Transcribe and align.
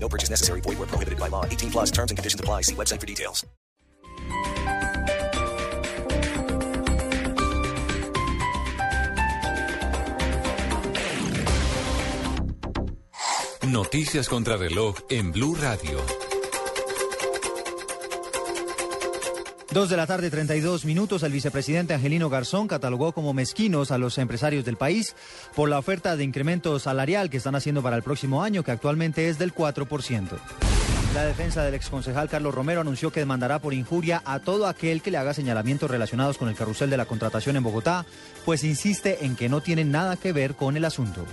No 0.00 0.08
purchase 0.08 0.30
necessary. 0.30 0.62
Void 0.62 0.78
where 0.78 0.86
prohibited 0.86 1.18
by 1.18 1.28
law. 1.28 1.44
18 1.44 1.70
plus 1.70 1.90
terms 1.90 2.10
and 2.10 2.18
conditions 2.18 2.40
apply. 2.40 2.62
See 2.62 2.74
website 2.74 3.00
for 3.00 3.06
details. 3.06 3.46
Noticias 13.68 14.28
contra 14.28 14.56
reloj 14.56 14.96
en 15.10 15.30
Blue 15.30 15.54
Radio. 15.54 16.27
Dos 19.70 19.90
de 19.90 19.98
la 19.98 20.06
tarde, 20.06 20.30
32 20.30 20.86
minutos. 20.86 21.22
El 21.22 21.32
vicepresidente 21.32 21.92
Angelino 21.92 22.30
Garzón 22.30 22.68
catalogó 22.68 23.12
como 23.12 23.34
mezquinos 23.34 23.90
a 23.90 23.98
los 23.98 24.16
empresarios 24.16 24.64
del 24.64 24.78
país 24.78 25.14
por 25.54 25.68
la 25.68 25.78
oferta 25.78 26.16
de 26.16 26.24
incremento 26.24 26.78
salarial 26.78 27.28
que 27.28 27.36
están 27.36 27.54
haciendo 27.54 27.82
para 27.82 27.96
el 27.96 28.02
próximo 28.02 28.42
año, 28.42 28.62
que 28.62 28.70
actualmente 28.70 29.28
es 29.28 29.38
del 29.38 29.54
4%. 29.54 30.38
La 31.14 31.24
defensa 31.24 31.62
del 31.64 31.74
exconcejal 31.74 32.30
Carlos 32.30 32.54
Romero 32.54 32.80
anunció 32.80 33.10
que 33.10 33.20
demandará 33.20 33.58
por 33.58 33.74
injuria 33.74 34.22
a 34.24 34.38
todo 34.38 34.66
aquel 34.66 35.02
que 35.02 35.10
le 35.10 35.18
haga 35.18 35.34
señalamientos 35.34 35.90
relacionados 35.90 36.38
con 36.38 36.48
el 36.48 36.54
carrusel 36.54 36.88
de 36.88 36.96
la 36.96 37.06
contratación 37.06 37.56
en 37.56 37.62
Bogotá, 37.62 38.06
pues 38.46 38.64
insiste 38.64 39.26
en 39.26 39.36
que 39.36 39.50
no 39.50 39.60
tienen 39.60 39.90
nada 39.90 40.16
que 40.16 40.32
ver 40.32 40.54
con 40.54 40.78
el 40.78 40.86
asunto. 40.86 41.26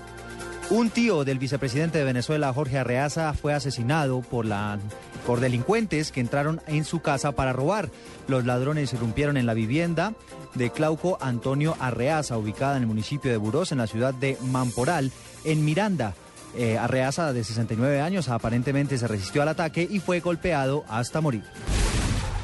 Un 0.72 0.90
tío 0.90 1.24
del 1.24 1.38
vicepresidente 1.38 2.00
de 2.00 2.04
Venezuela, 2.04 2.52
Jorge 2.52 2.80
Arreaza, 2.80 3.34
fue 3.34 3.54
asesinado 3.54 4.22
por, 4.22 4.48
la, 4.48 4.80
por 5.28 5.40
delincuentes 5.40 6.12
que 6.12 6.22
entraron 6.22 6.60
en 6.66 6.86
su 6.86 7.02
casa 7.02 7.34
para 7.34 7.54
robar. 7.54 7.92
Los 8.28 8.46
ladrones 8.46 8.92
irrumpieron 8.92 9.38
en 9.38 9.46
la 9.46 9.54
vivienda 9.54 10.16
de 10.56 10.72
Clauco 10.72 11.20
Antonio 11.22 11.78
Arreaza, 11.80 12.38
ubicada 12.38 12.78
en 12.78 12.84
el 12.84 12.88
municipio 12.88 13.30
de 13.30 13.38
Burós, 13.38 13.72
en 13.72 13.78
la 13.78 13.86
ciudad 13.86 14.14
de 14.16 14.40
Mamporal, 14.42 15.12
en 15.44 15.64
Miranda. 15.64 16.16
Eh, 16.58 16.80
Arreaza, 16.80 17.32
de 17.32 17.44
69 17.44 18.02
años, 18.02 18.28
aparentemente 18.30 18.98
se 18.98 19.08
resistió 19.08 19.44
al 19.44 19.50
ataque 19.50 19.88
y 19.90 20.00
fue 20.00 20.20
golpeado 20.20 20.84
hasta 20.90 21.22
morir. 21.22 21.44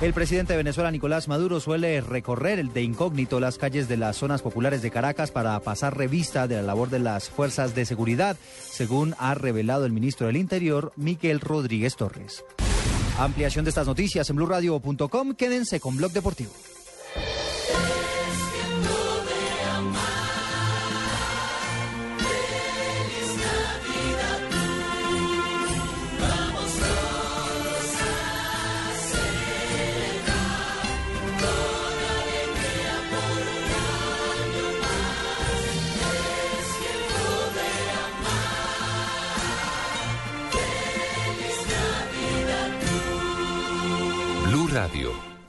El 0.02 0.14
presidente 0.14 0.54
de 0.54 0.58
Venezuela, 0.58 0.90
Nicolás 0.90 1.28
Maduro, 1.28 1.60
suele 1.60 2.02
recorrer 2.02 2.58
el 2.58 2.74
de 2.74 2.82
incógnito 2.82 3.40
las 3.40 3.60
calles 3.60 3.88
de 3.88 3.98
las 3.98 4.18
zonas 4.18 4.42
populares 4.42 4.82
de 4.82 4.90
Caracas 4.90 5.30
para 5.30 5.60
pasar 5.60 5.96
revista 5.96 6.48
de 6.48 6.56
la 6.56 6.64
labor 6.64 6.90
de 6.90 6.98
las 6.98 7.30
fuerzas 7.30 7.76
de 7.76 7.86
seguridad, 7.86 8.36
según 8.60 9.14
ha 9.20 9.36
revelado 9.36 9.86
el 9.86 9.92
ministro 9.92 10.26
del 10.26 10.38
Interior, 10.38 10.92
Miguel 10.96 11.40
Rodríguez 11.40 11.96
Torres. 11.98 12.44
Ampliación 13.20 13.64
de 13.64 13.70
estas 13.70 13.86
noticias 13.86 14.28
en 14.32 14.38
blurradio.com. 14.38 15.36
Quédense 15.36 15.80
con 15.80 15.96
Blog 15.98 16.12
Deportivo. 16.14 16.52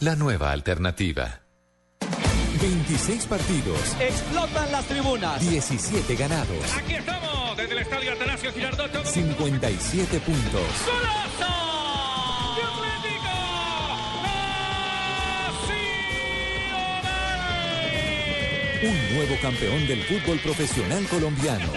La 0.03 0.15
nueva 0.17 0.51
alternativa. 0.53 1.41
26 2.61 3.27
partidos, 3.27 3.79
Explotan 4.01 4.71
las 4.73 4.85
tribunas. 4.87 5.41
17 5.41 6.15
ganados, 6.17 6.77
Aquí 6.77 6.95
estamos, 6.95 7.57
desde 7.57 7.73
el 7.73 7.79
estadio 7.79 8.12
Atanasio 8.12 8.53
Girardot. 8.53 8.93
todo- 8.93 9.05
57 9.05 10.21
puntos. 10.21 10.62
¡Golazo! 10.87 11.55
¡De 12.55 12.62
Atlético! 12.62 13.33
¡Nacional! 17.23 18.89
Un 19.11 19.17
nuevo 19.17 19.37
campeón 19.43 19.87
del 19.89 20.03
fútbol 20.05 20.39
profesional 20.41 21.05
colombiano. 21.09 21.73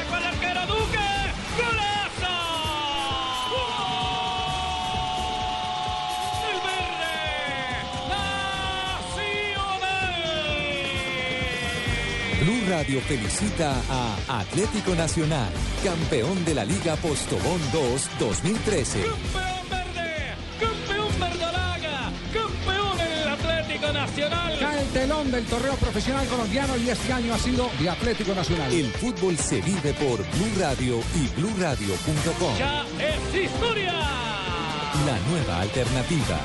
Blue 12.46 12.62
Radio 12.70 13.02
felicita 13.02 13.74
a 13.90 14.40
Atlético 14.42 14.94
Nacional, 14.94 15.50
campeón 15.84 16.46
de 16.46 16.54
la 16.54 16.64
Liga 16.64 16.96
Postobón 16.98 17.60
2 17.74 18.10
2013. 18.20 19.02
¡Campeón 19.02 19.70
verde! 19.72 20.36
¡Campeón 20.60 21.20
verdolaga! 21.20 22.12
¡Campeón 22.32 23.00
el 23.00 23.28
Atlético 23.30 23.92
Nacional! 23.92 24.60
Cae 24.60 24.80
el 24.80 24.88
telón 24.90 25.32
del 25.32 25.46
torneo 25.46 25.74
profesional 25.78 26.28
colombiano 26.28 26.78
y 26.78 26.88
este 26.92 27.14
año 27.14 27.34
ha 27.34 27.40
sido 27.40 27.68
de 27.80 27.90
Atlético 27.90 28.36
Nacional. 28.36 28.72
El 28.72 28.92
fútbol 28.92 29.36
se 29.40 29.62
vive 29.62 29.94
por 29.94 30.18
Blue 30.18 30.60
Radio 30.60 31.00
y 31.16 31.28
bluradio.com. 31.40 32.58
¡Ya 32.60 32.86
es 33.00 33.44
historia! 33.44 33.92
La 35.04 35.20
nueva 35.32 35.62
alternativa. 35.62 36.40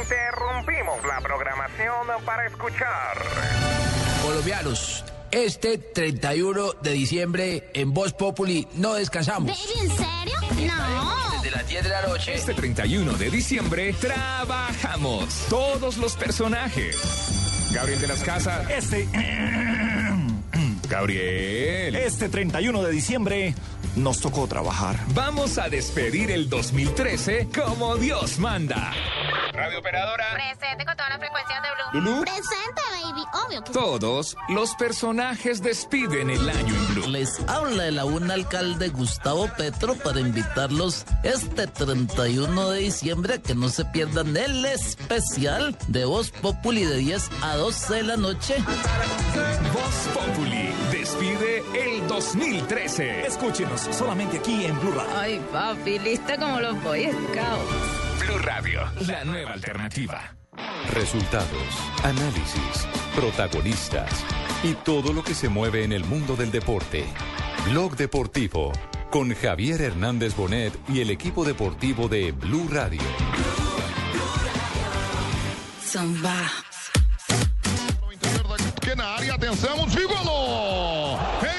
Interrumpimos 0.00 1.04
la 1.04 1.20
programación 1.20 2.06
para 2.24 2.46
escuchar. 2.46 3.18
Colombianos, 4.22 5.04
este 5.30 5.78
31 5.78 6.72
de 6.80 6.90
diciembre 6.92 7.70
en 7.74 7.92
Voz 7.92 8.12
Populi 8.14 8.66
no 8.74 8.94
descansamos. 8.94 9.50
¿En 9.80 9.88
serio? 9.88 10.66
No. 10.66 11.42
Desde 11.42 11.50
las 11.56 11.68
10 11.68 11.84
de 11.84 11.88
la 11.90 12.02
noche. 12.06 12.34
Este 12.34 12.54
31 12.54 13.12
de 13.14 13.30
diciembre 13.30 13.92
trabajamos 13.94 15.46
todos 15.48 15.98
los 15.98 16.16
personajes. 16.16 16.96
Gabriel 17.72 18.00
de 18.00 18.08
las 18.08 18.22
Casas. 18.22 18.70
Este, 18.70 19.06
Gabriel. 20.88 21.94
este 21.94 22.28
31 22.28 22.82
de 22.82 22.90
diciembre 22.90 23.54
nos 23.96 24.20
tocó 24.20 24.46
trabajar. 24.46 24.96
Vamos 25.14 25.58
a 25.58 25.68
despedir 25.68 26.30
el 26.30 26.48
2013 26.48 27.48
como 27.54 27.96
Dios 27.96 28.38
manda. 28.38 28.92
Radio 29.52 29.80
operadora. 29.80 30.24
Presente 30.34 30.84
con 30.84 30.96
todas 30.96 31.10
las 31.10 31.18
frecuencias 31.18 31.62
de 31.62 31.68
Blue. 31.68 32.00
Lulú. 32.00 32.22
Presente, 32.22 32.82
baby. 33.02 33.24
Obvio 33.46 33.64
que 33.64 33.72
Todos 33.72 34.36
los 34.48 34.74
personajes 34.76 35.62
despiden 35.62 36.30
el 36.30 36.48
año 36.48 36.74
en 36.74 36.94
Blue. 36.94 37.08
Les 37.08 37.40
habla 37.48 37.86
el 37.86 37.98
aún 37.98 38.30
alcalde 38.30 38.88
Gustavo 38.88 39.48
Petro 39.56 39.96
para 39.96 40.20
invitarlos 40.20 41.04
este 41.22 41.66
31 41.66 42.70
de 42.70 42.78
diciembre 42.78 43.34
a 43.34 43.38
que 43.42 43.54
no 43.54 43.68
se 43.68 43.84
pierdan 43.86 44.36
el 44.36 44.64
especial 44.64 45.76
de 45.88 46.04
Voz 46.04 46.30
Populi 46.30 46.84
de 46.84 46.96
10 46.96 47.30
a 47.42 47.56
12 47.56 47.94
de 47.94 48.02
la 48.04 48.16
noche. 48.16 48.56
Voz 49.72 50.14
Populi 50.14 50.69
despide 51.20 51.62
el 51.74 52.06
2013. 52.08 53.26
Escúchenos 53.26 53.80
solamente 53.92 54.38
aquí 54.38 54.64
en 54.64 54.78
Blue 54.80 54.92
Radio. 54.92 55.12
Ay, 55.18 55.40
papi, 55.52 55.98
lista 55.98 56.36
como 56.38 56.60
los 56.60 56.82
Boy 56.82 57.04
Scouts. 57.04 58.24
Blue 58.24 58.38
Radio, 58.38 58.80
la 59.06 59.24
nueva 59.24 59.52
alternativa. 59.52 60.34
Resultados, 60.92 61.62
análisis, 62.02 62.86
protagonistas 63.14 64.10
y 64.62 64.74
todo 64.74 65.12
lo 65.12 65.22
que 65.22 65.34
se 65.34 65.48
mueve 65.48 65.84
en 65.84 65.92
el 65.92 66.04
mundo 66.04 66.36
del 66.36 66.50
deporte. 66.50 67.04
Blog 67.70 67.96
Deportivo 67.96 68.72
con 69.10 69.34
Javier 69.34 69.82
Hernández 69.82 70.34
Bonet 70.36 70.72
y 70.88 71.00
el 71.00 71.10
equipo 71.10 71.44
deportivo 71.44 72.08
de 72.08 72.32
Blue 72.32 72.68
Radio. 72.70 73.02
Zumba. 75.84 76.50
Pequena 78.90 79.06
área, 79.06 79.34
atenção, 79.34 79.88
Gigolo! 79.88 81.16
É 81.46 81.49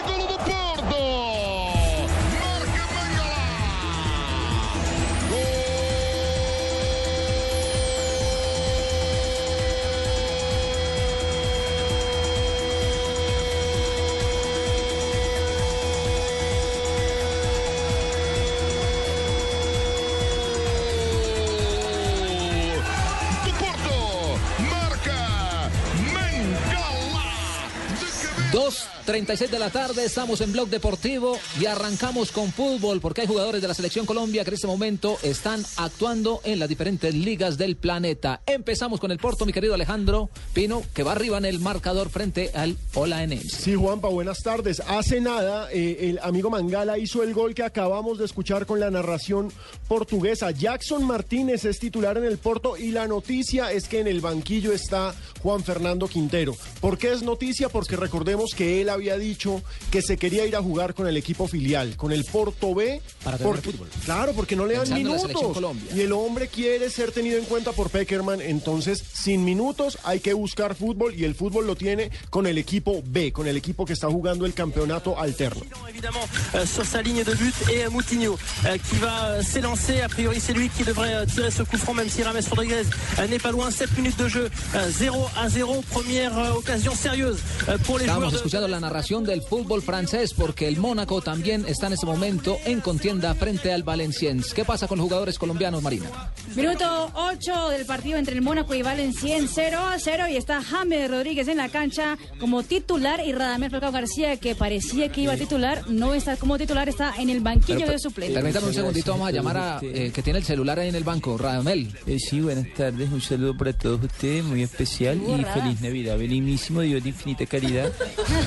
dos 28.51 28.90
2.36 29.05 29.49
de 29.49 29.59
la 29.59 29.69
tarde, 29.69 30.05
estamos 30.05 30.41
en 30.41 30.51
Blog 30.51 30.69
Deportivo 30.69 31.37
y 31.59 31.65
arrancamos 31.65 32.31
con 32.31 32.51
fútbol 32.51 33.01
porque 33.01 33.21
hay 33.21 33.27
jugadores 33.27 33.61
de 33.61 33.67
la 33.67 33.73
Selección 33.73 34.05
Colombia 34.05 34.43
que 34.43 34.51
en 34.51 34.53
este 34.55 34.67
momento 34.67 35.17
están 35.23 35.63
actuando 35.77 36.41
en 36.43 36.59
las 36.59 36.69
diferentes 36.69 37.15
ligas 37.15 37.57
del 37.57 37.77
planeta. 37.77 38.41
Empezamos 38.45 38.99
con 38.99 39.11
el 39.11 39.17
Porto, 39.17 39.45
mi 39.45 39.53
querido 39.53 39.73
Alejandro 39.73 40.29
Pino, 40.53 40.83
que 40.93 41.01
va 41.01 41.13
arriba 41.13 41.39
en 41.39 41.45
el 41.45 41.59
marcador 41.59 42.09
frente 42.09 42.51
al 42.53 42.77
Olaenense. 42.93 43.61
Sí, 43.61 43.75
Juanpa, 43.75 44.07
buenas 44.07 44.43
tardes. 44.43 44.81
Hace 44.85 45.19
nada, 45.19 45.71
eh, 45.71 46.09
el 46.09 46.19
amigo 46.21 46.51
Mangala 46.51 46.99
hizo 46.99 47.23
el 47.23 47.33
gol 47.33 47.55
que 47.55 47.63
acabamos 47.63 48.19
de 48.19 48.25
escuchar 48.25 48.67
con 48.67 48.79
la 48.79 48.91
narración 48.91 49.51
portuguesa. 49.87 50.51
Jackson 50.51 51.05
Martínez 51.05 51.65
es 51.65 51.79
titular 51.79 52.17
en 52.17 52.25
el 52.25 52.37
Porto 52.37 52.77
y 52.77 52.91
la 52.91 53.07
noticia 53.07 53.71
es 53.71 53.87
que 53.87 53.99
en 53.99 54.07
el 54.07 54.21
banquillo 54.21 54.71
está 54.71 55.15
Juan 55.41 55.63
Fernando 55.63 56.07
Quintero. 56.07 56.55
¿Por 56.79 56.99
qué 56.99 57.11
es 57.11 57.23
noticia? 57.23 57.69
Porque 57.69 57.95
recordemos 57.95 58.51
que 58.55 58.81
él 58.81 58.90
había 58.93 59.17
dicho 59.17 59.61
que 59.91 60.01
se 60.01 60.17
quería 60.17 60.45
ir 60.45 60.55
a 60.55 60.61
jugar 60.61 60.93
con 60.93 61.07
el 61.07 61.17
equipo 61.17 61.47
filial, 61.47 61.95
con 61.97 62.11
el 62.11 62.23
Porto 62.25 62.73
B. 62.75 63.01
Para 63.23 63.37
tener 63.37 63.53
porque- 63.53 63.71
fútbol. 63.71 63.87
Claro, 64.05 64.33
porque 64.33 64.55
no 64.55 64.65
le 64.65 64.73
dan 64.75 64.87
Pensando 64.87 65.15
minutos. 65.15 65.75
Y 65.95 66.01
el 66.01 66.11
hombre 66.11 66.47
quiere 66.47 66.89
ser 66.89 67.11
tenido 67.11 67.37
en 67.37 67.45
cuenta 67.45 67.71
por 67.71 67.89
Peckerman. 67.89 68.41
Entonces, 68.41 69.03
sin 69.13 69.43
minutos 69.45 69.97
hay 70.03 70.19
que 70.19 70.33
buscar 70.33 70.75
fútbol 70.75 71.13
y 71.15 71.23
el 71.25 71.35
fútbol 71.35 71.67
lo 71.67 71.75
tiene 71.75 72.11
con 72.29 72.47
el 72.47 72.57
equipo 72.57 73.01
B, 73.05 73.31
con 73.31 73.47
el 73.47 73.57
equipo 73.57 73.85
que 73.85 73.93
está 73.93 74.07
jugando 74.07 74.45
el 74.45 74.53
campeonato 74.53 75.17
alterno. 75.19 75.61
évidemment 75.89 76.25
euh, 76.55 76.65
sur 76.65 76.85
sa 76.85 77.01
ligne 77.01 77.23
de 77.23 77.33
but 77.35 77.53
et 77.69 77.87
Moutinho 77.89 78.37
euh, 78.65 78.77
qui 78.77 78.95
va 78.97 79.25
euh, 79.25 79.43
s'élancer. 79.43 80.01
A 80.01 80.09
priori, 80.09 80.39
c'est 80.39 80.53
lui 80.53 80.69
qui 80.69 80.83
devrait 80.83 81.25
tirer 81.27 81.51
ce 81.51 81.63
coup 81.63 81.77
franc, 81.77 81.93
même 81.93 82.09
si 82.09 82.23
Rames 82.23 82.39
Rodriguez 82.49 82.83
n'est 83.29 83.39
pas 83.39 83.51
loin. 83.51 83.69
7 83.71 83.95
minutes 83.97 84.17
de 84.17 84.27
jeu, 84.27 84.49
euh, 84.75 84.89
0 84.89 85.27
à 85.37 85.49
0. 85.49 85.83
Première 85.91 86.31
occasion 86.55 86.95
sérieuse 86.95 87.37
pour 87.85 87.97
les 87.97 88.05
Estamos 88.05 88.29
joueurs 88.29 88.43
de. 88.43 88.49
Narración 88.81 89.23
del 89.23 89.41
fútbol 89.41 89.81
francés 89.81 90.33
porque 90.33 90.67
el 90.67 90.77
Mónaco 90.77 91.21
también 91.21 91.65
está 91.67 91.87
en 91.87 91.93
este 91.93 92.05
momento 92.05 92.57
en 92.65 92.81
contienda 92.81 93.33
frente 93.35 93.71
al 93.71 93.83
Valenciennes. 93.83 94.53
¿Qué 94.53 94.65
pasa 94.65 94.87
con 94.87 94.97
los 94.97 95.05
jugadores 95.05 95.39
colombianos, 95.39 95.81
Marina? 95.81 96.31
Minuto 96.55 97.11
8 97.13 97.69
del 97.69 97.85
partido 97.85 98.17
entre 98.17 98.35
el 98.35 98.41
Mónaco 98.41 98.75
y 98.75 98.81
Valenciennes 98.81 99.51
0 99.53 99.79
a 99.79 99.97
0 99.97 100.27
y 100.29 100.35
está 100.35 100.61
James 100.61 101.09
Rodríguez 101.09 101.47
en 101.47 101.57
la 101.57 101.69
cancha 101.69 102.17
como 102.39 102.63
titular 102.63 103.21
y 103.25 103.31
Radamel 103.31 103.71
Falcao 103.71 103.91
García 103.91 104.37
que 104.37 104.55
parecía 104.55 105.09
que 105.09 105.21
iba 105.21 105.33
a 105.33 105.37
titular, 105.37 105.89
no 105.89 106.13
está 106.13 106.35
como 106.37 106.57
titular, 106.57 106.89
está 106.89 107.13
en 107.17 107.29
el 107.29 107.39
banquillo 107.39 107.79
Pero, 107.79 107.91
de 107.91 107.99
suplentes. 107.99 108.35
Permítame 108.35 108.67
un 108.67 108.73
segundito, 108.73 109.11
vamos 109.11 109.29
a 109.29 109.31
llamar 109.31 109.57
a 109.57 109.79
eh, 109.81 110.11
que 110.13 110.21
tiene 110.21 110.39
el 110.39 110.45
celular 110.45 110.79
ahí 110.79 110.89
en 110.89 110.95
el 110.95 111.03
banco, 111.03 111.37
Radamel. 111.37 111.91
Eh, 112.05 112.17
sí, 112.19 112.41
buenas 112.41 112.67
tardes, 112.73 113.11
un 113.11 113.21
saludo 113.21 113.55
para 113.57 113.73
todos 113.73 114.03
ustedes, 114.03 114.43
muy 114.43 114.63
especial 114.63 115.17
y 115.17 115.43
feliz 115.43 115.81
Navidad. 115.81 116.17
Benignísimo 116.17 116.81
Dios 116.81 117.03
de 117.03 117.09
infinita 117.09 117.45
caridad, 117.45 117.91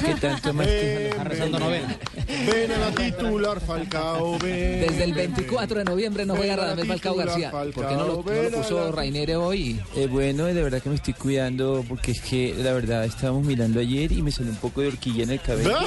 que 0.04 0.14
tanto 0.24 0.52
más 0.54 0.66
que 0.66 1.10
Ven, 1.14 1.24
rezando 1.24 1.58
ven, 1.58 1.66
novena. 1.66 1.98
Ven 2.46 2.72
a 2.72 2.78
la 2.78 2.90
titular, 2.92 3.60
Falcao, 3.60 4.38
ven. 4.38 4.80
Desde 4.80 5.04
el 5.04 5.14
24 5.14 5.78
de 5.78 5.84
noviembre 5.84 6.26
no 6.26 6.36
juega 6.36 6.56
Radamel 6.56 6.86
Falcao 6.86 7.14
García. 7.14 7.50
¿Por 7.50 7.72
Falcao, 7.72 7.88
qué 7.88 7.94
no 7.96 8.06
lo, 8.06 8.22
no 8.22 8.42
lo 8.50 8.50
puso 8.58 8.92
Rainere 8.92 9.36
hoy? 9.36 9.80
Eh, 9.96 10.06
bueno, 10.06 10.46
de 10.46 10.62
verdad 10.62 10.82
que 10.82 10.88
me 10.88 10.94
estoy 10.96 11.14
cuidando 11.14 11.84
porque 11.88 12.12
es 12.12 12.20
que 12.20 12.54
la 12.56 12.72
verdad 12.72 13.04
estábamos 13.04 13.44
mirando 13.44 13.80
ayer 13.80 14.10
y 14.12 14.22
me 14.22 14.32
salió 14.32 14.52
un 14.52 14.58
poco 14.58 14.80
de 14.80 14.88
horquilla 14.88 15.24
en 15.24 15.30
el 15.30 15.40
cabello. 15.40 15.74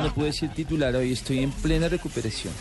No 0.00 0.14
pude 0.14 0.32
ser 0.32 0.52
titular 0.54 0.94
hoy, 0.94 1.12
estoy 1.12 1.40
en 1.40 1.50
plena 1.50 1.88
recuperación. 1.88 2.52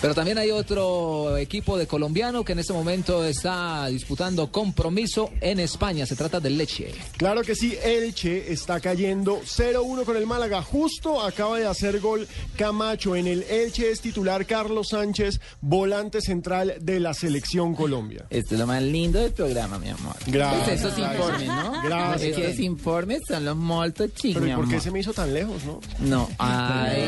Pero 0.00 0.14
también 0.14 0.36
hay 0.36 0.50
otro 0.50 1.36
equipo 1.36 1.78
de 1.78 1.86
colombiano 1.86 2.44
que 2.44 2.52
en 2.52 2.58
este 2.58 2.72
momento 2.72 3.24
está 3.24 3.86
disputando 3.86 4.50
compromiso 4.50 5.30
en 5.40 5.60
España. 5.60 6.04
Se 6.06 6.16
trata 6.16 6.38
del 6.38 6.58
Leche. 6.58 6.92
Claro 7.16 7.42
que 7.42 7.54
sí, 7.54 7.76
Elche 7.82 8.52
está 8.52 8.78
cayendo 8.80 8.95
0-1 8.96 10.04
con 10.04 10.16
el 10.16 10.26
Málaga. 10.26 10.62
Justo 10.62 11.22
acaba 11.22 11.58
de 11.58 11.66
hacer 11.66 12.00
gol 12.00 12.26
Camacho. 12.56 13.14
En 13.16 13.26
el 13.26 13.42
Elche 13.44 13.90
es 13.90 14.00
titular 14.00 14.46
Carlos 14.46 14.88
Sánchez, 14.88 15.40
volante 15.60 16.20
central 16.20 16.74
de 16.80 17.00
la 17.00 17.14
selección 17.14 17.74
Colombia. 17.74 18.26
Esto 18.30 18.54
es 18.54 18.60
lo 18.60 18.66
más 18.66 18.82
lindo 18.82 19.18
del 19.20 19.32
programa, 19.32 19.78
mi 19.78 19.88
amor. 19.88 20.16
Gracias, 20.26 20.64
Pues 20.64 20.80
esos 20.80 20.96
gracias. 20.96 21.20
informes, 21.20 21.48
¿no? 21.48 21.82
Gracias. 21.84 22.38
Esos 22.38 22.58
informes 22.60 23.22
son 23.28 23.44
los 23.44 23.56
molto 23.56 24.06
chicos, 24.08 24.34
Pero 24.42 24.44
mi 24.46 24.52
¿y 24.52 24.54
por 24.54 24.68
qué 24.68 24.80
se 24.80 24.90
me 24.90 25.00
hizo 25.00 25.12
tan 25.12 25.32
lejos, 25.34 25.64
no? 25.64 25.80
No, 26.00 26.28
ay, 26.38 27.04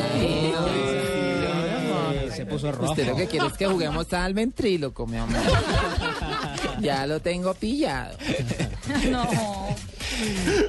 Se 2.35 2.47
puso 2.47 2.73
rojo. 2.73 2.93
Usted 2.93 3.07
lo 3.07 3.17
que 3.17 3.27
quiere 3.27 3.47
es 3.47 3.53
que 3.55 3.67
juguemos 3.67 4.13
al 4.13 4.35
ventríloco, 4.35 5.07
mi 5.07 5.17
amor. 5.17 5.37
ya 6.81 7.07
lo 7.07 7.21
tengo 7.21 7.55
pillado. 7.55 8.17
No. 9.11 9.29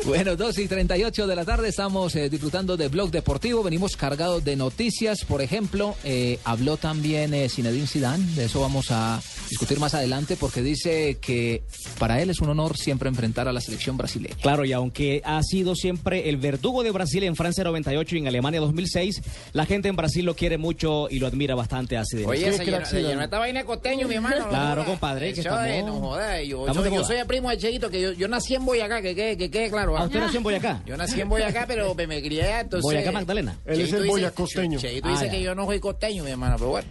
Bueno, 0.06 0.36
2 0.36 0.58
y 0.60 0.68
38 0.68 1.26
de 1.26 1.36
la 1.36 1.46
tarde 1.46 1.70
estamos 1.70 2.16
eh, 2.16 2.30
disfrutando 2.30 2.78
de 2.78 2.88
Blog 2.88 3.12
Deportivo. 3.12 3.64
Venimos 3.64 3.96
cargados 3.96 4.44
de 4.44 4.56
noticias. 4.56 5.24
Por 5.26 5.42
ejemplo, 5.42 5.96
eh, 6.04 6.40
habló 6.44 6.78
también 6.78 7.34
eh, 7.34 7.48
Zinedine 7.50 7.88
Zidane. 7.88 8.26
De 8.36 8.46
eso 8.46 8.62
vamos 8.62 8.92
a 8.92 9.22
discutir 9.50 9.80
más 9.80 9.94
adelante 9.94 10.36
porque 10.36 10.62
dice 10.62 11.18
que 11.20 11.64
para 11.98 12.22
él 12.22 12.30
es 12.30 12.40
un 12.42 12.50
honor 12.50 12.78
siempre 12.78 13.10
enfrentar 13.10 13.48
a 13.48 13.54
la 13.54 13.62
selección 13.62 13.98
brasileña. 13.98 14.36
Claro, 14.42 14.66
y 14.66 14.74
aunque 14.74 15.22
ha 15.26 15.42
sido 15.42 15.76
siempre 15.76 16.30
el 16.30 16.38
verdugo 16.38 16.84
de 16.84 16.92
Brasil 16.92 17.24
en 17.24 17.36
Francia 17.36 17.64
98 17.64 18.16
y 18.16 18.20
en 18.20 18.28
Alemania 18.28 18.60
2006, 18.60 19.22
la 19.54 19.66
gente 19.66 19.90
en 19.90 19.96
Brasil 19.96 20.26
lo 20.26 20.36
quiere 20.36 20.58
mucho 20.58 21.08
y 21.10 21.20
lo 21.20 21.28
admira 21.28 21.49
bastante 21.56 21.98
a 21.98 22.04
Zidane. 22.06 22.28
Oye, 22.28 22.54
se 22.54 22.66
llenó, 22.66 22.86
se 22.86 23.02
llenó 23.02 23.22
esta 23.22 23.40
vaina 23.40 23.60
de 23.60 23.66
costeño, 23.66 24.08
mi 24.08 24.16
hermano. 24.16 24.40
no 24.40 24.50
Claro, 24.50 24.86
compadre, 24.86 25.34
que 25.34 25.40
estamos- 25.42 25.62
no 25.86 26.16
yo, 26.44 26.74
soy, 26.74 26.84
yo 26.86 26.92
moda. 26.92 27.04
soy 27.06 27.18
el 27.18 27.26
primo 27.28 27.50
de 27.50 27.58
Cheito, 27.58 27.90
que 27.90 28.02
yo, 28.02 28.12
yo 28.14 28.28
nací 28.28 28.56
en 28.56 28.66
Boyacá, 28.66 29.02
que 29.02 29.16
quede 29.16 29.38
que, 29.38 29.50
quede 29.52 29.70
claro. 29.70 29.98
¿Ah, 29.98 30.02
¿ah? 30.02 30.06
usted 30.06 30.20
nació 30.20 30.38
en 30.38 30.44
Boyacá? 30.44 30.82
Yo 30.86 30.98
nací 30.98 31.20
en 31.22 31.30
Boyacá, 31.30 31.66
pero 31.68 31.94
me, 31.96 32.08
me 32.08 32.22
crié 32.22 32.60
entonces... 32.60 32.84
Boyacá 32.84 33.12
Magdalena. 33.12 33.58
Él 33.66 33.82
es 33.82 33.94
el 33.94 34.08
boyacosteño. 34.08 34.80
Cheito 34.80 35.08
Ah, 35.08 35.12
dice 35.12 35.26
ya. 35.26 35.32
que 35.32 35.42
yo 35.42 35.56
no 35.56 35.66
soy 35.66 35.80
costeño, 35.80 36.24
mi 36.24 36.32
hermano, 36.32 36.56
pero 36.58 36.70
bueno. 36.70 36.88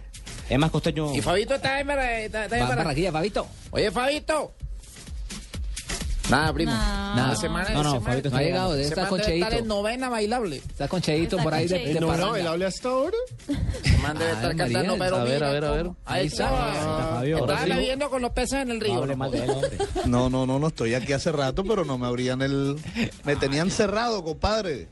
Es 0.49 0.57
más 0.57 0.71
costeño. 0.71 1.13
Y 1.15 1.21
Fabito 1.21 1.55
está 1.55 1.79
en, 1.79 1.89
está, 1.89 2.45
está 2.45 2.57
en 2.57 2.67
Barranquilla, 2.67 3.11
Fabito. 3.11 3.47
Oye, 3.71 3.91
Fabito. 3.91 4.53
Nada, 6.29 6.53
primo. 6.53 6.71
No. 6.71 6.99
Nada, 7.15 7.35
semana, 7.35 7.69
No, 7.71 7.83
no, 7.83 7.91
semana- 7.93 8.09
Fabito 8.11 8.29
No 8.29 8.37
ha 8.37 8.41
llegado, 8.41 8.71
debe 8.73 8.83
estar 8.87 9.21
Cheito. 9.21 9.49
en 9.51 9.67
novena 9.67 10.09
bailable. 10.09 10.57
Está 10.57 10.87
con 10.87 11.01
Cheito 11.01 11.37
Está 11.37 11.43
por 11.43 11.53
ahí 11.55 11.67
de, 11.67 11.75
Cheito. 11.75 11.93
de 11.93 11.99
No, 11.99 12.07
no, 12.07 12.13
parranda. 12.13 12.39
él 12.39 12.47
habla 12.47 12.67
hasta 12.67 12.89
ahora. 12.89 13.17
Man 14.03 14.17
debe 14.17 14.29
Ay, 14.29 14.35
estar 14.35 14.55
María, 14.55 14.73
cantando, 14.73 14.97
pero 14.99 15.15
a 15.17 15.23
ver, 15.23 15.33
mira 15.33 15.47
a 15.49 15.51
ver, 15.51 15.65
a 15.65 15.71
ver. 15.71 15.89
Ahí 16.05 16.27
está. 16.27 17.23
Estaba 17.23 17.65
bebiendo 17.65 18.09
con 18.11 18.21
los 18.21 18.31
peces 18.31 18.53
en 18.61 18.71
el 18.71 18.79
río. 18.79 19.05
No, 20.05 20.29
no, 20.29 20.45
no, 20.45 20.59
no 20.59 20.67
estoy 20.67 20.93
aquí 20.93 21.13
hace 21.13 21.31
rato, 21.31 21.63
pero 21.63 21.83
no 21.83 21.97
me 21.97 22.05
abrían 22.07 22.41
el. 22.41 22.75
Me 23.23 23.35
tenían 23.35 23.71
cerrado, 23.71 24.23
compadre. 24.23 24.87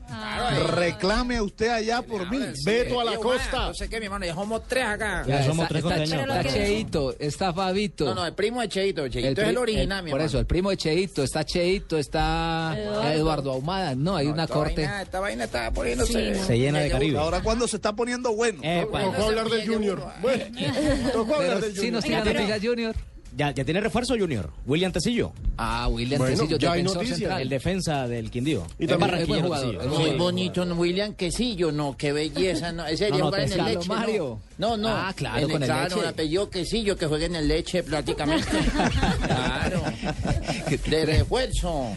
Reclame 0.74 1.36
a 1.36 1.42
usted 1.42 1.68
allá 1.68 2.02
por 2.02 2.28
mí. 2.30 2.38
Beto 2.64 3.00
a 3.00 3.04
la 3.04 3.16
costa. 3.16 3.68
No 3.68 3.74
sé 3.74 3.88
qué, 3.88 4.00
mi 4.00 4.06
hermano, 4.06 4.26
ya 4.26 4.34
somos 4.34 4.62
tres 4.66 4.84
acá. 4.84 5.24
Ya 5.26 5.44
somos 5.44 5.64
está, 5.70 5.80
tres 5.80 6.10
está, 6.10 6.20
está 6.38 6.52
Cheito, 6.52 7.14
está 7.18 7.52
Fabito. 7.52 8.04
No, 8.06 8.14
no, 8.16 8.26
el 8.26 8.34
primo 8.34 8.60
de 8.60 8.68
Cheito. 8.68 9.08
Cheito 9.08 9.40
es 9.42 9.48
el 9.48 9.56
original, 9.58 10.02
mi 10.02 10.10
Por 10.10 10.20
hermano. 10.20 10.26
eso, 10.28 10.38
el 10.40 10.46
primo 10.46 10.70
de 10.70 10.76
Cheito, 10.76 11.22
está 11.28 11.44
Cheito, 11.44 11.96
está 11.98 12.76
Eduardo, 13.14 13.52
Ahumada. 13.52 13.94
No, 13.94 14.16
hay 14.16 14.26
una 14.26 14.44
esta 14.44 14.54
corte. 14.54 14.82
Vaina, 14.82 15.02
esta 15.02 15.20
vaina 15.20 15.44
está 15.44 15.70
poniéndose. 15.70 16.34
Se 16.44 16.58
llena 16.58 16.80
de 16.80 16.90
Caribe. 16.90 17.18
Ahora 17.18 17.40
cuando 17.42 17.68
se 17.68 17.76
está 17.76 17.92
poniendo 17.94 18.34
bueno. 18.34 18.58
Epa. 18.62 19.02
Tocó 19.04 19.22
hablar 19.24 19.48
del 19.48 19.66
Junior. 19.68 20.02
Bueno, 20.20 20.44
tocó 21.12 21.34
hablar 21.36 21.60
del 21.60 21.76
sí 21.76 21.90
nos 21.90 22.04
Junior. 22.04 22.22
tira 22.24 22.34
noticias 22.40 22.60
Junior. 22.62 22.96
Ya, 23.36 23.50
ya 23.52 23.62
tiene 23.62 23.80
refuerzo 23.80 24.14
Junior. 24.18 24.50
William 24.66 24.90
Tecillo. 24.90 25.32
Ah, 25.58 25.86
William 25.88 26.18
Bueno, 26.18 26.34
Tecillo, 26.34 26.56
ya 26.56 26.72
hay 26.72 26.84
central. 27.06 27.42
El 27.42 27.48
defensa 27.50 28.08
del 28.08 28.30
Quindío. 28.30 28.66
Y 28.78 28.86
también- 28.86 29.14
es 29.14 29.28
buen 29.28 29.42
jugador, 29.42 29.74
Muy 29.86 29.96
jugador. 29.96 30.16
bonito, 30.16 30.64
¿no? 30.64 30.74
William 30.74 31.12
Quesillo, 31.14 31.70
no, 31.70 31.94
qué 31.96 32.10
belleza, 32.12 32.72
no, 32.72 32.86
ese 32.86 33.10
No, 33.10 33.30
no, 33.30 33.36
en 33.36 33.52
el 33.52 33.64
leche, 33.66 33.88
Mario. 33.88 34.40
no, 34.56 34.76
no, 34.76 34.76
no, 34.78 34.88
Ah, 34.88 35.12
claro, 35.14 35.40
en 35.46 35.50
con 35.52 35.62
el 35.62 35.68
claro, 35.68 35.96
Leche. 35.96 36.08
apellido 36.08 36.50
Quesillo 36.50 36.96
que 36.96 37.06
juegue 37.06 37.26
en 37.26 37.36
el 37.36 37.46
leche 37.46 37.82
prácticamente, 37.84 38.48
claro, 39.26 39.82
de 40.86 41.06
refuerzo, 41.06 41.96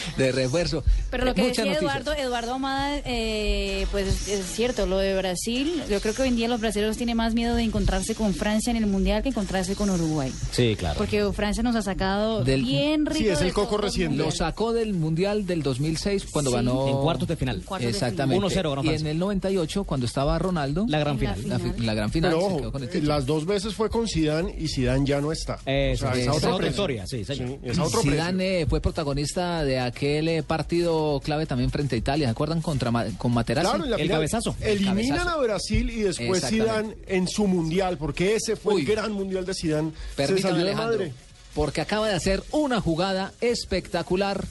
De 0.16 0.32
refuerzo. 0.32 0.84
Pero 1.10 1.24
lo 1.24 1.34
que 1.34 1.42
Muchas 1.42 1.58
decía 1.64 1.72
noticias. 1.80 1.96
Eduardo, 2.02 2.14
Eduardo 2.22 2.54
Amada, 2.54 2.98
eh, 3.04 3.86
pues 3.90 4.28
es 4.28 4.46
cierto, 4.46 4.86
lo 4.86 4.98
de 4.98 5.16
Brasil, 5.16 5.82
yo 5.90 6.00
creo 6.00 6.14
que 6.14 6.22
hoy 6.22 6.28
en 6.28 6.36
día 6.36 6.48
los 6.48 6.60
brasileños 6.60 6.96
tienen 6.96 7.16
más 7.16 7.34
miedo 7.34 7.54
de 7.54 7.62
encontrarse 7.62 8.14
con 8.14 8.34
Francia 8.34 8.70
en 8.70 8.76
el 8.76 8.86
Mundial 8.86 9.22
que 9.22 9.28
encontrarse 9.30 9.74
con 9.76 9.90
Uruguay. 9.90 10.32
Sí, 10.50 10.76
claro. 10.78 10.96
Porque 10.98 11.24
Francia 11.32 11.62
nos 11.62 11.76
ha 11.76 11.82
sacado 11.82 12.44
Del- 12.44 12.62
bien 12.64 13.06
rico. 13.06 13.18
Sí, 13.18 13.28
es 13.28 13.40
el 13.40 13.52
coco 13.52 13.76
reciente. 13.78 14.16
Lo 14.16 14.30
sacó 14.30 14.72
del 14.72 14.94
Mundial 14.94 15.46
del 15.46 15.62
2006 15.62 16.26
cuando 16.30 16.50
Sí. 16.50 16.56
ganó... 16.56 16.88
En 16.88 16.96
cuartos 16.98 17.28
de 17.28 17.36
final. 17.36 17.62
Cuartos 17.64 17.88
Exactamente. 17.90 18.44
1-0 18.46 18.70
ganó 18.70 18.84
Y 18.84 18.94
en 18.94 19.06
el 19.06 19.18
98, 19.18 19.84
cuando 19.84 20.06
estaba 20.06 20.38
Ronaldo... 20.38 20.84
La 20.88 20.98
gran 20.98 21.18
la 21.22 21.36
final. 21.36 21.74
La, 21.78 21.94
gran 21.94 22.10
final 22.10 22.30
Pero 22.30 22.40
se 22.40 22.46
ojo, 22.46 22.56
quedó 22.58 22.72
con 22.72 22.82
el 22.82 22.88
título. 22.88 23.14
las 23.14 23.26
dos 23.26 23.46
veces 23.46 23.74
fue 23.74 23.88
con 23.90 24.08
Zidane 24.08 24.54
y 24.58 24.68
Zidane 24.68 25.06
ya 25.06 25.20
no 25.20 25.32
está. 25.32 25.58
Eso, 25.66 26.06
O 26.08 26.12
sea, 26.12 26.20
esa 26.22 26.36
es 26.36 26.44
otra 26.44 26.68
historia, 26.68 27.06
sí, 27.06 27.24
señor. 27.24 27.48
Sí, 27.48 27.58
es 27.62 27.78
a 27.78 27.84
otro 27.84 28.00
precio. 28.00 28.12
Zidane 28.12 28.60
eh, 28.62 28.66
fue 28.66 28.80
protagonista 28.80 29.64
de 29.64 29.78
aquel 29.86 30.28
eh, 30.28 30.42
partido 30.42 31.20
clave 31.24 31.46
también 31.46 31.70
frente 31.70 31.94
a 31.96 31.98
Italia, 31.98 32.26
¿se 32.26 32.30
acuerdan? 32.32 32.60
Contra 32.60 32.90
con 33.18 33.32
Materazzi. 33.32 33.68
Claro, 33.68 33.84
en 33.84 33.90
la 33.90 33.96
El 33.96 34.02
final 34.02 34.16
cabezazo. 34.16 34.56
Eliminan 34.60 34.94
Cabezazo. 35.18 35.30
a 35.30 35.42
Brasil 35.42 35.90
y 35.90 36.02
después. 36.02 36.44
Zidane 36.46 36.96
en 37.06 37.28
su 37.28 37.46
mundial, 37.46 37.98
porque 37.98 38.36
ese 38.36 38.56
fue 38.56 38.74
Uy. 38.74 38.80
el 38.82 38.86
gran 38.86 39.12
mundial 39.12 39.44
de 39.46 39.54
Zidane. 39.54 39.90
Se 39.90 40.16
Permítame, 40.16 40.40
salió 40.52 40.64
de 40.64 40.70
Alejandro, 40.72 40.98
madre. 40.98 41.14
porque 41.54 41.80
acaba 41.80 42.08
de 42.08 42.14
hacer 42.14 42.42
una 42.52 42.80
jugada 42.80 43.32
espectacular 43.40 44.44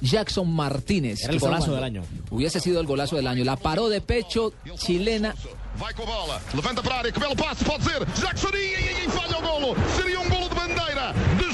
Jackson 0.00 0.50
Martínez. 0.50 1.22
Era 1.24 1.32
el 1.34 1.38
golazo 1.40 1.74
del 1.74 1.84
año. 1.84 2.02
Hubiese 2.30 2.58
sido 2.60 2.80
el 2.80 2.86
golazo 2.86 3.16
del 3.16 3.26
año. 3.26 3.44
La 3.44 3.56
paró 3.56 3.88
de 3.88 4.00
pecho 4.00 4.52
chilena. 4.76 5.34
Vai 5.78 5.94
com 5.94 6.02
a 6.02 6.06
bola, 6.06 6.40
levanta 6.52 6.82
para 6.82 6.96
a 6.96 6.98
área, 6.98 7.12
que 7.12 7.20
belo 7.20 7.34
passe, 7.36 7.64
pode 7.64 7.84
ser. 7.84 8.04
Jackson 8.20 8.50
e, 8.54 8.58
e, 8.58 9.06
e 9.06 9.08
falha 9.08 9.38
o 9.38 9.40
golo. 9.40 9.74
Seria 9.96 10.18
um 10.20 10.28
golo 10.28 10.48
de 10.48 10.54
bandeira 10.54 11.14
de 11.38 11.49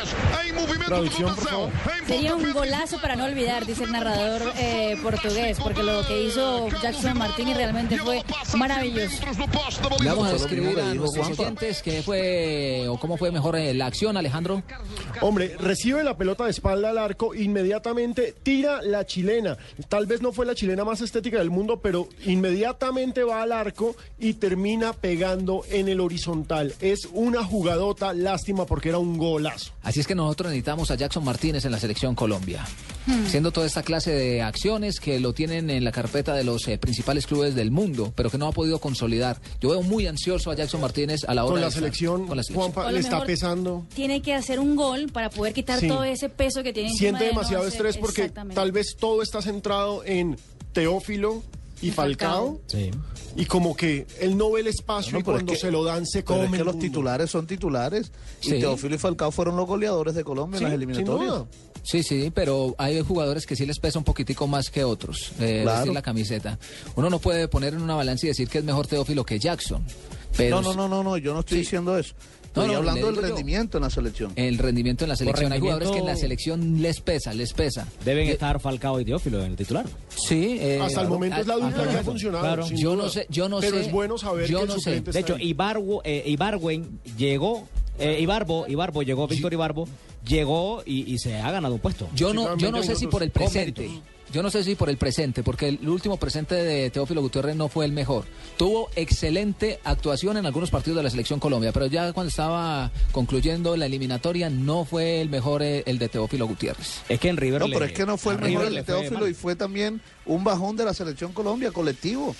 De 0.00 1.22
rotação. 1.22 1.70
Em 2.00 2.06
Sería 2.06 2.34
un 2.34 2.52
golazo 2.52 3.00
para 3.00 3.14
no 3.14 3.24
olvidar, 3.24 3.64
dice 3.64 3.84
el 3.84 3.92
narrador 3.92 4.42
eh, 4.58 4.96
portugués, 5.00 5.58
porque 5.62 5.82
lo 5.82 6.04
que 6.04 6.24
hizo 6.24 6.68
Jackson 6.82 7.16
Martínez 7.16 7.56
realmente 7.56 7.96
fue 7.98 8.22
maravilloso. 8.56 9.22
Le 10.00 10.08
vamos 10.08 10.28
a 10.28 10.32
describir 10.32 10.80
a 10.80 10.94
nuestros 10.94 11.28
oyentes 11.38 11.82
qué 11.82 12.02
fue 12.02 12.86
o 12.88 12.98
cómo 12.98 13.16
fue 13.16 13.30
mejor 13.30 13.54
eh, 13.56 13.72
la 13.74 13.86
acción, 13.86 14.16
Alejandro. 14.16 14.62
Hombre, 15.20 15.56
recibe 15.60 16.02
la 16.02 16.16
pelota 16.16 16.44
de 16.44 16.50
espalda 16.50 16.90
al 16.90 16.98
arco, 16.98 17.34
inmediatamente 17.34 18.34
tira 18.42 18.82
la 18.82 19.06
chilena. 19.06 19.56
Tal 19.88 20.06
vez 20.06 20.20
no 20.22 20.32
fue 20.32 20.46
la 20.46 20.56
chilena 20.56 20.84
más 20.84 21.00
estética 21.00 21.38
del 21.38 21.50
mundo, 21.50 21.80
pero 21.80 22.08
inmediatamente 22.24 23.22
va 23.22 23.42
al 23.42 23.52
arco 23.52 23.94
y 24.18 24.34
termina 24.34 24.92
pegando 24.92 25.62
en 25.70 25.88
el 25.88 26.00
horizontal. 26.00 26.74
Es 26.80 27.08
una 27.12 27.44
jugadota, 27.44 28.12
lástima 28.12 28.66
porque 28.66 28.88
era 28.88 28.98
un 28.98 29.16
golazo. 29.16 29.72
Así 29.90 29.98
es 29.98 30.06
que 30.06 30.14
nosotros 30.14 30.50
necesitamos 30.50 30.88
a 30.92 30.94
Jackson 30.94 31.24
Martínez 31.24 31.64
en 31.64 31.72
la 31.72 31.80
selección 31.80 32.14
Colombia. 32.14 32.64
Haciendo 33.26 33.50
toda 33.50 33.66
esta 33.66 33.82
clase 33.82 34.12
de 34.12 34.40
acciones 34.40 35.00
que 35.00 35.18
lo 35.18 35.32
tienen 35.32 35.68
en 35.68 35.82
la 35.82 35.90
carpeta 35.90 36.32
de 36.34 36.44
los 36.44 36.68
eh, 36.68 36.78
principales 36.78 37.26
clubes 37.26 37.56
del 37.56 37.72
mundo, 37.72 38.12
pero 38.14 38.30
que 38.30 38.38
no 38.38 38.46
ha 38.46 38.52
podido 38.52 38.78
consolidar. 38.78 39.40
Yo 39.60 39.70
veo 39.70 39.82
muy 39.82 40.06
ansioso 40.06 40.52
a 40.52 40.54
Jackson 40.54 40.80
Martínez 40.80 41.24
a 41.26 41.34
la 41.34 41.42
hora 41.44 41.50
Con 41.50 41.54
de 41.56 41.60
la 41.62 41.66
estar- 41.70 41.80
selección, 41.80 42.28
con 42.28 42.36
la 42.36 42.44
selección. 42.44 42.72
Juanpa, 42.72 42.92
le 42.92 43.00
está 43.00 43.24
pesando. 43.24 43.84
Tiene 43.92 44.22
que 44.22 44.32
hacer 44.32 44.60
un 44.60 44.76
gol 44.76 45.08
para 45.12 45.28
poder 45.28 45.52
quitar 45.54 45.80
Sí. 45.80 45.88
todo 45.88 46.04
ese 46.04 46.28
peso 46.28 46.62
que 46.62 46.72
tiene 46.72 46.90
Siente 46.90 47.24
de 47.24 47.32
no 47.32 47.40
demasiado 47.40 47.66
estrés 47.66 47.96
porque 47.96 48.28
tal 48.30 48.70
vez 48.70 48.94
todo 48.96 49.22
está 49.22 49.42
centrado 49.42 50.04
en 50.04 50.36
Teófilo 50.72 51.42
y 51.82 51.90
Falcao. 51.90 52.60
Sí. 52.68 52.92
Y 53.36 53.46
como 53.46 53.76
que 53.76 54.06
él 54.20 54.36
no 54.36 54.50
ve 54.50 54.60
el 54.60 54.66
espacio 54.66 55.12
No, 55.12 55.18
y 55.18 55.20
es 55.20 55.24
cuando 55.24 55.52
que- 55.52 55.58
se 55.58 55.70
lo 55.70 55.84
dan 55.84 56.04
se 56.06 56.24
come. 56.24 56.44
es 56.46 56.50
que 56.50 56.58
los 56.58 56.74
mundo. 56.74 56.80
titulares 56.80 57.30
son 57.30 57.46
titulares. 57.46 58.10
Sí. 58.40 58.56
Y 58.56 58.60
Teófilo 58.60 58.94
y 58.94 58.98
Falcao 58.98 59.30
fueron 59.30 59.56
los 59.56 59.66
goleadores 59.66 60.14
de 60.14 60.24
Colombia 60.24 60.58
Sí, 60.58 60.64
en 60.64 60.70
las 60.70 60.76
eliminatorias. 60.76 61.44
Sí, 61.82 62.02
sí, 62.02 62.30
pero 62.34 62.74
hay 62.76 63.00
jugadores 63.02 63.46
que 63.46 63.56
sí 63.56 63.64
les 63.64 63.78
pesa 63.78 63.98
un 63.98 64.04
poquitico 64.04 64.46
más 64.46 64.68
que 64.70 64.84
otros 64.84 65.32
eh, 65.40 65.60
Claro. 65.62 65.78
vestir 65.78 65.94
la 65.94 66.02
camiseta. 66.02 66.58
Uno 66.96 67.08
no 67.08 67.18
puede 67.20 67.48
poner 67.48 67.72
en 67.74 67.82
una 67.82 67.94
balanza 67.94 68.26
y 68.26 68.28
decir 68.30 68.48
que 68.48 68.58
es 68.58 68.64
mejor 68.64 68.86
Teófilo 68.86 69.24
que 69.24 69.38
Jackson. 69.38 69.82
Pero 70.36 70.60
No, 70.60 70.74
no, 70.74 70.74
no, 70.74 70.88
no, 70.88 71.02
no, 71.02 71.16
yo 71.16 71.32
no 71.32 71.40
estoy 71.40 71.58
diciendo 71.58 71.96
eso. 71.96 72.14
No, 72.54 72.62
hablando 72.62 73.06
del 73.06 73.14
yo. 73.16 73.20
rendimiento 73.22 73.78
en 73.78 73.84
la 73.84 73.90
selección. 73.90 74.32
el 74.36 74.58
rendimiento 74.58 75.04
en 75.04 75.08
la 75.10 75.16
selección. 75.16 75.52
Hay 75.52 75.60
jugadores 75.60 75.90
que 75.90 75.98
en 75.98 76.06
la 76.06 76.16
selección 76.16 76.82
les 76.82 77.00
pesa, 77.00 77.32
les 77.32 77.52
pesa. 77.52 77.86
Deben 78.04 78.28
Eh, 78.28 78.32
estar 78.32 78.60
Falcao 78.60 79.00
y 79.00 79.04
Teófilo 79.04 79.40
en 79.44 79.52
el 79.52 79.56
titular. 79.56 79.86
Sí, 80.08 80.58
eh, 80.60 80.80
Hasta 80.82 81.02
el 81.02 81.08
momento 81.08 81.36
es 81.40 81.46
la 81.46 81.54
dupla 81.56 81.88
que 81.88 81.96
ha 81.98 82.02
funcionado. 82.02 82.44
claro. 82.44 82.66
Yo 82.70 82.92
duda. 82.92 83.04
no 83.04 83.08
sé, 83.10 83.26
yo 83.30 83.48
no 83.48 83.60
Pero 83.60 83.76
sé. 83.76 83.82
es 83.86 83.92
bueno 83.92 84.18
saber 84.18 84.48
yo 84.48 84.58
que 84.58 84.62
el 84.64 84.68
no 84.68 84.74
sé. 84.74 84.80
suplente 84.96 85.12
De 85.12 85.20
hecho. 85.20 85.36
Ibargo, 85.38 86.00
eh, 86.04 86.24
Ibargüen 86.26 86.98
llegó, 87.16 87.68
eh, 87.98 88.18
Ibarbo, 88.20 88.66
Ibarbo 88.66 89.02
llegó, 89.02 89.28
Víctor 89.28 89.52
Ibarbo, 89.52 89.86
llegó 90.26 90.82
y, 90.84 91.12
y 91.12 91.18
se 91.18 91.36
ha 91.36 91.50
ganado 91.50 91.74
un 91.74 91.80
puesto. 91.80 92.08
Yo 92.14 92.34
no, 92.34 92.56
yo 92.56 92.70
no 92.72 92.82
sé 92.82 92.96
si 92.96 93.06
por 93.06 93.22
el 93.22 93.30
presente. 93.30 93.88
Yo 94.32 94.42
no 94.44 94.50
sé 94.50 94.62
si 94.62 94.76
por 94.76 94.88
el 94.88 94.96
presente, 94.96 95.42
porque 95.42 95.68
el 95.68 95.88
último 95.88 96.16
presente 96.16 96.54
de 96.54 96.88
Teófilo 96.90 97.20
Gutiérrez 97.20 97.56
no 97.56 97.68
fue 97.68 97.84
el 97.84 97.92
mejor. 97.92 98.24
Tuvo 98.56 98.88
excelente 98.94 99.80
actuación 99.82 100.36
en 100.36 100.46
algunos 100.46 100.70
partidos 100.70 100.98
de 100.98 101.02
la 101.02 101.10
selección 101.10 101.40
Colombia, 101.40 101.72
pero 101.72 101.86
ya 101.86 102.12
cuando 102.12 102.28
estaba 102.28 102.92
concluyendo 103.10 103.76
la 103.76 103.86
eliminatoria 103.86 104.48
no 104.48 104.84
fue 104.84 105.20
el 105.20 105.28
mejor 105.30 105.62
eh, 105.62 105.82
el 105.86 105.98
de 105.98 106.08
Teófilo 106.08 106.46
Gutiérrez. 106.46 107.00
Es 107.08 107.18
que 107.18 107.28
en 107.28 107.36
River 107.38 107.62
No, 107.62 107.66
le- 107.68 107.74
pero 107.74 107.86
es 107.86 107.92
que 107.92 108.06
no 108.06 108.16
fue 108.16 108.34
el 108.34 108.38
a 108.38 108.42
mejor 108.42 108.62
River 108.66 108.68
el 108.68 108.74
de 108.86 108.92
Teófilo 108.92 109.26
y 109.28 109.34
fue 109.34 109.56
también 109.56 110.00
un 110.26 110.44
bajón 110.44 110.76
de 110.76 110.84
la 110.84 110.94
selección 110.94 111.32
Colombia 111.32 111.72
colectivo. 111.72 112.36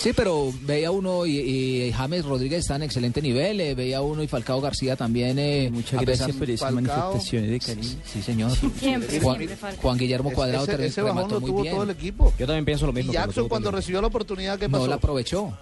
Sí, 0.00 0.12
pero 0.14 0.50
veía 0.62 0.90
uno 0.90 1.26
y, 1.26 1.38
y 1.38 1.92
James 1.92 2.24
Rodríguez 2.24 2.60
está 2.60 2.76
en 2.76 2.84
excelente 2.84 3.20
nivel, 3.20 3.60
eh, 3.60 3.74
veía 3.74 4.00
uno 4.00 4.22
y 4.22 4.28
Falcao 4.28 4.58
García 4.60 4.96
también. 4.96 5.38
eh, 5.38 5.68
Muchas 5.70 6.00
gracias 6.00 6.32
por 6.32 6.48
esas 6.48 6.72
Falcao. 6.72 7.12
manifestaciones 7.12 7.50
de 7.50 7.58
cariño. 7.60 7.96
Sí, 8.06 8.22
señor. 8.22 8.50
Siempre, 8.78 9.20
Juan, 9.20 9.36
siempre. 9.38 9.76
Juan 9.76 9.98
Guillermo 9.98 10.32
Cuadrado 10.32 10.64
ese, 10.64 10.86
ese 10.86 11.02
bajón 11.02 11.30
lo 11.30 11.40
muy 11.40 11.50
tuvo 11.50 11.62
bien. 11.62 11.74
todo 11.74 11.84
el 11.84 11.90
equipo. 11.90 12.32
Yo 12.38 12.46
también 12.46 12.64
pienso 12.64 12.86
lo 12.86 12.92
Y 12.92 12.94
mismo. 12.94 13.12
lo 13.12 13.18
Jackson 13.18 13.48
cuando 13.48 13.70
recibió 13.70 14.00
la 14.00 14.06
oportunidad 14.06 14.58
que 14.58 14.70
pasó. 14.70 14.84
No 14.84 14.88
la 14.88 14.94
aprovechó. 14.96 15.52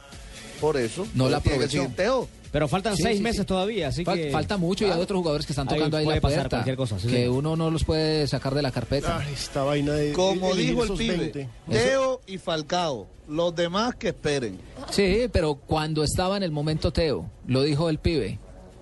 Por 0.61 0.77
eso. 0.77 1.07
No 1.15 1.29
la 1.29 1.39
aprovechó. 1.39 1.89
Teo. 1.97 2.29
Pero 2.51 2.67
faltan 2.69 2.97
Sí, 2.97 3.03
seis 3.03 3.17
sí, 3.19 3.23
meses 3.23 3.41
sí. 3.41 3.47
todavía, 3.47 3.89
así 3.89 4.05
Fal- 4.05 4.15
que... 4.17 4.31
Falta 4.31 4.57
mucho 4.57 4.87
y 4.87 4.91
hay 4.91 4.99
otros 5.01 5.19
jugadores 5.19 5.47
que 5.47 5.53
están 5.53 5.69
tocando 5.69 5.97
ahí, 5.97 6.05
puede 6.05 6.17
la 6.17 6.21
pasar 6.23 6.39
puerta. 6.39 6.57
cualquier 6.57 6.77
cosa, 6.77 6.99
sí, 6.99 7.09
que 7.09 7.29
uno 7.29 7.57
no 7.57 7.71
los 7.71 7.85
puede 7.85 8.27
sacar 8.27 8.55
de 8.55 8.63
la 8.63 8.71
carpeta. 8.71 9.19
Ay, 9.19 9.33
esta 9.35 9.63
vaina 9.65 9.93
de. 9.93 10.13
Como 10.13 10.55
dijo 10.55 10.85
el 10.85 10.93
pibe, 10.93 11.17
20. 11.17 11.49
Teo 11.71 12.21
y 12.27 12.39
Falcao. 12.39 13.07
Los 13.29 13.55
demás 13.55 13.95
que 13.97 14.09
esperen. 14.09 14.59
Sí, 14.91 15.27
pero 15.31 15.55
cuando 15.57 16.03
estaba 16.03 16.37
en 16.39 16.43
el 16.43 16.51
momento 16.51 16.91
Teo, 16.93 17.31
lo 17.47 17.63
dijo 17.63 17.91
el 17.91 17.99
pibe, 17.99 18.39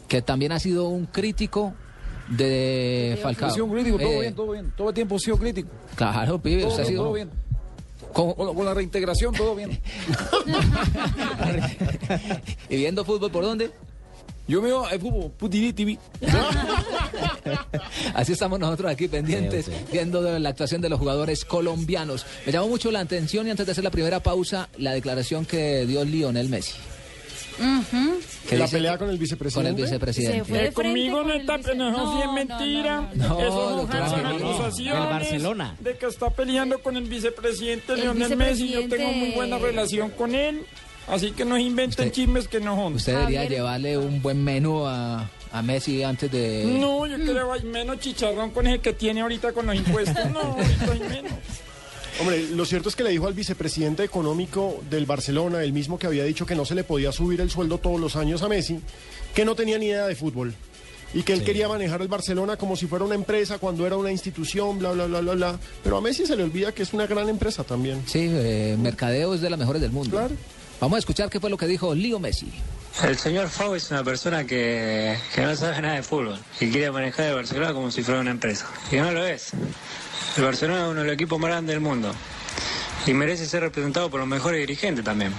que 0.07 0.23
también 0.23 0.53
ha 0.53 0.61
sido 0.61 0.89
un 0.89 1.07
crítico 1.07 1.75
de 2.29 3.19
Falcao. 3.23 3.49
Ha 3.49 3.53
sido 3.53 3.65
un 3.67 3.73
crítico, 3.73 3.99
todo 3.99 4.09
Eh, 4.11 4.21
bien, 4.21 4.35
todo 4.35 4.53
bien. 4.53 4.73
Todo 4.77 4.89
el 4.91 4.95
tiempo 4.95 5.17
ha 5.17 5.19
sido 5.19 5.37
crítico. 5.39 5.69
Claro, 5.95 6.41
pibe, 6.41 6.63
Todo, 6.63 6.71
usted 6.71 6.83
ha 6.83 6.87
sido... 6.87 7.03
todo 7.05 7.13
bien. 7.15 7.31
Con, 8.17 8.33
con 8.33 8.65
la 8.65 8.73
reintegración, 8.73 9.35
todo 9.35 9.55
bien. 9.55 9.79
¿Y 12.71 12.77
viendo 12.77 13.05
fútbol 13.05 13.31
por 13.31 13.45
dónde? 13.45 13.71
Yo 14.49 14.63
veo 14.63 14.89
el 14.89 15.01
fútbol, 15.01 15.33
Putiri 15.37 15.73
TV. 15.75 15.99
Así 18.15 18.33
estamos 18.33 18.59
nosotros 18.61 18.91
aquí 18.91 19.09
pendientes, 19.09 19.67
Sí, 19.67 19.73
sí. 19.73 19.85
viendo 19.93 20.23
de 20.23 20.39
la 20.41 20.49
actuación 20.51 20.81
de 20.81 20.89
los 20.89 20.99
jugadores 20.99 21.45
colombianos. 21.45 22.25
Me 22.47 22.53
llamó 22.53 22.69
mucho 22.69 22.91
la 22.91 23.01
atención 23.01 23.47
y 23.49 23.51
antes 23.51 23.67
de 23.67 23.73
hacer 23.73 23.85
la 23.85 23.91
primera 23.91 24.21
pausa, 24.21 24.69
la 24.79 24.93
declaración 24.93 25.45
que 25.45 25.85
dio 25.85 26.05
Lionel 26.05 26.49
Messi. 26.49 26.73
Ujú. 27.59 28.21
que 28.49 28.57
La 28.57 28.67
pelea 28.69 28.93
que- 28.93 28.99
con 28.99 29.09
el 29.09 29.15
Con 29.15 29.21
vicepresidente. 29.21 29.71
el 29.71 29.77
Se 29.77 29.83
vicepresidente. 29.95 30.45
fue 30.45 30.59
de 30.59 30.67
Eh, 30.69 30.73
conmigo 30.73 31.23
frente 31.25 31.27
no 31.27 31.33
con 31.33 31.41
está, 31.41 31.55
el 31.55 31.59
vice- 31.61 31.75
no, 31.77 31.91
No, 31.91 32.19
es 32.21 32.25
no, 32.27 32.33
mentira. 32.33 33.01
no, 33.15 33.29
no, 33.29 33.29
no. 33.29 33.41
Eso 33.41 33.89
Angelino. 33.93 34.51
acusaciones. 34.51 35.03
Del 35.03 35.11
Barcelona. 35.13 35.77
De 35.81 35.97
que 35.97 36.07
está 36.07 36.31
peleando 36.31 36.79
con 36.81 36.97
el 36.97 37.05
vicepresidente 37.05 37.93
El 37.95 38.01
Lionel 38.01 38.37
Messi. 38.37 38.69
Yo 38.69 38.81
vicepresidente- 38.81 38.97
tengo 38.97 39.13
muy 39.13 39.31
buena 39.31 39.59
relación 39.59 40.11
con 40.11 40.35
él. 40.35 40.65
Así 41.09 41.31
que 41.31 41.45
no 41.45 41.57
inventen 41.57 42.09
Usted- 42.09 42.13
chismes 42.13 42.49
que 42.49 42.59
no 42.61 42.75
son. 42.77 42.95
Usted 42.95 43.17
debería 43.17 43.45
llevarle 43.49 43.97
un 43.97 44.21
buen 44.21 44.43
menú 44.43 44.85
a, 44.87 45.31
a 45.53 45.63
Messi 45.63 46.03
antes 46.03 46.31
de... 46.33 46.65
No, 46.81 47.07
yo 47.07 47.17
quiero 47.17 47.53
hay 47.53 47.63
menos 47.63 48.01
chicharrón 48.01 48.51
con 48.51 48.67
el 48.67 48.81
que 48.81 48.93
tiene 48.93 49.21
ahorita 49.21 49.53
con 49.53 49.67
los 49.67 49.77
impuestos. 49.77 50.17
No, 50.33 50.41
ahorita 50.41 50.93
hay 50.93 51.01
menos. 51.01 51.33
Hombre, 52.21 52.49
lo 52.51 52.65
cierto 52.65 52.89
es 52.89 52.97
que 52.97 53.03
le 53.03 53.11
dijo 53.11 53.27
al 53.27 53.35
vicepresidente 53.35 54.03
económico 54.03 54.83
del 54.89 55.05
Barcelona, 55.05 55.63
el 55.63 55.73
mismo 55.73 55.99
que 55.99 56.07
había 56.07 56.25
dicho 56.25 56.47
que 56.47 56.55
no 56.55 56.65
se 56.65 56.75
le 56.75 56.83
podía 56.83 57.13
subir 57.13 57.41
el 57.41 57.51
sueldo 57.51 57.79
todos 57.79 58.01
los 58.01 58.17
años 58.17 58.43
a 58.43 58.49
Messi, 58.49 58.81
que 59.35 59.45
no 59.45 59.55
tenía 59.55 59.79
ni 59.79 59.87
idea 59.87 60.07
de 60.07 60.15
fútbol. 60.15 60.55
Y 61.15 61.23
que 61.23 61.33
él 61.33 61.45
quería 61.45 61.69
manejar 61.69 62.03
el 62.03 62.09
Barcelona 62.09 62.57
como 62.57 62.75
si 62.75 62.87
fuera 62.87 63.05
una 63.05 63.15
empresa 63.15 63.59
cuando 63.59 63.87
era 63.87 63.97
una 63.97 64.11
institución, 64.11 64.79
bla, 64.79 64.93
bla, 64.93 65.07
bla, 65.07 65.21
bla, 65.21 65.35
bla. 65.35 65.59
Pero 65.83 65.99
a 65.99 66.01
Messi 66.01 66.27
se 66.27 66.37
le 66.37 66.43
olvida 66.43 66.73
que 66.73 66.83
es 66.83 66.93
una 66.93 67.07
gran 67.07 67.29
empresa 67.29 67.65
también. 67.65 68.03
Sí, 68.07 68.29
eh, 68.31 68.77
Mercadeo 68.79 69.35
es 69.35 69.41
de 69.41 69.49
las 69.49 69.59
mejores 69.59 69.81
del 69.81 69.93
mundo. 69.93 70.17
Claro. 70.17 70.35
Vamos 70.81 70.97
a 70.97 70.99
escuchar 70.99 71.31
qué 71.31 71.39
fue 71.39 71.49
lo 71.49 71.57
que 71.57 71.67
dijo 71.67 71.95
Leo 71.95 72.19
Messi. 72.19 72.51
El 73.05 73.17
señor 73.19 73.49
Fau 73.49 73.75
es 73.75 73.91
una 73.91 74.03
persona 74.03 74.45
que, 74.47 75.17
que 75.35 75.43
no 75.43 75.55
sabe 75.55 75.81
nada 75.83 75.95
de 75.95 76.03
fútbol 76.03 76.39
y 76.61 76.71
quiere 76.71 76.91
manejar 76.91 77.27
el 77.27 77.35
Barcelona 77.35 77.73
como 77.75 77.91
si 77.91 78.03
fuera 78.03 78.21
una 78.21 78.31
empresa. 78.31 78.67
Y 78.91 78.97
no 78.97 79.13
lo 79.13 79.25
es. 79.27 79.53
El 80.37 80.45
Barcelona 80.45 80.85
es 80.85 80.91
uno 80.91 81.01
de 81.01 81.07
los 81.07 81.15
equipos 81.15 81.39
más 81.41 81.51
grandes 81.51 81.75
del 81.75 81.81
mundo 81.83 82.13
y 83.07 83.13
merece 83.15 83.47
ser 83.47 83.61
representado 83.63 84.11
por 84.11 84.21
los 84.21 84.29
mejores 84.29 84.61
dirigentes 84.61 85.05
también. 85.05 85.33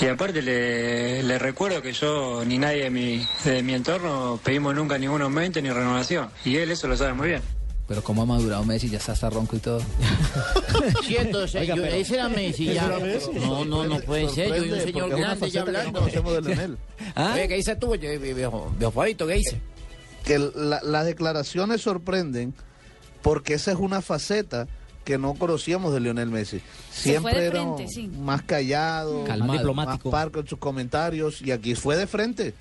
Y 0.00 0.06
aparte 0.06 0.42
le, 0.42 1.22
le 1.22 1.38
recuerdo 1.38 1.82
que 1.82 1.92
yo 1.92 2.44
ni 2.46 2.56
nadie 2.58 2.84
de 2.84 2.90
mi, 2.90 3.26
de 3.44 3.62
mi 3.62 3.74
entorno 3.74 4.40
pedimos 4.42 4.74
nunca 4.74 4.96
ningún 4.98 5.22
aumento 5.22 5.60
ni 5.60 5.70
renovación. 5.70 6.30
Y 6.44 6.56
él 6.56 6.70
eso 6.70 6.86
lo 6.88 6.96
sabe 6.96 7.12
muy 7.14 7.28
bien. 7.28 7.42
Pero 7.88 8.02
cómo 8.02 8.22
ha 8.22 8.26
madurado 8.26 8.64
Messi, 8.64 8.90
ya 8.90 8.98
está 8.98 9.12
hasta 9.12 9.30
ronco 9.30 9.56
y 9.56 9.60
todo. 9.60 9.80
Cierto, 11.04 11.38
o 11.40 11.48
sea, 11.48 11.62
Oiga, 11.62 11.74
yo- 11.74 11.82
pero- 11.82 11.94
ese 11.96 12.14
era 12.14 12.28
Messi 12.28 12.64
ya. 12.66 12.72
Ese 12.72 12.84
era 12.84 12.98
Messi. 12.98 13.30
No, 13.34 13.64
no, 13.64 13.84
no 13.84 14.00
puede 14.00 14.28
ser. 14.28 14.48
Yo 14.54 14.62
vi 14.62 14.70
un 14.72 14.80
señor 14.80 15.08
grande 15.10 15.50
ya 15.50 15.64
faceta 15.64 15.64
que 15.64 15.72
no 15.72 15.98
hablando. 16.28 16.40
de. 16.42 16.76
¿Ah? 17.16 17.32
Oye, 17.34 17.48
¿qué 17.48 17.54
dice 17.54 17.76
tú, 17.76 17.90
viejo, 17.96 18.72
viejo 18.78 18.92
Fabito? 18.92 19.26
¿Qué 19.26 19.34
dice? 19.34 19.60
que 20.24 20.38
la- 20.38 20.80
las 20.82 21.06
declaraciones 21.06 21.80
sorprenden 21.80 22.52
porque 23.22 23.54
esa 23.54 23.72
es 23.72 23.78
una 23.78 24.02
faceta 24.02 24.66
que 25.04 25.16
no 25.16 25.34
conocíamos 25.34 25.94
de 25.94 26.00
Lionel 26.00 26.28
Messi. 26.28 26.60
Siempre 26.90 27.46
era 27.46 27.62
sí. 27.88 28.08
más 28.08 28.42
callado, 28.42 29.24
Calmado. 29.24 29.48
más 29.48 29.58
diplomático. 29.58 30.10
parco 30.10 30.40
en 30.40 30.46
sus 30.46 30.58
comentarios 30.58 31.40
y 31.40 31.50
aquí 31.50 31.74
fue 31.74 31.96
de 31.96 32.06
frente. 32.06 32.54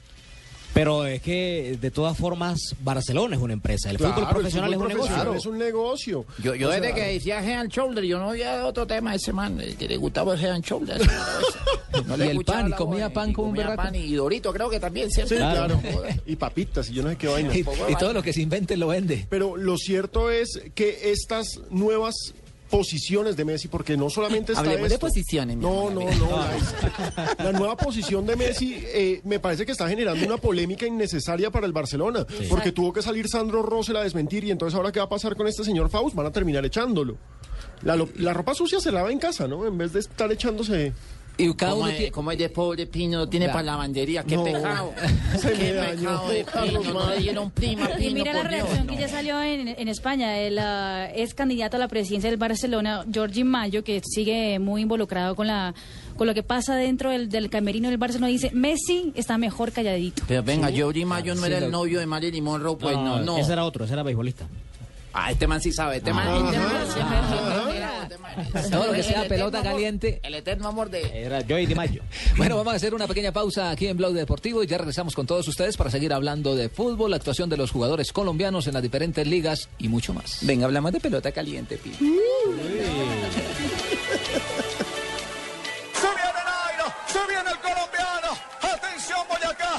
Pero 0.73 1.05
es 1.05 1.21
que 1.21 1.77
de 1.81 1.91
todas 1.91 2.15
formas 2.17 2.59
Barcelona 2.81 3.35
es 3.35 3.41
una 3.41 3.53
empresa, 3.53 3.89
el 3.89 3.97
Claro, 3.97 4.13
fútbol 4.13 4.29
profesional 4.29 4.73
fútbol 4.73 4.91
es 4.91 4.95
un 4.95 4.99
profesional 4.99 5.25
negocio. 5.25 5.39
Es 5.39 5.45
un 5.45 5.57
negocio. 5.57 6.25
Yo, 6.43 6.55
yo 6.55 6.67
O 6.67 6.71
desde 6.71 6.85
sea, 6.87 6.95
que 6.95 7.01
decía 7.13 7.43
Head 7.43 7.59
and 7.61 7.71
Shoulder, 7.71 8.03
yo 8.03 8.19
no 8.19 8.29
había 8.29 8.65
otro 8.65 8.85
tema 8.85 9.15
ese 9.15 9.33
man, 9.33 9.57
que 9.77 9.87
le 9.87 9.97
gustaba 9.97 10.33
el 10.35 10.39
Head 10.39 10.51
and 10.51 10.65
Shoulder. 10.65 11.01
No 12.05 12.17
Y 12.17 12.21
el 12.21 12.43
pan, 12.45 12.69
y 12.69 12.71
comía 12.73 13.05
voz, 13.05 13.13
pan 13.13 13.29
y 13.29 13.33
como 13.33 13.47
un 13.47 13.53
comía 13.55 13.69
berraco. 13.69 13.83
pan, 13.83 13.95
Y 13.95 14.13
Dorito 14.13 14.53
creo 14.53 14.69
que 14.69 14.79
también, 14.79 15.09
¿cierto? 15.09 15.29
Sí, 15.33 15.39
claro. 15.39 15.81
Y 16.25 16.35
papitas, 16.35 16.89
y 16.89 16.93
yo 16.93 17.03
no 17.03 17.09
sé 17.09 17.15
qué 17.15 17.27
vaina. 17.27 17.55
Y, 17.57 17.59
y 17.89 17.95
todo 17.99 18.13
lo 18.13 18.21
que 18.21 18.33
se 18.33 18.41
invente 18.41 18.77
lo 18.77 18.87
vende. 18.87 19.25
Pero 19.29 19.57
lo 19.57 19.77
cierto 19.77 20.29
es 20.29 20.61
que 20.75 21.11
estas 21.11 21.59
nuevas 21.71 22.13
posiciones 22.69 23.35
de 23.35 23.45
Messi, 23.45 23.67
porque 23.67 23.97
no 23.97 24.09
solamente 24.09 24.51
está 24.51 24.61
Hablemos 24.61 24.89
de 24.89 24.95
esto. 24.95 25.07
posiciones, 25.07 25.57
mi 25.57 25.63
No, 25.63 25.89
no, 25.89 26.01
no. 26.01 26.29
La, 26.29 27.35
la 27.51 27.51
nueva 27.51 27.77
posición 27.77 28.25
de 28.25 28.35
Messi 28.35 28.75
eh, 28.85 29.21
me 29.23 29.39
parece 29.39 29.65
que 29.65 29.71
está 29.71 29.87
generando 29.87 30.25
una 30.25 30.37
polémica 30.37 30.85
innecesaria 30.85 31.49
para 31.51 31.65
el 31.65 31.73
Barcelona, 31.73 32.25
porque 32.49 32.71
tuvo 32.71 32.93
que 32.93 33.01
salir 33.01 33.27
Sandro 33.27 33.63
Rosell 33.63 33.97
a 33.97 34.03
desmentir 34.03 34.43
y 34.43 34.51
entonces 34.51 34.75
ahora 34.75 34.91
qué 34.91 34.99
va 34.99 35.05
a 35.05 35.09
pasar 35.09 35.35
con 35.35 35.47
este 35.47 35.63
señor 35.63 35.89
Faust, 35.89 36.15
van 36.15 36.27
a 36.27 36.31
terminar 36.31 36.65
echándolo. 36.65 37.17
La, 37.81 37.95
la 38.15 38.33
ropa 38.33 38.53
sucia 38.53 38.79
se 38.79 38.91
lava 38.91 39.11
en 39.11 39.19
casa, 39.19 39.47
¿no? 39.47 39.65
En 39.65 39.77
vez 39.77 39.93
de 39.93 39.99
estar 39.99 40.31
echándose... 40.31 40.93
Y 41.39 41.53
cada 41.53 41.71
¿Cómo 41.73 41.83
uno 41.83 41.91
es, 41.91 41.97
tiene- 41.97 42.11
cómo 42.11 42.31
es 42.31 42.37
de 42.39 42.49
pobre 42.49 42.87
Pino? 42.87 43.19
No 43.19 43.29
tiene 43.29 43.47
para 43.49 43.61
lavandería. 43.63 44.23
Qué 44.23 44.35
No. 44.35 44.43
pecado. 44.43 44.91
Qué 45.41 45.47
pecado 45.49 46.29
de 46.29 46.45
Pino. 46.45 46.93
No 46.93 47.09
le 47.11 47.17
dieron 47.19 47.51
prima, 47.51 47.89
Y 47.97 47.97
Pino, 48.07 48.13
mira 48.15 48.33
la 48.33 48.39
Dios. 48.39 48.51
reacción 48.51 48.87
no. 48.87 48.93
que 48.93 48.99
ya 48.99 49.07
salió 49.07 49.41
en, 49.43 49.67
en 49.67 49.87
España. 49.87 50.37
El 50.39 50.57
ah, 50.57 51.09
ex 51.13 51.33
candidato 51.35 51.77
a 51.77 51.79
la 51.79 51.87
presidencia 51.87 52.29
del 52.29 52.39
Barcelona, 52.39 53.05
Jordi 53.13 53.43
Mayo, 53.43 53.83
que 53.83 54.01
sigue 54.03 54.57
muy 54.59 54.81
involucrado 54.81 55.35
con 55.35 55.47
la 55.47 55.73
con 56.15 56.25
lo 56.25 56.33
que 56.33 56.41
pasa 56.41 56.75
dentro 56.75 57.11
del, 57.11 57.29
del 57.29 57.47
camerino 57.51 57.89
del 57.89 57.99
Barcelona, 57.99 58.27
dice, 58.29 58.49
Messi 58.51 59.11
está 59.13 59.37
mejor 59.37 59.71
calladito. 59.71 60.23
Pero 60.27 60.41
venga, 60.41 60.71
Jordi 60.75 61.05
Mayo 61.05 61.35
no 61.35 61.41
Sí, 61.41 61.47
era 61.47 61.59
lo- 61.59 61.65
el 61.67 61.71
novio 61.71 61.99
de 61.99 62.07
Marilyn 62.07 62.43
Monroe, 62.43 62.75
pues 62.75 62.95
no, 62.95 63.19
no. 63.19 63.37
Ese 63.37 63.53
era 63.53 63.63
otro, 63.63 63.85
ese 63.85 63.93
era 63.93 64.01
beisbolista. 64.01 64.47
Ah, 65.13 65.31
este 65.31 65.45
man 65.47 65.61
sí 65.61 65.71
sabe, 65.71 65.97
este 65.97 66.11
man, 66.13 66.27
este 66.47 66.57
man, 67.03 67.66
Todo 68.71 68.87
lo 68.87 68.91
que 68.93 68.99
El 68.99 69.03
sea 69.03 69.23
eterno 69.23 69.29
pelota 69.29 69.59
amor- 69.59 69.71
caliente. 69.71 70.19
El 70.23 70.35
eterno 70.35 70.67
amor 70.67 70.89
de... 70.89 71.01
Era 71.25 71.41
Joey 71.47 71.65
Di 71.65 71.75
Maggio. 71.75 72.03
Bueno, 72.37 72.55
vamos 72.57 72.73
a 72.73 72.75
hacer 72.75 72.93
una 72.93 73.07
pequeña 73.07 73.31
pausa 73.31 73.71
aquí 73.71 73.87
en 73.87 73.97
Blog 73.97 74.13
Deportivo 74.13 74.61
y 74.63 74.67
ya 74.67 74.77
regresamos 74.77 75.15
con 75.15 75.25
todos 75.25 75.47
ustedes 75.47 75.75
para 75.77 75.89
seguir 75.89 76.13
hablando 76.13 76.55
de 76.55 76.69
fútbol, 76.69 77.09
la 77.11 77.17
actuación 77.17 77.49
de 77.49 77.57
los 77.57 77.71
jugadores 77.71 78.11
colombianos 78.13 78.67
en 78.67 78.73
las 78.75 78.83
diferentes 78.83 79.25
ligas 79.25 79.69
y 79.79 79.87
mucho 79.87 80.13
más. 80.13 80.39
Venga, 80.41 80.65
hablamos 80.65 80.91
de 80.91 80.99
pelota 80.99 81.31
caliente, 81.31 81.77
Pino. 81.77 81.97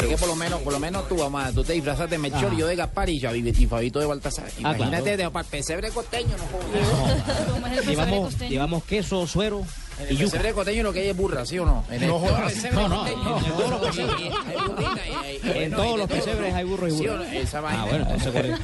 Es 0.00 0.06
que 0.08 0.16
por 0.18 0.28
lo 0.28 0.36
menos, 0.36 0.60
por 0.62 0.72
lo 0.72 0.80
menos 0.80 1.08
tú, 1.08 1.16
mamá, 1.16 1.50
tú 1.52 1.64
te 1.64 1.72
disfrazas 1.74 2.10
de 2.10 2.18
Melchor 2.18 2.50
Ah. 2.50 2.54
y 2.54 2.58
yo 2.58 2.66
de 2.66 2.76
Gaspar 2.76 3.08
y 3.08 3.18
yo 3.20 3.34
y 3.34 3.66
Fabito 3.66 4.00
de 4.00 4.06
Baltasar. 4.06 4.46
Ah, 4.48 4.74
Imagínate, 4.74 5.02
claro. 5.02 5.16
de, 5.16 5.30
para 5.30 5.44
el 5.44 5.50
pesebre 5.50 5.90
costeño, 5.90 6.36
no 6.36 6.44
jodas. 6.44 7.86
Llevamos, 7.86 8.38
llevamos 8.38 8.84
queso, 8.84 9.26
suero 9.26 9.62
En 9.98 10.06
y 10.06 10.10
el 10.10 10.18
yuca. 10.18 10.30
pesebre 10.32 10.52
costeño 10.52 10.82
lo 10.82 10.92
que 10.92 11.00
hay 11.00 11.08
es 11.08 11.16
burra, 11.16 11.46
¿sí 11.46 11.58
o 11.58 11.64
no? 11.66 11.84
En 11.90 12.02
el 12.02 12.08
No 12.08 12.18
No, 12.20 12.88
no, 12.88 13.78
costeño, 13.80 14.08
no. 14.08 15.54
en 15.54 15.70
todos 15.72 15.98
los 15.98 16.08
pesebres 16.08 16.54
hay 16.54 16.64
burro 16.64 16.88
y 16.88 16.90
¿Sí 16.90 16.96
burro. 16.98 17.14
o 17.14 17.16
no? 17.18 17.24
Esa 17.24 17.60
vaina. 17.60 17.82
Ah, 17.82 17.86
bueno, 17.86 18.06
entonces 18.10 18.58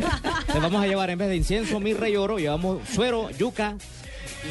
vamos 0.62 0.82
a 0.82 0.86
llevar 0.86 1.10
en 1.10 1.18
vez 1.18 1.28
de 1.28 1.36
incienso, 1.36 1.80
mirra 1.80 2.08
y 2.08 2.16
oro, 2.16 2.38
llevamos 2.38 2.78
suero, 2.94 3.30
yuca 3.30 3.76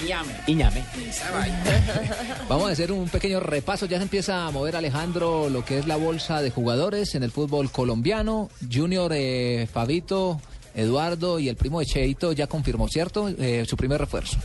Y 0.01 0.07
llame. 0.07 0.33
y 0.47 0.55
ñame. 0.55 0.83
Esa 1.07 1.31
vaina. 1.31 1.63
Vamos 2.49 2.69
a 2.69 2.73
hacer 2.73 2.91
un 2.91 3.09
pequeño 3.09 3.39
repaso. 3.39 3.85
Ya 3.85 3.97
se 3.97 4.03
empieza 4.03 4.45
a 4.45 4.51
mover 4.51 4.75
Alejandro 4.75 5.49
lo 5.49 5.65
que 5.65 5.79
es 5.79 5.87
la 5.87 5.95
bolsa 5.95 6.41
de 6.41 6.51
jugadores 6.51 7.15
en 7.15 7.23
el 7.23 7.31
fútbol 7.31 7.71
colombiano. 7.71 8.49
Junior, 8.71 9.11
eh, 9.13 9.67
Fabito, 9.71 10.39
Eduardo 10.75 11.39
y 11.39 11.49
el 11.49 11.55
primo 11.55 11.79
de 11.79 11.85
Cheito 11.85 12.31
ya 12.33 12.47
confirmó, 12.47 12.87
¿cierto? 12.87 13.29
Eh, 13.29 13.65
su 13.67 13.75
primer 13.77 13.99
refuerzo. 13.99 14.37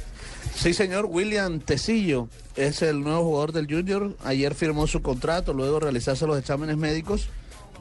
Sí, 0.54 0.72
señor, 0.72 1.06
William 1.06 1.60
Tecillo 1.60 2.28
es 2.56 2.82
el 2.82 3.00
nuevo 3.00 3.24
jugador 3.24 3.52
del 3.52 3.66
Junior. 3.66 4.16
Ayer 4.24 4.54
firmó 4.54 4.86
su 4.86 5.02
contrato, 5.02 5.52
luego 5.52 5.74
de 5.74 5.80
realizarse 5.80 6.26
los 6.26 6.38
exámenes 6.38 6.76
médicos. 6.76 7.28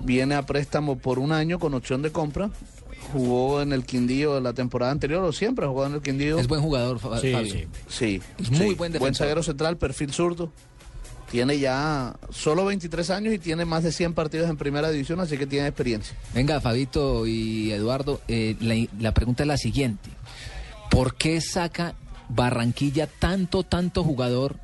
Viene 0.02 0.36
a 0.36 0.46
préstamo 0.46 0.98
por 0.98 1.20
un 1.20 1.32
año 1.32 1.60
con 1.60 1.74
opción 1.74 2.02
de 2.02 2.12
compra. 2.12 2.50
Jugó 3.14 3.62
en 3.62 3.72
el 3.72 3.86
Quindío 3.86 4.40
la 4.42 4.52
temporada 4.54 4.92
anterior, 4.92 5.24
o 5.24 5.32
siempre 5.32 5.66
ha 5.66 5.70
jugado 5.70 5.90
en 5.90 5.96
el 5.96 6.02
Quindío. 6.02 6.38
Es 6.40 6.48
buen 6.48 6.62
jugador, 6.62 7.00
Fabio. 7.00 7.22
sí. 7.46 7.68
Sí. 7.88 8.22
Es 8.40 8.50
muy 8.52 8.58
sí. 8.60 8.66
buen 8.66 8.78
Buen 8.78 8.92
defensor. 8.94 9.16
zaguero 9.26 9.44
central, 9.44 9.78
perfil 9.78 10.12
zurdo. 10.12 10.52
Tiene 11.32 11.58
ya 11.58 12.16
solo 12.30 12.66
23 12.66 13.10
años 13.10 13.34
y 13.34 13.40
tiene 13.40 13.66
más 13.66 13.84
de 13.84 13.92
100 13.92 14.14
partidos 14.14 14.50
en 14.50 14.58
primera 14.58 14.92
división, 14.92 15.20
así 15.20 15.36
que 15.38 15.48
tiene 15.48 15.68
experiencia. 15.68 16.16
Venga, 16.34 16.62
Fabito 16.62 17.26
y 17.26 17.72
Eduardo, 17.72 18.22
eh, 18.28 18.56
la, 18.60 18.76
la 19.00 19.14
pregunta 19.14 19.42
es 19.44 19.48
la 19.48 19.58
siguiente. 19.58 20.10
¿Por 20.92 21.16
qué 21.16 21.42
saca 21.42 21.96
Barranquilla 22.30 23.08
tanto, 23.08 23.64
tanto 23.64 24.04
jugador 24.04 24.58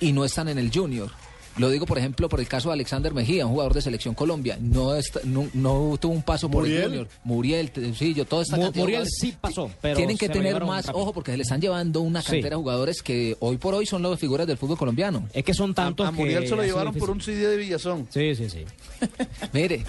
y 0.00 0.12
no 0.12 0.24
están 0.26 0.48
en 0.48 0.58
el 0.58 0.70
Junior? 0.70 1.10
Lo 1.58 1.68
digo, 1.68 1.84
por 1.84 1.98
ejemplo, 1.98 2.28
por 2.30 2.40
el 2.40 2.48
caso 2.48 2.68
de 2.70 2.74
Alexander 2.74 3.12
Mejía, 3.12 3.44
un 3.44 3.52
jugador 3.52 3.74
de 3.74 3.82
Selección 3.82 4.14
Colombia. 4.14 4.56
No, 4.60 4.94
está- 4.94 5.20
no, 5.24 5.48
no 5.52 5.96
tuvo 6.00 6.12
un 6.12 6.22
paso 6.22 6.50
por 6.50 6.62
Muriel. 6.62 6.78
el 6.82 6.88
Junior. 6.88 7.08
Muriel, 7.24 7.70
Tecillo, 7.70 8.24
toda 8.24 8.42
esta 8.42 8.56
Mu- 8.56 8.62
cantidad 8.64 8.84
de 8.86 8.90
Muriel 8.92 9.06
sí 9.08 9.34
pasó, 9.38 9.70
pero 9.82 9.96
Tienen 9.96 10.16
que 10.16 10.28
tener 10.30 10.64
más 10.64 10.86
rápido. 10.86 11.02
ojo 11.02 11.12
porque 11.12 11.30
se 11.32 11.36
le 11.36 11.42
están 11.42 11.60
llevando 11.60 12.00
una 12.00 12.22
Sí. 12.22 12.28
cantera 12.32 12.56
de 12.56 12.62
jugadores 12.62 13.02
que 13.02 13.36
hoy 13.40 13.58
por 13.58 13.74
hoy 13.74 13.84
son 13.86 14.02
las 14.02 14.18
figuras 14.18 14.46
del 14.46 14.56
fútbol 14.56 14.78
colombiano. 14.78 15.28
Es 15.34 15.44
que 15.44 15.52
son 15.52 15.74
tantos 15.74 16.06
A 16.06 16.10
Muriel 16.10 16.48
se 16.48 16.56
lo 16.56 16.62
llevaron 16.62 16.94
por 16.94 17.10
un 17.10 17.20
CD 17.20 17.46
de 17.46 17.56
Villazón. 17.58 18.08
Sí, 18.10 18.34
sí, 18.34 18.48
sí. 18.48 18.64
Mire, 19.52 19.84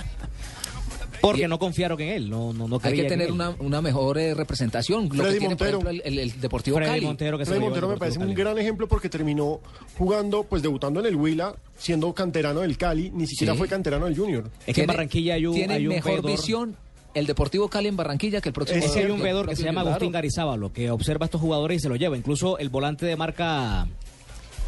Porque 1.23 1.47
no 1.47 1.57
confiaron 1.57 1.99
en 2.01 2.09
él, 2.09 2.29
no, 2.29 2.51
no, 2.53 2.67
no 2.67 2.79
Hay 2.83 2.93
que 2.95 3.01
en 3.03 3.07
tener 3.07 3.31
una, 3.31 3.51
una 3.59 3.81
mejor 3.81 4.17
eh, 4.17 4.33
representación. 4.33 5.05
Lo 5.09 5.15
Freddy 5.23 5.33
que 5.33 5.39
tiene, 5.39 5.55
por 5.55 5.67
Montero. 5.71 5.89
ejemplo, 5.89 5.89
el, 6.09 6.19
el- 6.19 6.31
el 6.31 6.41
Deportivo 6.41 6.77
Freddy 6.77 6.91
Cali. 6.91 7.05
Montero 7.05 7.37
que 7.37 7.45
se 7.45 7.49
Freddy 7.51 7.59
lo 7.61 7.65
Montero 7.67 7.87
me 7.87 7.97
parece 7.97 8.19
un 8.19 8.33
gran 8.33 8.57
ejemplo 8.59 8.87
porque 8.87 9.09
terminó 9.09 9.59
jugando, 9.97 10.43
pues 10.43 10.61
debutando 10.61 10.99
en 10.99 11.05
el 11.05 11.15
Huila, 11.15 11.55
siendo 11.77 12.13
canterano 12.13 12.59
del 12.59 12.77
Cali, 12.77 13.09
ni 13.11 13.25
siquiera 13.25 13.53
Sí. 13.53 13.59
fue 13.59 13.67
canterano 13.67 14.05
del 14.05 14.17
Junior. 14.17 14.49
Es 14.67 14.75
que 14.75 14.81
en 14.81 14.87
Barranquilla 14.87 15.35
hay 15.35 15.45
un, 15.45 15.55
tiene 15.55 15.73
hay 15.75 15.87
un 15.87 15.93
mejor 15.95 16.25
visión 16.25 16.75
el 17.13 17.25
Deportivo 17.27 17.69
Cali 17.69 17.87
en 17.87 17.95
Barranquilla 17.95 18.41
que 18.41 18.49
el 18.49 18.53
próximo. 18.53 18.83
Es 18.83 18.91
que 18.91 18.99
hay 18.99 19.11
un 19.11 19.21
veedor 19.21 19.47
que 19.47 19.55
se 19.55 19.63
llama. 19.63 19.81
Agustín 19.81 20.11
Garizábalo, 20.11 20.73
que 20.73 20.89
observa 20.91 21.23
a 21.23 21.27
estos 21.27 21.39
jugadores 21.39 21.77
y 21.77 21.79
se 21.79 21.87
los 21.89 21.99
lleva. 21.99 22.17
Incluso 22.17 22.57
el 22.57 22.69
volante 22.69 23.05
de 23.05 23.15
marca 23.15 23.87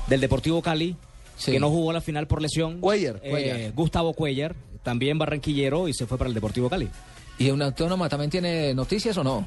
del 0.08 0.22
Deportivo 0.22 0.62
Cali, 0.62 0.96
Sí. 1.38 1.52
que 1.52 1.60
no 1.60 1.70
jugó 1.70 1.92
la 1.92 2.00
final 2.02 2.28
por 2.28 2.42
lesión. 2.42 2.80
Cuellar. 2.80 3.20
eh, 3.24 3.30
Cuellar. 3.30 3.72
Gustavo 3.74 4.14
Cuellar, 4.14 4.56
también 4.86 5.18
barranquillero 5.18 5.90
y 5.90 5.94
se 5.94 6.06
fue 6.06 6.18
para 6.18 6.30
el 6.30 6.34
Deportivo 6.34 6.70
Cali. 6.70 6.90
¿Y 7.38 7.50
una 7.50 7.66
autónoma 7.66 8.08
también 8.08 8.32
tiene 8.32 8.74
noticias 8.74 9.18
o 9.18 9.24
no? 9.26 9.46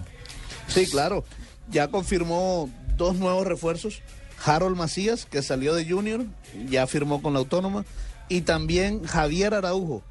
Sí, 0.66 0.85
claro. 0.90 1.24
Ya 1.70 1.88
confirmó 1.88 2.68
dos 2.98 3.16
nuevos 3.16 3.46
refuerzos. 3.46 4.03
Harold 4.44 4.77
Macías, 4.77 5.24
que 5.24 5.40
salió 5.42 5.74
de 5.74 5.88
Junior, 5.88 6.24
ya 6.68 6.87
firmó 6.87 7.22
con 7.22 7.33
la 7.33 7.38
Autónoma. 7.38 7.85
Y 8.29 8.42
también 8.42 9.03
Javier 9.05 9.55
Araujo, 9.55 10.03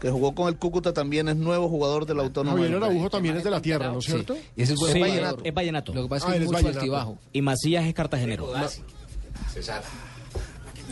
que 0.00 0.10
jugó 0.10 0.34
con 0.34 0.48
el 0.48 0.56
Cúcuta, 0.56 0.92
también 0.92 1.28
es 1.28 1.36
nuevo 1.36 1.68
jugador 1.68 2.06
de 2.06 2.14
la 2.14 2.22
Autónoma. 2.22 2.56
Javier 2.58 2.76
Araujo 2.76 3.10
también 3.10 3.36
es 3.36 3.44
de 3.44 3.50
la 3.50 3.60
tierra, 3.60 3.88
¿no 3.90 3.98
es 3.98 4.04
Sí. 4.04 4.12
cierto? 4.12 4.36
Y 4.56 4.62
ese 4.62 4.74
es 4.74 4.80
Sí, 4.80 5.00
jugador. 5.02 5.40
es 5.44 5.52
vallenato. 5.54 5.92
Lo 5.92 6.02
que 6.04 6.08
pasa 6.08 6.26
Ah, 6.28 6.30
es 6.30 6.34
él 6.36 6.38
que 6.40 6.44
es 6.44 6.50
mucho 6.52 6.56
vallenato. 6.62 6.78
altibajo. 6.80 7.18
Y 7.32 7.42
Macías 7.42 7.84
es 7.86 7.94
cartagenero. 7.94 8.52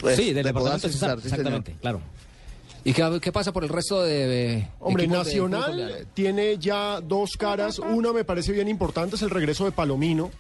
Pues, 0.00 0.16
sí, 0.16 0.24
del 0.32 0.34
de 0.34 0.42
departamento 0.42 0.88
sí, 0.88 0.98
señor. 0.98 1.18
exactamente, 1.22 1.76
claro. 1.80 2.00
¿Y 2.84 2.92
qué, 2.92 3.18
qué 3.20 3.30
pasa 3.32 3.52
por 3.52 3.62
el 3.62 3.68
resto 3.68 4.02
de. 4.02 4.54
eh, 4.58 4.68
Hombre, 4.80 5.06
Nacional 5.06 5.76
de- 5.76 6.06
tiene 6.14 6.58
ya 6.58 7.00
dos 7.00 7.36
caras. 7.38 7.78
Una 7.78 8.12
me 8.12 8.24
parece 8.24 8.52
bien 8.52 8.68
importante, 8.68 9.16
es 9.16 9.22
el 9.22 9.30
regreso 9.30 9.64
de 9.64 9.72
Palomino. 9.72 10.30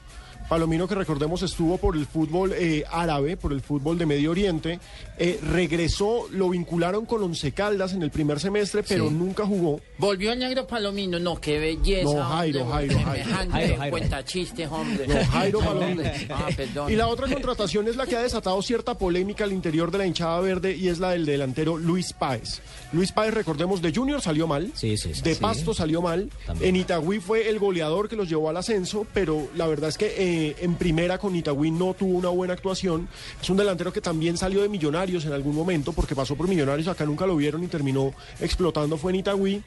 Palomino, 0.48 0.86
que 0.86 0.94
recordemos, 0.94 1.42
estuvo 1.42 1.78
por 1.78 1.96
el 1.96 2.06
fútbol 2.06 2.52
eh, 2.54 2.84
árabe, 2.90 3.36
por 3.36 3.52
el 3.52 3.60
fútbol 3.62 3.96
de 3.98 4.06
Medio 4.06 4.30
Oriente. 4.32 4.78
Eh, 5.18 5.40
regresó, 5.42 6.26
lo 6.30 6.50
vincularon 6.50 7.06
con 7.06 7.22
Once 7.22 7.52
Caldas 7.52 7.92
en 7.94 8.02
el 8.02 8.10
primer 8.10 8.38
semestre, 8.40 8.82
pero 8.82 9.08
Sí. 9.08 9.14
nunca 9.14 9.46
jugó. 9.46 9.80
Volvió 9.98 10.32
el 10.32 10.38
negro 10.40 10.66
Palomino, 10.66 11.18
no, 11.18 11.40
qué 11.40 11.58
belleza. 11.58 12.12
No, 12.14 12.22
Jairo, 12.24 12.62
hombre, 12.62 12.88
Jairo, 12.88 12.98
Jairo. 13.04 13.24
semejante 13.24 13.52
Jairo, 13.52 13.76
Jairo. 13.78 13.90
Cuenta 13.90 14.24
chistes, 14.24 14.68
hombre. 14.70 15.06
No, 15.08 15.14
Jairo 15.30 15.58
Palomino. 15.60 16.02
Ah, 16.30 16.48
perdón. 16.56 16.90
Y 16.92 16.96
la 16.96 17.08
otra 17.08 17.28
contratación 17.28 17.88
es 17.88 17.96
la 17.96 18.06
que 18.06 18.16
ha 18.16 18.22
desatado 18.22 18.60
cierta 18.62 18.96
polémica 18.98 19.44
al 19.44 19.52
interior 19.52 19.90
de 19.90 19.98
la 19.98 20.06
hinchada 20.06 20.40
verde 20.40 20.74
y 20.76 20.88
es 20.88 20.98
la 20.98 21.10
del 21.10 21.24
delantero 21.26 21.76
Luis 21.78 22.12
Páez. 22.12 22.60
Luis 22.92 23.12
Páez, 23.12 23.34
recordemos, 23.34 23.80
de 23.82 23.92
Junior 23.94 24.20
salió 24.20 24.46
mal, 24.46 24.70
Sí, 24.74 24.96
sí, 24.96 25.14
sí. 25.14 25.22
de 25.22 25.34
Sí. 25.34 25.40
Pasto 25.40 25.72
salió 25.74 26.00
mal, 26.02 26.30
También. 26.46 26.70
en 26.70 26.76
Itagüí 26.82 27.20
fue 27.20 27.48
el 27.48 27.58
goleador 27.58 28.08
que 28.08 28.16
los 28.16 28.28
llevó 28.28 28.48
al 28.50 28.56
ascenso, 28.56 29.06
pero 29.14 29.48
la 29.56 29.66
verdad 29.66 29.88
es 29.90 29.98
que 29.98 30.06
eh, 30.18 30.31
en 30.58 30.74
primera 30.76 31.18
con 31.18 31.34
Itagüí 31.36 31.70
no 31.70 31.94
tuvo 31.94 32.16
una 32.18 32.28
buena 32.28 32.54
actuación. 32.54 33.08
Es 33.40 33.50
un 33.50 33.56
delantero 33.56 33.92
que 33.92 34.00
también 34.00 34.36
salió 34.36 34.62
de 34.62 34.68
Millonarios 34.68 35.24
en 35.24 35.32
algún 35.32 35.54
momento, 35.54 35.92
porque 35.92 36.14
pasó 36.14 36.36
por 36.36 36.48
Millonarios, 36.48 36.88
acá 36.88 37.04
nunca 37.04 37.26
lo 37.26 37.36
vieron 37.36 37.62
y 37.64 37.68
terminó 37.68 38.12
explotando, 38.40 38.96
fue 38.96 39.12
en 39.12 39.18
Itagüí. 39.20 39.62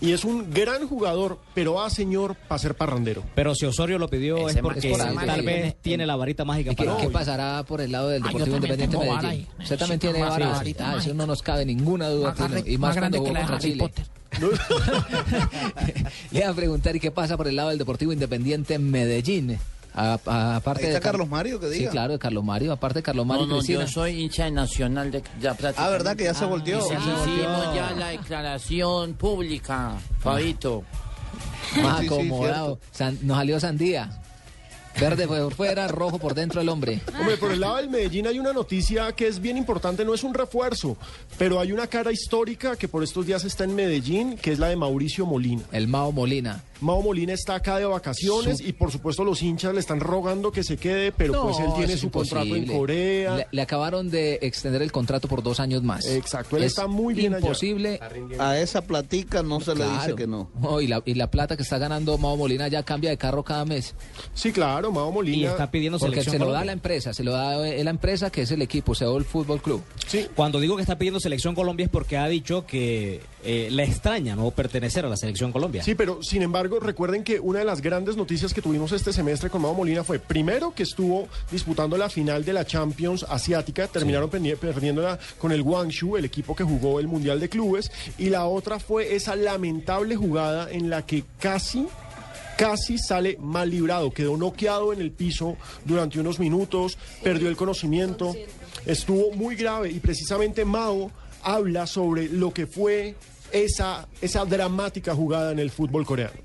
Y 0.00 0.12
es 0.12 0.24
un 0.24 0.50
gran 0.52 0.86
jugador, 0.88 1.38
pero 1.54 1.82
a 1.82 1.90
señor 1.90 2.36
para 2.36 2.58
ser 2.60 2.74
parrandero. 2.76 3.24
Pero 3.34 3.54
si 3.54 3.66
Osorio 3.66 3.98
lo 3.98 4.08
pidió 4.08 4.48
Ese 4.48 4.58
es 4.58 4.62
porque 4.62 4.90
por 4.90 5.00
tal 5.26 5.42
vez 5.42 5.74
tiene 5.82 6.06
la 6.06 6.14
varita 6.14 6.44
mágica 6.44 6.72
¿Y 6.72 6.76
qué, 6.76 6.84
para 6.84 6.98
qué 6.98 7.06
hoy. 7.08 7.12
pasará 7.12 7.64
por 7.64 7.80
el 7.80 7.90
lado 7.92 8.08
del 8.08 8.22
Ah, 8.22 8.26
Deportivo 8.28 8.56
Independiente 8.56 8.96
Medellín? 8.96 9.46
Usted 9.60 9.78
también 9.78 9.98
tiene 10.00 10.20
vara. 10.22 10.48
varita, 10.50 10.92
Ah, 10.92 10.96
eso 10.98 11.12
no 11.14 11.26
nos 11.26 11.42
cabe 11.42 11.66
ninguna 11.66 12.08
duda. 12.10 12.34
Más 12.38 12.66
y 12.66 12.78
más, 12.78 12.88
más 12.90 12.96
grande 12.96 13.18
que 13.22 13.32
la 13.32 13.40
de 13.40 13.46
contra 13.46 13.56
Harry 13.56 13.72
Chile. 13.72 13.92
Le 16.30 16.40
iba 16.40 16.48
a 16.48 16.54
preguntar, 16.54 16.94
¿y 16.96 17.00
qué 17.00 17.10
pasa 17.10 17.36
por 17.36 17.48
el 17.48 17.56
lado 17.56 17.70
del 17.70 17.78
Deportivo 17.78 18.12
Independiente 18.12 18.78
Medellín? 18.78 19.58
A- 19.94 20.18
a- 20.26 20.56
aparte 20.56 20.82
Ahí 20.82 20.86
está 20.88 20.98
de 20.98 21.02
Car- 21.02 21.12
Carlos 21.12 21.28
Mario, 21.28 21.58
que 21.60 21.70
Sí, 21.72 21.78
diga. 21.80 21.90
claro, 21.90 22.12
de 22.12 22.18
Carlos 22.18 22.44
Mario. 22.44 22.72
Aparte 22.72 23.00
de 23.00 23.02
Carlos 23.02 23.26
Mario 23.26 23.46
No, 23.46 23.56
no, 23.56 23.62
yo 23.62 23.86
soy 23.88 24.20
hincha 24.22 24.44
de 24.44 24.50
nacional 24.52 25.10
de 25.10 25.22
ya 25.40 25.56
Ah, 25.76 25.88
¿verdad? 25.88 26.16
Que 26.16 26.24
ya 26.24 26.34
se 26.34 26.44
volteó. 26.44 26.80
Sí, 26.82 26.90
Ya 26.92 27.00
se 27.00 27.10
hicimos 27.30 27.74
ya 27.74 27.90
la 27.98 28.08
declaración 28.08 29.14
pública, 29.14 29.94
Fabito. 30.20 30.84
Más 31.82 32.00
Sí, 32.00 32.08
sí, 32.08 32.14
acomodado. 32.14 32.78
San- 32.92 33.18
nos 33.22 33.36
salió 33.36 33.60
sandía. 33.60 34.10
Verde 35.00 35.28
por 35.28 35.54
fuera, 35.54 35.86
rojo 35.86 36.18
por 36.18 36.34
dentro 36.34 36.60
el 36.60 36.68
hombre. 36.68 37.00
Hombre, 37.20 37.36
por 37.36 37.52
el 37.52 37.60
lado 37.60 37.76
del 37.76 37.88
Medellín 37.88 38.26
hay 38.26 38.40
una 38.40 38.52
noticia 38.52 39.12
que 39.12 39.28
es 39.28 39.40
bien 39.40 39.56
importante, 39.56 40.04
no 40.04 40.12
es 40.12 40.24
un 40.24 40.34
refuerzo, 40.34 40.96
pero 41.38 41.60
hay 41.60 41.70
una 41.70 41.86
cara 41.86 42.10
histórica 42.10 42.74
que 42.74 42.88
por 42.88 43.04
estos 43.04 43.24
días 43.24 43.44
está 43.44 43.62
en 43.62 43.76
Medellín, 43.76 44.36
que 44.36 44.50
es 44.52 44.58
la 44.58 44.68
de 44.68 44.76
Mauricio 44.76 45.24
Molina. 45.24 45.62
El 45.70 45.86
Mao 45.86 46.10
Molina. 46.10 46.64
Mao 46.80 47.02
Molina 47.02 47.32
está 47.32 47.56
acá 47.56 47.78
de 47.78 47.84
vacaciones 47.86 48.58
Su- 48.58 48.64
y 48.68 48.72
por 48.72 48.92
supuesto 48.92 49.24
los 49.24 49.42
hinchas 49.42 49.74
le 49.74 49.80
están 49.80 49.98
rogando 50.00 50.52
que 50.52 50.62
se 50.62 50.76
quede, 50.76 51.10
pero 51.12 51.42
pues 51.42 51.58
él 51.58 51.70
tiene 51.76 51.96
su 51.96 52.10
contrato 52.10 52.54
en. 52.54 52.66
Corea. 52.66 53.36
Le, 53.36 53.46
le 53.50 53.62
acabaron 53.62 54.10
de 54.10 54.38
extender 54.42 54.82
el 54.82 54.92
contrato 54.92 55.26
por 55.28 55.42
dos 55.42 55.58
años 55.60 55.82
más. 55.82 56.06
Exacto, 56.06 56.56
él 56.56 56.62
Es 56.64 56.72
está 56.72 56.86
muy 56.86 57.14
bien 57.14 57.34
allá. 57.34 57.44
imposible. 57.46 57.98
A 58.38 58.58
esa 58.58 58.82
platica 58.82 59.42
no 59.42 59.60
se 59.60 59.74
le 59.74 59.88
dice 59.88 60.14
que 60.14 60.26
no. 60.26 60.50
Oh, 60.62 60.80
y, 60.80 60.86
la, 60.86 61.02
y 61.04 61.14
la 61.14 61.30
plata 61.30 61.56
que 61.56 61.62
está 61.62 61.78
ganando 61.78 62.16
Mao 62.18 62.36
Molina 62.36 62.68
ya 62.68 62.82
cambia 62.84 63.10
de 63.10 63.16
carro 63.18 63.42
cada 63.42 63.64
mes. 63.64 63.94
Sí, 64.34 64.52
claro, 64.52 64.92
Mao 64.92 65.10
Y 65.10 65.12
Molina. 65.12 65.50
está 65.50 65.70
pidiendo 65.70 65.98
Porque 65.98 66.16
selección 66.22 66.34
se 66.34 66.38
lo 66.46 66.52
da 66.52 66.64
la 66.64 66.72
empresa, 66.72 67.12
se 67.12 67.24
lo 67.24 67.32
da 67.32 67.66
eh, 67.68 67.82
la 67.82 67.90
empresa 67.90 68.30
que 68.30 68.42
es 68.42 68.50
el 68.52 68.62
equipo, 68.62 68.94
Seúl 68.94 69.24
Fútbol 69.24 69.60
Club. 69.60 69.82
Sí, 70.06 70.26
Cuando 70.36 70.60
digo 70.60 70.76
que 70.76 70.82
está 70.82 70.96
pidiendo 70.96 71.18
selección 71.20 71.54
Colombia 71.54 71.84
es 71.84 71.90
porque 71.90 72.16
ha 72.16 72.28
dicho 72.28 72.66
que 72.66 73.20
eh, 73.44 73.68
le 73.70 73.84
extraña 73.84 74.36
no 74.36 74.50
pertenecer 74.50 75.04
a 75.04 75.08
la 75.08 75.16
selección 75.16 75.50
Colombia. 75.52 75.82
Sí, 75.82 75.94
pero 75.94 76.22
sin 76.22 76.42
embargo, 76.42 76.67
recuerden 76.80 77.24
que 77.24 77.40
una 77.40 77.60
de 77.60 77.64
las 77.64 77.80
grandes 77.80 78.16
noticias 78.16 78.52
que 78.54 78.62
tuvimos 78.62 78.92
este 78.92 79.12
semestre 79.12 79.50
con 79.50 79.62
Mao 79.62 79.74
Molina 79.74 80.04
fue, 80.04 80.18
primero, 80.18 80.74
que 80.74 80.82
estuvo 80.84 81.28
disputando 81.50 81.96
la 81.96 82.08
final 82.10 82.44
de 82.44 82.52
la 82.52 82.64
Champions 82.66 83.24
Asiática, 83.28 83.88
terminaron 83.88 84.30
perdi- 84.30 84.56
perdiéndola 84.56 85.18
con 85.38 85.52
el 85.52 85.62
Guangzhou, 85.62 86.16
el 86.16 86.24
equipo 86.24 86.54
que 86.54 86.64
jugó 86.64 87.00
el 87.00 87.08
Mundial 87.08 87.40
de 87.40 87.48
Clubes, 87.48 87.90
y 88.18 88.28
la 88.30 88.46
otra 88.46 88.78
fue 88.78 89.14
esa 89.16 89.34
lamentable 89.34 90.14
jugada 90.16 90.70
en 90.70 90.90
la 90.90 91.04
que 91.06 91.24
casi 91.40 91.86
casi 92.56 92.98
sale 92.98 93.36
mal 93.40 93.70
librado, 93.70 94.10
quedó 94.10 94.36
noqueado 94.36 94.92
en 94.92 95.00
el 95.00 95.12
piso 95.12 95.56
durante 95.84 96.18
unos 96.18 96.40
minutos, 96.40 96.98
perdió 97.22 97.48
el 97.48 97.56
conocimiento, 97.56 98.34
estuvo 98.84 99.30
muy 99.30 99.54
grave. 99.54 99.92
Y 99.92 100.00
precisamente 100.00 100.64
Mao 100.64 101.12
habla 101.44 101.86
sobre 101.86 102.28
lo 102.28 102.52
que 102.52 102.66
fue 102.66 103.14
esa, 103.52 104.08
esa 104.20 104.44
dramática 104.44 105.14
jugada 105.14 105.52
en 105.52 105.58
el 105.58 105.70
fútbol 105.70 106.04
coreano. 106.04 106.40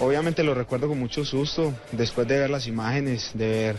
Obviamente 0.00 0.42
lo 0.42 0.54
recuerdo 0.54 0.88
con 0.88 0.98
mucho 0.98 1.24
susto, 1.24 1.72
después 1.92 2.26
de 2.26 2.38
ver 2.38 2.50
las 2.50 2.66
imágenes, 2.66 3.30
de 3.34 3.48
ver, 3.48 3.76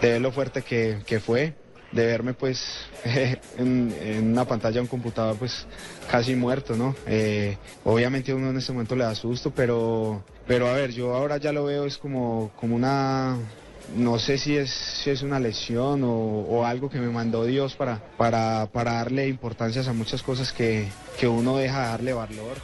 de 0.00 0.12
ver 0.12 0.20
lo 0.20 0.30
fuerte 0.30 0.62
que, 0.62 1.02
que 1.04 1.18
fue, 1.18 1.54
de 1.92 2.06
verme 2.06 2.34
pues 2.34 2.62
en, 3.56 3.92
una 4.22 4.44
pantalla 4.44 4.74
de 4.74 4.80
un 4.80 4.86
computador 4.86 5.36
pues 5.36 5.66
casi 6.10 6.34
muerto, 6.34 6.76
¿no? 6.76 6.94
Eh, 7.06 7.56
obviamente 7.84 8.32
uno 8.32 8.50
en 8.50 8.58
ese 8.58 8.72
momento 8.72 8.94
le 8.94 9.04
da 9.04 9.14
susto, 9.14 9.50
pero, 9.50 10.22
pero 10.46 10.68
a 10.68 10.74
ver, 10.74 10.92
yo 10.92 11.14
ahora 11.14 11.38
ya 11.38 11.52
lo 11.52 11.64
veo 11.64 11.86
es 11.86 11.98
como, 11.98 12.50
como 12.56 12.76
una, 12.76 13.36
no 13.96 14.18
sé 14.18 14.38
si 14.38 14.56
es, 14.56 14.70
si 14.70 15.10
es 15.10 15.22
una 15.22 15.40
lesión 15.40 16.04
o, 16.04 16.12
o 16.12 16.64
algo 16.64 16.88
que 16.90 16.98
me 16.98 17.08
mandó 17.08 17.44
Dios 17.44 17.74
para, 17.74 18.02
para, 18.16 18.68
para 18.72 18.94
darle 18.94 19.28
importancia 19.28 19.82
a 19.88 19.92
muchas 19.92 20.22
cosas 20.22 20.52
que, 20.52 20.88
que 21.18 21.28
uno 21.28 21.56
deja 21.56 21.80
de 21.80 21.86
darle 21.88 22.12
valor. 22.12 22.56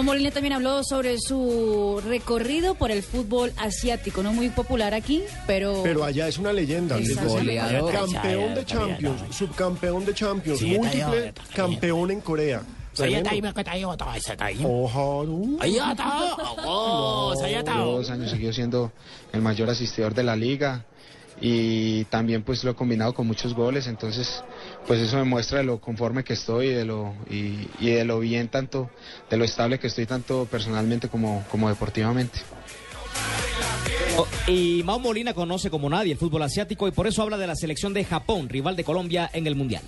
Molina 0.00 0.30
también 0.30 0.54
habló 0.54 0.82
sobre 0.84 1.18
su 1.18 2.00
recorrido 2.06 2.74
por 2.74 2.90
el 2.90 3.02
fútbol 3.02 3.52
asiático, 3.58 4.22
no 4.22 4.32
muy 4.32 4.48
popular 4.48 4.94
aquí, 4.94 5.22
pero... 5.46 5.82
Pero 5.82 6.02
allá 6.02 6.28
es 6.28 6.38
una 6.38 6.52
leyenda. 6.52 6.98
Es 6.98 7.14
goleador. 7.22 7.92
Campeón 7.92 8.54
de 8.54 8.64
Champions, 8.64 9.20
subcampeón 9.36 10.06
de 10.06 10.14
Champions, 10.14 10.62
múltiple 10.62 11.34
campeón 11.54 12.10
en 12.10 12.20
Corea. 12.22 12.62
Dos 17.84 18.10
años 18.10 18.30
seguido 18.30 18.52
siendo 18.52 18.92
el 19.32 19.40
mayor 19.40 19.70
asistidor 19.70 20.14
de 20.14 20.22
la 20.22 20.36
liga. 20.36 20.84
Y 21.40 22.04
también 22.04 22.44
pues 22.44 22.62
lo 22.62 22.70
he 22.70 22.74
combinado 22.74 23.14
con 23.14 23.26
muchos 23.26 23.54
goles, 23.54 23.88
entonces 23.88 24.44
pues 24.86 25.00
eso 25.00 25.16
me 25.16 25.24
muestra 25.24 25.58
de 25.58 25.64
lo 25.64 25.80
conforme 25.80 26.22
que 26.22 26.34
estoy 26.34 26.66
y 26.68 26.72
de 26.72 26.84
lo, 26.84 27.14
y, 27.28 27.68
y 27.80 27.90
de 27.90 28.04
lo 28.04 28.20
bien 28.20 28.46
tanto, 28.46 28.90
de 29.28 29.36
lo 29.38 29.44
estable 29.44 29.80
que 29.80 29.88
estoy 29.88 30.06
tanto 30.06 30.46
personalmente 30.48 31.08
como, 31.08 31.44
como 31.50 31.68
deportivamente. 31.68 32.38
Oh, 34.16 34.26
Y 34.46 34.82
Mao 34.84 35.00
Molina 35.00 35.34
conoce 35.34 35.70
como 35.70 35.88
nadie 35.88 36.12
el 36.12 36.18
fútbol 36.18 36.42
asiático 36.42 36.86
y 36.86 36.92
por 36.92 37.06
eso 37.06 37.22
habla 37.22 37.38
de 37.38 37.46
la 37.46 37.56
selección 37.56 37.92
de 37.92 38.04
Japón, 38.04 38.48
rival 38.48 38.76
de 38.76 38.84
Colombia 38.84 39.28
en 39.32 39.46
el 39.46 39.56
Mundial. 39.56 39.82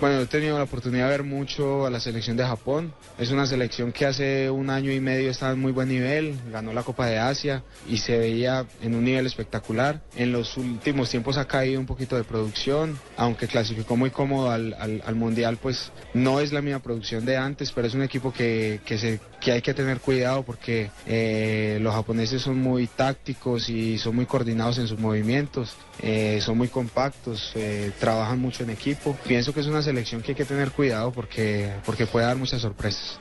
Bueno, 0.00 0.20
he 0.22 0.26
tenido 0.26 0.56
la 0.56 0.64
oportunidad 0.64 1.04
de 1.06 1.10
ver 1.10 1.24
mucho 1.24 1.84
a 1.84 1.90
la 1.90 2.00
selección 2.00 2.34
de 2.34 2.42
Japón. 2.46 2.94
Es 3.18 3.30
una 3.32 3.44
selección 3.46 3.92
que 3.92 4.06
hace 4.06 4.48
un 4.48 4.70
año 4.70 4.90
y 4.90 4.98
medio 4.98 5.30
estaba 5.30 5.52
en 5.52 5.60
muy 5.60 5.72
buen 5.72 5.90
nivel, 5.90 6.38
ganó 6.50 6.72
la 6.72 6.82
Copa 6.84 7.04
de 7.04 7.18
Asia 7.18 7.62
y 7.86 7.98
se 7.98 8.16
veía 8.18 8.64
en 8.80 8.94
un 8.94 9.04
nivel 9.04 9.26
espectacular. 9.26 10.00
En 10.16 10.32
los 10.32 10.56
últimos 10.56 11.10
tiempos 11.10 11.36
ha 11.36 11.46
caído 11.46 11.78
un 11.80 11.84
poquito 11.84 12.16
de 12.16 12.24
producción, 12.24 12.98
aunque 13.18 13.46
clasificó 13.46 13.94
muy 13.94 14.08
cómodo 14.10 14.50
al, 14.50 14.72
al- 14.80 15.02
al 15.04 15.14
Mundial, 15.16 15.58
pues 15.60 15.92
no 16.14 16.40
es 16.40 16.50
la 16.54 16.62
misma 16.62 16.78
producción 16.78 17.26
de 17.26 17.36
antes, 17.36 17.70
pero 17.70 17.86
es 17.86 17.92
un 17.92 18.02
equipo 18.02 18.32
que, 18.32 18.80
que, 18.86 18.96
se, 18.96 19.20
que 19.40 19.52
hay 19.52 19.62
que 19.62 19.74
tener 19.74 20.00
cuidado 20.00 20.42
porque 20.42 20.90
eh, 21.06 21.78
los 21.80 21.94
japoneses 21.94 22.42
son 22.42 22.60
muy 22.60 22.86
tácticos 22.86 23.68
y 23.68 23.98
son 23.98 24.14
muy 24.14 24.26
coordinados 24.26 24.78
en 24.78 24.86
sus 24.86 24.98
movimientos, 24.98 25.76
eh, 26.02 26.40
son 26.42 26.58
muy 26.58 26.68
compactos, 26.68 27.52
eh, 27.54 27.90
trabajan 27.98 28.38
mucho 28.38 28.62
en 28.62 28.70
equipo. 28.70 29.16
Pienso 29.26 29.52
que 29.52 29.60
es 29.60 29.66
una 29.66 29.82
selección 29.82 30.22
que 30.22 30.32
hay 30.32 30.36
que 30.36 30.44
tener 30.44 30.70
cuidado 30.70 31.10
porque, 31.10 31.72
porque 31.84 32.06
puede 32.06 32.26
dar 32.26 32.36
muchas 32.36 32.60
sorpresas. 32.60 33.18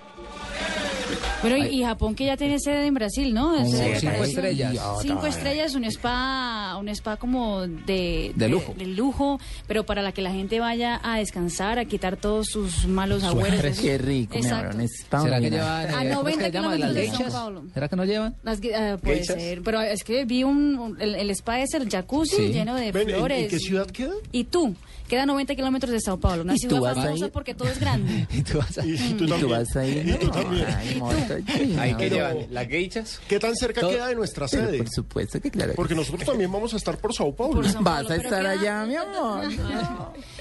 Bueno, 1.41 1.56
y, 1.56 1.80
y 1.80 1.84
Japón 1.86 2.15
que 2.15 2.26
ya 2.26 2.36
tiene 2.36 2.60
sede 2.60 2.86
en 2.88 2.93
Brasil, 2.93 3.34
¿no? 3.34 3.65
Sí, 3.65 3.72
Sede- 3.72 4.00
cinco 4.02 4.24
estrellas. 4.26 4.76
Cinco 5.02 5.26
estrellas, 5.26 5.74
un 5.74 5.86
spa, 5.86 6.76
un 6.78 6.89
spa 6.89 7.15
como 7.15 7.62
de, 7.65 8.34
De 8.36 8.50
lujo. 8.50 8.74
de 8.78 8.86
lujo, 8.86 9.39
pero 9.65 9.86
para 9.86 10.02
la 10.02 10.12
que 10.12 10.22
la 10.22 10.32
gente 10.32 10.60
vaya 10.60 11.00
a 11.02 11.17
descansar, 11.19 11.80
a 11.80 11.86
quitar 11.86 12.17
todos 12.17 12.48
sus 12.48 12.86
malos 12.88 13.24
agüeros. 13.24 13.80
Qué 13.80 13.98
rico, 13.98 14.36
mi 14.36 14.41
Exacto. 14.41 14.80
Está 14.82 15.22
¿Será 15.22 15.39
que 15.39 15.50
llevan, 15.50 15.95
A 15.95 16.04
eh, 16.06 16.13
¿cómo 16.13 16.28
es 16.28 16.36
90 16.38 16.38
que 16.38 16.43
se 16.45 16.52
llama? 16.52 16.67
las 16.67 16.76
kilómetros 16.78 16.95
de 16.95 17.08
geishas? 17.17 17.34
Paulo. 17.34 17.63
¿Será 17.74 17.88
que 17.88 17.95
no 17.95 18.06
llevan? 18.06 18.36
Las 18.43 18.58
ah, 18.76 18.98
puede 19.02 19.15
¿Geishas? 19.15 19.36
ser, 19.41 19.62
pero 19.63 19.82
es 19.82 20.04
que 20.04 20.26
vi 20.26 20.43
un, 20.43 20.78
un- 20.78 21.02
el, 21.02 21.15
el 21.15 21.30
spa 21.32 21.62
es 21.62 21.74
el 21.74 21.88
jacuzzi 21.89 22.36
Sí. 22.36 22.48
lleno 22.52 22.76
de 22.76 22.91
Ven, 22.91 23.04
¿en- 23.04 23.10
en 23.12 23.15
flores. 23.19 23.50
qué 23.50 23.60
ciudad 23.60 23.88
queda? 23.88 24.12
Y 24.34 24.43
tú, 24.43 24.76
queda 25.10 25.24
a 25.24 25.26
90 25.26 25.56
kilómetros 25.56 25.91
de 25.91 26.00
Sao 26.00 26.17
Paulo, 26.17 26.43
una 26.43 26.56
¿Y 26.56 26.60
ciudad 26.60 26.78
tú 26.78 26.82
vas 26.84 26.95
famosa 26.95 27.26
ahí? 27.26 27.32
porque 27.32 27.54
todo 27.54 27.67
es 27.67 27.80
grande. 27.80 28.26
Y 28.34 28.41
tú 28.43 28.58
vas 28.60 28.78
a... 28.78 28.86
Y, 28.86 28.91
y 28.93 28.98
tú 28.98 29.04
¿Y 29.04 29.12
tú 29.17 29.28
también. 29.28 29.50
vas 29.52 29.76
a 29.76 29.86
ir? 29.86 30.08
Y 30.08 30.13
tú 30.13 30.26
No, 30.28 30.32
también. 30.32 30.65
ay, 30.78 30.93
amor, 30.95 31.15
estoy 31.15 31.43
chino. 31.45 31.82
¿Ahí 31.82 31.89
qué 31.95 32.10
Pero- 32.10 32.15
llevan? 32.15 32.38
¿Las 32.52 32.67
geishas? 32.69 33.22
¿Qué 33.28 33.39
tan 33.39 33.56
cerca 33.58 33.82
Todo- 33.82 33.89
queda 33.91 34.08
de 34.08 34.15
nuestra 34.15 34.48
sede? 34.48 34.78
por 34.78 34.89
supuesto 34.89 35.41
que 35.41 35.52
claro. 35.52 35.74
Porque 35.76 35.95
nosotros 35.95 36.24
también 36.26 36.50
vamos 36.52 36.74
a 36.74 36.78
estar 36.78 36.98
por 36.98 37.13
Sao 37.13 37.36
Paulo. 37.36 37.56
Por 37.56 37.65
Sao 37.69 37.82
Vas 37.84 38.04
Paulo, 38.04 38.08
a 38.08 38.15
pero 38.15 38.22
estar 38.24 38.41
queda- 38.41 38.52
allá, 38.52 38.86
mi 38.86 38.95
amor. 38.95 39.43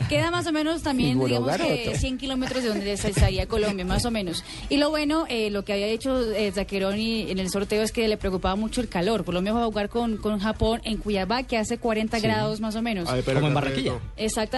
Queda 0.09 0.31
más 0.31 0.47
o 0.47 0.53
menos 0.53 0.83
también, 0.83 1.19
digamos 1.19 1.51
que 1.57 1.85
garoto. 1.85 1.99
100 1.99 2.19
kilómetros 2.19 2.63
de 2.63 2.69
donde 2.69 2.97
se 2.97 3.09
estaría 3.09 3.47
Colombia, 3.47 3.85
más 3.85 4.05
o 4.05 4.11
menos. 4.11 4.45
Y 4.69 4.77
lo 4.77 4.91
bueno, 4.91 5.27
eh, 5.29 5.51
lo 5.51 5.65
que 5.65 5.73
había 5.73 5.87
hecho 5.87 6.31
eh, 6.33 6.53
Zaccheroni 6.53 7.31
en 7.31 7.39
el 7.39 7.51
sorteo 7.51 7.83
es 7.83 7.93
que 7.93 8.07
le 8.09 8.17
preocupaba 8.17 8.55
mucho 8.57 8.81
el 8.81 8.89
calor. 8.89 9.25
Colombia 9.25 9.53
va 9.53 9.63
a 9.63 9.67
jugar 9.67 9.89
con, 9.89 10.17
con 10.19 10.39
Japón 10.39 10.81
en 10.85 10.99
Cuiabá, 10.99 11.43
que 11.43 11.57
hace 11.57 11.79
40 11.79 12.21
grados 12.21 12.61
más 12.61 12.77
o 12.77 12.83
menos. 12.83 13.09
Ay, 13.09 13.23
pero 13.25 13.39
Como 13.41 13.49
en 13.49 13.55
Barranquilla. 13.55 13.93
reto. 13.93 14.05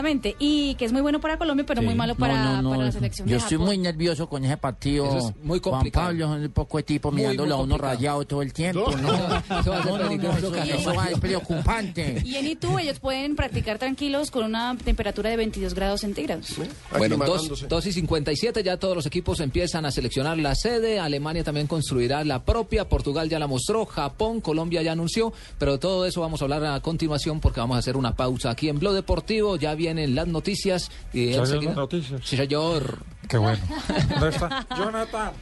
Exactamente. 0.00 0.36
Y 0.38 0.74
que 0.76 0.84
es 0.86 0.92
muy 0.92 1.02
bueno 1.02 1.20
para 1.20 1.36
Colombia, 1.38 1.64
pero 1.66 1.82
muy 1.82 1.94
malo 1.94 2.14
para, 2.14 2.34
no, 2.56 2.62
no, 2.62 2.70
para 2.70 2.84
la 2.84 2.92
selección 2.92 3.28
Yo 3.28 3.32
de 3.32 3.38
estoy 3.38 3.56
Japón. 3.58 3.66
muy 3.66 3.78
nervioso 3.78 4.28
con 4.28 4.44
ese 4.44 4.56
partido. 4.56 5.04
Eso 5.06 5.28
es 5.30 5.36
muy 5.44 5.58
Juan 5.60 5.74
complicado. 5.74 6.06
Pablo, 6.06 6.36
es 6.36 6.46
un 6.46 6.52
poco 6.52 6.76
de 6.78 6.82
tipo 6.84 7.10
Muy, 7.10 7.20
mirándolo 7.22 7.56
muy 7.56 7.60
a 7.62 7.64
uno 7.64 7.78
rayado 7.78 8.24
todo 8.26 8.42
el 8.42 8.52
tiempo. 8.52 8.90
Eso 8.90 9.02
va 9.06 9.38
a 9.38 9.62
ser 9.62 9.66
No, 9.66 9.82
no, 9.84 9.98
no, 9.98 10.08
peligroso, 10.08 10.54
eso, 10.54 10.94
va- 10.94 11.06
es 11.10 11.18
preocupante. 11.20 12.22
Y 12.24 12.36
en 12.36 12.46
Itu 12.46 12.78
ellos 12.78 12.98
pueden 13.00 13.36
practicar 13.36 13.78
tranquilos 13.78 14.30
con 14.30 14.44
una 14.44 14.76
temperatura 14.76 15.30
de 15.30 15.36
22 15.36 15.74
grados 15.74 16.00
centígrados. 16.00 16.56
Bueno, 16.56 16.72
Aclimatándose. 17.16 17.66
2, 17.66 17.68
2 17.68 17.86
y 17.86 17.92
57, 17.92 18.62
ya 18.62 18.76
todos 18.76 18.94
los 18.96 19.06
equipos 19.06 19.40
empiezan 19.40 19.84
a 19.84 19.90
seleccionar 19.90 20.38
la 20.38 20.54
sede. 20.54 20.98
Alemania 21.00 21.44
también 21.44 21.66
construirá 21.66 22.24
la 22.24 22.42
propia. 22.44 22.88
Portugal 22.88 23.28
ya 23.28 23.38
la 23.38 23.46
mostró. 23.46 23.84
Japón, 23.86 24.40
Colombia 24.40 24.82
ya 24.82 24.92
anunció. 24.92 25.32
Pero 25.58 25.78
todo 25.78 26.06
eso 26.06 26.20
vamos 26.20 26.40
a 26.40 26.44
hablar 26.44 26.64
a 26.64 26.80
continuación 26.80 27.40
porque 27.40 27.60
vamos 27.60 27.76
a 27.76 27.78
hacer 27.80 27.96
una 27.96 28.14
pausa 28.14 28.50
aquí 28.50 28.68
en 28.68 28.78
Blog 28.78 28.94
Deportivo. 28.94 29.56
Ya 29.56 29.74
vienen 29.94 30.14
las 30.14 30.26
noticias. 30.26 30.90
Y 31.12 31.30
¿Ya 31.32 31.38
enseguida- 31.40 31.46
vienen 31.50 31.66
las 31.68 31.76
noticias? 31.76 32.20
Sí, 32.24 32.36
señor. 32.36 32.98
Qué 33.28 33.38
bueno. 33.38 33.60
¿Dónde 34.10 34.28
está? 34.28 34.66
Jonathan. 34.76 35.32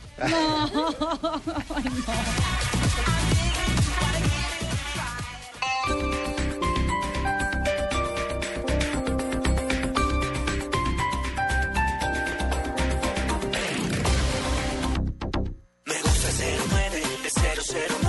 Me 15.87 15.94
gusta 16.02 16.28
el 16.28 16.58
09, 16.70 17.02
el 17.02 17.30
009, 17.30 17.87
el 17.88 18.08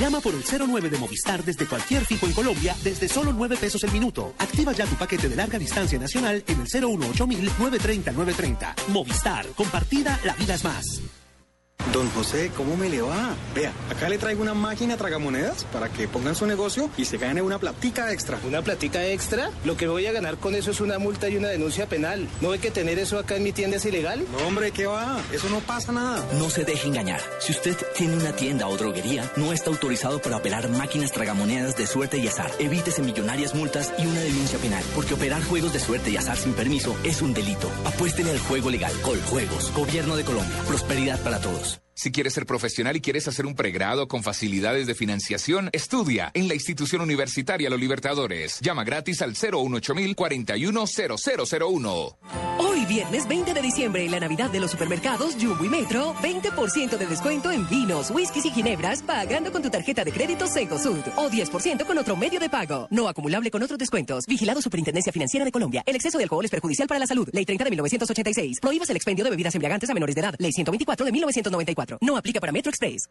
Llama 0.00 0.20
por 0.20 0.32
el 0.32 0.44
09 0.44 0.90
de 0.90 0.98
Movistar 0.98 1.42
desde 1.42 1.66
cualquier 1.66 2.04
fijo 2.04 2.26
en 2.26 2.32
Colombia 2.32 2.76
desde 2.84 3.08
solo 3.08 3.32
9 3.32 3.56
pesos 3.56 3.82
el 3.82 3.90
minuto. 3.90 4.32
Activa 4.38 4.72
ya 4.72 4.86
tu 4.86 4.94
paquete 4.94 5.28
de 5.28 5.34
larga 5.34 5.58
distancia 5.58 5.98
nacional 5.98 6.44
en 6.46 6.60
el 6.60 6.66
018 6.66 7.26
930 7.26 8.12
930. 8.12 8.74
Movistar, 8.92 9.46
compartida, 9.56 10.20
la 10.24 10.34
vida 10.34 10.54
es 10.54 10.62
más. 10.62 11.02
Don 11.92 12.08
José, 12.10 12.52
¿cómo 12.54 12.76
me 12.76 12.90
le 12.90 13.00
va? 13.00 13.34
Vea, 13.54 13.72
acá 13.90 14.10
le 14.10 14.18
traigo 14.18 14.42
una 14.42 14.52
máquina 14.52 14.96
tragamonedas 14.98 15.64
para 15.64 15.88
que 15.88 16.06
pongan 16.06 16.34
su 16.34 16.46
negocio 16.46 16.90
y 16.98 17.06
se 17.06 17.16
gane 17.16 17.40
una 17.40 17.58
platica 17.58 18.12
extra. 18.12 18.38
¿Una 18.46 18.60
platica 18.60 19.06
extra? 19.06 19.50
Lo 19.64 19.76
que 19.76 19.88
voy 19.88 20.06
a 20.06 20.12
ganar 20.12 20.36
con 20.36 20.54
eso 20.54 20.70
es 20.70 20.80
una 20.80 20.98
multa 20.98 21.28
y 21.30 21.36
una 21.38 21.48
denuncia 21.48 21.86
penal. 21.88 22.28
¿No 22.42 22.50
ve 22.50 22.58
que 22.58 22.70
tener 22.70 22.98
eso 22.98 23.18
acá 23.18 23.36
en 23.36 23.42
mi 23.42 23.52
tienda 23.52 23.78
es 23.78 23.86
ilegal? 23.86 24.22
No, 24.30 24.46
hombre, 24.46 24.70
¿qué 24.70 24.86
va? 24.86 25.18
Eso 25.32 25.48
no 25.48 25.60
pasa 25.60 25.90
nada. 25.90 26.24
No 26.38 26.50
se 26.50 26.64
deje 26.64 26.88
engañar. 26.88 27.20
Si 27.40 27.52
usted 27.52 27.76
tiene 27.96 28.16
una 28.16 28.32
tienda 28.36 28.68
o 28.68 28.76
droguería, 28.76 29.28
no 29.36 29.52
está 29.52 29.70
autorizado 29.70 30.20
para 30.20 30.36
operar 30.36 30.68
máquinas 30.68 31.10
tragamonedas 31.10 31.74
de 31.76 31.86
suerte 31.86 32.18
y 32.18 32.28
azar. 32.28 32.50
Evítese 32.58 33.02
millonarias 33.02 33.54
multas 33.54 33.92
y 33.98 34.06
una 34.06 34.20
denuncia 34.20 34.58
penal, 34.58 34.84
porque 34.94 35.14
operar 35.14 35.42
juegos 35.42 35.72
de 35.72 35.80
suerte 35.80 36.10
y 36.10 36.16
azar 36.16 36.36
sin 36.36 36.52
permiso 36.52 36.94
es 37.02 37.22
un 37.22 37.32
delito. 37.32 37.68
Apuéstele 37.86 38.30
al 38.30 38.38
juego 38.40 38.68
legal. 38.70 38.92
Coljuegos. 39.02 39.72
Gobierno 39.72 40.16
de 40.16 40.24
Colombia. 40.24 40.62
Prosperidad 40.68 41.18
para 41.22 41.40
todos. 41.40 41.67
Si 41.98 42.12
quieres 42.12 42.34
ser 42.34 42.46
profesional 42.46 42.94
y 42.94 43.00
quieres 43.00 43.26
hacer 43.26 43.44
un 43.44 43.56
pregrado 43.56 44.06
con 44.06 44.22
facilidades 44.22 44.86
de 44.86 44.94
financiación, 44.94 45.68
estudia 45.72 46.30
en 46.32 46.46
la 46.46 46.54
institución 46.54 47.00
universitaria 47.00 47.68
Los 47.68 47.80
Libertadores. 47.80 48.60
Llama 48.60 48.84
gratis 48.84 49.20
al 49.20 49.32
018 49.32 50.14
410001. 50.14 52.18
Hoy 52.60 52.86
viernes 52.86 53.26
20 53.26 53.52
de 53.52 53.60
diciembre 53.60 54.04
en 54.04 54.12
la 54.12 54.20
Navidad 54.20 54.48
de 54.48 54.60
los 54.60 54.70
supermercados 54.70 55.34
Jumbo 55.40 55.64
y 55.64 55.68
Metro, 55.68 56.14
20% 56.22 56.98
de 56.98 57.04
descuento 57.04 57.50
en 57.50 57.68
vinos, 57.68 58.12
whiskies 58.12 58.46
y 58.46 58.52
ginebras 58.52 59.02
pagando 59.02 59.50
con 59.50 59.60
tu 59.60 59.68
tarjeta 59.68 60.04
de 60.04 60.12
crédito 60.12 60.46
Sud 60.46 61.02
o 61.16 61.28
10% 61.28 61.84
con 61.84 61.98
otro 61.98 62.14
medio 62.14 62.38
de 62.38 62.48
pago. 62.48 62.86
No 62.92 63.08
acumulable 63.08 63.50
con 63.50 63.60
otros 63.64 63.76
descuentos. 63.76 64.24
Vigilado 64.26 64.62
Superintendencia 64.62 65.12
Financiera 65.12 65.44
de 65.44 65.50
Colombia. 65.50 65.82
El 65.84 65.96
exceso 65.96 66.16
de 66.16 66.22
alcohol 66.22 66.44
es 66.44 66.50
perjudicial 66.52 66.86
para 66.86 67.00
la 67.00 67.08
salud. 67.08 67.28
Ley 67.32 67.44
30 67.44 67.64
de 67.64 67.70
1986. 67.70 68.60
Prohíbas 68.60 68.88
el 68.88 68.94
expendio 68.94 69.24
de 69.24 69.30
bebidas 69.30 69.56
embriagantes 69.56 69.90
a 69.90 69.94
menores 69.94 70.14
de 70.14 70.20
edad. 70.20 70.36
Ley 70.38 70.52
124 70.52 71.04
de 71.04 71.10
1994. 71.10 71.87
No 72.00 72.16
aplica 72.16 72.40
para 72.40 72.52
Metro 72.52 72.70
Express. 72.70 73.08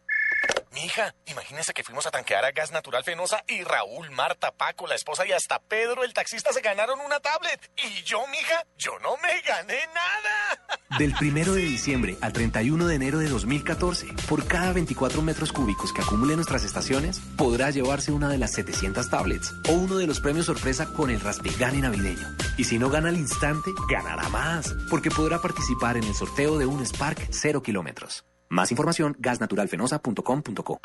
Mija, 0.72 1.14
imagínese 1.26 1.72
que 1.72 1.82
fuimos 1.82 2.06
a 2.06 2.10
tanquear 2.10 2.44
a 2.44 2.52
Gas 2.52 2.70
Natural 2.72 3.02
Fenosa 3.02 3.42
y 3.48 3.62
Raúl, 3.64 4.10
Marta, 4.10 4.52
Paco, 4.52 4.86
la 4.86 4.94
esposa 4.94 5.26
y 5.26 5.32
hasta 5.32 5.58
Pedro, 5.60 6.04
el 6.04 6.12
taxista, 6.12 6.52
se 6.52 6.60
ganaron 6.60 7.00
una 7.00 7.20
tablet. 7.20 7.70
Y 7.76 8.02
yo, 8.02 8.24
mija, 8.28 8.64
yo 8.76 8.98
no 9.00 9.16
me 9.16 9.40
gané 9.40 9.80
nada. 9.94 10.78
Del 10.98 11.14
1 11.20 11.54
de 11.54 11.62
diciembre 11.62 12.16
al 12.20 12.32
31 12.32 12.86
de 12.86 12.94
enero 12.94 13.18
de 13.18 13.28
2014, 13.28 14.06
por 14.28 14.46
cada 14.46 14.72
24 14.72 15.22
metros 15.22 15.52
cúbicos 15.52 15.92
que 15.92 16.02
acumule 16.02 16.36
nuestras 16.36 16.64
estaciones, 16.64 17.20
podrá 17.36 17.70
llevarse 17.70 18.12
una 18.12 18.28
de 18.28 18.38
las 18.38 18.52
700 18.52 19.10
tablets 19.10 19.52
o 19.68 19.72
uno 19.72 19.96
de 19.96 20.06
los 20.06 20.20
premios 20.20 20.46
sorpresa 20.46 20.86
con 20.92 21.10
el 21.10 21.20
Raspigani 21.20 21.80
navideño. 21.80 22.36
Y 22.56 22.64
si 22.64 22.78
no 22.78 22.90
gana 22.90 23.08
al 23.08 23.16
instante, 23.16 23.70
ganará 23.90 24.28
más, 24.28 24.74
porque 24.90 25.10
podrá 25.10 25.40
participar 25.40 25.96
en 25.96 26.04
el 26.04 26.14
sorteo 26.14 26.58
de 26.58 26.66
un 26.66 26.84
Spark 26.84 27.28
0 27.30 27.62
kilómetros. 27.62 28.27
Más 28.48 28.70
información, 28.70 29.16
gasnaturalfenosa.com.co. 29.18 30.80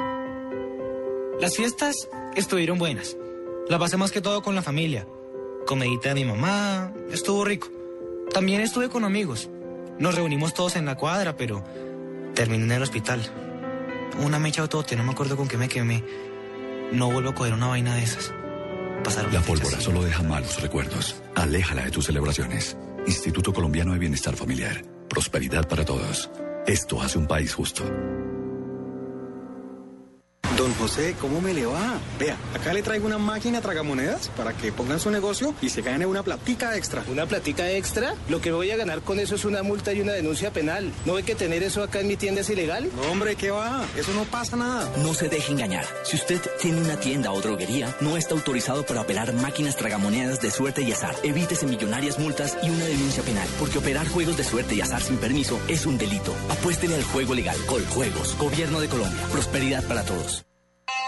Las 1.39 1.55
fiestas 1.55 2.09
estuvieron 2.35 2.77
buenas. 2.77 3.17
La 3.69 3.79
pasé 3.79 3.97
más 3.97 4.11
que 4.11 4.21
todo 4.21 4.41
con 4.41 4.55
la 4.55 4.61
familia. 4.61 5.07
Comedita 5.65 6.09
de 6.09 6.15
mi 6.15 6.25
mamá, 6.25 6.93
estuvo 7.11 7.45
rico. 7.45 7.69
También 8.33 8.61
estuve 8.61 8.89
con 8.89 9.05
amigos. 9.05 9.49
Nos 9.99 10.15
reunimos 10.15 10.53
todos 10.53 10.75
en 10.75 10.85
la 10.85 10.95
cuadra, 10.95 11.37
pero 11.37 11.63
terminé 12.33 12.65
en 12.65 12.71
el 12.71 12.83
hospital. 12.83 13.21
Una 14.23 14.39
mecha 14.39 14.61
autote, 14.61 14.95
no 14.95 15.03
me 15.03 15.11
acuerdo 15.11 15.37
con 15.37 15.47
qué 15.47 15.57
me 15.57 15.69
quemé. 15.69 16.03
No 16.91 17.11
vuelvo 17.11 17.29
a 17.29 17.35
coger 17.35 17.53
una 17.53 17.67
vaina 17.67 17.95
de 17.95 18.03
esas. 18.03 18.33
Pasaron 19.03 19.33
La 19.33 19.41
pólvora 19.41 19.79
solo 19.79 20.03
deja 20.03 20.23
malos 20.23 20.61
recuerdos. 20.61 21.21
Aléjala 21.35 21.85
de 21.85 21.91
tus 21.91 22.05
celebraciones. 22.05 22.77
Instituto 23.07 23.53
Colombiano 23.53 23.93
de 23.93 23.99
Bienestar 23.99 24.35
Familiar. 24.35 24.83
Prosperidad 25.09 25.67
para 25.67 25.85
todos. 25.85 26.29
Esto 26.65 27.01
hace 27.01 27.17
un 27.17 27.27
país 27.27 27.53
justo. 27.53 27.83
Don 30.63 30.73
José, 30.75 31.13
¿cómo 31.19 31.41
me 31.41 31.53
le 31.53 31.65
va? 31.65 31.99
Vea, 32.17 32.37
acá 32.55 32.71
le 32.71 32.81
traigo 32.81 33.05
una 33.05 33.17
máquina 33.17 33.59
tragamonedas 33.59 34.29
para 34.29 34.53
que 34.53 34.71
pongan 34.71 34.97
su 34.97 35.11
negocio 35.11 35.53
y 35.61 35.67
se 35.67 35.81
gane 35.81 36.05
una 36.05 36.23
platica 36.23 36.77
extra. 36.77 37.03
¿Una 37.11 37.25
platica 37.25 37.69
extra? 37.69 38.15
Lo 38.29 38.39
que 38.39 38.53
voy 38.53 38.71
a 38.71 38.77
ganar 38.77 39.01
con 39.01 39.19
eso 39.19 39.35
es 39.35 39.43
una 39.43 39.61
multa 39.61 39.91
y 39.91 39.99
una 39.99 40.13
denuncia 40.13 40.53
penal. 40.53 40.93
¿No 41.03 41.15
ve 41.15 41.23
que 41.23 41.35
tener 41.35 41.63
eso 41.63 41.83
acá 41.83 41.99
en 41.99 42.07
mi 42.07 42.15
tienda 42.15 42.39
es 42.39 42.49
ilegal? 42.49 42.89
No, 42.95 43.11
hombre, 43.11 43.35
¿qué 43.35 43.51
va? 43.51 43.83
Eso 43.97 44.13
no 44.13 44.23
pasa 44.23 44.55
nada. 44.55 44.89
No 45.03 45.13
se 45.13 45.27
deje 45.27 45.51
engañar. 45.51 45.85
Si 46.05 46.15
usted 46.15 46.39
tiene 46.61 46.79
una 46.79 46.97
tienda 46.97 47.33
o 47.33 47.41
droguería, 47.41 47.93
no 47.99 48.15
está 48.15 48.33
autorizado 48.33 48.85
para 48.85 49.01
operar 49.01 49.33
máquinas 49.33 49.75
tragamonedas 49.75 50.39
de 50.39 50.49
suerte 50.49 50.81
y 50.81 50.93
azar. 50.93 51.13
Evítese 51.23 51.65
millonarias 51.65 52.19
multas 52.19 52.57
y 52.63 52.69
una 52.69 52.85
denuncia 52.85 53.21
penal, 53.23 53.49
porque 53.59 53.79
operar 53.79 54.07
juegos 54.07 54.37
de 54.37 54.45
suerte 54.45 54.75
y 54.75 54.79
azar 54.79 55.01
sin 55.01 55.17
permiso 55.17 55.59
es 55.67 55.85
un 55.85 55.97
delito. 55.97 56.33
Apuéstele 56.47 56.95
al 56.95 57.03
juego 57.03 57.33
legal. 57.33 57.57
Coljuegos. 57.65 58.37
Gobierno 58.37 58.79
de 58.79 58.87
Colombia. 58.87 59.23
Prosperidad 59.29 59.83
para 59.89 60.05
todos. 60.05 60.45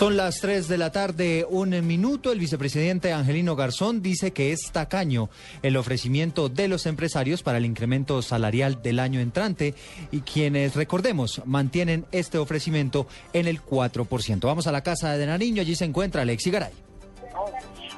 Son 0.00 0.16
las 0.16 0.40
3 0.40 0.66
de 0.66 0.78
la 0.78 0.90
tarde, 0.92 1.46
un 1.46 1.86
minuto. 1.86 2.32
El 2.32 2.38
vicepresidente 2.38 3.12
Angelino 3.12 3.54
Garzón 3.54 4.00
dice 4.00 4.30
que 4.30 4.50
es 4.50 4.72
tacaño 4.72 5.28
el 5.62 5.76
ofrecimiento 5.76 6.48
de 6.48 6.68
los 6.68 6.86
empresarios 6.86 7.42
para 7.42 7.58
el 7.58 7.66
incremento 7.66 8.22
salarial 8.22 8.80
del 8.80 8.98
año 8.98 9.20
entrante 9.20 9.74
y 10.10 10.22
quienes, 10.22 10.74
recordemos, 10.74 11.42
mantienen 11.44 12.06
este 12.12 12.38
ofrecimiento 12.38 13.06
en 13.34 13.46
el 13.46 13.60
4%. 13.62 14.40
Vamos 14.40 14.66
a 14.66 14.72
la 14.72 14.82
casa 14.82 15.18
de 15.18 15.26
Nariño, 15.26 15.60
allí 15.60 15.76
se 15.76 15.84
encuentra 15.84 16.22
Alexi 16.22 16.50
Garay. 16.50 16.72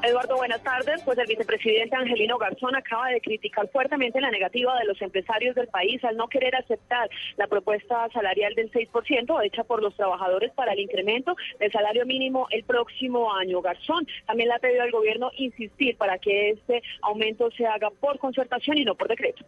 Eduardo, 0.05 0.37
buenas 0.37 0.61
tardes. 0.65 1.01
Pues 1.05 1.17
el 1.19 1.27
vicepresidente 1.27 1.95
Angelino 1.95 2.37
Garzón 2.37 2.75
acaba 2.75 3.09
de 3.09 3.21
criticar 3.21 3.69
fuertemente 3.69 4.21
la 4.21 4.33
negativa 4.33 4.77
de 4.77 4.85
los 4.85 5.01
empresarios 5.01 5.55
del 5.55 5.69
país 5.69 6.03
al 6.03 6.17
no 6.17 6.27
querer 6.27 6.57
aceptar 6.57 7.09
la 7.37 7.47
propuesta 7.47 8.09
salarial 8.13 8.53
del 8.57 8.73
6% 8.73 9.45
hecha 9.45 9.63
por 9.63 9.81
los 9.81 9.95
trabajadores 9.95 10.51
para 10.55 10.73
el 10.73 10.81
incremento 10.81 11.37
del 11.61 11.71
salario 11.71 12.05
mínimo 12.05 12.49
el 12.51 12.65
próximo 12.65 13.33
año. 13.33 13.63
Garzón 13.63 14.05
también 14.27 14.49
le 14.49 14.57
ha 14.57 14.59
pedido 14.59 14.83
al 14.83 14.91
gobierno 14.91 15.31
insistir 15.37 15.97
para 15.97 16.19
que 16.19 16.51
este 16.51 16.83
aumento 17.03 17.53
se 17.53 17.65
haga 17.65 17.91
por 17.91 18.19
concertación 18.19 18.79
y 18.79 18.85
no 18.85 18.97
por 18.97 19.07
decreto. 19.07 19.45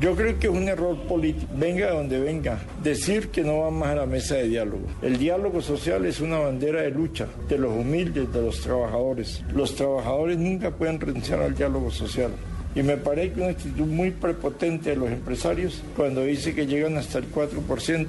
Yo 0.00 0.16
creo 0.16 0.38
que 0.38 0.46
es 0.46 0.52
un 0.52 0.66
error 0.66 0.96
político, 1.02 1.52
venga 1.56 1.88
de 1.88 1.92
donde 1.92 2.20
venga, 2.20 2.58
decir 2.82 3.28
que 3.28 3.42
no 3.42 3.60
vamos 3.60 3.86
a 3.86 3.94
la 3.94 4.06
mesa 4.06 4.36
de 4.36 4.48
diálogo. 4.48 4.86
El 5.02 5.18
diálogo 5.18 5.60
social 5.60 6.06
es 6.06 6.20
una 6.20 6.38
bandera 6.38 6.80
de 6.80 6.90
lucha 6.90 7.28
de 7.50 7.58
los 7.58 7.70
humildes, 7.70 8.32
de 8.32 8.40
los 8.40 8.62
trabajadores. 8.62 9.44
Los 9.54 9.76
trabajadores 9.76 10.38
nunca 10.38 10.70
pueden 10.70 10.98
renunciar 10.98 11.42
al 11.42 11.54
diálogo 11.54 11.90
social. 11.90 12.30
Y 12.74 12.82
me 12.82 12.96
parece 12.96 13.32
que 13.32 13.40
una 13.42 13.50
actitud 13.50 13.84
muy 13.84 14.10
prepotente 14.10 14.90
de 14.90 14.96
los 14.96 15.10
empresarios 15.10 15.82
cuando 15.94 16.22
dice 16.22 16.54
que 16.54 16.66
llegan 16.66 16.96
hasta 16.96 17.18
el 17.18 17.30
4%. 17.30 18.06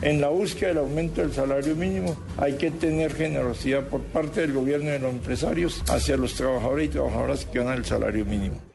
En 0.00 0.22
la 0.22 0.30
búsqueda 0.30 0.68
del 0.68 0.78
aumento 0.78 1.20
del 1.20 1.34
salario 1.34 1.76
mínimo 1.76 2.16
hay 2.38 2.54
que 2.54 2.70
tener 2.70 3.12
generosidad 3.12 3.86
por 3.88 4.00
parte 4.00 4.40
del 4.40 4.54
gobierno 4.54 4.88
y 4.88 4.92
de 4.92 4.98
los 5.00 5.12
empresarios 5.12 5.82
hacia 5.90 6.16
los 6.16 6.36
trabajadores 6.36 6.86
y 6.86 6.90
trabajadoras 6.90 7.44
que 7.44 7.58
ganan 7.58 7.76
el 7.76 7.84
salario 7.84 8.24
mínimo. 8.24 8.73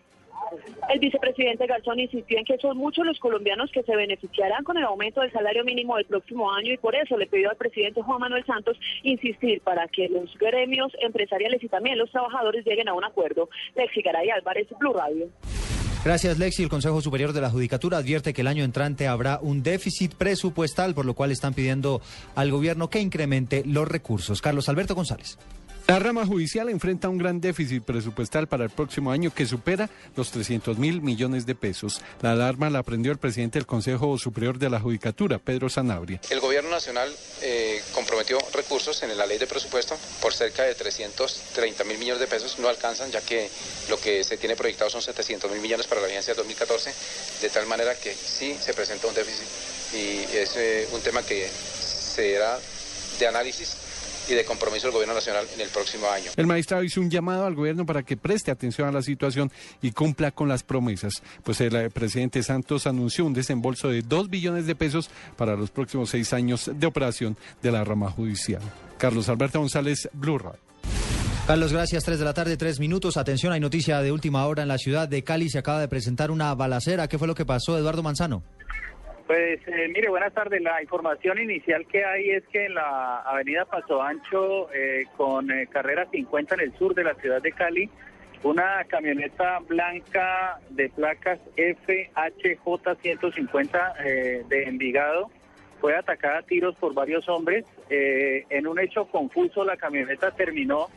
El 0.89 0.99
vicepresidente 0.99 1.67
Garzón 1.67 1.99
insistió 1.99 2.37
en 2.37 2.45
que 2.45 2.57
son 2.57 2.77
muchos 2.77 3.05
los 3.05 3.19
colombianos 3.19 3.71
que 3.71 3.83
se 3.83 3.95
beneficiarán 3.95 4.63
con 4.63 4.77
el 4.77 4.83
aumento 4.83 5.21
del 5.21 5.31
salario 5.31 5.63
mínimo 5.63 5.95
del 5.97 6.05
próximo 6.05 6.51
año 6.51 6.73
y 6.73 6.77
por 6.77 6.95
eso 6.95 7.17
le 7.17 7.27
pidió 7.27 7.49
al 7.49 7.57
presidente 7.57 8.01
Juan 8.01 8.19
Manuel 8.19 8.45
Santos 8.45 8.77
insistir 9.03 9.61
para 9.61 9.87
que 9.87 10.09
los 10.09 10.35
gremios 10.37 10.91
empresariales 11.01 11.63
y 11.63 11.69
también 11.69 11.97
los 11.97 12.11
trabajadores 12.11 12.65
lleguen 12.65 12.89
a 12.89 12.93
un 12.93 13.03
acuerdo. 13.03 13.49
Lexi 13.75 14.01
Garay 14.01 14.29
Álvarez, 14.29 14.67
Blue 14.79 14.93
Radio. 14.93 15.27
Gracias, 16.03 16.39
Lexi. 16.39 16.63
El 16.63 16.69
Consejo 16.69 17.01
Superior 17.01 17.33
de 17.33 17.41
la 17.41 17.49
Judicatura 17.49 17.97
advierte 17.97 18.33
que 18.33 18.41
el 18.41 18.47
año 18.47 18.63
entrante 18.63 19.07
habrá 19.07 19.39
un 19.41 19.63
déficit 19.63 20.15
presupuestal, 20.15 20.95
por 20.95 21.05
lo 21.05 21.13
cual 21.13 21.31
están 21.31 21.53
pidiendo 21.53 22.01
al 22.35 22.51
gobierno 22.51 22.89
que 22.89 23.01
incremente 23.01 23.63
los 23.65 23.85
recursos. 23.85 24.41
Carlos 24.41 24.69
Alberto 24.69 24.95
González. 24.95 25.37
La 25.89 25.97
rama 25.97 26.23
judicial 26.23 26.69
enfrenta 26.69 27.09
un 27.09 27.17
gran 27.17 27.41
déficit 27.41 27.83
presupuestal 27.83 28.47
para 28.47 28.63
el 28.63 28.69
próximo 28.69 29.09
año 29.09 29.33
que 29.33 29.47
supera 29.47 29.89
los 30.15 30.29
300 30.29 30.77
mil 30.77 31.01
millones 31.01 31.47
de 31.47 31.55
pesos. 31.55 31.99
La 32.21 32.33
alarma 32.33 32.69
la 32.69 32.83
prendió 32.83 33.11
el 33.11 33.17
presidente 33.17 33.57
del 33.57 33.65
Consejo 33.65 34.15
Superior 34.19 34.59
de 34.59 34.69
la 34.69 34.79
Judicatura, 34.79 35.39
Pedro 35.39 35.67
Sanabria. 35.67 36.21
El 36.29 36.41
gobierno 36.41 36.69
nacional 36.69 37.11
eh, 37.41 37.81
comprometió 37.95 38.37
recursos 38.53 39.01
en 39.01 39.17
la 39.17 39.25
ley 39.25 39.39
de 39.39 39.47
presupuesto 39.47 39.97
por 40.21 40.31
cerca 40.31 40.61
de 40.61 40.75
330 40.75 41.83
mil 41.85 41.97
millones 41.97 42.19
de 42.19 42.27
pesos. 42.27 42.59
No 42.59 42.67
alcanzan 42.67 43.09
ya 43.09 43.21
que 43.21 43.49
lo 43.89 43.99
que 43.99 44.23
se 44.23 44.37
tiene 44.37 44.55
proyectado 44.55 44.91
son 44.91 45.01
700 45.01 45.49
mil 45.49 45.59
millones 45.59 45.87
para 45.87 46.01
la 46.01 46.07
vigencia 46.07 46.35
2014, 46.35 46.93
de 47.41 47.49
tal 47.49 47.65
manera 47.65 47.95
que 47.95 48.13
sí 48.13 48.55
se 48.61 48.75
presenta 48.75 49.07
un 49.07 49.15
déficit 49.15 49.47
y 49.95 50.37
es 50.37 50.55
eh, 50.55 50.87
un 50.91 51.01
tema 51.01 51.23
que 51.23 51.49
será 51.49 52.59
de 53.17 53.25
análisis 53.25 53.88
y 54.29 54.35
de 54.35 54.45
compromiso 54.45 54.87
del 54.87 54.93
Gobierno 54.93 55.15
Nacional 55.15 55.45
en 55.53 55.61
el 55.61 55.69
próximo 55.69 56.07
año. 56.09 56.31
El 56.35 56.47
magistrado 56.47 56.83
hizo 56.83 57.01
un 57.01 57.09
llamado 57.09 57.45
al 57.45 57.55
gobierno 57.55 57.85
para 57.85 58.03
que 58.03 58.17
preste 58.17 58.51
atención 58.51 58.87
a 58.87 58.91
la 58.91 59.01
situación 59.01 59.51
y 59.81 59.91
cumpla 59.91 60.31
con 60.31 60.47
las 60.47 60.63
promesas, 60.63 61.21
pues 61.43 61.59
el 61.61 61.75
eh, 61.75 61.89
presidente 61.89 62.43
Santos 62.43 62.87
anunció 62.87 63.25
un 63.25 63.33
desembolso 63.33 63.89
de 63.89 64.01
2 64.01 64.29
billones 64.29 64.67
de 64.67 64.75
pesos 64.75 65.09
para 65.35 65.55
los 65.55 65.71
próximos 65.71 66.09
seis 66.09 66.33
años 66.33 66.69
de 66.73 66.87
operación 66.87 67.37
de 67.61 67.71
la 67.71 67.83
rama 67.83 68.11
judicial. 68.11 68.61
Carlos 68.97 69.29
Alberto 69.29 69.59
González, 69.59 70.09
Blue 70.13 70.37
Radio. 70.37 70.59
Carlos, 71.47 71.73
gracias. 71.73 72.03
Tres 72.03 72.19
de 72.19 72.25
la 72.25 72.33
tarde, 72.35 72.57
tres 72.57 72.79
minutos. 72.79 73.17
Atención, 73.17 73.51
hay 73.51 73.59
noticia 73.59 74.01
de 74.01 74.11
última 74.11 74.45
hora 74.45 74.61
en 74.61 74.67
la 74.67 74.77
ciudad 74.77 75.07
de 75.07 75.23
Cali. 75.23 75.49
Se 75.49 75.57
acaba 75.57 75.79
de 75.79 75.87
presentar 75.87 76.29
una 76.29 76.53
balacera. 76.53 77.07
¿Qué 77.07 77.17
fue 77.17 77.27
lo 77.27 77.33
que 77.33 77.43
pasó, 77.43 77.75
Eduardo 77.75 78.03
Manzano? 78.03 78.43
Pues 79.29 79.61
eh, 79.67 79.87
mire, 79.93 80.09
buenas 80.09 80.33
tardes. 80.33 80.59
La 80.59 80.81
información 80.81 81.37
inicial 81.37 81.85
que 81.85 82.03
hay 82.03 82.31
es 82.31 82.43
que 82.47 82.65
en 82.65 82.73
la 82.73 83.19
avenida 83.19 83.65
Paso 83.65 84.01
Ancho, 84.01 84.73
eh, 84.73 85.05
con 85.15 85.51
eh, 85.51 85.67
carrera 85.67 86.07
50 86.09 86.55
en 86.55 86.61
el 86.61 86.75
sur 86.79 86.95
de 86.95 87.03
la 87.03 87.13
ciudad 87.13 87.39
de 87.39 87.51
Cali, 87.51 87.91
una 88.41 88.83
camioneta 88.85 89.59
blanca 89.59 90.59
de 90.71 90.89
placas 90.89 91.39
FHJ150 91.57 94.47
de 94.47 94.63
Envigado 94.63 95.29
fue 95.79 95.95
atacada 95.95 96.39
a 96.39 96.41
tiros 96.41 96.75
por 96.77 96.95
varios 96.95 97.29
hombres. 97.29 97.65
en 97.87 98.65
un 98.65 98.79
hecho 98.79 99.05
confuso, 99.05 99.63
la 99.63 99.77
camioneta 99.77 100.31
terminó 100.31 100.87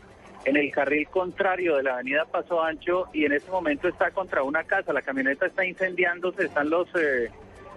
en 0.47 0.57
el 0.57 0.73
carril 0.73 1.07
contrario 1.09 1.77
de 1.77 1.83
la 1.83 1.97
avenida 1.97 2.25
Paso 2.25 2.63
Ancho 2.63 3.09
y 3.13 3.27
en 3.27 3.33
este 3.33 3.51
momento 3.51 3.89
está 3.89 4.11
contra 4.11 4.43
una 4.43 4.65
casa. 4.65 4.95
La 4.95 5.03
camioneta 5.03 5.45
está 5.45 5.67
incendiándose, 5.67 6.47
están 6.47 6.71
los 6.71 6.89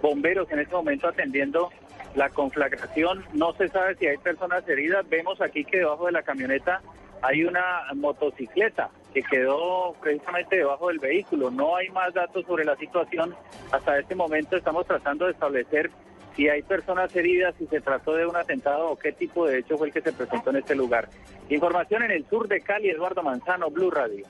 bomberos 0.06 0.48
en 0.52 0.60
este 0.60 0.72
momento 0.72 1.08
atendiendo 1.08 1.70
la 2.14 2.30
conflagración. 2.30 3.24
No 3.32 3.52
se 3.54 3.68
sabe 3.68 3.96
si 3.96 4.06
hay 4.06 4.18
personas 4.18 4.66
heridas. 4.68 5.08
Vemos 5.08 5.40
aquí 5.40 5.64
que 5.64 5.78
debajo 5.78 6.06
de 6.06 6.12
la 6.12 6.22
camioneta 6.22 6.80
hay 7.22 7.42
una 7.42 7.82
motocicleta 7.94 8.90
que 9.12 9.22
quedó 9.22 9.96
precisamente 10.00 10.56
debajo 10.56 10.88
del 10.88 11.00
vehículo. 11.00 11.50
No 11.50 11.74
hay 11.74 11.88
más 11.88 12.14
datos 12.14 12.46
sobre 12.46 12.64
la 12.64 12.76
situación. 12.76 13.34
Hasta 13.72 13.98
este 13.98 14.14
momento 14.14 14.56
estamos 14.56 14.86
tratando 14.86 15.24
de 15.24 15.32
establecer 15.32 15.90
si 16.36 16.48
hay 16.48 16.62
personas 16.62 17.14
heridas, 17.16 17.54
si 17.58 17.66
se 17.66 17.80
trató 17.80 18.12
de 18.14 18.26
un 18.26 18.36
atentado 18.36 18.90
o 18.90 18.96
qué 18.96 19.10
tipo 19.10 19.46
de 19.46 19.58
hecho 19.58 19.76
fue 19.76 19.88
el 19.88 19.92
que 19.92 20.02
se 20.02 20.12
presentó 20.12 20.50
en 20.50 20.56
este 20.56 20.76
lugar. 20.76 21.08
Información 21.48 22.04
en 22.04 22.12
el 22.12 22.24
sur 22.28 22.46
de 22.46 22.60
Cali, 22.60 22.90
Eduardo 22.90 23.22
Manzano, 23.24 23.70
Blue 23.70 23.90
Radio. 23.90 24.24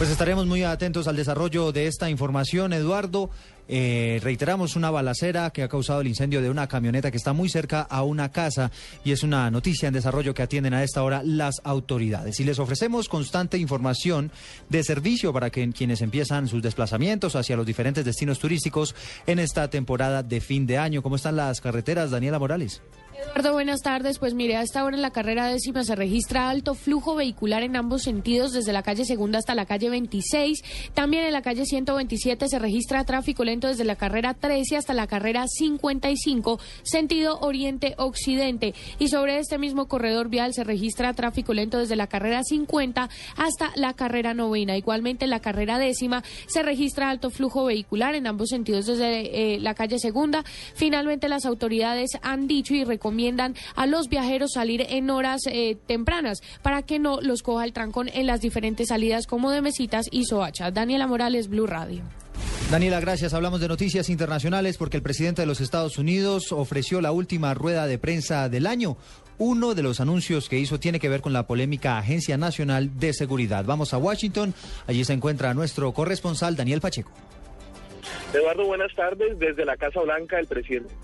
Pues 0.00 0.08
estaremos 0.08 0.46
muy 0.46 0.62
atentos 0.62 1.08
al 1.08 1.16
desarrollo 1.16 1.72
de 1.72 1.86
esta 1.86 2.08
información, 2.08 2.72
Eduardo. 2.72 3.28
Eh, 3.68 4.18
reiteramos 4.22 4.74
una 4.74 4.90
balacera 4.90 5.50
que 5.50 5.62
ha 5.62 5.68
causado 5.68 6.00
el 6.00 6.06
incendio 6.06 6.40
de 6.40 6.48
una 6.48 6.68
camioneta 6.68 7.10
que 7.10 7.18
está 7.18 7.34
muy 7.34 7.50
cerca 7.50 7.82
a 7.82 8.02
una 8.02 8.32
casa 8.32 8.70
y 9.04 9.12
es 9.12 9.22
una 9.22 9.50
noticia 9.50 9.88
en 9.88 9.92
desarrollo 9.92 10.32
que 10.32 10.40
atienden 10.40 10.72
a 10.72 10.82
esta 10.82 11.02
hora 11.02 11.22
las 11.22 11.60
autoridades. 11.64 12.40
Y 12.40 12.44
les 12.44 12.58
ofrecemos 12.58 13.10
constante 13.10 13.58
información 13.58 14.32
de 14.70 14.82
servicio 14.84 15.34
para 15.34 15.50
que 15.50 15.70
quienes 15.70 16.00
empiezan 16.00 16.48
sus 16.48 16.62
desplazamientos 16.62 17.36
hacia 17.36 17.56
los 17.56 17.66
diferentes 17.66 18.02
destinos 18.02 18.38
turísticos 18.38 18.94
en 19.26 19.38
esta 19.38 19.68
temporada 19.68 20.22
de 20.22 20.40
fin 20.40 20.66
de 20.66 20.78
año. 20.78 21.02
¿Cómo 21.02 21.16
están 21.16 21.36
las 21.36 21.60
carreteras, 21.60 22.10
Daniela 22.10 22.38
Morales? 22.38 22.80
Eduardo, 23.22 23.52
buenas 23.52 23.82
tardes. 23.82 24.18
Pues 24.18 24.34
mire, 24.34 24.56
a 24.56 24.62
esta 24.62 24.84
hora 24.84 24.96
en 24.96 25.02
la 25.02 25.10
carrera 25.10 25.46
décima 25.46 25.84
se 25.84 25.94
registra 25.94 26.48
alto 26.48 26.74
flujo 26.74 27.14
vehicular 27.14 27.62
en 27.62 27.76
ambos 27.76 28.02
sentidos, 28.02 28.52
desde 28.52 28.72
la 28.72 28.82
calle 28.82 29.04
segunda 29.04 29.38
hasta 29.38 29.54
la 29.54 29.66
calle 29.66 29.90
26. 29.90 30.62
También 30.94 31.24
en 31.24 31.32
la 31.32 31.42
calle 31.42 31.64
127 31.64 32.48
se 32.48 32.58
registra 32.58 33.04
tráfico 33.04 33.44
lento 33.44 33.68
desde 33.68 33.84
la 33.84 33.96
carrera 33.96 34.34
13 34.34 34.76
hasta 34.76 34.94
la 34.94 35.06
carrera 35.06 35.44
55, 35.46 36.58
sentido 36.82 37.38
oriente-occidente. 37.40 38.74
Y 38.98 39.08
sobre 39.08 39.38
este 39.38 39.58
mismo 39.58 39.86
corredor 39.86 40.28
vial 40.28 40.54
se 40.54 40.64
registra 40.64 41.12
tráfico 41.12 41.52
lento 41.52 41.78
desde 41.78 41.96
la 41.96 42.06
carrera 42.06 42.42
50 42.42 43.10
hasta 43.36 43.70
la 43.74 43.94
carrera 43.94 44.34
novena. 44.34 44.76
Igualmente 44.76 45.24
en 45.24 45.30
la 45.30 45.40
carrera 45.40 45.78
décima 45.78 46.24
se 46.46 46.62
registra 46.62 47.10
alto 47.10 47.30
flujo 47.30 47.64
vehicular 47.64 48.14
en 48.14 48.26
ambos 48.26 48.48
sentidos 48.48 48.86
desde 48.86 49.54
eh, 49.54 49.60
la 49.60 49.74
calle 49.74 49.98
segunda. 49.98 50.44
Finalmente 50.74 51.28
las 51.28 51.44
autoridades 51.44 52.10
han 52.22 52.46
dicho 52.46 52.74
y 52.74 52.84
recomiendan 53.10 53.56
a 53.74 53.86
los 53.86 54.08
viajeros 54.08 54.52
salir 54.54 54.86
en 54.88 55.10
horas 55.10 55.40
eh, 55.50 55.76
tempranas 55.86 56.42
para 56.62 56.82
que 56.82 57.00
no 57.00 57.20
los 57.20 57.42
coja 57.42 57.64
el 57.64 57.72
trancón 57.72 58.08
en 58.08 58.26
las 58.26 58.40
diferentes 58.40 58.88
salidas 58.88 59.26
como 59.26 59.50
de 59.50 59.62
Mesitas 59.62 60.06
y 60.12 60.26
Soacha. 60.26 60.70
Daniela 60.70 61.08
Morales, 61.08 61.48
Blue 61.48 61.66
Radio. 61.66 62.02
Daniela, 62.70 63.00
gracias. 63.00 63.34
Hablamos 63.34 63.60
de 63.60 63.66
noticias 63.66 64.08
internacionales 64.10 64.78
porque 64.78 64.96
el 64.96 65.02
presidente 65.02 65.42
de 65.42 65.46
los 65.46 65.60
Estados 65.60 65.98
Unidos 65.98 66.52
ofreció 66.52 67.00
la 67.00 67.10
última 67.10 67.52
rueda 67.52 67.88
de 67.88 67.98
prensa 67.98 68.48
del 68.48 68.68
año. 68.68 68.96
Uno 69.38 69.74
de 69.74 69.82
los 69.82 69.98
anuncios 70.00 70.48
que 70.48 70.60
hizo 70.60 70.78
tiene 70.78 71.00
que 71.00 71.08
ver 71.08 71.20
con 71.20 71.32
la 71.32 71.48
polémica 71.48 71.98
Agencia 71.98 72.38
Nacional 72.38 72.96
de 72.96 73.12
Seguridad. 73.12 73.64
Vamos 73.64 73.92
a 73.92 73.98
Washington. 73.98 74.54
Allí 74.86 75.04
se 75.04 75.14
encuentra 75.14 75.52
nuestro 75.52 75.92
corresponsal 75.92 76.54
Daniel 76.54 76.80
Pacheco. 76.80 77.10
Eduardo, 78.32 78.66
buenas 78.66 78.94
tardes. 78.94 79.36
Desde 79.40 79.64
la 79.64 79.76
Casa 79.76 80.00
Blanca, 80.00 80.38
el 80.38 80.46
presidente 80.46 80.94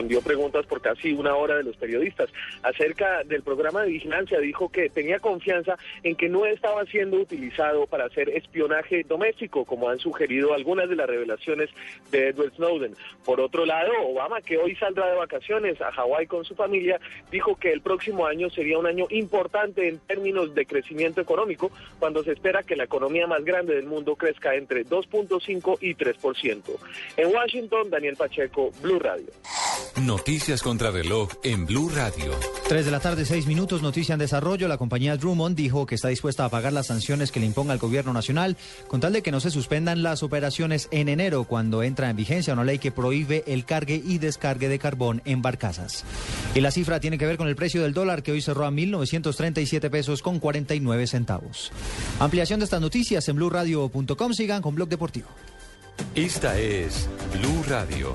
respondió 0.00 0.22
preguntas 0.22 0.64
por 0.64 0.80
casi 0.80 1.12
una 1.12 1.36
hora 1.36 1.56
de 1.56 1.62
los 1.62 1.76
periodistas. 1.76 2.30
Acerca 2.62 3.22
del 3.24 3.42
programa 3.42 3.82
de 3.82 3.90
vigilancia 3.90 4.38
dijo 4.38 4.70
que 4.70 4.88
tenía 4.88 5.18
confianza 5.18 5.76
en 6.02 6.16
que 6.16 6.30
no 6.30 6.46
estaba 6.46 6.86
siendo 6.86 7.18
utilizado 7.18 7.86
para 7.86 8.06
hacer 8.06 8.30
espionaje 8.30 9.04
doméstico, 9.06 9.66
como 9.66 9.90
han 9.90 9.98
sugerido 9.98 10.54
algunas 10.54 10.88
de 10.88 10.96
las 10.96 11.06
revelaciones 11.06 11.68
de 12.10 12.28
Edward 12.28 12.54
Snowden. 12.54 12.96
Por 13.26 13.40
otro 13.40 13.66
lado, 13.66 13.92
Obama, 14.06 14.40
que 14.40 14.56
hoy 14.56 14.74
saldrá 14.76 15.10
de 15.10 15.16
vacaciones 15.16 15.78
a 15.82 15.92
Hawái 15.92 16.26
con 16.26 16.46
su 16.46 16.54
familia, 16.54 16.98
dijo 17.30 17.56
que 17.56 17.70
el 17.70 17.82
próximo 17.82 18.26
año 18.26 18.48
sería 18.48 18.78
un 18.78 18.86
año 18.86 19.04
importante 19.10 19.86
en 19.86 19.98
términos 19.98 20.54
de 20.54 20.64
crecimiento 20.64 21.20
económico, 21.20 21.70
cuando 21.98 22.24
se 22.24 22.32
espera 22.32 22.62
que 22.62 22.74
la 22.74 22.84
economía 22.84 23.26
más 23.26 23.44
grande 23.44 23.74
del 23.74 23.84
mundo 23.84 24.16
crezca 24.16 24.54
entre 24.54 24.86
2.5 24.86 25.76
y 25.82 25.94
3%. 25.94 26.62
En 27.18 27.34
Washington, 27.34 27.90
Daniel 27.90 28.16
Pacheco, 28.16 28.70
Blue 28.80 28.98
Radio. 28.98 29.28
Noticias 30.02 30.62
contra 30.62 30.90
reloj 30.90 31.28
en 31.42 31.66
Blue 31.66 31.90
Radio. 31.90 32.32
3 32.68 32.84
de 32.84 32.90
la 32.90 33.00
tarde, 33.00 33.24
6 33.24 33.46
minutos, 33.46 33.82
noticia 33.82 34.14
en 34.14 34.18
desarrollo. 34.18 34.68
La 34.68 34.78
compañía 34.78 35.16
Drummond 35.16 35.56
dijo 35.56 35.86
que 35.86 35.94
está 35.94 36.08
dispuesta 36.08 36.44
a 36.44 36.48
pagar 36.48 36.72
las 36.72 36.86
sanciones 36.86 37.30
que 37.30 37.40
le 37.40 37.46
imponga 37.46 37.72
el 37.72 37.78
gobierno 37.78 38.12
nacional 38.12 38.56
con 38.88 39.00
tal 39.00 39.12
de 39.12 39.22
que 39.22 39.30
no 39.30 39.40
se 39.40 39.50
suspendan 39.50 40.02
las 40.02 40.22
operaciones 40.22 40.88
en 40.90 41.08
enero 41.08 41.44
cuando 41.44 41.82
entra 41.82 42.08
en 42.08 42.16
vigencia 42.16 42.54
una 42.54 42.64
ley 42.64 42.78
que 42.78 42.92
prohíbe 42.92 43.44
el 43.46 43.64
cargue 43.64 44.00
y 44.02 44.18
descargue 44.18 44.68
de 44.68 44.78
carbón 44.78 45.22
en 45.24 45.42
barcazas. 45.42 46.04
Y 46.54 46.60
la 46.60 46.70
cifra 46.70 47.00
tiene 47.00 47.18
que 47.18 47.26
ver 47.26 47.36
con 47.36 47.48
el 47.48 47.56
precio 47.56 47.82
del 47.82 47.92
dólar 47.92 48.22
que 48.22 48.32
hoy 48.32 48.40
cerró 48.40 48.64
a 48.64 48.70
1.937 48.70 49.90
pesos 49.90 50.22
con 50.22 50.38
49 50.38 51.06
centavos. 51.06 51.72
Ampliación 52.18 52.60
de 52.60 52.64
estas 52.64 52.80
noticias 52.80 53.28
en 53.28 53.36
blueradio.com. 53.36 54.32
Sigan 54.32 54.62
con 54.62 54.74
Blog 54.74 54.88
Deportivo. 54.88 55.28
Esta 56.14 56.58
es 56.58 57.08
Blue 57.32 57.62
Radio. 57.68 58.14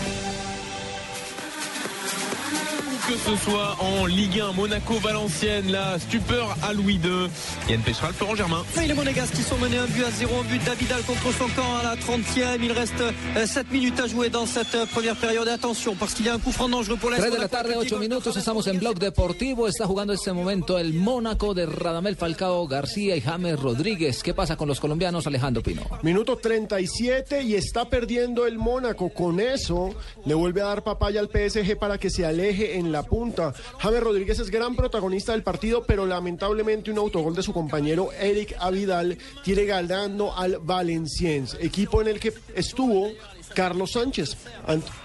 Que 3.07 3.17
ce 3.17 3.35
soit 3.43 3.75
en 3.79 4.05
Ligue 4.05 4.41
1, 4.41 4.53
Monaco, 4.53 4.95
Valenciennes, 4.95 5.71
la 5.71 5.97
stupeur 5.99 6.55
à 6.63 6.73
Louis 6.73 6.99
II. 7.03 7.29
Yann 7.69 7.81
Pessoal, 7.81 8.13
Florent 8.13 8.35
Germain. 8.35 8.63
Et 8.81 8.87
les 8.87 8.93
Monégasques 8.93 9.33
qui 9.33 9.41
sont 9.41 9.57
menés 9.57 9.77
un 9.77 9.85
but 9.85 10.03
à 10.03 10.11
zéro, 10.11 10.39
un 10.39 10.43
but 10.43 10.63
d'Avidal 10.63 11.01
contre 11.03 11.31
son 11.33 11.47
camp 11.49 11.77
à 11.79 11.83
la 11.83 11.95
30e. 11.95 12.61
Il 12.61 12.71
reste 12.71 13.03
7 13.45 13.71
minutes 13.71 13.99
à 13.99 14.07
jouer 14.07 14.29
dans 14.29 14.45
cette 14.45 14.75
euh, 14.75 14.85
première 14.85 15.15
période. 15.15 15.47
Attention, 15.47 15.95
parce 15.95 16.13
qu'il 16.13 16.25
y 16.25 16.29
a 16.29 16.33
un 16.33 16.39
coup 16.39 16.51
franc 16.51 16.69
dangereux 16.69 16.97
pour 16.97 17.11
3 17.11 17.25
l'Est. 17.25 17.35
de 17.35 17.41
la 17.41 17.47
tarde, 17.47 17.69
8 17.81 17.97
minutos, 17.99 18.35
estamos 18.35 18.67
en 18.67 18.77
Blog 18.77 18.99
Deportivo. 18.99 19.67
Está 19.67 19.85
jugando 19.87 20.13
en 20.13 20.19
este 20.19 20.31
momento 20.33 20.77
el 20.77 20.93
Mónaco 20.93 21.53
de 21.53 21.65
Radamel 21.65 22.15
Falcao 22.15 22.67
García 22.67 23.15
y 23.15 23.21
James 23.21 23.59
Rodríguez. 23.59 24.21
¿Qué 24.23 24.33
pasa 24.33 24.55
con 24.57 24.67
los 24.67 24.79
colombianos, 24.79 25.27
Alejandro 25.27 25.63
Pino? 25.63 25.83
Minuto 26.03 26.37
37 26.37 27.43
y 27.43 27.55
está 27.55 27.85
perdiendo 27.89 28.45
el 28.45 28.57
Mónaco. 28.57 29.09
Con 29.09 29.39
eso 29.39 29.93
le 30.25 30.33
vuelve 30.33 30.61
a 30.61 30.65
dar 30.65 30.83
papaya 30.83 31.19
al 31.19 31.29
PSG 31.29 31.77
para 31.77 31.97
que 31.97 32.09
se 32.09 32.25
aleje 32.25 32.77
en 32.77 32.90
la 32.91 33.03
punta. 33.03 33.53
James 33.79 34.01
Rodríguez 34.01 34.39
es 34.39 34.49
gran 34.49 34.75
protagonista 34.75 35.31
del 35.31 35.43
partido, 35.43 35.83
pero 35.83 36.05
lamentablemente 36.05 36.91
un 36.91 36.97
autogol 36.97 37.35
de 37.35 37.43
su 37.43 37.53
compañero 37.53 38.11
Eric 38.11 38.55
Avidal 38.59 39.17
tiene 39.43 39.65
ganando 39.65 40.35
al 40.35 40.59
Valenciennes, 40.59 41.57
equipo 41.59 42.01
en 42.01 42.07
el 42.07 42.19
que 42.19 42.33
estuvo 42.55 43.11
Carlos 43.53 43.91
Sánchez. 43.91 44.37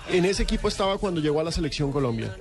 En 0.09 0.24
ese 0.24 0.44
equipo 0.44 0.68
estaba 0.68 0.99
cuando 0.99 1.20
llegó 1.20 1.40
a 1.40 1.44
la 1.44 1.51
selección 1.51 1.90
Colombia. 1.90 2.36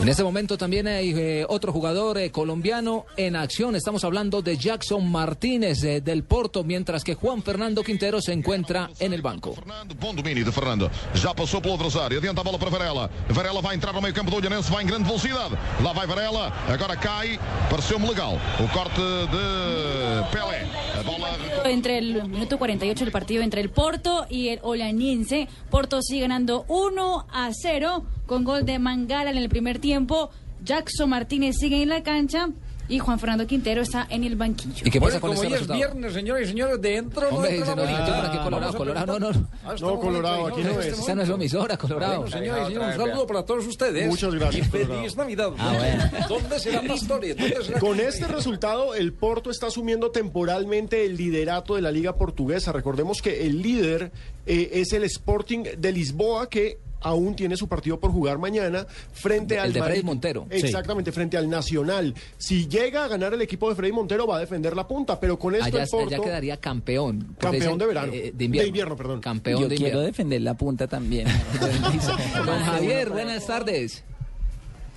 En 0.00 0.08
este 0.08 0.22
momento 0.22 0.56
también 0.56 0.86
hay 0.86 1.12
eh, 1.16 1.46
otro 1.48 1.72
jugador 1.72 2.18
eh, 2.18 2.30
colombiano 2.30 3.06
en 3.16 3.34
acción. 3.34 3.74
Estamos 3.74 4.04
hablando 4.04 4.42
de 4.42 4.56
Jackson 4.56 5.10
Martínez 5.10 5.82
eh, 5.82 6.00
del 6.00 6.22
Porto, 6.22 6.62
mientras 6.62 7.02
que 7.02 7.14
Juan 7.14 7.42
Fernando 7.42 7.82
Quintero 7.82 8.20
se 8.20 8.32
encuentra 8.32 8.90
en 9.00 9.12
el 9.12 9.22
banco. 9.22 9.56
Bom 10.00 10.14
domínio 10.14 10.44
de 10.44 10.52
Fernando. 10.52 10.90
Já 11.14 11.34
passou 11.34 11.60
pelo 11.60 11.74
adversário. 11.74 12.18
Adianta 12.18 12.42
a 12.42 12.44
bola 12.44 12.58
para 12.58 12.70
Varela. 12.70 13.10
Varela 13.28 13.60
vai 13.60 13.74
entrar 13.74 13.92
no 13.92 14.00
meio 14.00 14.14
campo 14.14 14.30
do 14.30 14.36
Olhanense. 14.36 14.70
Vai 14.70 14.84
em 14.84 14.86
grande 14.86 15.04
velocidade. 15.04 15.56
Lá 15.82 15.92
vai 15.92 16.06
Varela. 16.06 16.52
Agora 16.68 16.96
cai. 16.96 17.40
Pareceu-me 17.68 18.06
legal. 18.06 18.38
O 18.60 18.68
corte 18.68 19.00
de 19.00 20.30
Pelé. 20.30 20.66
A 20.98 21.02
bola 21.02 21.36
Entre 21.64 21.98
el 21.98 22.28
minuto 22.28 22.58
48 22.58 23.04
del 23.04 23.12
partido 23.12 23.42
entre 23.42 23.60
el 23.60 23.70
Porto 23.70 23.95
y 24.28 24.48
el 24.48 24.60
Olaniense, 24.62 25.48
Porto 25.70 26.02
sigue 26.02 26.22
ganando 26.22 26.64
1 26.68 27.26
a 27.30 27.50
0 27.52 28.04
con 28.26 28.44
gol 28.44 28.66
de 28.66 28.78
Mangala 28.78 29.30
en 29.30 29.38
el 29.38 29.48
primer 29.48 29.78
tiempo. 29.78 30.30
Jackson 30.62 31.10
Martínez 31.10 31.56
sigue 31.58 31.82
en 31.82 31.88
la 31.88 32.02
cancha 32.02 32.48
y 32.88 32.98
Juan 32.98 33.18
Fernando 33.18 33.46
Quintero 33.46 33.82
está 33.82 34.06
en 34.10 34.24
el 34.24 34.36
banquillo. 34.36 34.82
¿Y 34.84 34.90
qué 34.90 35.00
pasa 35.00 35.18
Bueno, 35.18 35.20
con 35.20 35.30
como 35.30 35.32
este 35.34 35.46
hoy 35.46 35.52
es 35.52 35.60
resultado? 35.60 35.78
viernes, 35.78 36.12
señores 36.14 36.46
y 36.46 36.50
señores, 36.50 36.80
dentro 36.80 37.28
Hombre, 37.28 37.58
no 37.58 37.66
no, 37.66 37.74
para 37.76 38.30
qué 38.32 38.38
Colorado, 38.38 38.74
Colorado, 38.76 39.18
no, 39.20 39.30
no. 39.32 39.48
Ah, 39.64 39.74
está 39.74 39.86
No, 39.86 40.00
Colorado, 40.00 40.46
aquí 40.48 40.62
no 40.62 40.70
en 40.70 40.80
es. 40.80 40.86
este 40.86 41.00
Esa 41.00 41.14
no 41.14 41.22
es 41.22 41.28
la 41.28 41.34
emisora, 41.34 41.76
Colorado. 41.76 42.20
Bueno, 42.22 42.30
señores 42.36 42.62
y 42.62 42.66
señores, 42.72 42.96
un 42.98 43.06
saludo 43.06 43.26
para 43.26 43.42
todos 43.44 43.66
ustedes. 43.66 44.06
Muchas 44.08 44.34
gracias, 44.34 44.66
Y 44.66 44.70
feliz. 44.70 45.16
Navidad. 45.16 45.50
Ah, 45.58 45.74
bueno. 45.78 46.26
¿Dónde 46.28 46.58
será 46.60 46.82
Pastore? 46.82 47.34
¿Dónde 47.34 47.64
será? 47.64 47.80
Con 47.80 48.00
este 48.00 48.26
resultado, 48.28 48.94
el 48.94 49.12
Porto 49.12 49.50
está 49.50 49.66
asumiendo 49.66 50.10
temporalmente 50.10 51.04
el 51.04 51.16
liderato 51.16 51.74
de 51.74 51.82
la 51.82 51.90
Liga 51.90 52.16
Portuguesa. 52.16 52.72
Recordemos 52.72 53.22
que 53.22 53.46
el 53.46 53.62
líder 53.62 54.12
eh, 54.46 54.70
es 54.74 54.92
el 54.92 55.02
Sporting 55.04 55.64
de 55.78 55.92
Lisboa, 55.92 56.48
que 56.48 56.78
aún 57.00 57.36
tiene 57.36 57.56
su 57.56 57.68
partido 57.68 58.00
por 58.00 58.10
jugar 58.10 58.38
mañana 58.38 58.86
frente 59.12 59.54
El 59.54 59.60
al 59.60 59.72
de 59.72 59.78
Freddy 59.80 59.88
Madrid. 59.90 60.04
Montero. 60.04 60.46
Exactamente, 60.50 61.12
frente 61.12 61.36
al 61.36 61.48
Nacional. 61.48 62.14
Si 62.38 62.68
llega 62.68 63.04
a 63.04 63.08
ganar 63.08 63.34
el 63.34 63.42
equipo 63.42 63.68
de 63.68 63.74
Freddy 63.76 63.92
Montero, 63.92 64.26
va 64.26 64.36
a 64.36 64.40
defender 64.40 64.74
la 64.74 64.86
punta, 64.88 65.18
pero 65.20 65.38
con 65.38 65.54
esto 65.54 65.66
Allá, 65.66 65.82
el 65.84 65.88
Porto... 65.88 66.06
allá 66.14 66.22
quedaría 66.24 66.56
campeón. 66.58 67.36
Campeón 67.38 67.78
de 67.78 67.86
verano. 67.86 68.12
eh, 68.12 68.32
de 68.34 68.44
invierno. 68.44 68.62
De 68.62 68.68
invierno, 68.68 68.96
perdón. 68.96 69.20
Campeón 69.20 69.60
Yo 69.62 69.68
de 69.68 69.76
quiero 69.76 69.88
invierno. 69.98 70.06
defender 70.06 70.40
la 70.42 70.54
punta 70.54 70.86
también. 70.86 71.26
Don 72.46 72.60
Javier, 72.64 73.10
buenas 73.10 73.46
tardes. 73.46 74.04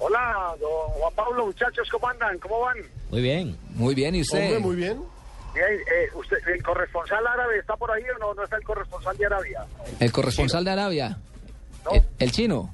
Hola, 0.02 0.56
don 0.62 0.70
Juan 0.94 1.14
Pablo, 1.14 1.46
muchachos, 1.48 1.88
¿cómo 1.92 2.08
andan? 2.08 2.40
¿Cómo 2.40 2.62
van? 2.62 2.78
Muy 3.12 3.22
bien. 3.22 3.58
Muy 3.76 3.94
bien, 3.94 4.16
¿y 4.16 4.22
usted? 4.22 4.44
Hombre, 4.46 4.60
muy 4.60 4.76
bien. 4.78 5.02
Bien, 5.54 5.66
eh, 5.68 6.08
usted, 6.16 6.38
¿El 6.48 6.64
corresponsal 6.64 7.26
árabe 7.28 7.58
está 7.60 7.76
por 7.76 7.92
ahí 7.92 8.04
o 8.16 8.18
no? 8.20 8.34
¿No 8.34 8.44
está 8.46 8.56
el 8.56 8.64
corresponsal 8.64 9.18
de 9.18 9.26
Arabia? 9.26 9.66
El 10.00 10.12
corresponsal 10.14 10.64
de 10.64 10.72
Arabia. 10.72 11.18
El, 11.94 12.04
el 12.20 12.32
chino. 12.32 12.74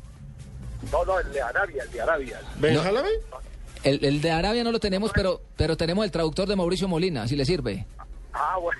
No, 0.91 1.05
no, 1.05 1.19
el 1.19 1.31
de 1.31 1.41
Arabia, 1.41 1.83
el 1.83 1.91
de 1.91 2.01
Arabia. 2.01 2.41
¿Ben 2.57 2.73
No. 2.73 2.81
El, 3.83 4.03
el 4.03 4.21
de 4.21 4.31
Arabia 4.31 4.63
no 4.63 4.71
lo 4.71 4.79
tenemos, 4.79 5.11
pero, 5.13 5.41
pero 5.55 5.77
tenemos 5.77 6.05
el 6.05 6.11
traductor 6.11 6.47
de 6.47 6.55
Mauricio 6.55 6.87
Molina, 6.87 7.27
si 7.27 7.35
le 7.35 7.45
sirve. 7.45 7.85
Ah, 8.33 8.57
bueno, 8.61 8.79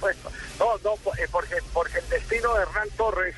bueno. 0.00 0.18
No, 0.58 0.78
no, 0.82 0.94
eh, 0.94 1.28
porque, 1.30 1.56
porque 1.72 1.98
el 1.98 2.08
destino 2.08 2.54
de 2.54 2.62
Hernán 2.62 2.88
Torres, 2.96 3.34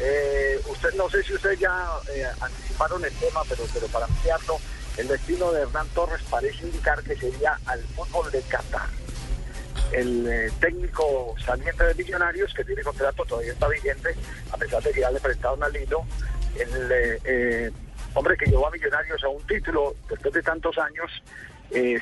eh, 0.00 0.60
usted 0.68 0.92
no 0.94 1.08
sé 1.08 1.22
si 1.22 1.34
ustedes 1.34 1.60
ya 1.60 1.86
eh, 2.12 2.26
anticiparon 2.40 3.04
el 3.04 3.12
tema, 3.14 3.42
pero, 3.48 3.62
pero 3.72 3.86
para 3.88 4.06
ampliarlo, 4.06 4.58
el 4.96 5.06
destino 5.06 5.52
de 5.52 5.62
Hernán 5.62 5.86
Torres 5.94 6.20
parece 6.28 6.64
indicar 6.66 7.00
que 7.02 7.16
sería 7.16 7.58
al 7.66 7.80
fútbol 7.94 8.30
de 8.32 8.42
Qatar. 8.42 8.88
El 9.92 10.26
eh, 10.28 10.50
técnico 10.60 11.34
saliente 11.44 11.84
de 11.84 11.94
Millonarios, 11.94 12.54
que 12.54 12.64
tiene 12.64 12.82
contrato, 12.82 13.24
todavía 13.24 13.52
está 13.52 13.68
vigente, 13.68 14.14
a 14.52 14.56
pesar 14.56 14.82
de 14.82 14.92
que 14.92 15.00
ya 15.00 15.10
le 15.10 15.20
prestaron 15.20 15.62
al 15.62 15.76
hilo, 15.76 16.04
el 16.58 16.92
eh, 16.92 17.18
eh, 17.24 17.70
hombre 18.14 18.36
que 18.36 18.46
llevó 18.46 18.68
a 18.68 18.70
Millonarios 18.70 19.22
a 19.24 19.28
un 19.28 19.44
título 19.46 19.94
después 20.08 20.32
de 20.32 20.42
tantos 20.42 20.78
años, 20.78 21.10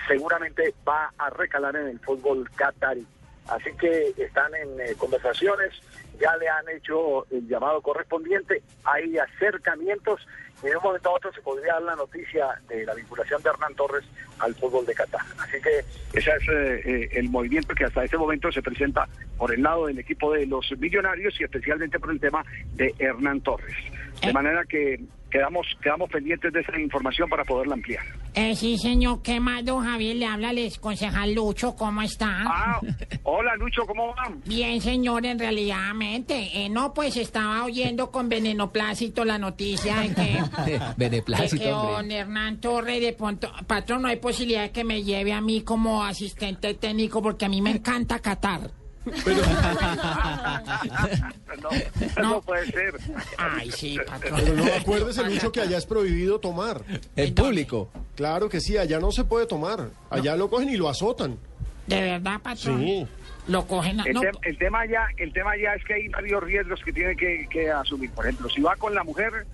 seguramente 0.07 0.75
va 0.87 1.13
a 1.19 1.29
recalar 1.29 1.77
en 1.77 1.89
el 1.89 2.01
fútbol 2.01 2.49
qatarí. 2.57 3.07
Así 3.49 3.71
que 3.79 4.15
están 4.17 4.55
en 4.55 4.95
conversaciones, 4.97 5.75
ya 6.19 6.35
le 6.37 6.49
han 6.49 6.67
hecho 6.71 7.27
el 7.31 7.47
llamado 7.47 7.83
correspondiente, 7.83 8.63
hay 8.85 9.19
acercamientos 9.19 10.27
de 10.63 10.77
un 10.77 10.83
momento 10.83 11.11
a 11.11 11.13
otro 11.13 11.33
se 11.33 11.41
podría 11.41 11.75
dar 11.75 11.83
la 11.83 11.97
noticia 11.97 12.61
de 12.69 12.85
la 12.85 12.95
vinculación 12.95 13.43
de 13.43 13.51
Hernán 13.51 13.75
Torres 13.75 14.05
al 14.39 14.55
fútbol 14.55 14.85
de 14.87 14.95
Qatar. 14.95 15.21
Así 15.39 15.61
que 15.61 15.85
ese 16.19 16.31
es 16.31 16.49
eh, 16.49 16.83
eh, 16.85 17.09
el 17.13 17.29
movimiento 17.29 17.75
que 17.75 17.85
hasta 17.85 18.05
ese 18.05 18.17
momento 18.17 18.51
se 18.51 18.63
presenta 18.63 19.09
por 19.37 19.53
el 19.53 19.63
lado 19.63 19.87
del 19.87 19.99
equipo 19.99 20.33
de 20.33 20.47
los 20.47 20.71
millonarios 20.79 21.41
y 21.41 21.45
especialmente 21.45 21.99
por 21.99 22.11
el 22.11 22.21
tema 22.21 22.45
de 22.75 22.95
Hernán 22.99 23.41
Torres. 23.41 23.77
De 24.23 24.33
manera 24.33 24.65
que 24.69 25.01
quedamos, 25.31 25.67
quedamos 25.83 26.11
pendientes 26.11 26.53
de 26.53 26.61
esa 26.61 26.79
información 26.79 27.29
para 27.29 27.45
poderla 27.45 27.75
ampliar. 27.75 28.03
Eh, 28.35 28.55
sí, 28.55 28.79
señor, 28.79 29.23
¿qué 29.23 29.41
más, 29.41 29.65
don 29.65 29.85
Javier? 29.85 30.17
Le 30.17 30.27
habla 30.27 30.51
el 30.51 30.79
concejal 30.81 31.35
Lucho, 31.35 31.75
¿cómo 31.75 32.03
está? 32.03 32.45
Ah, 32.47 32.81
hola 33.25 33.57
Lucho, 33.57 33.83
¿cómo 33.87 34.09
va? 34.09 34.33
Bien, 34.45 34.81
señor, 34.81 35.27
en 35.27 35.39
realidad, 35.39 35.93
eh, 36.29 36.69
no, 36.71 36.95
pues 36.95 37.17
estaba 37.17 37.65
oyendo 37.65 38.11
con 38.11 38.29
venenoplácito 38.29 39.25
la 39.25 39.39
noticia 39.39 40.01
de 40.01 40.15
que, 40.15 40.23
de 40.67 40.79
que 40.79 40.81
Beneplácito, 40.97 41.69
don. 41.69 42.11
Hernán 42.11 42.61
Torre 42.61 43.01
de 43.01 43.13
pronto, 43.13 43.51
patrón, 43.67 44.03
no 44.03 44.09
hay 44.09 44.17
posibilidad 44.17 44.63
de 44.63 44.71
que 44.71 44.85
me 44.85 45.03
lleve 45.03 45.33
a 45.33 45.41
mí 45.41 45.63
como 45.63 46.05
asistente 46.05 46.75
técnico 46.75 47.23
porque 47.23 47.45
a 47.45 47.49
mí 47.49 47.61
me 47.61 47.71
encanta 47.71 48.19
Qatar. 48.21 48.71
no, 51.63 52.23
no 52.23 52.41
puede 52.43 52.67
ser. 52.67 52.95
Ay, 53.37 53.71
sí, 53.71 53.99
patrón. 54.07 54.41
Pero 54.45 54.55
no, 54.55 54.65
acuérdese, 54.75 55.25
Lucho, 55.25 55.53
que 55.53 55.61
allá 55.61 55.79
es 55.79 55.87
prohibido 55.87 56.39
tomar. 56.39 56.83
¿En 57.17 57.35
público? 57.35 57.91
Claro 58.17 58.49
que 58.49 58.61
sí, 58.61 58.77
allá 58.77 59.01
no 59.01 59.13
se 59.13 59.25
puede 59.25 59.47
tomar. 59.47 59.91
Allá 60.11 60.37
lo 60.37 60.51
cogen 60.51 60.69
y 60.69 60.77
lo 60.77 60.89
azotan. 60.89 61.39
¿De 61.87 62.01
verdad, 62.01 62.41
patrón? 62.41 62.81
Sí. 62.81 63.07
Lo 63.49 63.67
cogen 63.67 64.01
a... 64.01 64.05
El, 64.05 64.19
el 64.43 64.59
tema 64.59 64.85
ya, 64.87 65.09
el 65.17 65.33
tema 65.33 65.57
ya 65.57 65.75
es 65.75 65.85
que 65.85 65.95
hay 65.95 66.09
varios 66.09 66.43
riesgos 66.43 66.81
que 66.85 66.93
tiene 66.93 67.17
que, 67.17 67.49
que 67.51 67.71
asumir. 67.71 68.11
Por 68.11 68.27
ejemplo, 68.27 68.49
si 68.51 68.61
va 68.61 68.77
con 68.77 68.95
la 68.95 69.05
mujer, 69.05 69.47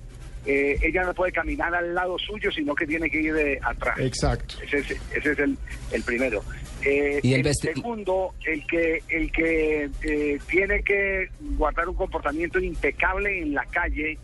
eh, 0.46 0.78
ella 0.82 1.04
no 1.04 1.14
puede 1.14 1.32
caminar 1.32 1.74
al 1.74 1.94
lado 1.94 2.18
suyo, 2.18 2.50
sino 2.50 2.74
que 2.74 2.86
tiene 2.86 3.08
que 3.10 3.20
ir 3.20 3.34
de 3.34 3.58
atrás. 3.62 3.98
Exacto. 3.98 4.56
Ese 4.62 4.78
es, 4.78 4.90
ese 5.16 5.32
es 5.32 5.38
el, 5.38 5.56
el 5.92 6.02
primero. 6.02 6.42
Eh, 6.82 7.20
Y 7.22 7.34
el 7.34 7.54
segundo, 7.54 8.34
el 8.44 8.66
que, 8.66 9.02
el 9.08 9.32
que 9.32 9.90
eh, 10.02 10.38
tiene 10.48 10.82
que 10.82 11.28
guardar 11.56 11.88
un 11.88 11.94
comportamiento 11.94 12.58
impecable 12.60 13.40
en 13.40 13.54
la 13.54 13.64
calle, 13.66 14.18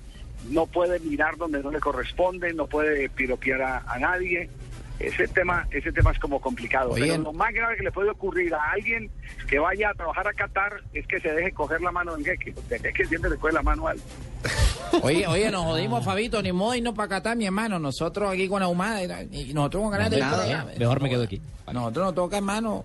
no 0.50 0.66
puede 0.66 1.00
mirar 1.00 1.36
donde 1.36 1.62
no 1.62 1.70
le 1.70 1.80
corresponde, 1.80 2.52
no 2.52 2.66
puede 2.66 3.08
piropear 3.08 3.62
a, 3.62 3.78
a 3.86 3.98
nadie. 3.98 4.50
Ese 4.98 5.26
tema, 5.28 5.66
ese 5.70 5.90
tema 5.92 6.12
es 6.12 6.18
como 6.18 6.38
complicado. 6.42 6.90
Oye, 6.90 7.06
Pero 7.08 7.22
lo 7.22 7.32
más 7.32 7.54
grave 7.54 7.76
que 7.78 7.84
le 7.84 7.92
puede 7.92 8.10
ocurrir 8.10 8.52
a 8.52 8.72
alguien 8.72 9.10
que 9.48 9.58
vaya 9.58 9.90
a 9.90 9.94
trabajar 9.94 10.28
a 10.28 10.32
Qatar 10.32 10.80
es 10.94 11.06
que 11.06 11.20
se 11.20 11.32
deje 11.32 11.52
coger 11.52 11.80
la 11.80 11.90
mano 11.90 12.14
del 12.14 12.24
jeque. 12.24 12.52
porque 12.52 12.76
El 12.76 12.82
jeque 12.82 13.04
siempre 13.06 13.30
le 13.30 13.36
coge 13.36 13.52
la 13.52 13.62
mano 13.62 13.88
al. 13.88 13.98
Oye, 15.02 15.24
oye, 15.26 15.50
nos 15.52 15.64
jodimos, 15.64 16.04
Fabito, 16.04 16.42
ni 16.42 16.50
modo 16.50 16.74
y 16.74 16.80
no 16.80 16.94
para 16.94 17.08
Qatar, 17.08 17.36
mi 17.36 17.46
hermano. 17.46 17.78
Nosotros 17.78 18.32
aquí 18.32 18.48
con 18.48 18.60
la 18.60 18.66
humada 18.66 19.02
y 19.30 19.52
nosotros 19.54 19.82
con 19.84 19.92
ganas 19.92 20.10
de 20.10 20.16
ir 20.18 20.24
para 20.24 20.42
allá. 20.42 20.66
Mejor 20.78 21.00
me 21.00 21.08
quedo 21.08 21.22
aquí. 21.22 21.40
Nosotros 21.72 22.06
nos 22.06 22.14
toca, 22.14 22.36
hermano. 22.38 22.84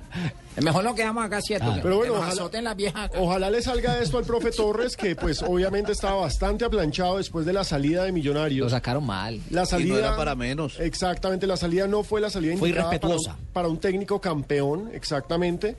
Mejor 0.61 0.83
nos 0.83 0.95
quedamos 0.95 1.25
acá, 1.25 1.41
¿cierto? 1.41 1.71
Ah. 1.71 1.79
Pero 1.81 1.97
bueno, 1.97 2.13
ojalá-. 2.15 3.09
Ojalá 3.17 3.49
le 3.49 3.61
salga 3.61 3.99
esto 3.99 4.17
al 4.19 4.25
profe 4.25 4.51
Torres, 4.51 4.95
que 4.95 5.15
pues 5.15 5.41
obviamente 5.41 5.91
estaba 5.91 6.21
bastante 6.21 6.65
aplanchado 6.65 7.17
después 7.17 7.45
de 7.45 7.53
la 7.53 7.63
salida 7.63 8.03
de 8.03 8.11
Millonarios. 8.11 8.65
Lo 8.65 8.69
sacaron 8.69 9.05
mal. 9.05 9.39
La 9.49 9.65
salida 9.65 9.97
era 9.97 10.15
para 10.15 10.35
menos. 10.35 10.79
Exactamente, 10.79 11.47
la 11.47 11.57
salida 11.57 11.87
no 11.87 12.03
fue 12.03 12.21
la 12.21 12.29
salida 12.29 12.55
Fue 12.57 12.69
indicada 12.69 12.91
para 12.91 13.07
un, 13.07 13.11
irrespetuosa. 13.13 13.37
para 13.53 13.67
un 13.67 13.79
técnico 13.79 14.21
campeón, 14.21 14.91
exactamente. 14.93 15.75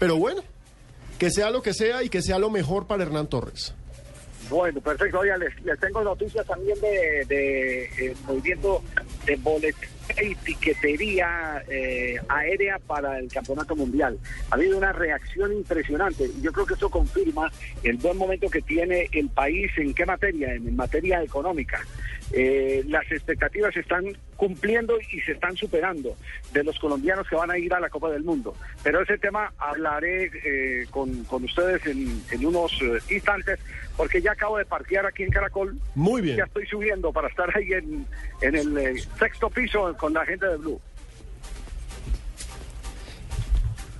Pero 0.00 0.16
bueno, 0.16 0.42
que 1.18 1.30
sea 1.30 1.50
lo 1.50 1.62
que 1.62 1.74
sea 1.74 2.02
y 2.02 2.08
que 2.08 2.22
sea 2.22 2.38
lo 2.38 2.50
mejor 2.50 2.86
para 2.86 3.04
Hernán 3.04 3.28
Torres. 3.28 3.74
Bueno, 4.48 4.80
perfecto. 4.80 5.20
Oiga, 5.20 5.36
les, 5.36 5.62
les 5.62 5.78
tengo 5.78 6.02
noticias 6.02 6.44
también 6.46 6.76
de, 6.80 7.82
eh, 7.84 8.16
movimiento 8.26 8.82
de 9.26 9.36
boletería 9.36 9.88
y 10.22 10.34
tiquetería 10.34 11.62
eh, 11.68 12.16
aérea 12.28 12.78
para 12.84 13.18
el 13.18 13.30
Campeonato 13.30 13.76
Mundial. 13.76 14.18
Ha 14.50 14.54
habido 14.54 14.78
una 14.78 14.92
reacción 14.92 15.52
impresionante. 15.52 16.28
Yo 16.40 16.50
creo 16.50 16.66
que 16.66 16.74
eso 16.74 16.90
confirma 16.90 17.52
el 17.84 17.98
buen 17.98 18.16
momento 18.16 18.48
que 18.48 18.62
tiene 18.62 19.08
el 19.12 19.28
país 19.28 19.70
en 19.76 19.94
qué 19.94 20.06
materia, 20.06 20.54
en 20.54 20.74
materia 20.74 21.22
económica. 21.22 21.86
Eh, 22.32 22.84
las 22.86 23.10
expectativas 23.10 23.74
se 23.74 23.80
están 23.80 24.04
cumpliendo 24.36 24.96
y 25.12 25.20
se 25.20 25.32
están 25.32 25.56
superando 25.56 26.16
de 26.52 26.62
los 26.62 26.78
colombianos 26.78 27.28
que 27.28 27.34
van 27.34 27.50
a 27.50 27.58
ir 27.58 27.74
a 27.74 27.80
la 27.80 27.88
Copa 27.88 28.10
del 28.10 28.22
Mundo. 28.22 28.54
Pero 28.82 29.02
ese 29.02 29.18
tema 29.18 29.52
hablaré 29.58 30.30
eh, 30.44 30.86
con, 30.90 31.24
con 31.24 31.44
ustedes 31.44 31.84
en, 31.86 32.22
en 32.30 32.46
unos 32.46 32.72
eh, 32.82 32.98
instantes, 33.14 33.58
porque 33.96 34.22
ya 34.22 34.32
acabo 34.32 34.58
de 34.58 34.64
parquear 34.64 35.06
aquí 35.06 35.24
en 35.24 35.30
Caracol. 35.30 35.76
Muy 35.94 36.22
bien. 36.22 36.36
Ya 36.36 36.44
estoy 36.44 36.66
subiendo 36.66 37.12
para 37.12 37.28
estar 37.28 37.54
ahí 37.56 37.72
en, 37.72 38.06
en 38.42 38.54
el 38.54 38.78
eh, 38.78 38.94
sexto 39.18 39.50
piso 39.50 39.96
con 39.98 40.12
la 40.12 40.24
gente 40.24 40.46
de 40.46 40.56
Blue. 40.56 40.80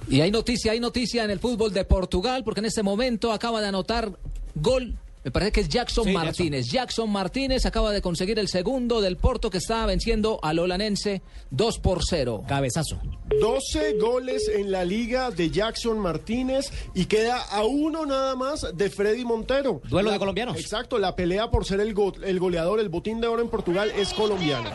Y 0.08 0.20
hay 0.22 0.30
noticia, 0.30 0.72
hay 0.72 0.80
noticia 0.80 1.24
en 1.24 1.30
el 1.30 1.38
fútbol 1.38 1.72
de 1.72 1.84
Portugal, 1.84 2.42
porque 2.44 2.60
en 2.60 2.66
este 2.66 2.82
momento 2.82 3.32
acaba 3.32 3.60
de 3.60 3.68
anotar 3.68 4.10
gol. 4.56 4.94
Me 5.22 5.30
parece 5.30 5.52
que 5.52 5.60
es 5.60 5.68
Jackson 5.68 6.04
Sí, 6.06 6.12
Martínez. 6.12 6.66
Jackson. 6.70 7.10
Martínez 7.10 7.66
acaba 7.66 7.92
de 7.92 8.00
conseguir 8.00 8.38
el 8.38 8.48
segundo 8.48 9.00
del 9.02 9.18
Porto 9.18 9.50
que 9.50 9.58
estaba 9.58 9.84
venciendo 9.86 10.40
al 10.42 10.58
holanense 10.58 11.20
2 11.50 11.78
por 11.78 12.00
0. 12.04 12.44
Cabezazo. 12.48 12.98
12 13.40 13.98
goles 13.98 14.48
en 14.48 14.70
la 14.72 14.84
liga 14.84 15.30
de 15.30 15.50
Jackson 15.50 15.98
Martínez 15.98 16.72
y 16.94 17.04
queda 17.04 17.38
a 17.42 17.64
uno 17.64 18.06
nada 18.06 18.34
más 18.34 18.66
de 18.74 18.88
Freddy 18.90 19.24
Montero. 19.26 19.82
Duelo 19.90 20.08
La- 20.08 20.14
de 20.14 20.18
colombianos. 20.18 20.56
Exacto, 20.58 20.98
la 20.98 21.14
pelea 21.14 21.50
por 21.50 21.66
ser 21.66 21.80
el, 21.80 21.92
go- 21.92 22.14
el 22.24 22.38
goleador, 22.40 22.80
el 22.80 22.88
botín 22.88 23.20
de 23.20 23.26
oro 23.26 23.42
en 23.42 23.48
Portugal 23.50 23.92
es 23.96 24.14
colombiana. 24.14 24.70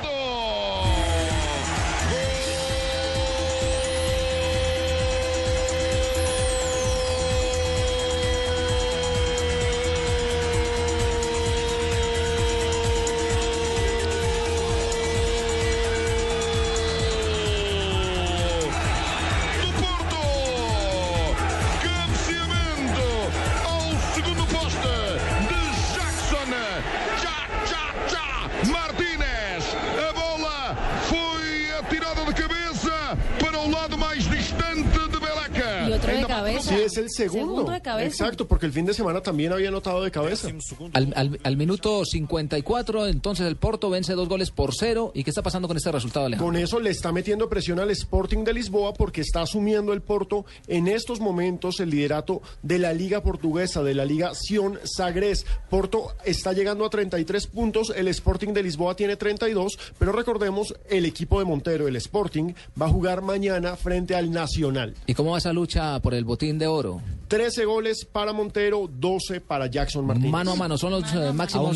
Segundo. 37.15 37.47
Segundo 37.53 37.71
de 37.71 37.81
cabeza. 37.81 38.07
Exacto, 38.07 38.47
porque 38.47 38.65
el 38.65 38.71
fin 38.71 38.85
de 38.85 38.93
semana 38.93 39.21
también 39.21 39.51
había 39.53 39.69
anotado 39.69 40.03
de 40.03 40.11
cabeza. 40.11 40.49
Al, 40.93 41.13
al- 41.15 41.39
al 41.43 41.57
minuto 41.57 42.03
54, 42.05 43.07
entonces 43.07 43.47
el 43.47 43.55
Porto 43.55 43.89
vence 43.89 44.13
dos 44.13 44.27
goles 44.29 44.51
por 44.51 44.73
cero. 44.73 45.11
¿Y 45.15 45.23
qué 45.23 45.29
está 45.31 45.41
pasando 45.41 45.67
con 45.67 45.77
este 45.77 45.91
resultado, 45.91 46.25
Alejandro? 46.25 46.45
Con 46.47 46.55
eso 46.61 46.79
le 46.79 46.89
está 46.89 47.11
metiendo 47.11 47.49
presión 47.49 47.79
al 47.79 47.89
Sporting 47.91 48.43
de 48.43 48.53
Lisboa 48.53 48.93
porque 48.93 49.21
está 49.21 49.41
asumiendo 49.41 49.93
el 49.93 50.01
Porto 50.01 50.45
en 50.67 50.87
estos 50.87 51.19
momentos 51.19 51.79
el 51.79 51.89
liderato 51.89 52.41
de 52.61 52.79
la 52.79 52.93
Liga 52.93 53.21
Portuguesa, 53.21 53.83
de 53.83 53.93
la 53.95 54.05
Liga 54.05 54.31
Sion 54.35 54.79
Sagres. 54.83 55.45
Porto 55.69 56.09
está 56.25 56.53
llegando 56.53 56.85
a 56.85 56.89
33 56.89 57.47
puntos, 57.47 57.91
el 57.95 58.07
Sporting 58.09 58.53
de 58.53 58.63
Lisboa 58.63 58.95
tiene 58.95 59.15
32, 59.15 59.77
pero 59.97 60.11
recordemos, 60.11 60.73
el 60.89 61.05
equipo 61.05 61.39
de 61.39 61.45
Montero, 61.45 61.87
el 61.87 61.95
Sporting, 61.95 62.53
va 62.79 62.87
a 62.87 62.89
jugar 62.89 63.21
mañana 63.21 63.75
frente 63.75 64.15
al 64.15 64.31
Nacional. 64.31 64.93
¿Y 65.05 65.13
cómo 65.13 65.31
va 65.31 65.37
esa 65.37 65.53
lucha 65.53 65.99
por 66.01 66.13
el 66.13 66.25
botín 66.25 66.57
de 66.59 66.67
oro? 66.67 67.01
13 67.27 67.65
goles 67.65 68.05
para 68.05 68.33
Montero, 68.33 68.87
12 68.91 69.41
para 69.41 69.65
Jackson 69.65 70.05
Martínez. 70.05 70.31
Mano 70.31 70.51
a 70.51 70.55
mano, 70.55 70.77
son 70.77 70.91
los 70.91 71.11
eh, 71.13 71.33
máximos 71.33 71.75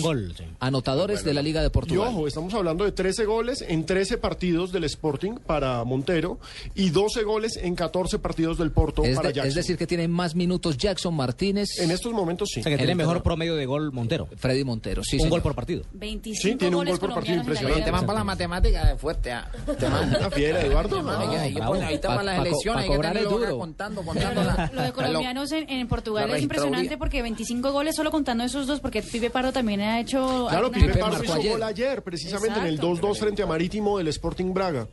anotadores 0.59 1.23
de 1.23 1.33
la 1.33 1.41
Liga 1.41 1.61
de 1.61 1.67
Y 1.67 1.69
Portugal. 1.71 2.09
ojo, 2.09 2.27
estamos 2.27 2.53
hablando 2.53 2.83
de 2.85 2.91
13 2.91 3.25
goles 3.25 3.63
en 3.67 3.85
13 3.85 4.17
partidos 4.19 4.71
del 4.71 4.83
Sporting 4.83 5.33
para 5.45 5.83
Montero 5.85 6.39
y 6.75 6.91
12 6.91 7.23
goles 7.23 7.57
en 7.57 7.75
14 7.75 8.19
partidos 8.19 8.57
del 8.59 8.71
Porto 8.71 9.03
Es, 9.03 9.15
para 9.15 9.29
de- 9.29 9.35
Jackson. 9.35 9.49
es 9.49 9.55
decir, 9.55 9.77
que 9.77 9.87
tiene 9.87 10.07
más 10.07 10.35
minutos 10.35 10.77
Jackson 10.77 11.15
Martínez. 11.15 11.79
En 11.79 11.89
estos 11.91 12.13
momentos 12.13 12.49
sí. 12.53 12.59
O 12.59 12.63
sea, 12.63 12.71
que 12.71 12.77
tiene 12.77 12.93
mejor 12.95 13.23
promedio 13.23 13.55
de 13.55 13.65
gol 13.65 13.91
Montero. 13.91 14.27
Freddy 14.37 14.63
Montero, 14.63 15.03
sí. 15.03 15.15
un 15.15 15.19
señor. 15.21 15.31
gol 15.31 15.41
por 15.41 15.55
partido. 15.55 15.83
25 15.93 16.41
Sí, 16.41 16.55
tiene 16.57 16.75
un 16.75 16.85
gol 16.85 16.99
por 16.99 17.13
partido 17.15 17.37
impresionante. 17.37 17.83
Te 17.85 17.91
van 17.91 18.05
para 18.05 18.19
la 18.19 18.23
matemática 18.23 18.95
fuerte. 18.97 19.31
ah. 19.31 19.49
Te 19.79 19.87
van. 19.89 20.09
Una 20.15 20.29
fiera, 20.29 20.61
Eduardo. 20.61 21.01
No, 21.01 21.09
ahí, 21.11 21.53
bravo. 21.53 21.71
bueno, 21.71 21.87
ahí 21.87 21.97
te 21.97 22.07
Pa- 22.07 22.15
van 22.17 22.25
las 22.27 22.39
elecciones. 22.39 22.83
hay 22.83 22.89
que 22.89 22.95
acá 23.07 23.19
duro. 23.21 23.57
Contando, 23.57 24.03
contando 24.03 24.43
la- 24.43 24.91
colombianos 25.19 25.51
en, 25.51 25.69
en 25.69 25.87
Portugal 25.87 26.29
es 26.31 26.41
impresionante 26.41 26.97
porque 26.97 27.21
25 27.21 27.71
goles 27.71 27.95
solo 27.95 28.11
contando 28.11 28.43
esos 28.43 28.67
dos, 28.67 28.79
porque 28.79 29.01
Pipe 29.01 29.29
Pardo 29.29 29.51
también 29.51 29.81
ha 29.81 29.99
hecho. 29.99 30.47
Claro, 30.49 30.71
Pipe 30.71 30.97
Pardo 30.97 31.23
hizo 31.23 31.33
ayer. 31.33 31.51
gol 31.51 31.63
ayer, 31.63 32.01
precisamente 32.03 32.59
en 32.59 32.65
el 32.65 32.75
Exacto. 32.75 33.07
2-2 33.07 33.17
frente 33.17 33.43
a 33.43 33.45
Marítimo 33.45 33.97
del 33.97 34.07
Sporting 34.09 34.53
Braga. 34.53 34.87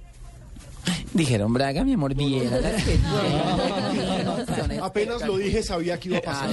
Dijeron, 1.16 1.52
Braga, 1.52 1.82
mi 1.82 1.94
amor, 1.94 2.14
viera. 2.14 2.60
Apenas 4.82 5.26
lo 5.26 5.38
dije, 5.38 5.62
sabía 5.62 5.98
que 5.98 6.10
iba 6.10 6.18
a 6.18 6.22
pasar. 6.22 6.50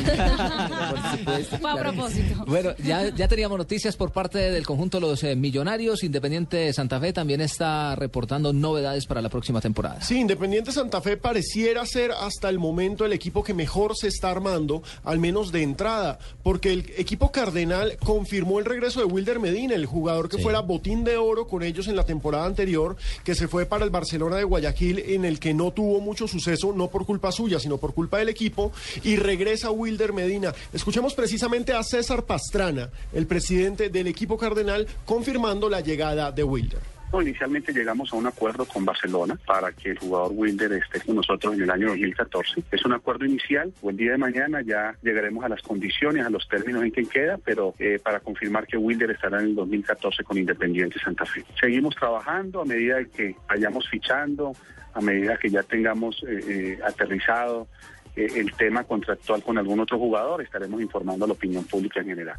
Fue 1.59 1.71
a 1.71 1.75
propósito. 1.75 2.45
Bueno, 2.47 2.71
ya, 2.84 3.09
ya 3.09 3.27
teníamos 3.27 3.57
noticias 3.57 3.97
por 3.97 4.11
parte 4.11 4.38
del 4.38 4.65
conjunto 4.65 4.99
de 4.99 5.07
los 5.07 5.23
eh, 5.23 5.36
millonarios. 5.36 6.03
Independiente 6.03 6.71
Santa 6.71 6.99
Fe 6.99 7.11
también 7.11 7.41
está 7.41 7.95
reportando 7.95 8.53
novedades 8.53 9.05
para 9.05 9.21
la 9.21 9.29
próxima 9.29 9.59
temporada. 9.59 10.01
Sí, 10.01 10.19
Independiente 10.19 10.71
Santa 10.71 11.01
Fe 11.01 11.17
pareciera 11.17 11.86
ser 11.86 12.11
hasta 12.11 12.49
el 12.49 12.57
momento 12.57 13.05
el 13.05 13.11
equipo 13.11 13.43
que 13.43 13.53
mejor 13.53 13.97
se 13.97 14.07
está 14.07 14.31
armando, 14.31 14.81
al 15.03 15.19
menos 15.19 15.51
de 15.51 15.61
entrada, 15.63 16.19
porque 16.41 16.71
el 16.71 16.91
equipo 16.97 17.31
cardenal 17.31 17.97
confirmó 17.97 18.59
el 18.59 18.65
regreso 18.65 19.01
de 19.01 19.05
Wilder 19.05 19.39
Medina, 19.39 19.75
el 19.75 19.86
jugador 19.86 20.29
que 20.29 20.38
fuera 20.38 20.61
botín 20.61 21.03
de 21.03 21.17
oro 21.17 21.47
con 21.47 21.63
ellos 21.63 21.88
en 21.89 21.97
la 21.97 22.05
temporada 22.05 22.45
anterior, 22.45 22.95
que 23.25 23.36
se 23.36 23.47
fue 23.49 23.65
para 23.65 23.84
el 23.84 23.89
Barcelona 23.89 24.22
de 24.32 24.43
Guayaquil, 24.43 24.99
en 24.99 25.26
el 25.26 25.39
que 25.39 25.53
no 25.53 25.71
tuvo 25.71 25.99
mucho 25.99 26.28
suceso, 26.28 26.74
no 26.74 26.89
por 26.89 27.05
culpa 27.05 27.32
suya, 27.32 27.59
sino 27.59 27.78
por 27.78 27.93
culpa 27.93 28.19
del 28.19 28.30
equipo, 28.30 28.71
y 29.03 29.15
regresa 29.15 29.71
Wilder 29.71 30.13
Medina. 30.13 30.53
Escuchemos 30.71 31.13
precisamente 31.13 31.74
a 31.74 31.84
César 31.84 32.26
Pastrana, 32.26 32.89
el 33.13 33.28
presidente 33.28 33.89
del 33.89 34.07
equipo 34.07 34.38
cardenal, 34.38 34.88
confirmando 35.05 35.69
la 35.69 35.82
llegada 35.82 36.32
de 36.32 36.43
Wilder. 36.43 36.92
Inicialmente 37.22 37.72
llegamos 37.72 38.11
a 38.11 38.16
un 38.16 38.26
acuerdo 38.26 38.66
con 38.66 38.86
Barcelona 38.86 39.38
para 39.45 39.72
que 39.72 39.91
el 39.91 39.99
jugador 39.99 40.32
Wilder 40.34 40.74
esté 40.74 40.99
con 41.01 41.16
nosotros 41.16 41.53
en 41.53 41.61
el 41.61 41.70
año 41.70 41.88
2014. 41.89 42.64
Es 42.72 42.86
un 42.86 42.93
acuerdo 42.93 43.26
inicial, 43.26 43.72
o 43.82 43.89
el 43.89 43.97
día 43.97 44.11
de 44.11 44.18
mañana 44.18 44.61
ya 44.61 44.95
llegaremos 45.01 45.43
a 45.43 45.49
las 45.49 45.61
condiciones, 45.61 46.26
a 46.26 46.30
los 46.30 46.47
términos 46.47 46.84
en 46.84 46.91
que 46.91 47.05
queda, 47.05 47.38
pero 47.38 47.76
eh, 47.80 47.99
para 48.03 48.20
confirmar 48.20 48.68
que 48.68 48.78
Wilder 48.78 49.11
estará 49.11 49.39
en 49.39 49.47
el 49.47 49.55
2014 49.55 50.24
con 50.24 50.38
Independiente 50.38 50.99
Santa 50.99 51.26
Fe. 51.26 51.45
Seguimos 51.59 51.95
trabajando 51.95 52.61
a 52.61 52.66
medida 52.66 53.03
que 53.05 53.36
vayamos 53.47 53.88
fichando, 53.89 54.53
a 54.93 55.01
medida 55.01 55.38
que 55.38 55.49
ya 55.49 55.64
tengamos 55.64 56.24
eh, 56.28 56.39
eh, 56.47 56.80
aterrizado 56.84 57.68
eh, 58.16 58.28
el 58.36 58.53
tema 58.53 58.84
contractual 58.84 59.41
con 59.41 59.57
algún 59.57 59.80
otro 59.80 59.97
jugador, 59.97 60.41
estaremos 60.41 60.82
informando 60.82 61.26
a 61.26 61.28
la 61.28 61.34
opinión 61.34 61.64
pública 61.64 61.99
en 62.01 62.07
general. 62.07 62.38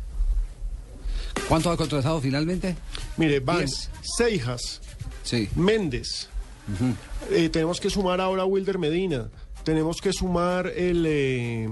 ¿Cuánto 1.48 1.70
ha 1.70 1.76
contratado 1.76 2.20
finalmente? 2.20 2.76
Mire, 3.16 3.40
van. 3.40 3.66
Seijas, 4.16 4.80
Sí. 5.22 5.48
Méndez. 5.56 6.28
Eh, 7.30 7.48
tenemos 7.50 7.80
que 7.80 7.90
sumar 7.90 8.20
ahora 8.20 8.42
a 8.42 8.46
Wilder 8.46 8.78
Medina. 8.78 9.28
Tenemos 9.64 10.00
que 10.00 10.12
sumar 10.12 10.66
el, 10.66 11.04
eh, 11.06 11.68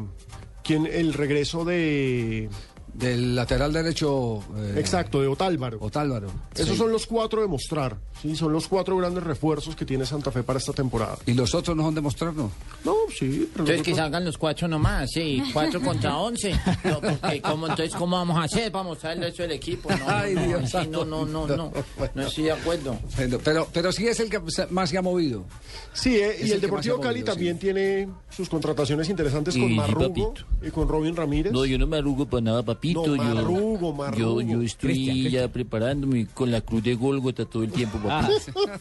¿quién? 0.64 0.86
el 0.86 1.12
regreso 1.14 1.64
de... 1.64 2.48
Del 2.94 3.34
lateral 3.34 3.72
derecho. 3.72 4.42
eh, 4.56 4.74
Exacto, 4.76 5.20
de 5.22 5.28
Otálvaro. 5.28 5.78
Otálvaro. 5.80 6.30
Esos 6.54 6.70
Sí. 6.70 6.76
son 6.76 6.92
los 6.92 7.06
cuatro 7.06 7.40
de 7.40 7.48
mostrar. 7.48 7.96
Sí, 8.22 8.36
son 8.36 8.52
los 8.52 8.68
cuatro 8.68 8.96
grandes 8.96 9.24
refuerzos 9.24 9.74
que 9.74 9.84
tiene 9.84 10.06
Santa 10.06 10.30
Fe 10.30 10.44
para 10.44 10.60
esta 10.60 10.72
temporada. 10.72 11.18
¿Y 11.26 11.34
los 11.34 11.52
otros 11.56 11.76
no 11.76 11.82
son 11.82 11.94
de 11.96 12.00
mostrarnos? 12.00 12.52
No, 12.84 12.94
sí. 13.10 13.48
pero 13.52 13.64
Entonces 13.64 13.82
que 13.82 13.94
salgan 13.96 14.24
los 14.24 14.38
cuatro 14.38 14.68
nomás, 14.68 15.10
sí, 15.12 15.42
cuatro 15.52 15.80
contra 15.80 16.16
once. 16.16 16.52
No, 16.84 17.00
porque 17.00 17.42
¿cómo, 17.42 17.66
entonces, 17.66 17.92
¿cómo 17.96 18.16
vamos 18.16 18.36
a 18.38 18.44
hacer 18.44 18.70
para 18.70 18.84
mostrarle 18.84 19.28
eso 19.28 19.42
al 19.42 19.50
equipo? 19.50 19.90
No, 19.90 19.96
Ay, 20.06 20.34
no, 20.36 20.42
Dios 20.46 20.70
sí, 20.70 20.76
no, 20.88 21.04
no, 21.04 21.26
no, 21.26 21.46
no, 21.48 21.72
no 22.14 22.22
estoy 22.22 22.44
de 22.44 22.52
acuerdo. 22.52 22.96
Pero, 23.16 23.40
pero, 23.42 23.68
pero 23.72 23.90
sí 23.92 24.06
es 24.06 24.20
el 24.20 24.30
que 24.30 24.40
más 24.70 24.90
se 24.90 24.98
ha 24.98 25.02
movido. 25.02 25.44
Sí, 25.92 26.16
eh, 26.16 26.36
y 26.44 26.50
el 26.52 26.60
Deportivo 26.60 27.00
Cali 27.00 27.18
movido, 27.20 27.32
también 27.34 27.58
tiene 27.58 28.08
sus 28.30 28.48
contrataciones 28.48 29.08
interesantes 29.08 29.56
Y- 29.56 29.60
con 29.60 29.70
y 29.72 29.74
Marrugo 29.74 30.08
papito. 30.08 30.34
y 30.62 30.70
con 30.70 30.86
Robin 30.88 31.16
Ramírez. 31.16 31.52
No, 31.52 31.64
yo 31.64 31.76
no 31.76 31.86
me 31.88 31.96
arrugo 31.98 32.26
para 32.26 32.40
nada, 32.40 32.62
papito. 32.62 33.04
No, 33.04 33.16
yo, 33.16 33.22
marrugo, 33.34 33.92
marrugo. 33.92 34.40
Yo, 34.40 34.48
yo 34.48 34.62
estoy 34.62 34.90
Cristian, 34.92 35.16
ya 35.16 35.22
Cristian. 35.22 35.50
preparándome 35.50 36.26
con 36.32 36.50
la 36.52 36.60
cruz 36.60 36.82
de 36.84 36.94
Gólgota 36.94 37.44
todo 37.44 37.64
el 37.64 37.72
tiempo, 37.72 37.98
Ah. 38.12 38.28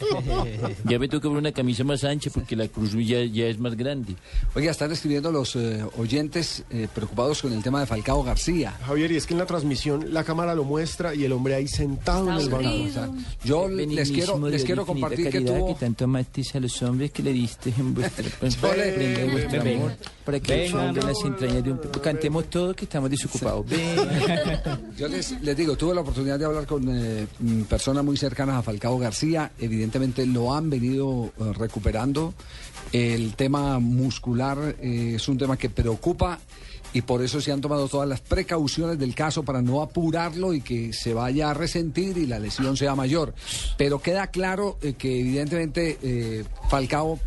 ya 0.84 1.00
me 1.00 1.08
toca 1.08 1.30
una 1.30 1.52
camisa 1.52 1.84
más 1.84 2.04
ancha 2.04 2.30
porque 2.34 2.56
la 2.56 2.68
cruz 2.68 2.92
ya, 2.94 3.24
ya 3.24 3.46
es 3.46 3.60
más 3.60 3.76
grande. 3.76 4.16
Oiga, 4.56 4.72
están 4.72 4.92
escribiendo 4.92 5.32
los 5.32 5.56
eh, 5.56 5.84
oyentes 5.98 6.64
eh, 6.70 6.88
preocupados 6.94 7.42
con 7.42 7.54
el 7.54 7.64
tema 7.64 7.80
de 7.80 7.86
Falcao 7.86 8.24
García. 8.24 8.72
Javier, 8.86 9.12
y 9.12 9.16
es 9.16 9.26
que 9.26 9.34
en 9.34 9.40
la 9.40 9.46
transmisión 9.46 10.14
la 10.14 10.24
cámara 10.24 10.54
lo 10.54 10.64
muestra 10.64 11.16
y 11.16 11.24
el 11.24 11.32
hombre 11.32 11.56
ahí 11.56 11.68
sentado 11.68 12.30
en 12.30 12.38
el 12.38 12.50
banco. 12.50 13.16
Yo 13.44 13.70
les 13.70 14.12
quiero, 14.12 14.50
les 14.50 14.64
quiero 14.64 14.86
compartir 14.86 15.30
que 15.30 15.42
tuvo... 15.42 15.68
que 15.68 15.86
tanto 15.86 16.06
amasteis 16.06 16.56
a 16.56 16.60
los 16.60 16.82
hombres 16.82 17.12
que 17.12 17.24
le 17.24 17.32
diste 17.32 17.74
en 17.78 17.94
vuestra 17.94 18.26
prenda 18.40 19.32
vuestro 19.32 19.64
Ven, 19.64 19.78
amor 19.78 19.92
para 20.26 20.40
que 20.40 20.70
las 20.70 21.26
entrañas 21.26 21.64
de 21.64 21.72
un 21.72 21.78
cantemos 22.02 22.50
todos 22.50 22.76
que 22.76 22.86
estamos 22.86 23.10
desocupados 23.10 23.66
Ven. 23.68 23.96
Yo 24.98 25.08
les, 25.08 25.42
les 25.42 25.58
digo, 25.58 25.76
tuve 25.76 25.96
la 25.96 26.02
oportunidad 26.02 26.38
de 26.38 26.46
hablar 26.46 26.66
con 26.66 26.84
eh, 26.90 27.28
mm, 27.40 27.64
personas 27.64 28.04
muy 28.04 28.18
cercanas 28.18 28.56
a 28.56 28.62
Falcao 28.62 28.98
García. 28.98 29.21
Evidentemente 29.60 30.26
lo 30.26 30.54
han 30.54 30.70
venido 30.70 31.32
eh, 31.40 31.54
recuperando. 31.54 32.34
El 32.92 33.36
tema 33.36 33.78
muscular 33.80 34.76
eh, 34.82 35.14
es 35.16 35.28
un 35.28 35.38
tema 35.38 35.58
que 35.58 35.70
preocupa 35.70 36.40
y 36.94 37.04
por 37.04 37.22
eso 37.22 37.40
se 37.40 37.52
han 37.52 37.62
tomado 37.62 37.88
todas 37.88 38.10
las 38.10 38.20
precauciones 38.20 38.98
del 38.98 39.14
caso 39.14 39.44
para 39.44 39.62
no 39.62 39.82
apurarlo 39.82 40.54
y 40.54 40.62
que 40.62 40.92
se 40.92 41.14
vaya 41.14 41.52
a 41.52 41.54
resentir 41.54 42.18
y 42.18 42.26
la 42.26 42.40
lesión 42.40 42.76
sea 42.76 42.96
mayor. 42.96 43.34
Pero 43.78 44.02
queda 44.02 44.28
claro 44.28 44.78
eh, 44.82 44.94
que 44.94 45.20
evidentemente 45.20 46.44
Falcao 46.70 47.20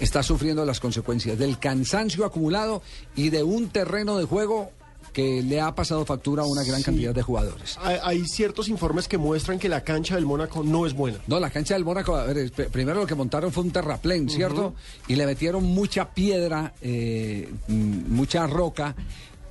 está 0.00 0.22
sufriendo 0.22 0.64
las 0.64 0.80
consecuencias 0.80 1.38
del 1.38 1.58
cansancio 1.58 2.24
acumulado 2.24 2.82
y 3.14 3.30
de 3.30 3.42
un 3.42 3.68
terreno 3.68 4.18
de 4.18 4.24
juego 4.24 4.72
que 5.16 5.42
le 5.42 5.62
ha 5.62 5.74
pasado 5.74 6.04
factura 6.04 6.42
a 6.42 6.46
una 6.46 6.62
gran 6.62 6.80
Sí. 6.80 6.84
cantidad 6.84 7.14
de 7.14 7.22
jugadores. 7.22 7.78
Hay, 7.80 7.96
hay 8.02 8.24
ciertos 8.26 8.68
informes 8.68 9.08
que 9.08 9.16
muestran 9.16 9.58
que 9.58 9.66
la 9.66 9.80
cancha 9.82 10.14
del 10.16 10.26
Mónaco 10.26 10.62
no 10.62 10.84
es 10.84 10.92
buena. 10.92 11.16
No, 11.26 11.40
la 11.40 11.48
cancha 11.48 11.72
del 11.72 11.86
Mónaco, 11.86 12.14
a 12.16 12.24
ver, 12.24 12.52
primero 12.70 13.00
lo 13.00 13.06
que 13.06 13.14
montaron 13.14 13.50
fue 13.50 13.62
un 13.64 13.70
terraplén, 13.70 14.28
¿cierto? 14.28 14.74
Y 15.08 15.16
le 15.16 15.24
metieron 15.24 15.64
mucha 15.64 16.10
piedra, 16.12 16.74
eh, 16.82 17.48
mm, 17.66 18.12
mucha 18.14 18.46
roca. 18.46 18.94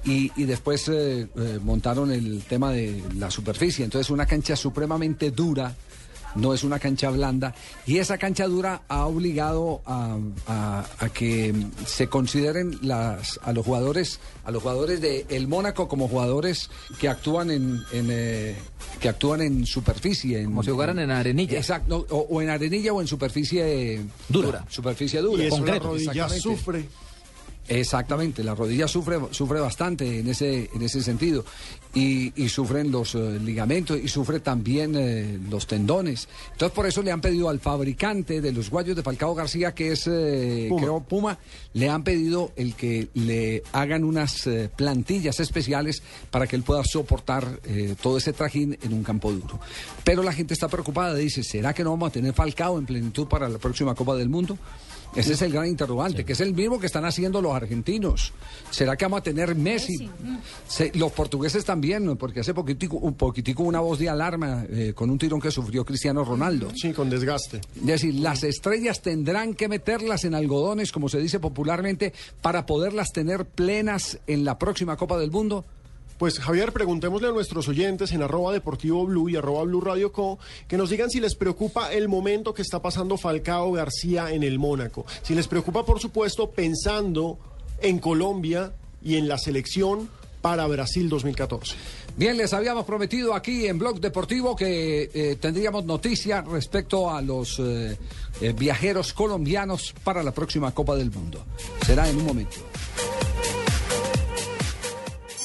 Y, 0.04 0.32
y 0.36 0.44
después 0.44 0.88
eh, 0.88 1.28
eh, 1.36 1.60
montaron 1.64 2.12
el 2.12 2.44
tema 2.44 2.70
de 2.72 3.02
la 3.18 3.32
superficie. 3.32 3.84
Entonces, 3.84 4.12
una 4.12 4.28
cancha 4.28 4.56
supremamente 4.56 5.32
dura, 5.32 5.74
no 6.36 6.54
es 6.54 6.64
una 6.64 6.80
cancha 6.80 7.10
blanda. 7.10 7.54
Y 7.86 7.98
esa 7.98 8.18
cancha 8.18 8.46
dura 8.48 8.82
ha 8.88 9.06
obligado 9.06 9.82
a, 9.86 10.18
a- 10.48 10.86
a 11.00 11.10
que 11.10 11.54
se 11.86 12.08
consideren 12.08 12.78
las, 12.82 13.40
a 13.44 13.52
los 13.54 13.66
jugadores, 13.66 14.20
a 14.46 14.52
los 14.52 14.62
jugadores 14.62 15.02
de 15.02 15.26
el 15.30 15.48
Mónaco 15.48 15.88
como 15.88 16.08
jugadores 16.08 16.70
que 17.00 17.10
actúan 17.10 17.52
en, 17.52 17.82
en, 17.92 18.08
eh, 18.12 18.56
que 19.00 19.10
actúan 19.10 19.42
en 19.42 19.66
superficie. 19.66 20.40
En, 20.40 20.46
Como 20.46 20.64
si 20.64 20.72
jugaran 20.72 21.00
en 21.00 21.12
arenilla. 21.12 21.58
Exacto, 21.58 22.06
o, 22.10 22.18
o 22.30 22.42
en 22.42 22.50
arenilla 22.50 22.94
o 22.94 23.02
en 23.02 23.08
superficie 23.08 24.02
Dura. 24.30 24.66
Superficie 24.70 25.20
dura. 25.22 25.44
Y 25.44 25.48
eso 25.48 25.56
la 25.58 25.62
Concreto. 25.64 25.88
rodilla 25.88 26.12
Exactamente. 26.26 26.42
sufre. 26.42 26.86
Exactamente, 27.68 28.44
la 28.44 28.54
rodilla 28.54 28.88
sufre, 28.88 29.18
sufre 29.32 29.60
bastante 29.60 30.20
en 30.20 30.28
ese, 30.28 30.70
en 30.72 30.82
ese 30.84 31.02
sentido. 31.02 31.44
Y, 31.98 32.34
y 32.36 32.50
sufren 32.50 32.92
los 32.92 33.16
eh, 33.16 33.40
ligamentos 33.42 33.98
y 33.98 34.10
sufre 34.10 34.42
también 34.42 34.96
eh, 34.98 35.40
los 35.50 35.66
tendones. 35.66 36.28
Entonces, 36.52 36.76
por 36.76 36.86
eso 36.86 37.02
le 37.02 37.10
han 37.10 37.22
pedido 37.22 37.48
al 37.48 37.62
fabricante 37.62 38.42
de 38.42 38.52
los 38.52 38.70
guayos 38.70 38.98
de 38.98 39.02
Falcao 39.02 39.34
García, 39.34 39.74
que 39.74 39.94
es 39.94 40.06
eh, 40.08 40.66
Puma. 40.68 40.82
creo, 40.82 41.00
Puma, 41.00 41.40
le 41.72 41.90
han 41.90 42.04
pedido 42.04 42.52
el 42.58 42.76
que 42.76 43.08
le 43.14 43.64
hagan 43.72 44.04
unas 44.04 44.46
eh, 44.46 44.70
plantillas 44.76 45.40
especiales 45.40 46.04
para 46.32 46.48
que 46.48 46.58
él 46.58 46.64
pueda 46.64 46.84
soportar 46.84 47.62
eh, 47.64 47.96
todo 48.02 48.18
ese 48.18 48.34
trajín 48.34 48.78
en 48.82 48.92
un 48.92 49.04
campo 49.04 49.32
duro. 49.32 49.62
Pero 50.04 50.22
la 50.22 50.34
gente 50.34 50.54
está 50.54 50.68
preocupada, 50.68 51.16
dice, 51.16 51.44
¿será 51.44 51.74
que 51.74 51.86
no 51.86 51.92
vamos 51.92 52.10
a 52.10 52.12
tener 52.12 52.34
Falcao 52.34 52.78
en 52.78 52.86
plenitud 52.86 53.28
para 53.28 53.48
la 53.48 53.58
próxima 53.58 53.96
Copa 53.96 54.16
del 54.16 54.28
Mundo? 54.28 54.58
Ese 55.16 55.34
es 55.34 55.42
el 55.42 55.52
gran 55.54 55.66
interrogante, 55.68 56.26
que 56.26 56.34
es 56.34 56.42
el 56.42 56.54
mismo 56.54 56.80
que 56.80 56.88
están 56.88 57.06
haciendo 57.06 57.42
los 57.42 57.54
argentinos. 57.54 58.34
¿Será 58.70 58.98
que 58.98 59.06
vamos 59.06 59.20
a 59.20 59.24
tener 59.24 59.56
Messi? 59.56 60.10
Se- 60.68 60.92
los 60.96 61.12
portugueses 61.14 61.64
también, 61.64 62.18
porque 62.18 62.42
hace 62.42 62.54
poquitico, 62.54 62.98
un 62.98 63.14
poquitico 63.14 63.64
una 63.64 63.80
voz 63.80 63.98
de 64.00 64.10
alarma 64.10 64.66
eh, 64.70 64.92
con 64.94 65.10
un 65.10 65.18
tirón 65.18 65.40
que 65.40 65.52
sufrió 65.52 65.86
Cristiano 65.86 66.24
Ronaldo. 66.26 66.70
Sí, 66.76 66.92
con 66.92 67.10
desgaste. 67.10 67.62
Es 67.78 67.86
decir, 67.86 68.16
las 68.16 68.44
estrellas 68.44 69.02
tendrán 69.02 69.54
que 69.54 69.68
meterlas 69.70 70.26
en 70.26 70.36
algodones, 70.36 70.92
como 70.92 71.08
se 71.08 71.20
dice 71.20 71.40
popularmente, 71.40 72.14
para 72.42 72.66
poderlas 72.66 73.12
tener 73.14 73.46
plenas 73.46 74.20
en 74.28 74.44
la 74.44 74.60
próxima 74.60 74.98
Copa 74.98 75.18
del 75.18 75.32
Mundo. 75.32 75.64
Pues 76.18 76.40
Javier, 76.40 76.72
preguntémosle 76.72 77.28
a 77.28 77.32
nuestros 77.32 77.68
oyentes 77.68 78.14
en 78.14 78.22
arroba 78.22 78.54
deportivo 78.54 79.06
blue 79.06 79.28
y 79.28 79.36
arroba 79.36 79.64
blue 79.64 79.82
radio 79.82 80.14
co 80.14 80.40
que 80.68 80.78
nos 80.78 80.90
digan 80.90 81.10
si 81.10 81.20
les 81.20 81.36
preocupa 81.36 81.92
el 81.92 82.08
momento 82.08 82.54
que 82.54 82.62
está 82.62 82.82
pasando 82.82 83.18
Falcao 83.18 83.74
García 83.74 84.32
en 84.32 84.44
el 84.44 84.58
Mónaco. 84.58 85.06
Si 85.24 85.36
les 85.36 85.48
preocupa, 85.48 85.86
por 85.86 86.00
supuesto, 86.00 86.52
pensando 86.52 87.38
en 87.82 88.00
Colombia 88.00 88.72
y 89.04 89.16
en 89.18 89.28
la 89.28 89.38
selección 89.38 90.10
para 90.42 90.66
Brasil 90.68 91.10
2014. 91.10 91.76
Bien, 92.16 92.38
les 92.38 92.54
habíamos 92.54 92.86
prometido 92.86 93.34
aquí 93.34 93.68
en 93.68 93.78
Blog 93.78 94.00
Deportivo 94.00 94.56
que 94.56 95.10
eh, 95.14 95.38
tendríamos 95.42 95.84
noticias 95.84 96.46
respecto 96.48 97.10
a 97.10 97.22
los 97.22 97.60
eh, 97.60 97.98
eh, 98.40 98.54
viajeros 98.54 99.12
colombianos 99.12 99.94
para 100.04 100.24
la 100.24 100.32
próxima 100.32 100.72
Copa 100.72 100.96
del 100.96 101.12
Mundo. 101.12 101.44
Será 101.86 102.08
en 102.08 102.18
un 102.18 102.26
momento. 102.26 102.58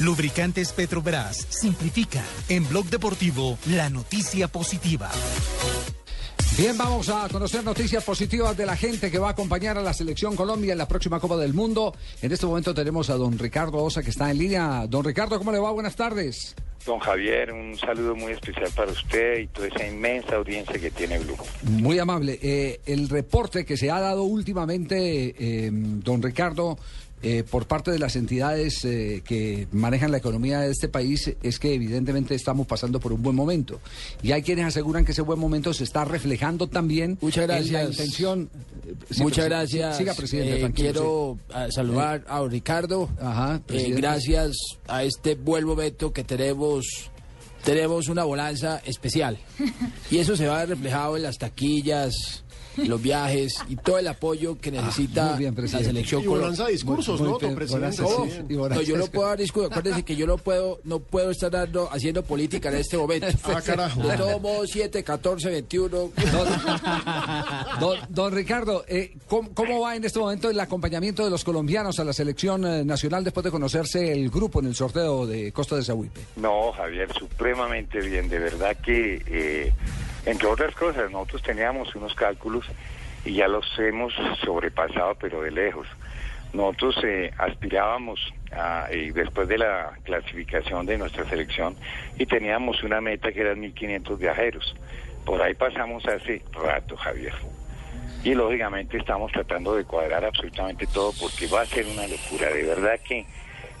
Lubricantes 0.00 0.72
Petrobras 0.72 1.46
simplifica 1.50 2.24
en 2.48 2.66
Blog 2.66 2.86
Deportivo 2.86 3.58
la 3.66 3.90
noticia 3.90 4.48
positiva. 4.48 5.10
Bien, 6.56 6.76
vamos 6.78 7.10
a 7.10 7.28
conocer 7.28 7.62
noticias 7.62 8.02
positivas 8.02 8.56
de 8.56 8.64
la 8.64 8.76
gente 8.76 9.10
que 9.10 9.18
va 9.18 9.28
a 9.28 9.32
acompañar 9.32 9.76
a 9.76 9.82
la 9.82 9.92
selección 9.92 10.36
Colombia 10.36 10.72
en 10.72 10.78
la 10.78 10.88
próxima 10.88 11.20
Copa 11.20 11.36
del 11.36 11.52
Mundo. 11.52 11.94
En 12.22 12.32
este 12.32 12.46
momento 12.46 12.72
tenemos 12.72 13.10
a 13.10 13.16
don 13.16 13.38
Ricardo 13.38 13.76
Osa 13.76 14.02
que 14.02 14.08
está 14.08 14.30
en 14.30 14.38
línea. 14.38 14.86
Don 14.88 15.04
Ricardo, 15.04 15.36
¿cómo 15.36 15.52
le 15.52 15.58
va? 15.58 15.70
Buenas 15.70 15.96
tardes. 15.96 16.56
Don 16.86 16.98
Javier, 16.98 17.52
un 17.52 17.76
saludo 17.76 18.16
muy 18.16 18.32
especial 18.32 18.70
para 18.74 18.90
usted 18.90 19.40
y 19.40 19.46
toda 19.48 19.68
esa 19.68 19.86
inmensa 19.86 20.36
audiencia 20.36 20.78
que 20.78 20.90
tiene 20.90 21.18
Blue. 21.18 21.36
Muy 21.64 21.98
amable. 21.98 22.38
Eh, 22.42 22.80
el 22.86 23.10
reporte 23.10 23.66
que 23.66 23.76
se 23.76 23.90
ha 23.90 24.00
dado 24.00 24.22
últimamente, 24.22 25.34
eh, 25.38 25.70
don 25.70 26.22
Ricardo, 26.22 26.78
eh, 27.22 27.44
por 27.48 27.66
parte 27.66 27.90
de 27.90 27.98
las 27.98 28.16
entidades 28.16 28.84
eh, 28.84 29.22
que 29.24 29.68
manejan 29.72 30.10
la 30.10 30.18
economía 30.18 30.60
de 30.60 30.70
este 30.70 30.88
país 30.88 31.30
es 31.42 31.58
que 31.58 31.74
evidentemente 31.74 32.34
estamos 32.34 32.66
pasando 32.66 32.98
por 32.98 33.12
un 33.12 33.22
buen 33.22 33.36
momento. 33.36 33.80
Y 34.22 34.32
hay 34.32 34.42
quienes 34.42 34.64
aseguran 34.64 35.04
que 35.04 35.12
ese 35.12 35.22
buen 35.22 35.38
momento 35.38 35.74
se 35.74 35.84
está 35.84 36.04
reflejando 36.04 36.66
también 36.68 37.18
Muchas 37.20 37.42
en 37.44 37.48
la 37.48 37.54
gracias. 37.56 37.90
intención. 37.90 38.50
Sí, 39.10 39.22
Muchas 39.22 39.44
gracias. 39.44 39.96
Siga, 39.98 40.14
presidente. 40.14 40.64
Eh, 40.64 40.72
quiero 40.74 41.38
ah, 41.52 41.68
saludar 41.70 42.24
a 42.28 42.42
Ricardo. 42.46 43.08
Ajá, 43.20 43.60
Eh, 43.68 43.92
gracias 43.96 44.56
a 44.88 45.04
este 45.04 45.34
buen 45.34 45.64
momento 45.64 46.12
que 46.12 46.24
tenemos, 46.24 46.86
tenemos 47.64 48.08
una 48.08 48.24
balanza 48.24 48.80
especial. 48.84 49.38
Y 50.10 50.18
eso 50.18 50.36
se 50.36 50.46
va 50.48 50.64
reflejado 50.66 51.16
en 51.16 51.22
las 51.22 51.38
taquillas, 51.38 52.42
los 52.86 53.00
viajes 53.00 53.54
y 53.68 53.76
todo 53.76 53.98
el 53.98 54.08
apoyo 54.08 54.58
que 54.58 54.70
necesita 54.70 55.34
Ah, 55.34 55.36
bien, 55.36 55.54
la 55.56 55.68
selección 55.68 56.22
Y 56.22 56.26
bonanza 56.26 56.66
discursos, 56.66 57.20
¿no, 57.20 57.38
don 57.38 57.54
presidente? 57.54 58.02
No, 58.48 58.80
yo 58.82 58.96
no 58.96 59.06
puedo 59.06 59.28
dar 59.28 59.38
discursos. 59.38 59.70
Acuérdense 59.70 60.02
que 60.04 60.16
yo 60.16 60.26
no 60.26 60.38
puedo, 60.38 60.80
no 60.84 60.98
puedo 61.00 61.30
estar 61.30 61.50
dando, 61.50 61.90
haciendo 61.92 62.22
política 62.22 62.68
en 62.70 62.76
este 62.76 62.96
momento. 62.96 63.26
Ah, 63.44 63.60
carajo. 63.64 64.02
De 64.02 64.16
todos 64.16 64.40
modos, 64.40 64.70
7, 64.72 65.02
14, 65.02 65.50
21. 65.50 66.10
Don, 67.80 67.98
don 68.08 68.32
Ricardo, 68.32 68.84
eh, 68.88 69.14
¿cómo, 69.26 69.52
cómo 69.54 69.80
va 69.80 69.96
en 69.96 70.04
este 70.04 70.18
momento 70.18 70.50
el 70.50 70.60
acompañamiento 70.60 71.24
de 71.24 71.30
los 71.30 71.44
colombianos 71.44 71.98
a 71.98 72.04
la 72.04 72.12
selección 72.12 72.64
eh, 72.64 72.84
nacional 72.84 73.24
después 73.24 73.44
de 73.44 73.50
conocerse 73.50 74.12
el 74.12 74.30
grupo 74.30 74.60
en 74.60 74.66
el 74.66 74.74
sorteo 74.74 75.26
de 75.26 75.52
Costa 75.52 75.76
de 75.76 75.84
Zahuipe? 75.84 76.20
No, 76.36 76.72
Javier, 76.72 77.12
supremamente 77.12 78.00
bien. 78.00 78.28
De 78.28 78.38
verdad 78.38 78.76
que, 78.76 79.22
eh, 79.26 79.72
entre 80.26 80.48
otras 80.48 80.74
cosas, 80.74 81.10
nosotros 81.10 81.42
teníamos 81.42 81.94
unos 81.94 82.14
cálculos 82.14 82.66
y 83.24 83.34
ya 83.34 83.48
los 83.48 83.66
hemos 83.78 84.12
sobrepasado, 84.44 85.14
pero 85.14 85.42
de 85.42 85.50
lejos. 85.50 85.86
Nosotros 86.52 86.98
eh, 87.04 87.32
aspirábamos 87.38 88.20
a, 88.52 88.88
después 89.14 89.48
de 89.48 89.58
la 89.58 89.92
clasificación 90.02 90.84
de 90.84 90.98
nuestra 90.98 91.28
selección 91.28 91.76
y 92.18 92.26
teníamos 92.26 92.82
una 92.82 93.00
meta 93.00 93.32
que 93.32 93.40
eran 93.40 93.62
1.500 93.62 94.18
viajeros. 94.18 94.74
Por 95.24 95.40
ahí 95.40 95.54
pasamos 95.54 96.04
hace 96.06 96.42
rato, 96.52 96.96
Javier. 96.96 97.34
Y 98.24 98.34
lógicamente 98.34 98.98
estamos 98.98 99.32
tratando 99.32 99.76
de 99.76 99.84
cuadrar 99.84 100.24
absolutamente 100.24 100.86
todo 100.86 101.12
porque 101.18 101.46
va 101.46 101.62
a 101.62 101.66
ser 101.66 101.86
una 101.86 102.06
locura. 102.06 102.50
De 102.50 102.64
verdad 102.64 102.98
que 103.06 103.24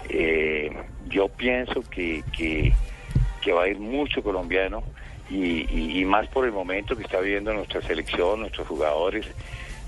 eh, 0.08 0.72
yo 1.08 1.28
pienso 1.28 1.82
que, 1.90 2.22
que 2.32 3.52
va 3.52 3.64
a 3.64 3.68
ir 3.68 3.78
mucho 3.78 4.22
colombiano 4.22 4.82
y, 5.30 5.66
y- 5.70 6.00
y 6.00 6.04
más 6.04 6.26
por 6.28 6.44
el 6.44 6.52
momento 6.52 6.96
que 6.96 7.02
está 7.04 7.20
viviendo 7.20 7.52
nuestra 7.54 7.80
selección, 7.82 8.40
nuestros 8.40 8.66
jugadores. 8.68 9.26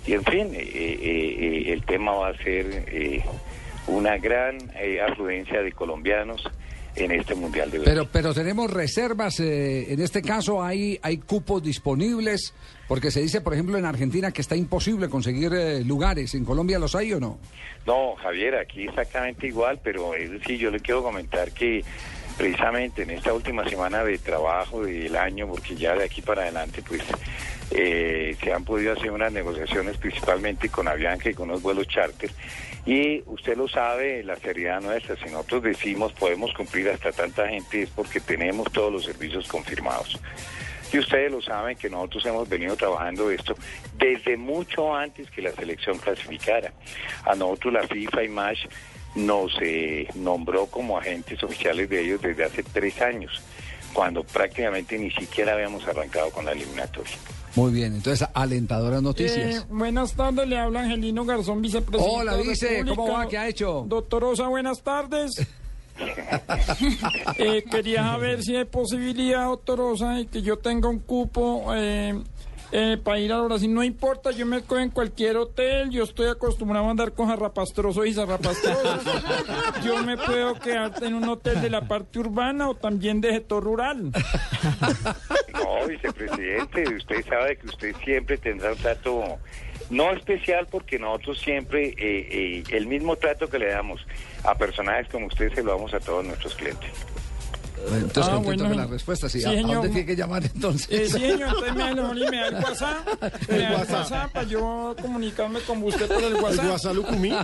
Y 0.07 0.15
en 0.15 0.25
fin, 0.25 0.49
eh, 0.55 0.61
eh, 0.63 0.99
eh, 1.69 1.73
el 1.73 1.85
tema 1.85 2.13
va 2.13 2.29
a 2.29 2.37
ser 2.39 2.85
eh, 2.89 3.23
una 3.87 4.17
gran 4.19 4.59
afluencia 5.09 5.63
de 5.63 5.73
colombianos 5.73 6.43
en 6.95 7.11
este 7.11 7.35
Mundial 7.35 7.71
de 7.71 7.79
Brasil. 7.79 7.95
Pero, 7.95 8.09
pero 8.13 8.35
tenemos 8.35 8.71
reservas, 8.71 9.41
eh, 9.41 9.93
en 9.93 10.01
este 10.03 10.21
caso 10.21 10.63
hay, 10.63 10.99
hay 11.03 11.17
cupos 11.19 11.63
disponibles, 11.63 12.53
porque 12.87 13.11
se 13.11 13.23
dice, 13.23 13.41
por 13.41 13.55
ejemplo, 13.55 13.79
en 13.79 13.87
Argentina 13.87 14.31
que 14.31 14.43
está 14.43 14.57
imposible 14.57 15.09
conseguir 15.09 15.53
eh, 15.55 15.83
lugares. 15.85 16.35
¿En 16.35 16.45
Colombia 16.45 16.79
los 16.79 16.95
hay 16.95 17.13
o 17.15 17.21
no? 17.21 17.39
No, 17.87 18.15
Javier, 18.17 18.57
aquí 18.57 18.85
exactamente 18.85 19.47
igual, 19.47 19.81
pero 19.83 20.15
es 20.15 20.31
decir, 20.31 20.59
yo 20.59 20.71
le 20.71 20.81
quiero 20.81 21.03
comentar 21.03 21.51
que 21.53 21.83
precisamente 22.37 23.03
en 23.03 23.11
esta 23.11 23.33
última 23.33 23.69
semana 23.69 24.05
de 24.05 24.19
trabajo 24.19 24.85
del 24.85 25.17
año, 25.17 25.49
porque 25.49 25.75
ya 25.75 25.95
de 25.95 26.05
aquí 26.05 26.23
para 26.23 26.43
adelante, 26.43 26.83
pues 26.87 27.03
eh, 27.71 28.37
se 28.43 28.53
han 28.53 28.65
podido 28.65 28.93
hacer 28.93 29.11
unas 29.11 29.33
negociaciones 29.33 29.97
principalmente 29.97 30.69
con 30.69 30.89
Avianca 30.89 31.31
y 31.31 31.35
con 31.35 31.49
los 31.49 31.63
vuelos 31.63 31.89
charter. 31.89 32.31
Y 32.85 33.23
usted 33.27 33.57
lo 33.57 33.69
sabe, 33.69 34.23
la 34.25 34.37
seriedad 34.37 34.81
nuestra, 34.81 35.17
si 35.17 35.27
nosotros 35.27 35.63
decimos 35.63 36.13
podemos 36.13 36.53
cumplir 36.53 36.89
hasta 36.91 37.13
tanta 37.13 37.49
gente 37.49 37.83
es 37.83 37.91
porque 37.91 38.21
tenemos 38.21 38.71
todos 38.73 38.93
los 38.93 39.05
servicios 39.05 39.47
confirmados. 39.49 40.19
Y 40.93 40.99
ustedes 40.99 41.33
lo 41.33 41.41
saben 41.41 41.77
que 41.79 41.89
nosotros 41.89 42.27
hemos 42.27 42.49
venido 42.49 42.77
trabajando 42.77 43.31
esto 43.31 43.55
desde 43.97 44.37
mucho 44.37 44.95
antes 44.95 45.31
que 45.31 45.41
la 45.41 45.53
selección 45.53 45.97
clasificara. 45.99 46.73
A 47.25 47.35
nosotros 47.35 47.73
la 47.73 47.89
FIFA 47.89 48.25
y 48.25 48.29
MASH 48.29 48.67
nos 49.15 49.53
eh, 49.61 50.09
nombró 50.15 50.67
como 50.67 50.99
agentes 50.99 51.43
oficiales 51.43 51.89
de 51.91 52.03
ellos 52.05 52.21
desde 52.23 52.45
hace 52.45 52.63
tres 52.63 53.01
años, 53.03 53.33
cuando 53.93 54.25
prácticamente 54.25 54.99
ni 54.99 55.11
siquiera 55.11 55.53
habíamos 55.55 55.87
arrancado 55.87 56.31
con 56.31 56.45
la 56.47 56.53
eliminatoria. 56.53 57.13
Muy 57.55 57.71
bien, 57.73 57.95
entonces 57.95 58.27
alentadoras 58.33 59.01
Eh, 59.01 59.03
noticias. 59.03 59.69
buenas 59.69 60.15
tardes, 60.15 60.49
le 60.49 60.57
habla 60.59 60.81
Angelino 60.81 61.25
Garzón, 61.27 61.61
vicepresidente. 61.61 62.19
Hola, 62.21 62.37
vice. 62.37 62.83
¿cómo 62.89 63.13
va? 63.13 63.29
¿Qué 63.29 63.37
ha 63.37 63.47
hecho? 63.49 63.85
Doctor 63.87 64.25
Osa, 64.25 64.49
buenas 64.49 64.81
tardes. 64.83 65.33
Eh, 67.37 67.65
quería 67.71 68.03
saber 68.03 68.43
si 68.43 68.57
hay 68.57 68.65
posibilidad, 68.65 69.45
doctor 69.45 69.81
Osa, 69.83 70.15
de 70.15 70.27
que 70.27 70.41
yo 70.43 70.59
tenga 70.59 70.89
un 70.89 70.99
cupo 71.01 71.67
eh, 71.75 72.19
eh, 72.73 72.97
para 73.03 73.21
ir 73.21 73.33
a 73.33 73.41
Brasil. 73.43 73.73
No 73.73 73.85
importa, 73.85 74.31
yo 74.31 74.47
me 74.47 74.63
cojo 74.63 74.81
en 74.81 74.91
cualquier 74.91 75.37
hotel. 75.37 75.91
Yo 75.91 76.05
estoy 76.05 76.29
acostumbrado 76.29 76.87
a 76.87 76.91
andar 76.91 77.13
con 77.13 77.29
zarrapastrosos 77.29 78.07
y 78.07 78.15
zarrapastrosos. 78.15 79.05
yo 79.85 80.03
me 80.03 80.17
puedo 80.17 80.55
quedar 80.59 80.93
en 81.03 81.15
un 81.15 81.29
hotel 81.29 81.61
de 81.61 81.71
la 81.71 81.83
parte 81.87 82.19
urbana 82.19 82.69
o 82.69 82.75
también 82.75 83.21
de 83.21 83.31
sector 83.33 83.63
rural. 83.63 84.11
No, 85.53 85.87
vicepresidente, 85.87 86.97
usted 86.97 87.25
sabe 87.27 87.57
que 87.59 87.67
usted 87.67 87.95
siempre 88.05 88.39
tendrá 88.39 88.73
un 88.73 88.79
trato 88.79 89.39
no 89.91 90.11
especial 90.13 90.67
porque 90.71 90.99
nosotros 90.99 91.39
siempre 91.41 91.89
eh, 91.89 91.95
eh, 91.99 92.63
el 92.71 92.87
mismo 92.87 93.17
trato 93.17 93.49
que 93.49 93.59
le 93.59 93.69
damos 93.69 94.05
a 94.45 94.57
personajes 94.57 95.09
como 95.09 95.27
usted 95.27 95.53
se 95.53 95.63
lo 95.63 95.73
damos 95.73 95.93
a 95.93 96.01
todos 96.01 96.25
nuestros 96.25 96.55
clientes. 96.55 96.91
Entonces, 97.85 98.33
Ah, 98.33 98.37
contento 98.37 98.65
bueno. 98.65 98.69
con 98.69 98.77
la 98.77 98.87
respuesta. 98.87 99.29
Sí. 99.29 99.41
Sí, 99.41 99.47
¿A- 99.47 99.51
¿A, 99.51 99.53
señor. 99.55 99.75
dónde 99.77 99.89
tiene 99.91 100.07
que 100.07 100.17
llamar 100.17 100.43
entonces? 100.45 100.89
Eh, 100.91 101.07
sí, 101.07 101.13
señor, 101.19 101.49
entonces 101.49 101.75
me, 101.75 101.95
da- 101.95 102.15
me 102.15 102.37
da 102.37 102.47
el 102.49 102.55
WhatsApp. 102.55 103.23
Me 103.49 103.57
El 103.57 103.63
da 103.63 103.69
el 103.69 103.75
WhatsApp. 103.75 103.95
WhatsApp 103.99 104.33
para 104.33 104.47
yo 104.47 104.97
comunicarme 105.03 105.61
con 105.61 105.83
usted 105.83 106.09
por 106.09 106.23
el 106.23 106.35
WhatsApp. 106.35 106.71
WhatsApp 106.71 106.95
Lucumí. 106.95 107.31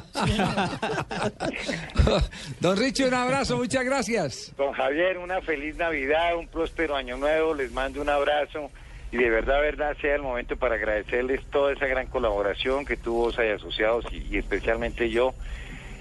Don 2.60 2.76
Richie, 2.76 3.06
un 3.06 3.14
abrazo, 3.14 3.56
muchas 3.56 3.84
gracias. 3.84 4.52
Don 4.56 4.72
Javier, 4.72 5.18
una 5.18 5.40
feliz 5.42 5.76
Navidad, 5.76 6.36
un 6.36 6.48
próspero 6.48 6.96
año 6.96 7.16
nuevo, 7.16 7.54
les 7.54 7.72
mando 7.72 8.00
un 8.00 8.08
abrazo 8.08 8.70
y 9.10 9.16
de 9.16 9.30
verdad, 9.30 9.60
verdad, 9.60 9.96
sea 10.00 10.14
el 10.16 10.22
momento 10.22 10.56
para 10.56 10.74
agradecerles 10.74 11.40
toda 11.50 11.72
esa 11.72 11.86
gran 11.86 12.06
colaboración 12.08 12.84
que 12.84 12.96
tuvo 12.96 13.24
OSA 13.26 13.46
y 13.46 13.50
Asociados 13.50 14.04
y, 14.12 14.34
y 14.34 14.38
especialmente 14.38 15.08
yo 15.10 15.34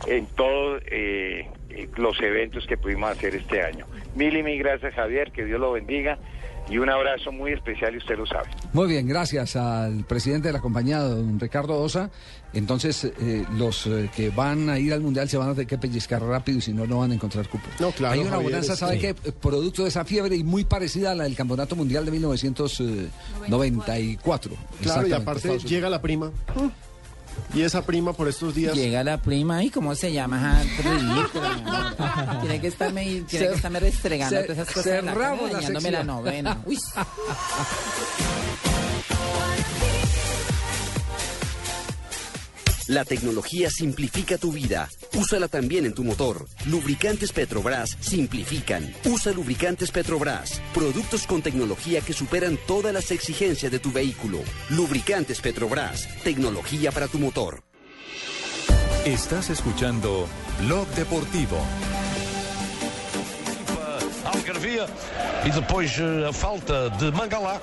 en 0.07 0.25
todos 0.27 0.81
eh, 0.87 0.91
eh, 0.91 1.49
los 1.97 2.19
eventos 2.21 2.65
que 2.67 2.77
pudimos 2.77 3.11
hacer 3.11 3.35
este 3.35 3.61
año. 3.61 3.85
Mil 4.15 4.35
y 4.35 4.41
mil 4.43 4.57
gracias, 4.59 4.93
Javier, 4.95 5.31
que 5.31 5.45
Dios 5.45 5.59
lo 5.59 5.71
bendiga 5.73 6.17
y 6.69 6.79
un 6.79 6.89
abrazo 6.89 7.31
muy 7.31 7.53
especial 7.53 7.93
y 7.95 7.97
usted 7.97 8.17
lo 8.17 8.25
sabe. 8.25 8.49
Muy 8.73 8.87
bien, 8.89 9.07
gracias 9.07 9.55
al 9.55 10.03
presidente 10.05 10.49
de 10.49 10.53
la 10.53 10.59
compañía, 10.59 10.99
don 10.99 11.39
Ricardo 11.39 11.77
Osa. 11.79 12.09
Entonces, 12.53 13.05
eh, 13.05 13.45
los 13.55 13.85
eh, 13.87 14.09
que 14.15 14.29
van 14.31 14.69
a 14.69 14.77
ir 14.79 14.91
al 14.93 14.99
Mundial 15.01 15.27
se 15.29 15.37
van 15.37 15.49
a 15.49 15.53
tener 15.53 15.67
que 15.67 15.77
pellizcar 15.77 16.21
rápido 16.21 16.57
y 16.57 16.61
si 16.61 16.73
no, 16.73 16.85
no 16.87 16.99
van 16.99 17.11
a 17.11 17.13
encontrar 17.13 17.47
cupo. 17.47 17.65
No, 17.79 17.91
claro, 17.91 18.13
Hay 18.15 18.19
una 18.21 18.31
Javier, 18.31 18.49
bonanza, 18.51 18.73
es- 18.73 18.79
¿sabe 18.79 18.95
sí. 18.95 18.99
qué? 19.01 19.09
Eh, 19.09 19.31
Producto 19.39 19.83
de 19.83 19.89
esa 19.89 20.03
fiebre 20.05 20.35
y 20.35 20.43
muy 20.43 20.63
parecida 20.65 21.11
a 21.11 21.15
la 21.15 21.23
del 21.25 21.35
Campeonato 21.35 21.75
Mundial 21.77 22.03
de 22.05 22.11
1994. 22.11 24.51
Claro, 24.81 25.07
y 25.07 25.13
aparte 25.13 25.59
llega 25.59 25.89
la 25.89 26.01
prima. 26.01 26.31
Y 27.53 27.61
esa 27.61 27.81
prima 27.81 28.13
por 28.13 28.27
estos 28.27 28.53
días. 28.53 28.75
Llega 28.75 29.03
la 29.03 29.17
prima 29.17 29.63
y 29.63 29.69
cómo 29.69 29.95
se 29.95 30.11
llama 30.13 30.61
ridícula, 30.77 31.53
amor. 31.53 32.39
Tiene 32.41 32.61
que 32.61 32.67
estarme, 32.67 33.03
tiene 33.03 33.27
Se- 33.27 33.47
que 33.49 33.55
estarme 33.55 33.79
restregando 33.79 34.41
todas 34.41 34.57
esas 34.57 34.67
cosas 34.73 34.87
en 34.99 35.05
la 35.05 35.13
cara, 35.13 35.25
cerramos 35.37 35.51
la 35.51 35.91
la 35.91 36.03
novena. 36.03 36.57
Uy. 36.65 36.77
La 42.87 43.03
tecnología 43.03 43.69
simplifica 43.69 44.37
tu 44.37 44.53
vida. 44.53 44.87
Úsala 45.13 45.49
también 45.49 45.85
en 45.85 45.93
tu 45.93 46.05
motor. 46.05 46.47
Lubricantes 46.67 47.33
Petrobras 47.33 47.97
simplifican. 47.99 48.93
Usa 49.03 49.33
lubricantes 49.33 49.91
Petrobras. 49.91 50.61
Productos 50.73 51.27
con 51.27 51.41
tecnología 51.41 51.99
que 51.99 52.13
superan 52.13 52.57
todas 52.65 52.93
las 52.93 53.11
exigencias 53.11 53.73
de 53.73 53.79
tu 53.79 53.91
vehículo. 53.91 54.39
Lubricantes 54.69 55.41
Petrobras. 55.41 56.07
Tecnología 56.23 56.93
para 56.93 57.09
tu 57.09 57.19
motor. 57.19 57.61
Estás 59.03 59.49
escuchando 59.49 60.25
Blog 60.61 60.87
Deportivo. 60.95 61.57
Algarvia 64.23 64.85
e 65.45 65.49
depois 65.51 65.91
eh, 65.99 66.27
a 66.27 66.33
falta 66.33 66.89
de 66.89 67.11
Mangalá. 67.11 67.61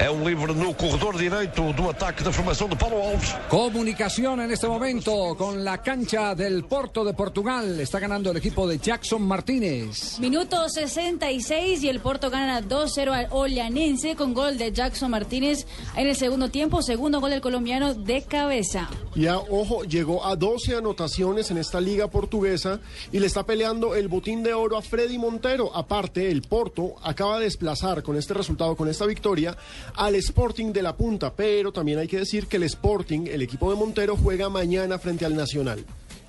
É 0.00 0.10
um 0.10 0.26
livre 0.28 0.52
no 0.54 0.74
corredor 0.74 1.16
direito 1.16 1.72
do 1.72 1.88
ataque 1.88 2.22
da 2.22 2.32
formação 2.32 2.68
de 2.68 2.76
Paulo 2.76 3.00
Alves. 3.00 3.34
Comunicación 3.48 4.40
en 4.40 4.50
este 4.50 4.66
momento 4.66 5.36
con 5.36 5.64
la 5.64 5.78
cancha 5.78 6.34
del 6.34 6.64
Porto 6.64 7.04
de 7.04 7.14
Portugal. 7.14 7.80
Está 7.80 8.00
ganando 8.00 8.30
el 8.30 8.36
equipo 8.36 8.66
de 8.66 8.78
Jackson 8.78 9.22
Martínez. 9.22 10.18
Minuto 10.18 10.68
66 10.68 11.82
y 11.84 11.88
el 11.88 12.00
Porto 12.00 12.28
gana 12.28 12.60
2-0 12.60 13.10
al 13.12 13.28
Ollanense 13.30 14.16
con 14.16 14.34
gol 14.34 14.58
de 14.58 14.72
Jackson 14.72 15.10
Martínez 15.10 15.66
en 15.96 16.08
el 16.08 16.16
segundo 16.16 16.50
tiempo. 16.50 16.82
Segundo 16.82 17.20
gol 17.20 17.30
del 17.30 17.40
colombiano 17.40 17.94
de 17.94 18.22
cabeza. 18.22 18.88
Ya, 19.14 19.38
ojo, 19.38 19.84
llegó 19.84 20.24
a 20.26 20.34
12 20.34 20.76
anotaciones 20.76 21.50
en 21.50 21.58
esta 21.58 21.80
liga 21.80 22.08
portuguesa 22.08 22.80
y 23.12 23.20
le 23.20 23.26
está 23.26 23.46
peleando 23.46 23.94
el 23.94 24.08
botín 24.08 24.42
de 24.42 24.54
oro 24.54 24.76
a 24.76 24.82
Freddy 24.82 25.18
Montero. 25.18 25.74
Aparte, 25.74 26.30
el 26.30 26.42
Porto 26.42 26.96
acaba 27.02 27.38
de 27.38 27.44
desplazar 27.44 28.02
con 28.02 28.16
este 28.16 28.34
resultado, 28.34 28.74
con 28.74 28.88
esta 28.88 29.06
victoria, 29.06 29.56
al 29.94 30.14
Sporting 30.16 30.72
de 30.72 30.82
la 30.82 30.96
Punta. 30.96 31.34
Pero 31.34 31.72
también 31.72 31.98
hay 31.98 32.08
que 32.08 32.18
decir 32.18 32.46
que 32.46 32.56
el 32.56 32.64
Sporting, 32.64 33.26
el 33.30 33.42
equipo 33.42 33.70
de 33.70 33.76
Montero, 33.76 34.16
juega 34.16 34.48
mañana 34.48 34.98
frente 34.98 35.24
al 35.24 35.36
Nacional. 35.36 35.84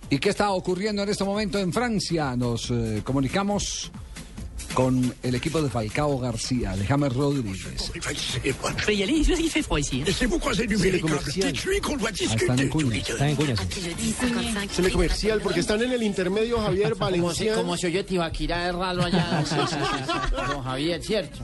¿Y 0.10 0.20
qué 0.20 0.30
está 0.30 0.52
ocurriendo 0.52 1.02
en 1.04 1.10
este 1.10 1.24
momento 1.24 1.58
en 1.58 1.74
Francia? 1.74 2.36
Nos 2.36 2.70
eh, 2.70 3.02
comunicamos 3.04 3.91
con 4.76 5.15
el 5.23 5.36
equipo 5.36 5.61
de 5.61 5.69
Falcao 5.69 6.19
García, 6.19 6.76
de 6.76 6.86
James 6.86 7.11
Rodríguez. 7.13 7.91
Je 7.95 8.86
vais 8.86 8.95
y 8.95 9.03
aller, 9.03 9.13
il 9.13 9.49
fait 9.49 9.63
froid 9.63 9.80
ici. 9.80 10.03
Laissez-vous 10.05 10.38
croiser 10.38 10.67
du 10.67 10.76
Dites-lui 10.76 11.80
qu'on 11.80 11.95
doit 11.97 12.11
Ah, 12.30 12.36
están 12.36 12.59
en 12.59 12.69
Cuña, 12.69 12.97
están 12.97 13.30
en 13.30 13.36
Cuña, 13.36 13.55
Se 14.71 14.82
le 14.82 14.91
comercial 14.91 15.41
porque 15.41 15.61
están 15.61 15.82
en 15.82 15.91
el 15.91 16.03
intermedio 16.03 16.59
Javier 16.59 16.93
Como 16.93 16.95
se, 16.95 16.99
Valenciano 16.99 17.61
como 17.61 17.78
se 17.78 17.88
oye 17.88 18.03
Tibaquira 18.03 18.65
de 18.65 18.71
ralo 18.73 19.03
allá. 19.05 19.43
Don 20.49 20.63
Javier, 20.63 21.01
¿cierto? 21.01 21.39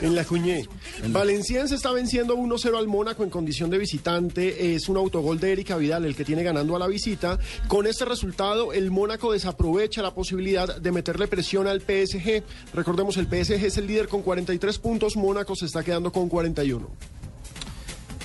en 0.00 0.14
la 0.16 0.24
Cuñé. 0.24 0.66
Valenciense 1.08 1.74
está 1.74 1.92
venciendo 1.92 2.36
1-0 2.36 2.76
al 2.76 2.88
Mónaco 2.88 3.22
en 3.22 3.30
condición 3.30 3.70
de 3.70 3.78
visitante. 3.78 4.74
Es 4.74 4.88
un 4.88 4.96
autogol 4.96 5.38
de 5.38 5.52
Erika 5.52 5.76
Vidal 5.76 6.04
el 6.04 6.16
que 6.16 6.24
tiene 6.24 6.42
ganando 6.42 6.74
a 6.76 6.78
la 6.78 6.88
visita. 6.88 7.38
Con 7.68 7.86
este 7.86 8.04
resultado, 8.04 8.72
el 8.72 8.90
Mónaco 8.90 9.32
desaprovecha 9.32 10.02
la 10.02 10.12
posibilidad 10.12 10.76
de 10.76 10.92
meterle 10.92 11.28
presión 11.28 11.66
al 11.66 11.80
PSG. 11.80 12.42
Recordemos, 12.74 13.16
el 13.18 13.26
PSG 13.26 13.64
es 13.64 13.76
el 13.78 13.86
líder 13.86 14.08
con 14.08 14.22
43 14.22 14.78
puntos, 14.78 15.16
Mónaco 15.16 15.54
se 15.54 15.66
está 15.66 15.82
quedando 15.82 16.10
con 16.12 16.28
41. 16.28 16.88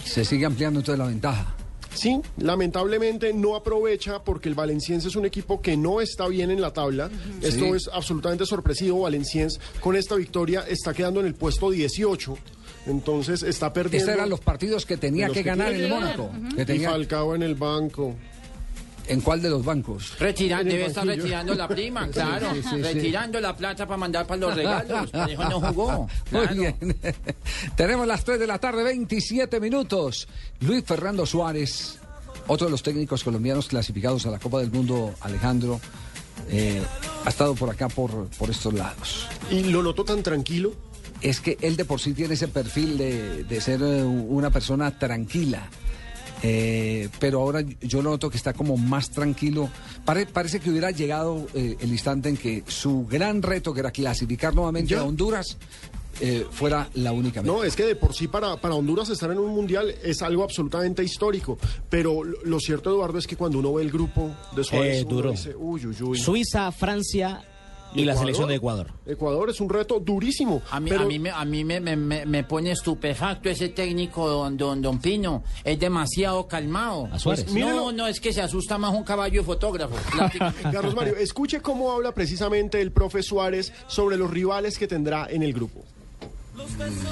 Se 0.06 0.24
sigue 0.26 0.45
ampliando 0.45 0.80
entonces 0.80 1.00
la 1.00 1.08
ventaja. 1.08 1.54
Sí, 1.93 2.22
lamentablemente 2.38 3.34
no 3.34 3.56
aprovecha 3.56 4.24
porque 4.24 4.50
el 4.50 4.56
Valenciense 4.56 5.08
es 5.08 5.16
un 5.16 5.26
equipo 5.26 5.62
que 5.62 5.76
no 5.76 6.00
está 6.00 6.28
bien 6.28 6.52
en 6.52 6.62
la 6.62 6.72
tabla. 6.72 7.10
Esto 7.41 7.66
Sí. 7.66 7.72
es 7.76 7.89
absolutamente 7.91 8.45
sorpresivo. 8.45 9.02
Valenciense 9.02 9.60
con 9.82 9.95
esta 9.95 10.14
victoria 10.16 10.64
está 10.70 10.93
quedando 10.93 11.20
en 11.22 11.26
el 11.26 11.34
puesto 11.34 11.72
18. 11.72 12.38
Entonces 12.86 13.41
está 13.41 13.74
perdiendo. 13.74 13.98
Estos 14.06 14.16
eran 14.16 14.30
los 14.30 14.39
partidos 14.39 14.86
que 14.86 14.95
tenía 14.95 15.28
que 15.30 15.41
ganar 15.41 15.74
el 15.74 15.89
Mónaco. 15.89 16.30
que 16.56 16.76
Y 16.76 16.80
Falcao 16.80 17.34
en 17.36 17.41
el 17.41 17.56
banco. 17.56 18.16
¿En 19.10 19.22
cuál 19.22 19.41
de 19.41 19.49
los 19.49 19.64
bancos? 19.64 20.14
Retira- 20.20 20.60
En 20.62 20.68
el 20.68 20.74
debe 20.74 20.86
estar 20.88 21.05
retirando 21.05 21.55
la 21.55 21.68
prima, 21.68 22.08
claro. 22.10 22.53
sí, 22.53 22.62
sí, 22.62 22.70
sí. 22.72 22.82
retirando 22.82 23.39
la 23.39 23.55
plata 23.55 23.86
para 23.88 23.97
mandar 23.97 24.28
para 24.28 24.41
los 24.41 24.55
regalos. 24.55 25.10
Por 25.12 25.30
eso 25.30 25.49
no 25.49 25.62
jugó. 25.62 26.08
Muy 26.32 26.47
bien. 26.47 26.76
Tenemos 27.76 28.05
las 28.08 28.24
3 28.24 28.39
de 28.39 28.47
la 28.47 28.60
tarde, 28.60 28.84
27 28.84 29.60
minutos. 29.60 30.28
Luis 30.62 30.84
Fernando 30.86 31.26
Suárez, 31.26 31.99
otro 32.47 32.68
de 32.68 32.72
los 32.72 32.84
técnicos 32.84 33.24
colombianos 33.24 33.68
clasificados 33.68 34.26
a 34.26 34.32
la 34.32 34.39
Copa 34.39 34.60
del 34.60 34.72
Mundo, 34.72 35.14
Alejandro, 35.22 35.80
eh, 36.49 36.82
ha 37.26 37.30
estado 37.30 37.55
por 37.55 37.70
acá, 37.70 37.88
por, 37.89 38.28
por 38.38 38.49
estos 38.49 38.74
lados. 38.74 39.28
¿Y 39.49 39.64
lo 39.66 39.82
notó 39.84 40.03
tan 40.03 40.22
tranquilo? 40.24 40.74
Es 41.22 41.39
que 41.41 41.58
él 41.62 41.76
de 41.78 41.86
por 41.86 41.99
sí 41.99 42.14
tiene 42.14 42.36
ese 42.36 42.47
perfil 42.47 42.97
de, 42.97 43.43
de 43.43 43.62
ser 43.62 43.82
eh, 43.82 44.03
una 44.03 44.49
persona 44.51 44.97
tranquila. 44.99 45.68
Eh, 46.44 47.10
pero 47.20 47.42
ahora 47.42 47.62
yo 47.82 48.02
lo 48.02 48.12
noto 48.12 48.30
que 48.30 48.38
está 48.38 48.54
como 48.54 48.78
más 48.78 49.10
tranquilo. 49.10 49.70
Pare- 50.06 50.26
parece 50.28 50.60
que 50.60 50.70
hubiera 50.70 50.92
llegado 50.92 51.48
eh, 51.54 51.76
el 51.80 51.90
instante 51.92 52.30
en 52.30 52.38
que 52.38 52.64
su 52.68 53.06
gran 53.08 53.42
reto, 53.42 53.74
que 53.74 53.80
era 53.80 53.92
clasificar 53.92 54.54
nuevamente 54.54 54.96
a 54.96 55.04
Honduras, 55.04 55.58
eh, 56.20 56.46
fuera 56.50 56.90
la 56.96 57.12
única 57.12 57.42
meta. 57.42 57.54
No, 57.54 57.64
es 57.64 57.76
que 57.76 57.84
de 57.84 57.96
por 57.96 58.14
sí 58.14 58.28
para, 58.28 58.58
para 58.58 58.76
Honduras 58.76 59.10
estar 59.10 59.32
en 59.32 59.38
un 59.40 59.52
mundial 59.54 59.94
es 60.04 60.22
algo 60.22 60.44
absolutamente 60.44 61.04
histórico. 61.04 61.58
Pero 61.90 62.24
lo, 62.24 62.38
lo 62.44 62.60
cierto, 62.60 62.90
Eduardo, 62.92 63.18
es 63.20 63.28
que 63.28 63.36
cuando 63.36 63.60
uno 63.60 63.74
ve 63.74 63.84
el 63.84 63.92
grupo 63.92 64.32
de 64.56 64.64
Suárez, 64.64 65.02
Eh, 65.02 65.06
duro. 65.08 65.32
dice, 65.32 65.56
uy, 65.56 65.86
uy, 65.86 65.96
uy. 66.02 66.18
Suiza, 66.20 66.72
Francia 66.72 67.44
y 67.94 68.04
la 68.06 68.12
Ecuador. 68.12 68.18
selección 68.20 68.50
de 68.50 68.56
Ecuador. 68.56 68.88
Ecuador 69.06 69.50
es 69.50 69.60
un 69.62 69.70
reto 69.70 70.00
durísimo. 70.00 70.62
A 70.72 70.80
mí, 70.80 70.90
pero- 70.90 71.04
a 71.04 71.06
mí, 71.06 71.20
me, 71.20 71.30
a 71.32 71.46
mí 71.46 71.64
me, 71.64 71.80
me- 71.80 72.26
me- 72.26 72.44
pone 72.44 72.72
estupefacto 72.72 73.50
ese 73.50 73.70
técnico, 73.70 74.28
don, 74.28 74.56
don, 74.58 74.82
don 74.82 75.00
Pino. 75.00 75.44
Es 75.64 75.80
demasiado 75.80 76.48
calmado. 76.48 77.10
Suárez. 77.18 77.46
Pues 77.46 77.56
no, 77.56 77.92
no, 77.92 78.08
es 78.08 78.20
que 78.20 78.32
se 78.34 78.42
asusta 78.42 78.78
más 78.78 78.94
un 78.94 79.04
caballo 79.04 79.42
de 79.42 79.46
fotógrafo. 79.46 79.96
Carlos 80.64 80.96
Mario, 80.96 81.16
escuche 81.18 81.62
cómo 81.62 81.92
habla 81.92 82.12
precisamente 82.14 82.80
el 82.82 82.92
profe 82.92 83.24
Suárez 83.24 83.72
sobre 83.88 84.18
los 84.18 84.30
rivales 84.30 84.78
que 84.78 84.88
tendrá 84.88 85.28
en 85.30 85.44
el 85.44 85.54
grupo. 85.54 85.84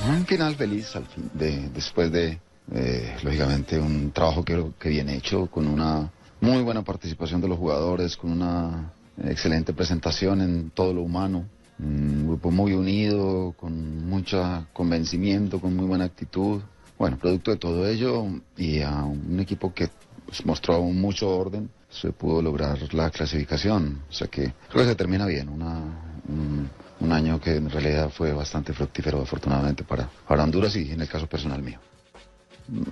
Un 0.08 0.26
final 0.26 0.56
feliz 0.56 0.96
al 0.96 1.06
fin, 1.06 1.30
de, 1.34 1.70
después 1.70 2.12
de, 2.12 2.40
eh, 2.74 3.16
lógicamente, 3.24 3.80
un 3.80 4.12
trabajo 4.12 4.44
que, 4.44 4.66
que 4.80 4.90
bien 4.90 5.10
hecho, 5.10 5.48
con 5.48 5.68
una 5.68 6.10
muy 6.42 6.62
buena 6.64 6.84
participación 6.84 7.42
de 7.42 7.48
los 7.48 7.58
jugadores, 7.58 8.18
con 8.18 8.32
una 8.32 8.92
excelente 9.24 9.74
presentación 9.74 10.42
en 10.42 10.70
todo 10.72 10.94
lo 10.94 11.02
humano. 11.02 11.46
Un 11.78 12.28
grupo 12.28 12.52
muy 12.52 12.74
unido, 12.74 13.54
con 13.58 14.08
mucho 14.08 14.68
convencimiento, 14.74 15.60
con 15.60 15.76
muy 15.76 15.86
buena 15.86 16.06
actitud. 16.06 16.62
Bueno, 16.98 17.18
producto 17.18 17.52
de 17.52 17.58
todo 17.58 17.88
ello 17.88 18.26
y 18.56 18.82
a 18.82 19.04
un 19.04 19.40
equipo 19.40 19.74
que 19.74 19.90
pues, 20.26 20.46
mostró 20.46 20.82
mucho 20.84 21.30
orden, 21.30 21.70
se 21.90 22.12
pudo 22.12 22.42
lograr 22.42 22.94
la 22.94 23.10
clasificación. 23.10 24.02
O 24.10 24.14
sea 24.14 24.28
que 24.28 24.54
creo 24.70 24.84
que 24.84 24.90
se 24.90 24.96
termina 24.96 25.26
bien. 25.26 25.50
Una, 25.50 25.82
un, 26.30 26.70
año 27.12 27.40
que 27.40 27.56
en 27.56 27.70
realidad 27.70 28.10
fue 28.10 28.34
bastante 28.34 28.74
fructífero, 28.74 29.22
afortunadamente, 29.22 29.84
para, 29.84 30.10
para 30.28 30.44
Honduras 30.44 30.76
y 30.76 30.92
en 30.92 31.02
el 31.02 31.08
caso 31.08 31.28
personal 31.28 31.62
mío. 31.62 31.80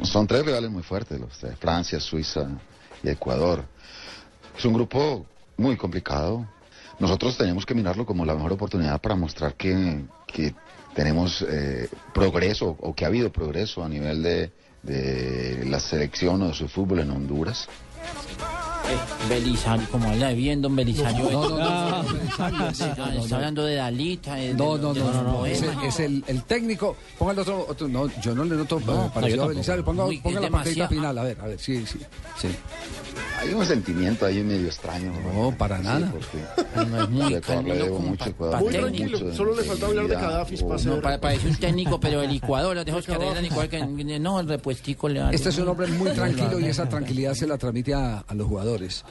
Son 0.04 0.28
tres 0.28 0.46
rivales 0.46 0.70
muy 0.70 0.84
fuertes, 0.84 1.20
los 1.20 1.42
de 1.42 1.56
Francia, 1.56 2.00
Suiza 2.00 2.48
y 3.02 3.10
Ecuador. 3.10 3.66
Es 4.56 4.64
un 4.66 4.74
grupo 4.74 5.26
muy 5.58 5.78
complicado. 5.78 6.45
Nosotros 6.99 7.38
tenemos 7.38 7.66
que 7.66 7.74
mirarlo 7.74 8.06
como 8.06 8.26
la 8.26 8.36
mejor 8.36 8.54
oportunidad 8.54 9.01
para 9.01 9.16
mostrar 9.16 9.56
que, 9.56 10.06
tenemos 10.93 11.43
eh, 11.49 11.89
progreso 12.14 12.78
o 12.80 12.93
que 12.93 13.04
ha 13.04 13.08
habido 13.08 13.32
progreso 13.32 13.84
a 13.84 13.89
nivel 13.89 14.22
de, 14.22 14.51
de 14.84 15.66
la 15.66 15.80
selección 15.80 16.41
o 16.43 16.49
de 16.49 16.54
su 16.54 16.68
fútbol 16.68 16.99
en 16.99 17.10
Honduras. 17.10 17.68
Eh, 18.86 18.97
Belisario, 19.30 19.88
como 19.89 20.10
habla 20.10 20.32
bien, 20.34 20.62
don 20.62 20.76
Belisario. 20.76 21.32
No, 21.32 21.49
no, 21.49 21.58
no, 21.58 21.66
Ah, 21.66 22.04
no, 22.06 22.14
Belisario, 22.14 22.60
sí, 22.74 22.84
está- 22.84 22.95
no, 22.97 23.06
no, 23.14 23.20
está 23.24 23.30
no. 23.30 23.36
hablando 23.36 23.66
de 23.66 23.76
Dalita. 23.76 24.36
de- 24.36 24.54
No, 24.54 24.76
de- 24.76 24.82
no, 24.84 24.93
de 24.93 24.99
no, 24.99 25.14
no, 25.14 25.24
no, 25.24 25.45
Es, 25.45 25.99
el, 26.01 26.24
el 26.28 26.43
técnico. 26.43 26.97
Ponga 27.18 27.32
el 27.32 27.39
otro, 27.39 27.66
otro- 27.70 27.88
No, 27.88 28.08
yo 28.22 28.36
no 28.36 28.43
le 28.43 28.56
noto 28.56 28.82
No, 28.82 29.12
parecido 29.14 29.45
a. 29.45 29.47
Belisario. 29.47 29.86
Ponga, 29.86 30.04
ponga 30.22 30.39
la 30.41 30.45
demasiado- 30.47 30.89
final. 30.89 31.18
A 31.18 31.24
ver, 31.24 31.38
a 31.41 31.47
ver, 31.47 31.60
sí, 31.60 31.86
sí. 31.86 31.99
sí. 32.38 32.49
Hay 33.39 33.54
un 33.54 33.66
sentimiento 33.66 34.26
ahí 34.26 34.41
medio 34.43 34.68
extraño. 34.68 35.12
No, 35.34 35.56
para 35.58 35.78
nada. 35.80 35.99
No, 36.88 37.04
es 37.04 37.10
muy 37.10 37.34
de 37.34 37.41
calmado 37.41 37.99
mucho 37.99 38.26
mucho 38.32 39.34
Solo 39.34 39.56
le 39.56 39.64
falta 39.64 39.86
hablar 39.86 40.08
de 40.08 40.16
Gaddafi 40.16 40.56
para 41.01 41.20
parece 41.20 41.47
un 41.49 41.56
técnico, 41.56 41.99
pero 41.99 42.22
el 42.22 42.32
licuador, 42.32 42.76
los 42.76 42.86
dejos 42.86 43.06
que 43.06 43.14
igual 43.45 43.70
que... 43.70 43.86
No, 44.20 44.39
el 44.39 44.47
repuestico 44.47 45.10
le 45.10 45.34
Este 45.34 45.49
es 45.49 45.58
un 45.58 45.68
hombre 45.70 45.88
muy 45.88 46.12
tranquilo 46.12 46.60
y 46.60 46.66
esa 46.66 46.88
tranquilidad 46.88 47.34
se 47.34 47.47
la 47.47 47.58
transmite 47.58 47.93
a, 47.94 48.20
a 48.20 48.34
los 48.34 48.48
jugadores. 48.48 49.04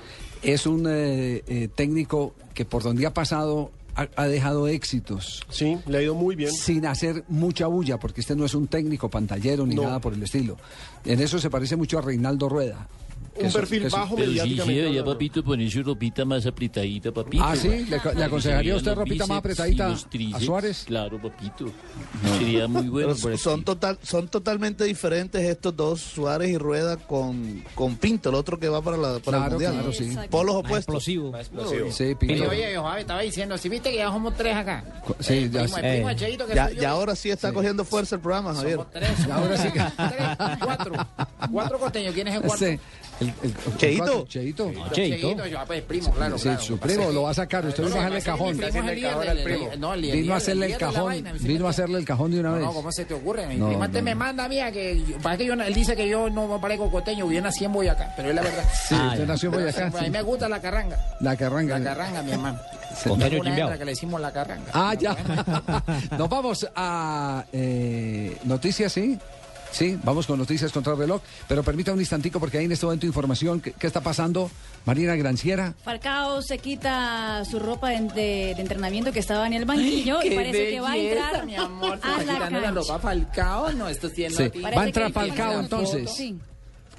Es 0.42 0.66
un 0.66 0.86
eh, 0.88 1.42
eh, 1.46 1.68
técnico 1.74 2.34
que 2.54 2.64
por 2.64 2.82
donde 2.82 3.06
ha 3.06 3.14
pasado 3.14 3.70
ha, 3.94 4.08
ha 4.16 4.26
dejado 4.26 4.68
éxitos. 4.68 5.42
Sí, 5.50 5.76
le 5.86 5.98
ha 5.98 6.02
ido 6.02 6.14
muy 6.14 6.34
bien. 6.34 6.50
Sin 6.50 6.86
hacer 6.86 7.24
mucha 7.28 7.66
bulla, 7.66 7.98
porque 7.98 8.22
este 8.22 8.34
no 8.34 8.44
es 8.44 8.54
un 8.54 8.66
técnico 8.66 9.08
pantallero 9.10 9.66
ni 9.66 9.74
No. 9.74 9.82
nada 9.82 10.00
por 10.00 10.14
el 10.14 10.22
estilo. 10.22 10.56
En 11.04 11.20
eso 11.20 11.38
se 11.38 11.50
parece 11.50 11.76
mucho 11.76 11.98
a 11.98 12.02
Reinaldo 12.02 12.48
Rueda. 12.48 12.88
Un 13.34 13.46
es- 13.46 13.52
perfil 13.54 13.80
que 13.80 13.86
es- 13.86 13.92
bajo 13.92 14.14
Pero 14.16 14.26
sí, 14.28 14.32
sí 14.34 14.40
mediáticamente. 14.40 14.80
debería, 14.82 15.04
papito, 15.04 15.42
poner 15.44 15.70
su 15.70 15.82
ropita 15.82 16.24
más 16.24 16.44
apretadita, 16.46 17.12
papito. 17.12 17.42
Ah, 17.44 17.56
¿sí? 17.56 17.68
¿Le- 17.68 17.86
le 18.14 18.24
aconsejaría 18.24 18.72
se 18.72 18.76
usted 18.78 18.94
ropita 18.94 19.26
más 19.26 19.38
apretadita 19.38 19.88
los 19.88 20.04
a 20.04 20.08
tríceps. 20.10 20.44
Suárez? 20.44 20.84
Claro, 20.86 21.20
papito. 21.20 21.66
Sería 22.38 22.68
muy 22.68 22.88
bueno. 22.88 23.14
Pero 23.22 23.38
son, 23.38 23.64
total, 23.64 23.98
son 24.02 24.28
totalmente 24.28 24.84
diferentes 24.84 25.40
estos 25.42 25.74
dos, 25.76 26.00
Suárez 26.00 26.50
y 26.50 26.58
Rueda, 26.58 26.96
con, 26.98 27.62
con 27.74 27.96
Pinto, 27.96 28.28
el 28.28 28.34
otro 28.34 28.58
que 28.58 28.68
va 28.68 28.82
para, 28.82 28.96
la, 28.96 29.18
para 29.18 29.22
Claro, 29.38 29.44
el 29.46 29.50
Mundial. 29.52 29.72
claro, 29.72 29.86
¿no? 29.88 29.92
sí. 29.92 30.16
Polos 30.30 30.54
Más 30.56 30.64
opuestos. 30.64 30.94
explosivo. 31.08 31.32
Sí, 31.90 32.14
Pinto. 32.14 32.34
Oye, 32.34 32.66
oye, 32.66 32.76
Joabe, 32.76 33.00
estaba 33.00 33.20
diciendo, 33.22 33.56
si 33.58 33.68
viste 33.68 33.90
que 33.90 33.96
ya 33.96 34.08
somos 34.08 34.34
tres 34.36 34.56
acá. 34.56 34.84
Sí, 35.20 35.34
El 35.34 35.50
ya 35.50 35.62
primo, 35.62 35.76
sé. 35.76 35.82
primo 35.82 36.12
Cheito, 36.14 36.46
que 36.46 36.54
Ya, 36.54 36.70
ya 36.70 36.90
ahora 36.90 37.16
sí 37.16 37.30
está 37.30 37.52
cogiendo 37.52 37.84
fuerza 37.84 38.16
el 38.16 38.20
programa, 38.20 38.54
Javier. 38.54 38.76
Somos 38.76 38.92
tres. 38.92 39.26
Ya 39.26 39.34
ahora 39.36 39.56
sí 39.56 39.68
que- 39.72 39.80
Tres, 39.80 40.58
cuatro. 40.60 41.06
Cuatro 41.50 41.78
costeños. 41.78 42.14
¿Quién 42.14 42.28
es 42.28 42.34
el 42.36 42.42
cuarto? 42.42 42.64
El, 43.22 43.28
el- 43.42 43.54
el- 43.66 43.76
Cheito. 43.78 44.26
Cheito. 44.28 44.72
Cheito. 44.92 45.46
yo, 45.46 45.58
ah, 45.58 45.64
pues, 45.66 45.82
primo, 45.82 46.10
claro, 46.12 46.36
Sí, 46.38 46.44
claro. 46.44 46.60
su 46.62 46.78
primo 46.78 47.10
lo 47.10 47.22
va 47.22 47.30
a 47.30 47.34
sacar. 47.34 47.64
Usted 47.66 47.84
vino 47.84 47.96
a 47.96 48.00
hacerle 48.00 48.18
el 48.18 48.24
cajón. 48.24 48.56
Vino 48.56 50.34
a 50.34 50.36
hacerle 50.36 50.66
el 50.66 50.76
cajón. 50.78 51.24
Vino 51.40 51.66
a 51.66 51.70
hacerle 51.70 51.98
el 51.98 52.04
cajón 52.04 52.30
de 52.32 52.40
una 52.40 52.48
No, 52.50 52.54
vez. 52.56 52.64
no, 52.64 52.72
¿cómo 52.72 52.92
se 52.92 53.04
te 53.04 53.14
ocurre? 53.14 53.46
Mi 53.46 53.56
No, 53.56 53.68
primo 53.68 53.82
antes 53.84 54.02
me 54.02 54.14
manda 54.14 54.44
a 54.44 54.48
mí 54.48 54.60
a 54.60 54.70
que... 54.72 55.02
Para 55.22 55.36
que 55.36 55.46
yo, 55.46 55.56
no- 55.56 55.64
él 55.64 55.74
dice 55.74 55.96
que 55.96 56.08
yo 56.08 56.28
no 56.30 56.46
me 56.48 56.58
parezco 56.58 56.90
costeño, 56.90 57.30
yo 57.30 57.40
nací 57.40 57.64
en 57.64 57.72
Boyacá, 57.72 58.12
pero 58.16 58.28
es 58.30 58.34
la 58.34 58.42
verdad. 58.42 58.64
Sí, 58.88 58.94
usted 58.94 59.26
nació 59.26 59.48
en 59.50 59.54
Boyacá. 59.54 59.86
A 59.98 60.02
mí 60.02 60.10
me 60.10 60.22
gusta 60.22 60.48
la 60.48 60.60
carranga. 60.60 60.98
La 61.20 61.36
carranga. 61.36 61.78
La 61.78 61.84
carranga, 61.84 62.22
mi 62.22 62.32
hermano. 62.32 62.58
Una 63.06 63.30
que 63.30 63.84
le 63.84 63.92
decimos 63.92 64.20
la 64.20 64.32
carranga. 64.32 64.70
Ah, 64.72 64.94
ya. 64.98 65.16
Nos 66.18 66.28
vamos 66.28 66.66
a 66.74 67.44
eh, 67.52 68.36
noticias, 68.44 68.92
¿sí? 68.92 69.18
Sí, 69.72 69.98
vamos 70.04 70.26
con 70.26 70.38
noticias 70.38 70.70
contra 70.70 70.92
el 70.92 70.98
reloj. 70.98 71.20
Pero 71.48 71.62
permita 71.62 71.92
un 71.92 71.98
instantico 72.00 72.38
porque 72.38 72.58
hay 72.58 72.66
en 72.66 72.72
este 72.72 72.86
momento 72.86 73.06
información. 73.06 73.60
¿Qué, 73.60 73.72
qué 73.72 73.86
está 73.86 74.00
pasando? 74.00 74.50
Marina 74.84 75.16
Granciera. 75.16 75.74
Falcao 75.82 76.42
se 76.42 76.58
quita 76.58 77.44
su 77.44 77.58
ropa 77.58 77.88
de, 77.90 78.00
de- 78.00 78.52
de 78.54 78.60
entrenamiento 78.62 79.12
que 79.12 79.18
estaba 79.20 79.46
en 79.46 79.54
el 79.54 79.64
banquillo 79.64 80.22
y 80.22 80.30
parece 80.30 80.70
que 80.70 80.80
va 80.80 80.92
a 80.92 80.96
entrar 80.96 81.46
mi 81.46 81.56
amor. 81.56 81.98
a 82.02 82.22
la 82.22 82.34
quitando 82.34 82.60
la 82.60 82.70
ropa 82.70 82.98
Falcao, 82.98 83.72
no, 83.72 83.88
esto 83.88 84.10
tiene 84.10 84.34
Sí, 84.36 84.50
Va 84.60 84.68
a 84.82 84.86
entrar 84.86 85.10
Falcao 85.12 85.60
entonces. 85.60 86.10
Sí. 86.12 86.36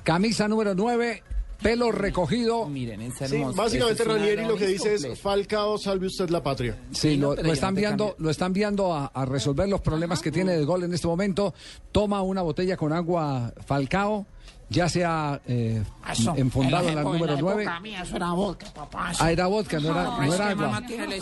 Camisa 0.03 0.47
número 0.47 0.75
9, 0.75 1.23
pelo 1.63 1.91
recogido. 1.91 2.67
Miren, 2.67 3.01
es 3.01 3.13
Sí, 3.29 3.41
básicamente 3.55 4.03
Ranieri 4.03 4.45
lo 4.45 4.55
que 4.55 4.67
dice 4.67 4.95
es 4.95 5.19
Falcao, 5.19 5.77
salve 5.77 6.07
usted 6.07 6.29
la 6.29 6.43
patria. 6.43 6.77
Sí, 6.91 7.17
lo, 7.17 7.33
están 7.35 7.73
viendo, 7.75 8.15
lo 8.19 8.29
están 8.29 8.53
viendo 8.53 8.93
a, 8.93 9.07
a 9.07 9.25
resolver 9.25 9.67
los 9.69 9.81
problemas 9.81 10.21
que 10.21 10.31
tiene 10.31 10.51
de 10.57 10.65
gol 10.65 10.83
en 10.83 10.93
este 10.93 11.07
momento. 11.07 11.53
Toma 11.91 12.21
una 12.21 12.41
botella 12.41 12.75
con 12.77 12.91
agua 12.93 13.53
Falcao, 13.65 14.25
ya 14.69 14.89
se 14.89 15.05
ha 15.05 15.39
eh, 15.47 15.83
Eso, 16.11 16.33
enfundado 16.35 16.89
en 16.89 16.95
la 16.95 17.03
número 17.03 17.25
en 17.25 17.35
la 17.35 17.41
9. 17.41 17.63
época 17.63 17.79
mía 17.79 18.01
eso 18.03 18.15
era 18.15 18.31
vodka, 18.31 18.65
papá. 18.73 19.11
eso- 19.11 19.23
Ah, 19.23 19.31
era 19.31 19.47
vodka, 19.47 19.79
no 19.79 19.91
era, 19.91 20.03
no 20.03 20.09
agua. 20.33 20.55
mamá 20.55 20.85
tiene. 20.87 21.19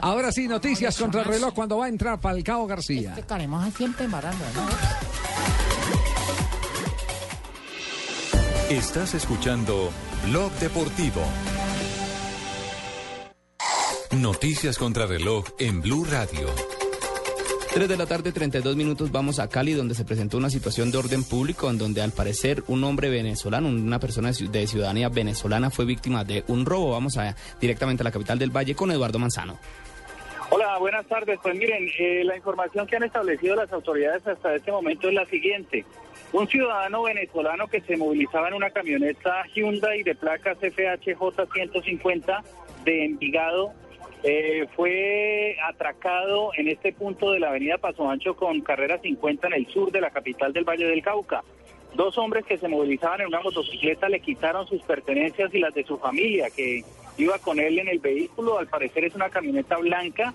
Ahora 0.00 0.32
sí, 0.32 0.48
noticias 0.48 0.96
contra 0.96 1.22
el 1.22 1.26
reloj 1.28 1.52
cuando 1.54 1.78
va 1.78 1.86
a 1.86 1.88
entrar 1.88 2.18
Falcao 2.20 2.66
García. 2.66 3.10
Este 3.10 3.22
caremoja 3.26 3.70
siempre 3.70 4.04
embarando, 4.06 4.44
¿no? 4.54 5.69
Estás 8.70 9.14
escuchando 9.14 9.90
Blog 10.28 10.52
Deportivo. 10.52 11.20
Noticias 14.16 14.78
contra 14.78 15.06
reloj 15.06 15.44
en 15.58 15.80
Blue 15.80 16.04
Radio. 16.04 16.48
3 17.72 17.88
de 17.88 17.96
la 17.96 18.06
tarde, 18.06 18.32
32 18.32 18.74
minutos, 18.76 19.12
vamos 19.12 19.38
a 19.38 19.48
Cali, 19.48 19.72
donde 19.74 19.94
se 19.94 20.04
presentó 20.04 20.36
una 20.36 20.50
situación 20.50 20.90
de 20.90 20.98
orden 20.98 21.22
público, 21.22 21.70
en 21.70 21.78
donde 21.78 22.02
al 22.02 22.10
parecer 22.12 22.64
un 22.66 22.82
hombre 22.82 23.10
venezolano, 23.10 23.68
una 23.68 24.00
persona 24.00 24.28
de 24.28 24.34
ciu- 24.34 24.50
de 24.50 24.66
ciudadanía 24.66 25.08
venezolana, 25.08 25.70
fue 25.70 25.84
víctima 25.84 26.24
de 26.24 26.42
un 26.48 26.66
robo. 26.66 26.90
Vamos 26.90 27.16
a, 27.16 27.36
directamente 27.60 28.02
a 28.02 28.04
la 28.04 28.10
capital 28.10 28.38
del 28.40 28.50
Valle 28.50 28.74
con 28.74 28.90
Eduardo 28.90 29.18
Manzano. 29.20 29.58
Hola, 30.52 30.78
buenas 30.78 31.06
tardes. 31.06 31.38
Pues 31.40 31.54
miren, 31.54 31.88
eh, 31.96 32.24
la 32.24 32.36
información 32.36 32.84
que 32.88 32.96
han 32.96 33.04
establecido 33.04 33.54
las 33.54 33.72
autoridades 33.72 34.26
hasta 34.26 34.54
este 34.56 34.72
momento 34.72 35.06
es 35.08 35.14
la 35.14 35.24
siguiente. 35.26 35.84
Un 36.32 36.46
ciudadano 36.46 37.02
venezolano 37.02 37.66
que 37.66 37.80
se 37.80 37.96
movilizaba 37.96 38.48
en 38.48 38.54
una 38.54 38.70
camioneta 38.70 39.44
Hyundai 39.52 40.04
de 40.04 40.14
placas 40.14 40.58
FHJ 40.58 41.52
150 41.52 42.44
de 42.84 43.04
Envigado 43.04 43.72
eh, 44.22 44.68
fue 44.76 45.56
atracado 45.66 46.52
en 46.56 46.68
este 46.68 46.92
punto 46.92 47.32
de 47.32 47.40
la 47.40 47.48
avenida 47.48 47.78
Paso 47.78 48.08
Ancho 48.08 48.36
con 48.36 48.60
carrera 48.60 49.00
50 49.00 49.48
en 49.48 49.54
el 49.54 49.66
sur 49.68 49.90
de 49.90 50.00
la 50.00 50.10
capital 50.10 50.52
del 50.52 50.64
Valle 50.64 50.86
del 50.86 51.02
Cauca. 51.02 51.42
Dos 51.94 52.16
hombres 52.18 52.44
que 52.44 52.58
se 52.58 52.68
movilizaban 52.68 53.22
en 53.22 53.26
una 53.26 53.40
motocicleta 53.40 54.08
le 54.08 54.20
quitaron 54.20 54.68
sus 54.68 54.82
pertenencias 54.82 55.52
y 55.52 55.58
las 55.58 55.74
de 55.74 55.84
su 55.84 55.98
familia, 55.98 56.48
que 56.50 56.84
iba 57.18 57.38
con 57.38 57.58
él 57.58 57.80
en 57.80 57.88
el 57.88 57.98
vehículo. 57.98 58.58
Al 58.58 58.68
parecer 58.68 59.04
es 59.04 59.16
una 59.16 59.30
camioneta 59.30 59.78
blanca. 59.78 60.32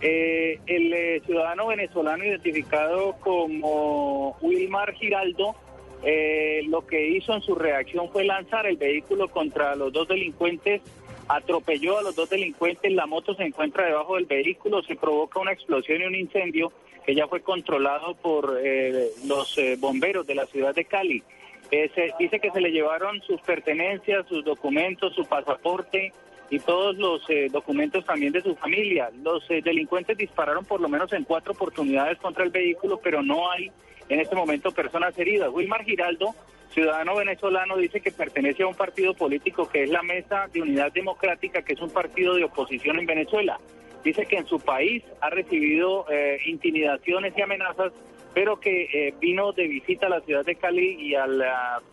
Eh, 0.00 0.58
el 0.66 0.92
eh, 0.92 1.22
ciudadano 1.24 1.68
venezolano 1.68 2.24
identificado 2.24 3.14
como 3.20 4.36
Wilmar 4.42 4.92
Giraldo, 4.94 5.54
eh, 6.02 6.62
lo 6.68 6.86
que 6.86 7.08
hizo 7.08 7.34
en 7.34 7.40
su 7.40 7.54
reacción 7.54 8.10
fue 8.10 8.24
lanzar 8.24 8.66
el 8.66 8.76
vehículo 8.76 9.28
contra 9.28 9.74
los 9.74 9.92
dos 9.92 10.06
delincuentes, 10.08 10.82
atropelló 11.28 11.98
a 11.98 12.02
los 12.02 12.14
dos 12.14 12.28
delincuentes, 12.28 12.92
la 12.92 13.06
moto 13.06 13.34
se 13.34 13.44
encuentra 13.44 13.86
debajo 13.86 14.16
del 14.16 14.26
vehículo, 14.26 14.82
se 14.82 14.96
provoca 14.96 15.40
una 15.40 15.52
explosión 15.52 16.02
y 16.02 16.04
un 16.04 16.14
incendio 16.14 16.72
que 17.04 17.14
ya 17.14 17.26
fue 17.26 17.40
controlado 17.40 18.14
por 18.16 18.58
eh, 18.62 19.08
los 19.26 19.56
eh, 19.58 19.76
bomberos 19.78 20.26
de 20.26 20.34
la 20.34 20.46
ciudad 20.46 20.74
de 20.74 20.84
Cali. 20.84 21.22
Se- 21.70 22.12
dice 22.18 22.38
que 22.38 22.50
se 22.52 22.60
le 22.60 22.70
llevaron 22.70 23.20
sus 23.22 23.40
pertenencias, 23.40 24.26
sus 24.28 24.44
documentos, 24.44 25.14
su 25.14 25.24
pasaporte 25.24 26.12
y 26.50 26.58
todos 26.60 26.96
los 26.96 27.28
eh, 27.28 27.48
documentos 27.50 28.04
también 28.04 28.32
de 28.32 28.42
su 28.42 28.54
familia. 28.56 29.10
Los 29.22 29.48
eh, 29.50 29.60
delincuentes 29.62 30.16
dispararon 30.16 30.64
por 30.64 30.80
lo 30.80 30.88
menos 30.88 31.12
en 31.12 31.24
cuatro 31.24 31.52
oportunidades 31.52 32.18
contra 32.18 32.44
el 32.44 32.50
vehículo, 32.50 33.00
pero 33.02 33.22
no 33.22 33.50
hay 33.50 33.70
en 34.08 34.20
este 34.20 34.36
momento 34.36 34.70
personas 34.70 35.18
heridas. 35.18 35.50
Wilmar 35.52 35.84
Giraldo, 35.84 36.34
ciudadano 36.70 37.16
venezolano, 37.16 37.76
dice 37.76 38.00
que 38.00 38.12
pertenece 38.12 38.62
a 38.62 38.68
un 38.68 38.74
partido 38.74 39.14
político 39.14 39.68
que 39.68 39.82
es 39.82 39.90
la 39.90 40.02
Mesa 40.02 40.48
de 40.52 40.62
Unidad 40.62 40.92
Democrática, 40.92 41.62
que 41.62 41.72
es 41.72 41.80
un 41.80 41.90
partido 41.90 42.34
de 42.34 42.44
oposición 42.44 42.98
en 42.98 43.06
Venezuela. 43.06 43.58
Dice 44.04 44.26
que 44.26 44.36
en 44.36 44.46
su 44.46 44.60
país 44.60 45.02
ha 45.20 45.30
recibido 45.30 46.06
eh, 46.08 46.38
intimidaciones 46.46 47.34
y 47.36 47.42
amenazas, 47.42 47.92
pero 48.34 48.60
que 48.60 48.84
eh, 48.92 49.14
vino 49.18 49.50
de 49.52 49.66
visita 49.66 50.06
a 50.06 50.10
la 50.10 50.20
ciudad 50.20 50.44
de 50.44 50.54
Cali 50.54 50.96
y 51.00 51.14
a, 51.16 51.26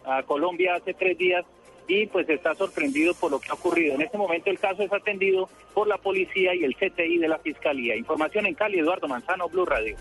a 0.06 0.24
Colombia 0.24 0.76
hace 0.76 0.94
tres 0.94 1.18
días 1.18 1.44
y 1.88 2.08
pues 2.08 2.30
está 2.30 2.56
sorprendido 2.56 3.14
por 3.14 3.32
lo 3.32 3.40
que 3.40 3.50
ha 3.50 3.54
ocurrido. 3.54 3.96
En 3.96 4.02
este 4.02 4.18
momento 4.18 4.50
el 4.50 4.60
caso 4.60 4.84
es 4.84 4.92
atendido 4.92 5.50
por 5.74 5.88
la 5.88 5.98
policía 5.98 6.56
y 6.56 6.64
el 6.64 6.76
CTI 6.76 7.18
de 7.18 7.28
la 7.28 7.40
Fiscalía. 7.40 7.96
Información 7.96 8.46
en 8.46 8.56
Cali, 8.56 8.80
Eduardo 8.80 9.08
Manzano, 9.08 9.50
Blue 9.50 9.66
Radio. 9.66 9.96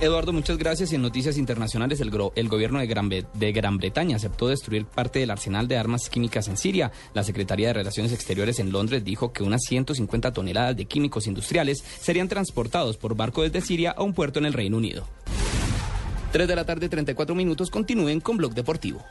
Eduardo, 0.00 0.32
muchas 0.32 0.56
gracias. 0.56 0.92
Y 0.92 0.94
en 0.94 1.02
noticias 1.02 1.36
internacionales, 1.36 2.00
el, 2.00 2.10
gobierno 2.48 2.78
de 2.78 2.86
Gran, 2.86 3.10
de 3.10 3.52
Gran 3.52 3.76
Bretaña 3.76 4.16
aceptó 4.16 4.48
destruir 4.48 4.86
parte 4.86 5.18
del 5.18 5.30
arsenal 5.30 5.68
de 5.68 5.76
armas 5.76 6.08
químicas 6.08 6.48
en 6.48 6.56
Siria. 6.56 6.90
La 7.12 7.22
Secretaría 7.22 7.68
de 7.68 7.74
Relaciones 7.74 8.12
Exteriores 8.12 8.58
en 8.60 8.72
Londres 8.72 9.04
dijo 9.04 9.34
que 9.34 9.42
unas 9.42 9.60
150 9.68 10.32
toneladas 10.32 10.74
de 10.74 10.86
químicos 10.86 11.26
industriales 11.26 11.84
serían 12.00 12.28
transportados 12.28 12.96
por 12.96 13.14
barco 13.14 13.42
desde 13.42 13.60
Siria 13.60 13.90
a 13.90 14.02
un 14.02 14.14
puerto 14.14 14.38
en 14.38 14.46
el 14.46 14.54
Reino 14.54 14.78
Unido. 14.78 15.06
3 16.32 16.48
de 16.48 16.56
la 16.56 16.64
tarde, 16.64 16.88
34 16.88 17.34
minutos. 17.34 17.70
Continúen 17.70 18.20
con 18.20 18.38
Blog 18.38 18.54
Deportivo. 18.54 19.04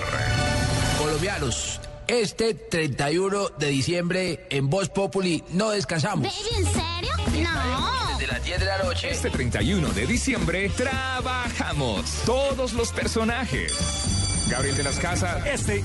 Colombianos, 0.98 1.80
este 2.06 2.54
31 2.54 3.48
de 3.58 3.66
diciembre 3.68 4.46
en 4.50 4.70
Voz 4.70 4.88
Populi 4.88 5.42
no 5.50 5.70
descansamos. 5.70 6.26
¿en 6.56 6.64
serio? 6.64 7.12
No. 7.42 8.18
Desde 8.18 8.32
las 8.32 8.44
10 8.44 8.60
de 8.60 8.66
la 8.66 8.78
noche. 8.78 9.10
Este 9.10 9.30
31 9.30 9.88
de 9.88 10.06
diciembre 10.06 10.70
trabajamos 10.70 12.22
todos 12.24 12.74
los 12.74 12.92
personajes. 12.92 14.46
Gabriel 14.48 14.76
de 14.76 14.82
las 14.84 14.98
Casas. 14.98 15.44
Este. 15.46 15.82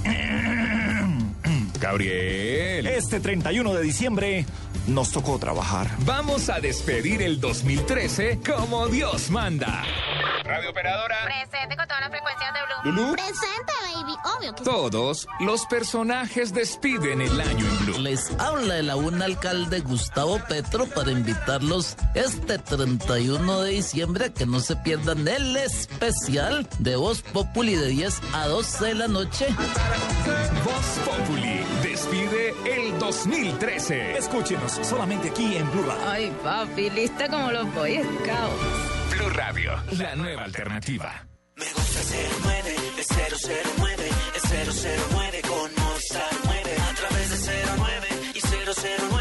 Gabriel. 1.79 2.87
Este 2.87 3.19
31 3.19 3.73
de 3.73 3.81
diciembre 3.81 4.45
nos 4.87 5.11
tocó 5.11 5.39
trabajar. 5.39 5.87
Vamos 5.99 6.49
a 6.49 6.59
despedir 6.59 7.21
el 7.21 7.39
2013 7.39 8.39
como 8.45 8.87
Dios 8.87 9.29
manda. 9.29 9.83
Radio 10.43 10.71
operadora. 10.71 11.15
Presente 11.25 11.75
con 11.75 11.87
todas 11.87 12.01
las 12.01 12.09
frecuencias 12.09 12.53
de 12.53 12.59
Blue. 12.91 12.91
Lulú. 12.95 13.13
Presente, 13.13 13.73
baby. 13.93 14.15
Obvio 14.37 14.55
que 14.55 14.63
Todos 14.63 15.27
los 15.39 15.65
personajes 15.67 16.53
despiden 16.53 17.21
el 17.21 17.39
año 17.39 17.65
en 17.65 17.85
Blue. 17.85 17.99
Les 17.99 18.31
habla 18.39 18.77
el 18.77 18.89
aún 18.89 19.21
alcalde 19.21 19.81
Gustavo 19.81 20.39
Petro 20.47 20.87
para 20.87 21.11
invitarlos 21.11 21.95
este 22.15 22.57
31 22.57 23.61
de 23.61 23.71
diciembre 23.71 24.25
a 24.25 24.33
que 24.33 24.45
no 24.45 24.59
se 24.59 24.75
pierdan 24.77 25.27
el 25.27 25.55
especial 25.57 26.67
de 26.79 26.95
Voz 26.95 27.21
Populi 27.21 27.75
de 27.75 27.87
10 27.87 28.21
a 28.33 28.47
12 28.47 28.85
de 28.85 28.95
la 28.95 29.07
noche. 29.07 29.47
Voz 30.63 30.99
Populi 31.05 31.48
2013. 33.09 34.17
Escúchenos 34.19 34.71
solamente 34.83 35.29
aquí 35.29 35.57
en 35.57 35.69
Blue 35.71 35.81
Radio. 35.81 36.03
Ay, 36.07 36.31
papi, 36.43 36.91
lista 36.91 37.27
como 37.27 37.51
los 37.51 37.73
Boy 37.73 37.97
Scouts. 37.97 39.15
Blue 39.17 39.29
Radio, 39.31 39.71
la 39.97 40.15
nueva 40.15 40.43
alternativa. 40.43 41.25
Me 41.55 41.65
gusta 41.73 42.01
09, 42.45 42.75
es 42.99 43.07
009, 43.79 44.09
es 44.35 44.43
009 45.11 45.41
con 45.41 45.83
Movistar 45.83 46.31
9. 46.45 46.75
A 46.87 46.93
través 46.93 47.29
de 47.45 47.53
09 47.77 48.07
y 48.35 48.39
009, 48.41 49.18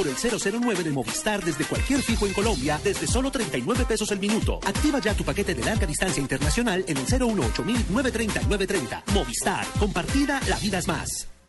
por 0.00 0.08
el 0.08 0.16
009 0.16 0.82
de 0.82 0.90
Movistar 0.92 1.44
desde 1.44 1.64
cualquier 1.64 2.00
fijo 2.00 2.26
en 2.26 2.32
Colombia 2.32 2.80
desde 2.82 3.06
solo 3.06 3.30
39 3.30 3.84
pesos 3.84 4.10
el 4.12 4.18
minuto. 4.18 4.58
Activa 4.64 4.98
ya 4.98 5.12
tu 5.12 5.24
paquete 5.24 5.54
de 5.54 5.62
larga 5.62 5.86
distancia 5.86 6.22
internacional 6.22 6.82
en 6.86 6.96
el 6.96 7.04
018 7.04 7.64
930 7.90 8.40
930. 8.40 9.04
Movistar. 9.12 9.66
Compartida, 9.78 10.40
la 10.48 10.58
vida 10.58 10.78
es 10.78 10.88
más. 10.88 11.39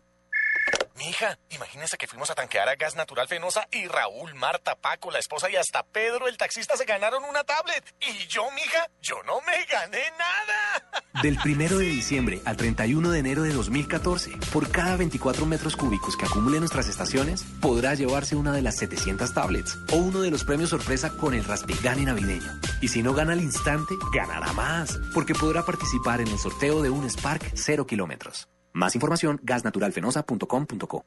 Mija, 1.03 1.39
imagínese 1.49 1.97
que 1.97 2.05
fuimos 2.05 2.29
a 2.29 2.35
tanquear 2.35 2.69
a 2.69 2.75
gas 2.75 2.95
natural 2.95 3.27
fenosa 3.27 3.67
y 3.71 3.87
Raúl, 3.87 4.35
Marta, 4.35 4.75
Paco, 4.75 5.09
la 5.09 5.17
esposa 5.17 5.49
y 5.49 5.55
hasta 5.55 5.81
Pedro, 5.81 6.27
el 6.27 6.37
taxista, 6.37 6.77
se 6.77 6.85
ganaron 6.85 7.23
una 7.23 7.43
tablet. 7.43 7.83
Y 8.01 8.27
yo, 8.27 8.43
mija, 8.51 8.87
yo 9.01 9.15
no 9.23 9.41
me 9.41 9.65
gané 9.65 10.03
nada. 10.19 11.01
Del 11.23 11.39
1 11.43 11.79
de 11.79 11.85
diciembre 11.85 12.41
al 12.45 12.55
31 12.55 13.09
de 13.09 13.17
enero 13.17 13.41
de 13.41 13.51
2014, 13.51 14.29
por 14.53 14.69
cada 14.69 14.95
24 14.95 15.47
metros 15.47 15.75
cúbicos 15.75 16.15
que 16.15 16.25
acumule 16.25 16.59
nuestras 16.59 16.87
estaciones, 16.87 17.43
podrá 17.61 17.95
llevarse 17.95 18.35
una 18.35 18.51
de 18.51 18.61
las 18.61 18.77
700 18.77 19.33
tablets 19.33 19.79
o 19.91 19.95
uno 19.95 20.21
de 20.21 20.29
los 20.29 20.43
premios 20.43 20.69
sorpresa 20.69 21.17
con 21.17 21.33
el 21.33 21.45
Raspigani 21.45 22.05
navideño. 22.05 22.61
Y 22.79 22.89
si 22.89 23.01
no 23.01 23.15
gana 23.15 23.33
al 23.33 23.41
instante, 23.41 23.95
ganará 24.13 24.53
más, 24.53 24.99
porque 25.15 25.33
podrá 25.33 25.63
participar 25.63 26.21
en 26.21 26.27
el 26.27 26.37
sorteo 26.37 26.83
de 26.83 26.91
un 26.91 27.09
Spark 27.09 27.53
0 27.55 27.87
kilómetros. 27.87 28.47
Más 28.73 28.95
información, 28.95 29.39
gasnaturalfenosa.com.co. 29.43 31.05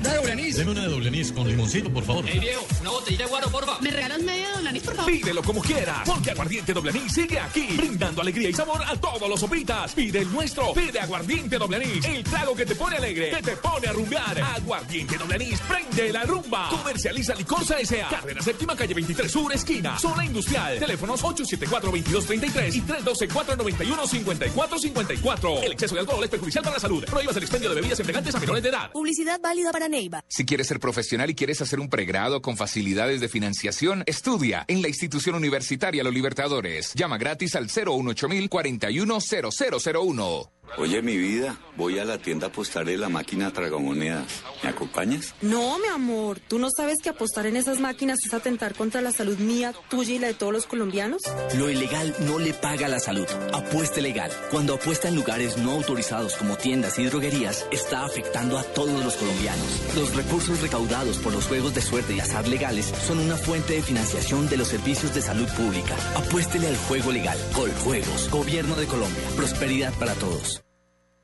¿Una 0.00 0.14
doble 0.14 0.32
anís? 0.32 0.56
Deme 0.56 0.70
una 0.70 0.82
de 0.82 0.88
doble 0.88 1.08
anís 1.08 1.32
con 1.32 1.46
limoncito, 1.48 1.92
por 1.92 2.04
favor. 2.04 2.24
Ey, 2.28 2.38
viejo, 2.38 2.64
una 2.80 2.90
botellita 2.90 3.24
de 3.24 3.30
guaro, 3.30 3.50
porfa. 3.50 3.80
¿Me 3.80 3.90
regalas 3.90 4.22
media 4.22 4.48
doble 4.54 4.68
anís, 4.68 4.82
por 4.84 4.94
favor? 4.94 5.10
Pídelo 5.12 5.42
como 5.42 5.60
quiera, 5.60 6.02
porque 6.06 6.30
Aguardiente 6.30 6.72
Doble 6.72 6.90
Anís 6.92 7.12
sigue 7.12 7.38
aquí, 7.40 7.66
brindando 7.76 8.22
alegría 8.22 8.48
y 8.50 8.52
sabor 8.52 8.80
a 8.86 8.94
todos 8.96 9.28
los 9.28 9.40
sopitas. 9.40 9.92
Pide 9.92 10.20
el 10.20 10.30
nuestro, 10.32 10.72
pide 10.72 11.00
Aguardiente 11.00 11.58
Doble 11.58 11.76
Anís, 11.76 12.04
el 12.04 12.22
trago 12.24 12.54
que 12.54 12.64
te 12.64 12.74
pone 12.76 12.96
alegre, 12.96 13.30
que 13.30 13.42
te 13.42 13.56
pone 13.56 13.88
a 13.88 13.92
rumbear. 13.92 14.40
Aguardiente 14.40 15.18
Doble 15.18 15.34
Anís, 15.34 15.60
prende 15.60 16.12
la 16.12 16.22
rumba. 16.24 16.68
Comercializa 16.70 17.34
Licorsa 17.34 17.78
S.A. 17.80 18.08
Cárdenas 18.08 18.44
Séptima, 18.44 18.76
calle 18.76 18.94
23 18.94 19.30
Sur, 19.30 19.52
esquina, 19.52 19.98
zona 19.98 20.24
industrial. 20.24 20.78
Teléfonos 20.78 21.22
874-2233 21.22 22.74
y 22.74 22.82
312-491-5454. 22.82 25.62
El 25.64 25.72
exceso 25.72 25.94
de 25.94 26.00
alcohol 26.00 26.24
es 26.24 26.30
perjudicial 26.30 26.62
para 26.64 26.76
la 26.76 26.80
salud. 26.80 26.99
Prohíbas 27.06 27.36
el 27.36 27.42
expendio 27.42 27.70
de 27.70 27.76
bebidas 27.76 28.00
embriagantes 28.00 28.34
a 28.34 28.40
menores 28.40 28.62
de 28.62 28.68
edad. 28.68 28.92
Publicidad 28.92 29.40
válida 29.40 29.72
para 29.72 29.88
Neiva. 29.88 30.24
Si 30.28 30.44
quieres 30.44 30.66
ser 30.66 30.80
profesional 30.80 31.30
y 31.30 31.34
quieres 31.34 31.62
hacer 31.62 31.80
un 31.80 31.88
pregrado 31.88 32.42
con 32.42 32.56
facilidades 32.56 33.20
de 33.20 33.28
financiación, 33.28 34.02
estudia 34.06 34.64
en 34.68 34.82
la 34.82 34.88
institución 34.88 35.34
universitaria 35.34 36.04
Los 36.04 36.14
Libertadores. 36.14 36.92
Llama 36.94 37.18
gratis 37.18 37.56
al 37.56 37.68
018 37.68 38.28
410001. 38.48 40.59
Oye, 40.78 41.02
mi 41.02 41.16
vida, 41.16 41.58
voy 41.76 41.98
a 41.98 42.04
la 42.04 42.18
tienda 42.18 42.46
a 42.46 42.50
apostar 42.50 42.88
en 42.88 43.00
la 43.00 43.08
máquina 43.08 43.52
tragamonedas. 43.52 44.42
¿Me 44.62 44.70
acompañas? 44.70 45.34
No, 45.42 45.78
mi 45.78 45.88
amor, 45.88 46.38
¿tú 46.40 46.58
no 46.58 46.68
sabes 46.74 46.98
que 47.02 47.08
apostar 47.10 47.46
en 47.46 47.56
esas 47.56 47.80
máquinas 47.80 48.18
es 48.24 48.32
atentar 48.32 48.74
contra 48.74 49.00
la 49.00 49.12
salud 49.12 49.36
mía, 49.38 49.74
tuya 49.88 50.14
y 50.14 50.18
la 50.18 50.28
de 50.28 50.34
todos 50.34 50.52
los 50.52 50.66
colombianos? 50.66 51.22
Lo 51.56 51.68
ilegal 51.68 52.14
no 52.20 52.38
le 52.38 52.54
paga 52.54 52.88
la 52.88 53.00
salud. 53.00 53.26
Apueste 53.52 54.00
legal. 54.00 54.30
Cuando 54.50 54.74
apuesta 54.74 55.08
en 55.08 55.16
lugares 55.16 55.58
no 55.58 55.72
autorizados 55.72 56.36
como 56.36 56.56
tiendas 56.56 56.98
y 56.98 57.04
droguerías, 57.04 57.66
está 57.72 58.04
afectando 58.04 58.58
a 58.58 58.62
todos 58.62 59.04
los 59.04 59.16
colombianos. 59.16 59.66
Los 59.96 60.14
recursos 60.14 60.60
recaudados 60.62 61.18
por 61.18 61.32
los 61.32 61.46
juegos 61.46 61.74
de 61.74 61.82
suerte 61.82 62.14
y 62.14 62.20
azar 62.20 62.46
legales 62.48 62.86
son 63.06 63.18
una 63.18 63.36
fuente 63.36 63.74
de 63.74 63.82
financiación 63.82 64.48
de 64.48 64.56
los 64.56 64.68
servicios 64.68 65.14
de 65.14 65.22
salud 65.22 65.48
pública. 65.56 65.96
Apuéstele 66.14 66.68
al 66.68 66.76
juego 66.76 67.12
legal. 67.12 67.38
Coljuegos. 67.54 68.30
Gobierno 68.30 68.76
de 68.76 68.86
Colombia. 68.86 69.24
Prosperidad 69.36 69.92
para 69.94 70.14
todos. 70.14 70.59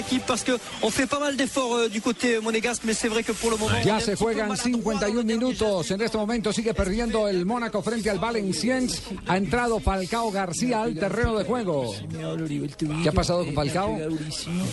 équipe 0.00 0.22
parce 0.26 0.42
que 0.44 0.52
on 0.82 0.90
fait 0.90 1.06
pas 1.06 1.20
mal 1.20 1.36
d'efforts 1.36 1.74
euh, 1.76 1.88
du 1.88 2.00
côté 2.00 2.40
monégasque, 2.40 2.82
mais 2.84 2.94
c'est 2.94 3.08
vrai 3.08 3.22
que 3.22 3.32
pour 3.32 3.50
le 3.50 3.56
moment. 3.56 3.70
Ya 3.84 4.00
se 4.00 4.16
juegan 4.16 4.56
51 4.56 5.22
minutos. 5.24 5.90
En 5.90 6.00
este 6.00 6.16
momento 6.16 6.52
sigue 6.52 6.74
perdiendo 6.74 7.28
el 7.28 7.46
Mónaco 7.46 7.82
frente 7.82 8.10
al 8.10 8.18
Valenciennes. 8.18 9.02
Ha 9.28 9.36
entrado 9.36 9.78
Falcao 9.80 10.30
García 10.30 10.82
al 10.82 10.94
terreno 10.94 11.36
de 11.38 11.44
juego. 11.44 11.94
¿Qué 13.02 13.08
ha 13.08 13.12
pasado 13.12 13.44
con 13.44 13.54
Falcao? 13.54 13.96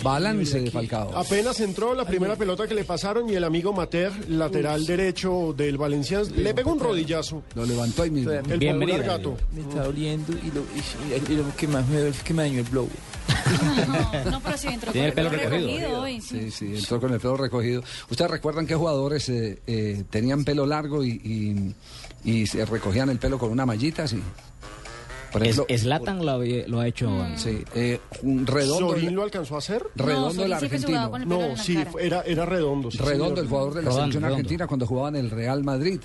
Balance 0.02 0.60
de 0.60 0.70
Falcao. 0.70 1.16
Apenas 1.16 1.60
entró 1.60 1.94
la 1.94 2.04
primera 2.04 2.36
pelota 2.36 2.66
que 2.66 2.74
le 2.74 2.84
pasaron 2.84 3.28
y 3.30 3.34
el 3.34 3.44
amigo 3.44 3.72
Mater, 3.72 4.12
lateral 4.30 4.86
derecho 4.86 5.54
del 5.56 5.76
Valenciennes, 5.78 6.30
le 6.32 6.54
pegó 6.54 6.72
un 6.72 6.80
rodillazo. 6.80 7.42
Lo 7.54 7.64
levantó 7.66 8.04
y 8.06 8.10
mismo. 8.10 8.30
El 8.32 8.42
popular 8.42 9.02
gato. 9.02 9.36
Me 9.52 9.60
está 9.62 9.84
doliendo 9.84 10.32
y 10.32 10.50
lo, 10.50 10.62
y- 10.74 11.32
y 11.32 11.36
lo 11.36 11.56
que 11.56 11.66
más 11.68 11.86
me 11.88 11.96
duele 11.96 12.10
es 12.16 12.22
que 12.22 12.34
me 12.34 12.42
dañó 12.44 12.58
el 12.60 12.64
blow. 12.64 12.88
No, 14.30 14.40
pero 14.40 14.56
si 14.58 14.68
entró 14.68 14.92
Tiene 14.92 15.12
con 15.12 15.24
el 15.24 15.30
pelo 15.30 15.40
recogido. 15.50 16.00
hoy. 16.00 16.20
Sí, 16.20 16.50
sí, 16.50 16.76
entró 16.76 17.00
con 17.00 17.12
el 17.12 17.20
pelo 17.20 17.36
recogido. 17.36 17.82
¿Ustedes 18.10 18.30
recuerdan 18.30 18.66
qué 18.66 18.74
jugadores 18.74 19.28
eh, 19.28 19.58
eh, 19.66 20.04
tenían 20.10 20.44
pelo 20.44 20.66
largo 20.66 21.02
y, 21.04 21.10
y- 21.10 21.74
y 22.24 22.46
se 22.46 22.64
recogían 22.64 23.10
el 23.10 23.18
pelo 23.18 23.38
con 23.38 23.50
una 23.50 23.64
mallita 23.66 24.04
así? 24.04 24.20
Por 25.32 25.46
Es- 25.46 25.60
Zlatan 25.82 26.24
lo, 26.24 26.42
lo 26.42 26.80
ha 26.80 26.88
hecho 26.88 27.08
antes. 27.22 27.42
Sí, 27.42 27.62
eh, 27.74 28.00
un 28.22 28.46
redondo. 28.46 28.90
¿Sorín 28.90 29.14
lo 29.14 29.22
alcanzó 29.24 29.56
a 29.56 29.58
hacer? 29.58 29.84
Redondo 29.94 30.44
el 30.44 30.52
argentino. 30.54 31.18
No, 31.26 31.56
sí, 31.56 31.78
era, 32.00 32.22
era 32.22 32.46
redondo. 32.46 32.90
sí, 32.90 32.96
Redondo, 32.98 33.24
señor. 33.26 33.38
el 33.40 33.48
jugador 33.48 33.74
de 33.74 33.82
la 33.82 33.90
selección 33.90 34.10
redondo. 34.22 34.36
argentina 34.36 34.66
cuando 34.66 34.86
jugaba 34.86 35.08
en 35.10 35.16
el 35.16 35.30
Real 35.30 35.62
Madrid. 35.64 36.00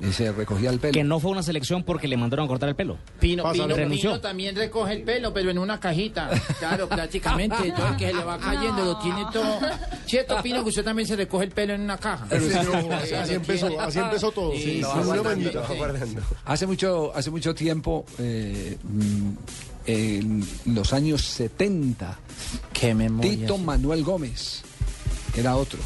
Y 0.00 0.12
se 0.12 0.32
recogía 0.32 0.70
el 0.70 0.78
pelo. 0.80 0.92
Que 0.94 1.04
no 1.04 1.20
fue 1.20 1.30
una 1.30 1.42
selección 1.42 1.82
porque 1.84 2.08
le 2.08 2.16
mandaron 2.16 2.46
a 2.46 2.48
cortar 2.48 2.68
el 2.70 2.74
pelo. 2.74 2.96
Pino, 3.20 3.42
Pásale. 3.42 3.64
Pino, 3.64 3.76
renunció. 3.76 4.10
Pino 4.10 4.20
también 4.20 4.56
recoge 4.56 4.94
el 4.94 5.02
pelo, 5.02 5.32
pero 5.34 5.50
en 5.50 5.58
una 5.58 5.78
cajita. 5.78 6.30
Claro, 6.58 6.88
prácticamente. 6.88 7.56
Entonces 7.64 7.96
que 7.98 8.06
se 8.08 8.14
le 8.14 8.24
va 8.24 8.38
cayendo, 8.38 8.84
lo 8.84 8.98
tiene 8.98 9.24
todo. 9.32 9.58
Cierto, 10.06 10.42
Pino, 10.42 10.62
que 10.62 10.70
usted 10.70 10.84
también 10.84 11.06
se 11.06 11.16
recoge 11.16 11.44
el 11.44 11.50
pelo 11.50 11.74
en 11.74 11.82
una 11.82 11.98
caja. 11.98 12.26
Pero 12.30 12.44
sí, 12.44 12.54
no, 12.88 12.94
así- 12.96 13.14
así 13.14 13.34
empezó, 13.34 13.80
así 13.80 13.98
empezó 13.98 14.32
todo, 14.32 14.52
sí. 14.52 14.80
Hace 16.44 16.66
mucho, 16.66 17.12
hace 17.14 17.30
mucho 17.30 17.54
tiempo, 17.54 18.04
eh, 18.18 18.76
mm, 18.82 19.30
en 19.86 20.48
los 20.66 20.92
años 20.92 21.22
70, 21.22 22.18
Tito 23.20 23.58
Manuel 23.58 24.02
Gómez 24.04 24.62
era 25.36 25.56
otro. 25.56 25.78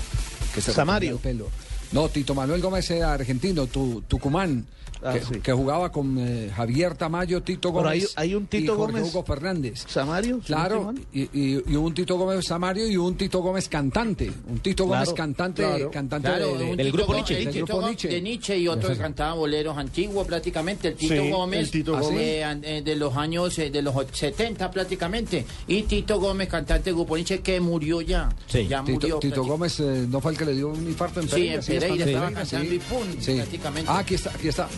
Que 0.54 0.60
se 0.60 0.72
Samario. 0.72 1.12
el 1.12 1.18
pelo. 1.18 1.48
No, 1.94 2.08
Tito 2.08 2.34
Manuel 2.34 2.60
Gómez 2.60 2.90
era 2.90 3.12
argentino, 3.12 3.68
tu, 3.68 4.02
Tucumán. 4.08 4.66
Ah, 5.04 5.12
que, 5.12 5.20
sí. 5.20 5.40
que 5.40 5.52
jugaba 5.52 5.92
con 5.92 6.16
eh, 6.18 6.50
Javier 6.56 6.94
Tamayo, 6.96 7.42
Tito 7.42 7.72
Pero 7.72 7.84
Gómez. 7.84 8.14
hay- 8.16 8.28
hay 8.30 8.34
un 8.34 8.44
y 8.44 8.46
Tito 8.46 8.76
Gómez- 8.76 9.02
Hugo 9.10 9.22
Fernández. 9.22 9.84
¿Samario? 9.86 10.40
Claro, 10.40 10.94
y, 11.12 11.22
y- 11.38 11.62
y 11.66 11.76
un 11.76 11.92
Tito 11.92 12.16
Gómez 12.16 12.44
Samario 12.46 12.88
y 12.88 12.96
un 12.96 13.14
Tito 13.16 13.40
Gómez 13.40 13.68
cantante. 13.68 14.30
Un 14.48 14.60
Tito 14.60 14.86
Gómez 14.86 15.12
cantante, 15.12 15.62
claro. 15.62 15.90
cantante 15.90 16.28
Claro, 16.28 16.54
de- 16.58 16.76
del 16.76 16.90
grupo 16.92 17.14
Nietzsche. 17.14 17.34
Del 17.44 17.52
grupo 17.64 17.80
de 17.82 18.20
Nietzsche 18.22 18.58
y 18.58 18.66
otro 18.68 18.88
que 18.90 18.96
cantaba 18.96 19.34
boleros 19.34 19.76
antiguos 19.76 20.26
prácticamente, 20.26 20.88
el 20.88 20.94
Tito 20.94 21.14
Sí, 21.22 21.30
Gómez, 21.30 21.60
el 21.60 21.70
Tito 21.70 21.96
¿Ah, 21.96 22.00
Gómez. 22.00 22.20
eh, 22.62 22.82
de 22.84 22.96
los 22.96 23.14
años 23.16 23.58
eh, 23.58 23.70
de 23.70 23.82
los 23.82 23.94
70 24.12 24.70
prácticamente, 24.70 25.44
y 25.68 25.82
Tito 25.82 26.18
Gómez, 26.18 26.48
cantante 26.48 26.84
del 26.84 26.94
grupo 26.94 27.16
Nietzsche, 27.16 27.40
que 27.40 27.60
murió 27.60 28.00
ya, 28.00 28.30
ya 28.48 28.82
Tito, 28.82 28.92
murió. 28.92 29.18
Tito 29.18 29.44
Gómez 29.44 29.80
eh, 29.80 30.06
no 30.08 30.20
fue 30.20 30.32
el 30.32 30.38
que 30.38 30.44
le 30.46 30.54
dio 30.54 30.68
un 30.68 30.86
infarto 30.86 31.20
en 31.20 31.26
Sí, 31.28 31.32
Pereira. 31.34 31.54
en 31.54 31.60
Pereira, 31.66 32.04
estaba 32.06 32.28
sí, 32.28 32.34
cantando 32.34 32.70
sí. 32.70 32.74
y 32.74 32.78
pum, 32.78 33.20
Sí. 33.20 33.34
prácticamente. 33.34 33.90
Ah, 33.90 33.98
aquí 33.98 34.14
está, 34.14 34.30
aquí 34.30 34.48
está. 34.48 34.68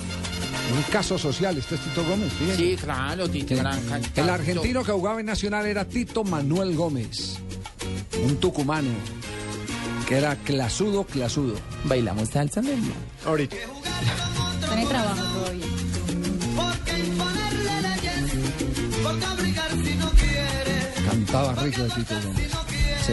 Un 0.76 0.82
caso 0.92 1.16
social, 1.18 1.56
este 1.56 1.76
es 1.76 1.80
Tito 1.80 2.04
Gómez. 2.04 2.32
fíjense. 2.32 2.56
Sí, 2.56 2.76
claro, 2.76 3.28
Tito, 3.28 3.48
Sí. 3.48 3.54
gran 3.54 3.80
cantante. 3.88 4.20
El 4.20 4.28
argentino 4.30 4.82
que 4.84 4.92
jugaba 4.92 5.20
en 5.20 5.26
Nacional 5.26 5.66
era 5.66 5.84
Tito 5.84 6.24
Manuel 6.24 6.74
Gómez, 6.76 7.38
un 8.24 8.36
tucumano, 8.36 8.90
que 10.08 10.16
era 10.18 10.36
clasudo, 10.36 11.04
clasudo. 11.04 11.54
Bailamos 11.84 12.28
salsa, 12.30 12.60
Ahorita. 13.24 13.56
Está 13.56 14.80
en 14.82 14.88
trabajo 14.88 15.22
todavía. 15.22 15.66
Cantaba 21.08 21.54
rico 21.62 21.82
de 21.82 21.90
Tito 21.90 22.14
Gómez. 22.22 22.50
Sí. 23.06 23.12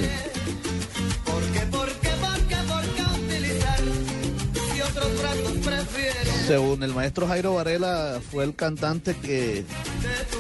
Según 6.48 6.84
el 6.84 6.94
maestro 6.94 7.26
Jairo 7.28 7.54
Varela, 7.56 8.20
fue 8.32 8.44
el 8.44 8.54
cantante 8.54 9.16
que, 9.16 9.64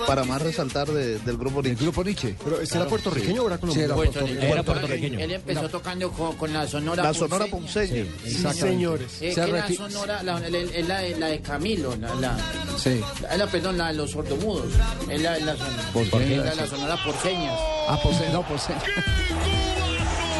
para 0.05 0.25
más 0.25 0.41
resaltar 0.41 0.87
de- 0.89 1.17
del 1.19 1.37
grupo 1.37 1.59
El 1.61 1.67
Nietzsche. 1.67 1.83
grupo 1.85 2.03
Nietzche. 2.03 2.35
Pero 2.43 2.59
¿este 2.59 2.77
era 2.77 2.87
puertorriqueño 2.87 3.43
o 3.43 3.47
era 3.47 3.55
Sí, 3.55 3.61
colombiano? 3.61 3.93
era 3.93 3.95
puertorriqueño. 3.95 4.53
Era 4.53 4.63
puertorriqueño. 4.63 5.19
Él 5.19 5.31
empezó 5.31 5.69
tocando 5.69 6.11
con, 6.11 6.35
con 6.35 6.51
la 6.51 6.67
Sonora 6.67 7.03
La 7.03 7.13
Sonora 7.13 7.45
Ponceña. 7.47 8.05
Sí, 8.25 8.35
señores. 8.53 9.21
Eh, 9.21 9.33
Se 9.33 9.45
que 9.45 9.51
la 9.53 9.67
sonora, 9.69 10.21
la, 10.23 10.39
la- 10.39 10.49
la- 10.49 10.81
la- 11.01 11.17
la 11.17 11.27
de 11.27 11.39
Camilo, 11.41 11.95
la, 11.95 12.13
la, 12.15 12.37
Sí. 12.77 12.99
la- 13.37 13.47
perdón, 13.47 13.77
la 13.77 13.87
de 13.87 13.93
los 13.93 14.11
sordomudos, 14.11 14.73
es 15.09 15.21
la, 15.21 15.39
la, 15.39 15.55
son- 15.55 15.67
¿Por 15.93 16.03
qué? 16.19 16.35
es 16.35 16.55
la, 16.57 16.67
sonora 16.67 17.01
por 17.03 17.15
señas. 17.21 17.57
Ah, 17.87 17.97
pues 18.03 18.17
no, 18.31 18.45
pues 18.45 18.63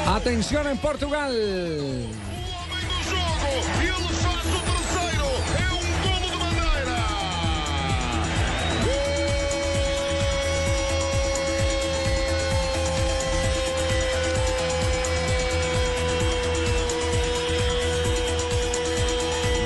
Atención 0.08 0.68
en 0.68 0.78
Portugal. 0.80 1.34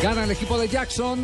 Gana 0.02 0.26
el 0.26 0.32
equipo 0.32 0.60
de 0.60 0.68
Jackson. 0.68 1.18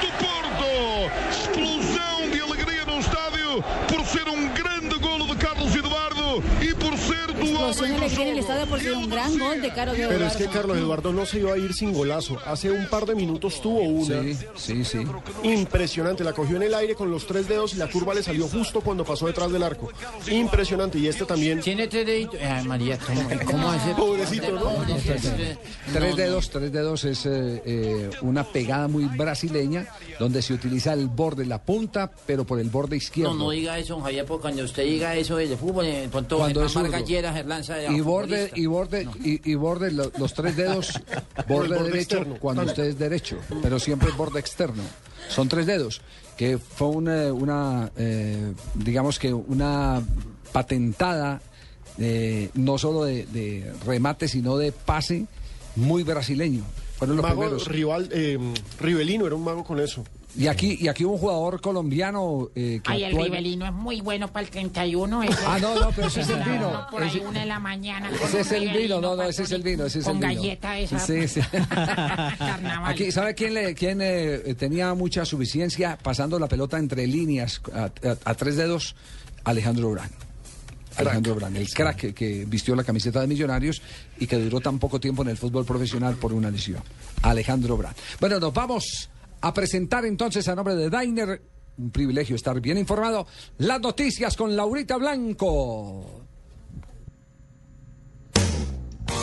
do 0.00 0.08
Porto. 0.18 1.10
Explosão 1.30 2.30
de 2.30 2.40
alegria 2.40 2.84
no 2.86 2.98
estádio 2.98 3.62
por 3.88 4.06
ser 4.06 4.26
um 4.28 4.48
grande 4.54 4.98
golo 4.98 5.26
de 5.26 5.36
Carlos 5.36 5.74
Eduardo 5.74 6.42
e 6.62 6.74
por 6.74 6.96
ser 6.96 7.24
do 7.24 7.32
Explosión 7.44 7.90
de 7.90 7.94
homem 7.96 7.96
do 7.96 7.96
alegría 7.96 8.22
en 8.22 8.28
el 8.28 8.34
jogo. 8.34 8.40
estadio 8.40 8.66
por 8.66 8.80
ser 8.80 8.92
un 8.92 9.10
gran 9.10 9.38
gol 9.38 9.60
de 9.60 9.72
Carlos 9.72 9.96
Pero 9.96 10.26
es 10.26 10.36
que 10.36 10.46
Carlos 10.46 10.76
Eduardo 10.78 11.12
no 11.12 11.26
se 11.26 11.38
iba 11.38 11.52
a 11.52 11.58
ir 11.58 11.74
sin 11.74 11.92
golazo. 11.92 12.38
Hace 12.44 12.70
un 12.70 12.88
par 12.88 13.06
de 13.06 13.14
minutos 13.14 13.60
tuvo 13.60 13.80
una. 13.80 14.22
Sí, 14.22 14.36
sí, 14.56 14.84
sí. 14.84 14.98
Impresionante. 15.42 16.24
La 16.24 16.32
cogió 16.32 16.56
en 16.56 16.62
el 16.62 16.74
aire 16.74 16.94
con 16.94 17.10
los 17.10 17.26
tres 17.26 17.48
dedos 17.48 17.74
y 17.74 17.76
la 17.76 17.88
curva 17.88 18.14
le 18.14 18.22
salió 18.22 18.48
justo 18.48 18.80
cuando 18.80 19.04
pasó 19.04 19.26
detrás 19.26 19.52
del 19.52 19.62
arco. 19.62 19.90
Impresionante. 20.30 20.98
Y 20.98 21.08
este 21.08 21.24
también. 21.24 21.60
Tiene 21.60 21.86
tres 21.88 22.06
deditos. 22.06 22.40
Ay, 22.40 22.64
María, 22.66 22.98
¿cómo, 22.98 23.22
cómo 23.50 23.70
hace? 23.70 23.94
Pobrecito, 23.94 24.52
¿no? 24.52 24.72
Tres 25.92 26.16
dedos, 26.16 26.50
tres 26.50 26.72
dedos 26.72 27.04
es 27.04 27.26
eh, 27.26 27.62
eh, 27.64 28.10
una 28.22 28.44
pegada 28.44 28.88
muy 28.88 29.04
brasileña 29.04 29.86
donde 30.18 30.42
se 30.42 30.54
utiliza 30.54 30.92
el 30.92 31.08
borde, 31.08 31.44
la 31.44 31.62
punta, 31.62 32.10
pero 32.26 32.44
por 32.44 32.60
el 32.60 32.70
borde 32.70 32.96
izquierdo. 32.96 33.34
No, 33.34 33.44
no 33.44 33.50
diga 33.50 33.78
eso, 33.78 34.00
Javier, 34.00 34.24
porque 34.24 34.42
cuando 34.42 34.64
usted 34.64 34.84
diga 34.84 35.14
eso 35.16 35.36
de 35.36 35.56
fútbol, 35.56 35.86
eh, 35.86 36.08
Cuando 36.10 36.64
es 36.64 36.76
a 36.76 37.32
y 37.90 38.00
borde 38.00 38.50
y 38.54 38.66
borde 38.66 39.08
y, 39.22 39.50
y 39.50 39.54
borde 39.54 39.90
lo- 39.90 40.12
los 40.18 40.34
tres 40.34 40.56
dedos 40.56 40.92
borde 41.48 41.76
borde 41.76 41.84
derecho 41.90 42.16
externo. 42.18 42.36
cuando 42.40 42.62
usted 42.64 42.84
es 42.84 42.98
derecho 42.98 43.38
pero 43.62 43.78
siempre 43.78 44.08
es 44.10 44.16
borde 44.16 44.40
externo. 44.40 44.82
Son 45.28 45.48
tres 45.48 45.66
dedos 45.66 46.00
que 46.36 46.58
fue 46.58 46.88
una, 46.88 47.32
una 47.32 47.90
eh, 47.96 48.52
digamos 48.74 49.18
que 49.18 49.32
una 49.32 50.02
patentada 50.52 51.40
eh, 51.98 52.50
no 52.54 52.76
solo 52.78 53.04
de, 53.04 53.24
de 53.26 53.72
remate 53.86 54.28
sino 54.28 54.56
de 54.56 54.72
pase 54.72 55.26
muy 55.76 56.02
brasileño. 56.02 56.62
Fueron 56.98 57.16
los 57.16 57.24
Mago 57.24 57.40
primeros. 57.40 57.68
rival, 57.68 58.08
eh, 58.12 58.38
Rivelino 58.80 59.26
era 59.26 59.34
un 59.34 59.42
mago 59.44 59.64
con 59.64 59.80
eso. 59.80 60.04
Y 60.36 60.46
aquí 60.48 60.76
y 60.80 60.88
aquí 60.88 61.04
hubo 61.04 61.12
un 61.14 61.18
jugador 61.18 61.60
colombiano 61.60 62.50
eh, 62.54 62.80
que 62.82 62.92
Ay, 62.92 63.04
el 63.04 63.10
actual- 63.12 63.24
Rivelino 63.26 63.66
es 63.66 63.72
muy 63.72 64.00
bueno 64.00 64.28
para 64.28 64.44
el 64.44 64.50
31. 64.50 65.22
ese- 65.22 65.34
Ah, 65.46 65.58
no, 65.60 65.78
no, 65.78 65.90
pero 65.94 66.08
ese 66.08 66.22
es 66.22 66.28
el 66.28 66.42
vino. 66.42 66.86
Por 66.90 67.02
ahí 67.02 67.08
Ese- 67.08 67.20
una 67.26 67.40
de 67.40 67.46
la 67.46 67.58
mañana. 67.60 68.08
con 68.10 68.28
Ese 68.28 68.40
es 68.40 68.52
el 68.52 68.70
vino, 68.70 69.00
no, 69.00 69.14
no, 69.16 69.22
ese 69.22 69.42
es 69.44 69.50
el 69.52 69.62
vino, 69.62 69.84
ese 69.86 70.00
es 70.00 70.04
Con 70.04 70.16
el 70.22 70.28
vino. 70.28 70.42
galleta 70.42 70.78
esa. 70.78 70.98
Sí, 70.98 71.28
sí. 71.28 71.40
Carnaval. 72.38 72.92
Aquí, 72.92 73.12
¿sabe 73.12 73.34
quién, 73.34 73.54
le, 73.54 73.74
quién 73.74 73.98
eh, 74.02 74.54
tenía 74.58 74.92
mucha 74.94 75.24
suficiencia 75.24 75.98
pasando 76.02 76.38
la 76.38 76.48
pelota 76.48 76.78
entre 76.78 77.06
líneas 77.06 77.60
a, 77.72 77.84
a- 77.84 77.90
a 78.24 78.34
tres 78.34 78.56
dedos? 78.56 78.94
Alejandro 79.44 79.90
Brán. 79.90 80.10
Alejandro 80.96 81.34
Brán, 81.34 81.56
el 81.56 81.68
crack 81.68 81.96
que, 81.96 82.14
que 82.14 82.44
vistió 82.46 82.74
la 82.76 82.84
camiseta 82.84 83.20
de 83.20 83.26
Millonarios 83.26 83.82
y 84.18 84.26
que 84.28 84.36
duró 84.38 84.60
tan 84.60 84.78
poco 84.78 85.00
tiempo 85.00 85.22
en 85.22 85.28
el 85.28 85.36
fútbol 85.36 85.64
profesional 85.64 86.14
por 86.14 86.32
una 86.32 86.50
lesión. 86.50 86.80
Alejandro 87.22 87.76
Brán. 87.76 87.94
Bueno, 88.20 88.38
nos 88.38 88.54
vamos 88.54 89.10
a 89.44 89.52
presentar 89.52 90.06
entonces 90.06 90.48
a 90.48 90.54
nombre 90.54 90.74
de 90.74 90.88
Dainer, 90.88 91.42
un 91.76 91.90
privilegio 91.90 92.34
estar 92.34 92.58
bien 92.62 92.78
informado, 92.78 93.26
las 93.58 93.78
noticias 93.78 94.38
con 94.38 94.56
Laurita 94.56 94.96
Blanco. 94.96 96.24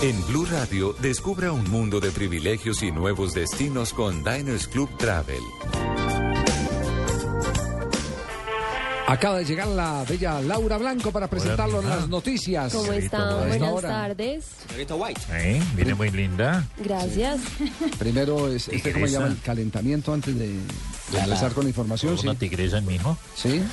En 0.03 0.27
Blue 0.27 0.45
Radio, 0.45 0.93
descubra 1.01 1.51
un 1.51 1.67
mundo 1.71 1.99
de 1.99 2.11
privilegios 2.11 2.83
y 2.83 2.91
nuevos 2.91 3.33
destinos 3.33 3.93
con 3.93 4.23
Diners 4.23 4.67
Club 4.67 4.95
Travel. 4.97 5.41
Acaba 9.11 9.39
de 9.39 9.43
llegar 9.45 9.67
la 9.67 10.05
bella 10.07 10.39
Laura 10.39 10.77
Blanco 10.77 11.11
para 11.11 11.27
presentarnos 11.27 11.83
mija. 11.83 11.97
las 11.97 12.07
noticias. 12.07 12.71
¿Cómo 12.71 12.93
está? 12.93 13.17
A 13.17 13.31
esta 13.31 13.47
Buenas 13.47 13.73
hora. 13.73 13.89
tardes. 13.89 14.45
Señorita 14.65 14.95
White. 14.95 15.21
Viene 15.75 15.93
muy 15.95 16.11
linda. 16.11 16.65
Gracias. 16.77 17.41
Primero, 17.99 18.47
es, 18.47 18.69
este, 18.69 18.93
¿cómo 18.93 19.07
se 19.07 19.11
llama? 19.11 19.27
El 19.27 19.41
calentamiento 19.41 20.13
antes 20.13 20.33
de, 20.39 20.47
de 20.47 21.19
empezar 21.19 21.51
con 21.51 21.65
la 21.65 21.69
información. 21.71 22.17
Una 22.23 22.31
sí. 22.31 22.37
tigresa 22.37 22.77
en 22.77 22.85
mi 22.85 22.95
hijo. 22.95 23.17
Sí. 23.35 23.61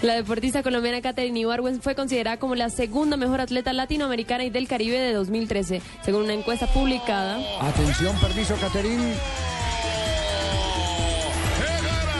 La 0.00 0.14
deportista 0.14 0.62
colombiana 0.62 1.02
Katherine 1.02 1.40
Ibargüen 1.40 1.82
fue 1.82 1.94
considerada 1.94 2.38
como 2.38 2.54
la 2.54 2.70
segunda 2.70 3.18
mejor 3.18 3.42
atleta 3.42 3.74
latinoamericana 3.74 4.44
y 4.44 4.50
del 4.50 4.66
Caribe 4.66 4.98
de 4.98 5.12
2013, 5.12 5.82
según 6.02 6.22
una 6.22 6.32
encuesta 6.32 6.66
publicada. 6.72 7.38
Atención, 7.60 8.16
permiso, 8.18 8.54
Caterín. 8.58 9.12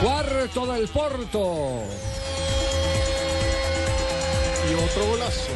Cuarto 0.01 0.65
del 0.65 0.87
Porto. 0.87 1.83
Y 4.69 4.73
otro 4.73 5.05
golazo. 5.05 5.51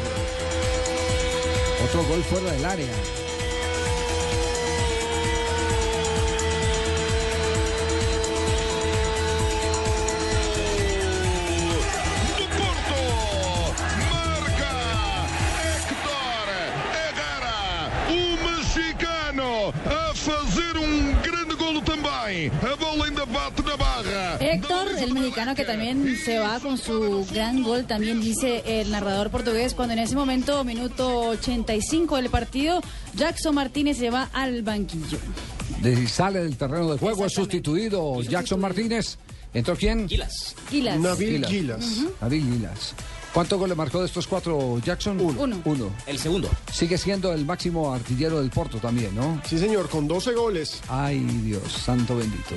Otro 1.84 2.04
gol 2.04 2.22
fuera 2.22 2.52
del 2.52 2.64
área. 2.64 2.92
A 19.88 20.14
fazer 20.14 20.75
bola 22.10 23.24
bate 23.26 23.62
na 23.62 23.76
barra. 23.76 24.36
Héctor, 24.40 24.88
el 24.98 25.12
mexicano 25.12 25.54
que 25.54 25.64
también 25.64 26.16
se 26.24 26.38
va 26.38 26.60
con 26.60 26.78
su 26.78 27.26
gran 27.32 27.62
gol, 27.62 27.84
también 27.86 28.20
dice 28.20 28.62
el 28.66 28.90
narrador 28.90 29.30
portugués, 29.30 29.74
cuando 29.74 29.94
en 29.94 30.00
ese 30.00 30.14
momento, 30.14 30.62
minuto 30.64 31.20
85 31.30 32.16
del 32.16 32.30
partido, 32.30 32.80
Jackson 33.14 33.54
Martínez 33.54 33.98
se 33.98 34.10
va 34.10 34.28
al 34.32 34.62
banquillo. 34.62 35.18
De- 35.82 36.06
sale 36.08 36.40
del 36.40 36.56
terreno 36.56 36.92
de 36.92 36.98
juego, 36.98 37.26
es 37.26 37.32
sustituido 37.32 38.22
Jackson 38.22 38.60
Martínez. 38.60 39.18
¿Entró 39.52 39.74
quién? 39.74 40.08
Gilas. 40.08 40.54
Gilas. 40.70 40.98
Nabil 40.98 41.44
Gilas. 41.46 42.02
Nabil 42.20 42.42
Gilas. 42.44 42.94
¿Cuántos 43.36 43.58
goles 43.58 43.76
marcó 43.76 44.00
de 44.00 44.06
estos 44.06 44.26
cuatro 44.26 44.78
Jackson? 44.78 45.20
Uno. 45.20 45.60
Uno. 45.66 45.90
El 46.06 46.18
segundo. 46.18 46.48
Sigue 46.72 46.96
siendo 46.96 47.34
el 47.34 47.44
máximo 47.44 47.92
artillero 47.92 48.40
del 48.40 48.48
Porto 48.48 48.78
también, 48.78 49.14
¿no? 49.14 49.42
Sí, 49.44 49.58
señor, 49.58 49.90
con 49.90 50.08
12 50.08 50.32
goles. 50.32 50.80
Ay, 50.88 51.20
Dios, 51.20 51.70
santo 51.70 52.16
bendito. 52.16 52.54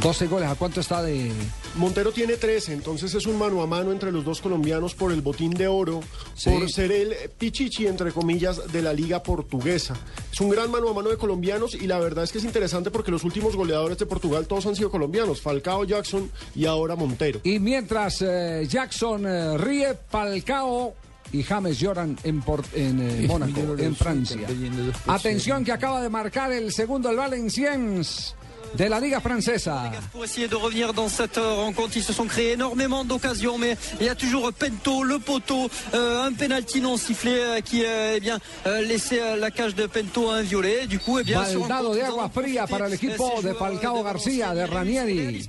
12 0.00 0.26
goles, 0.26 0.48
¿a 0.48 0.54
cuánto 0.54 0.80
está 0.80 1.02
de...? 1.02 1.30
Montero 1.76 2.12
tiene 2.12 2.36
13, 2.36 2.72
entonces 2.72 3.14
es 3.14 3.26
un 3.26 3.38
mano 3.38 3.62
a 3.62 3.66
mano 3.66 3.92
entre 3.92 4.10
los 4.10 4.24
dos 4.24 4.40
colombianos 4.40 4.94
por 4.94 5.12
el 5.12 5.20
botín 5.20 5.50
de 5.52 5.68
oro, 5.68 6.00
Sí. 6.34 6.50
por 6.50 6.70
ser 6.70 6.90
el 6.92 7.14
pichichi, 7.38 7.86
entre 7.86 8.10
comillas, 8.10 8.72
de 8.72 8.80
la 8.82 8.92
liga 8.94 9.22
portuguesa. 9.22 9.94
Es 10.32 10.40
un 10.40 10.48
gran 10.48 10.70
mano 10.70 10.88
a 10.88 10.94
mano 10.94 11.10
de 11.10 11.16
colombianos 11.18 11.74
y 11.74 11.86
la 11.86 11.98
verdad 11.98 12.24
es 12.24 12.32
que 12.32 12.38
es 12.38 12.44
interesante 12.44 12.90
porque 12.90 13.10
los 13.10 13.22
últimos 13.24 13.54
goleadores 13.54 13.98
de 13.98 14.06
Portugal 14.06 14.46
todos 14.46 14.64
han 14.66 14.76
sido 14.76 14.90
colombianos, 14.90 15.40
Falcao, 15.42 15.84
Jackson 15.84 16.30
y 16.54 16.64
ahora 16.64 16.96
Montero. 16.96 17.40
Y 17.44 17.58
mientras 17.58 18.22
eh, 18.22 18.66
Jackson 18.68 19.26
eh, 19.26 19.58
ríe, 19.58 19.94
Palcao 20.10 20.94
y 21.32 21.42
James 21.42 21.78
lloran 21.78 22.16
en, 22.24 22.42
en 22.74 23.00
eh, 23.00 23.24
Mónaco, 23.28 23.76
en 23.78 23.94
Francia. 23.94 24.38
Atención 25.06 25.64
que 25.64 25.72
acaba 25.72 26.02
de 26.02 26.08
marcar 26.08 26.50
el 26.52 26.72
segundo 26.72 27.10
el 27.10 27.16
Valenciennes 27.16 28.34
de 28.76 28.84
la 28.88 29.00
Liga 29.00 29.20
Francesa. 29.20 29.90
Pour 30.12 30.24
essayer 30.24 30.48
de 30.48 30.54
revenir 30.56 30.92
dans 30.92 31.08
cette 31.08 31.38
euh, 31.38 31.54
rencontre, 31.54 31.96
ils 31.96 32.02
se 32.02 32.12
sont 32.12 32.26
créés 32.26 32.52
énormément 32.52 33.04
d'occasions, 33.04 33.58
mais 33.58 33.76
il 34.00 34.06
y 34.06 34.08
a 34.08 34.14
toujours 34.14 34.52
Pento, 34.52 35.02
le 35.02 35.18
poteau, 35.18 35.68
euh, 35.94 36.26
un 36.26 36.32
penalty 36.32 36.80
non 36.80 36.96
sifflé 36.96 37.32
euh, 37.34 37.60
qui 37.60 37.84
euh, 37.84 38.14
eh 38.16 38.20
bien, 38.20 38.38
euh, 38.66 38.80
laissait 38.82 39.20
euh, 39.20 39.36
la 39.36 39.50
cage 39.50 39.74
de 39.74 39.86
Pento 39.86 40.30
inviolée. 40.30 40.86
Du 40.86 40.98
coup, 40.98 41.18
eh 41.18 41.24
bien, 41.24 41.44
sur 41.44 41.64
un 41.64 41.68
Baldado 41.68 41.88
compte, 41.88 41.96
de 41.96 42.00
ils 42.00 42.04
en 42.04 42.08
agua 42.08 42.24
ont 42.24 42.28
fría 42.30 42.66
profité, 42.66 42.72
para 42.72 42.86
el 42.86 42.92
euh, 42.92 42.96
equipo 42.96 43.32
ces 43.36 43.48
de 43.48 43.54
Falcao 43.54 43.98
euh, 43.98 44.02
García, 44.02 44.54
de 44.54 44.64
Ranieri. 44.66 45.48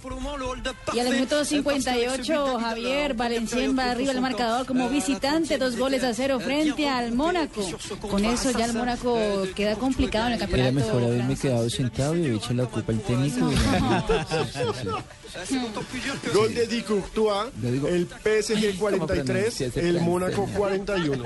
Y 0.94 1.00
al 1.00 1.10
minuto 1.10 1.44
58, 1.46 2.60
Javier 2.60 3.14
Valencien 3.16 3.78
va 3.78 3.92
arriba 3.92 4.12
el 4.12 4.22
marcador 4.22 4.66
como 4.66 4.90
visitante, 4.90 5.58
dos 5.58 5.76
goles 5.78 6.04
a 6.04 6.14
cero 6.14 6.40
frente 6.40 6.88
al 6.88 7.14
Mónaco. 7.14 7.62
Con 8.10 8.26
eso 8.26 8.52
ya 8.52 8.66
el 8.66 8.74
Mónaco 8.74 9.18
queda 9.56 9.76
complicado 9.76 10.28
en 10.28 10.34
el 10.34 10.40
Era 10.40 10.48
campeonato. 10.48 10.74
mejor 10.76 11.04
haberme 11.04 11.24
francés. 11.36 11.42
quedado 11.42 11.70
sentado 11.70 12.16
y 12.18 12.36
hecho 12.36 12.54
la 12.54 12.66
culpa 12.66 12.92
al 12.92 13.00
técnico. 13.14 15.04
Gol 16.34 16.54
de 16.54 16.68
Di 16.68 16.82
Courtois, 16.82 17.50
el 17.64 18.08
PSG 18.08 18.78
43, 18.78 19.62
el 19.78 20.02
Mónaco 20.02 20.48
41. 20.56 21.24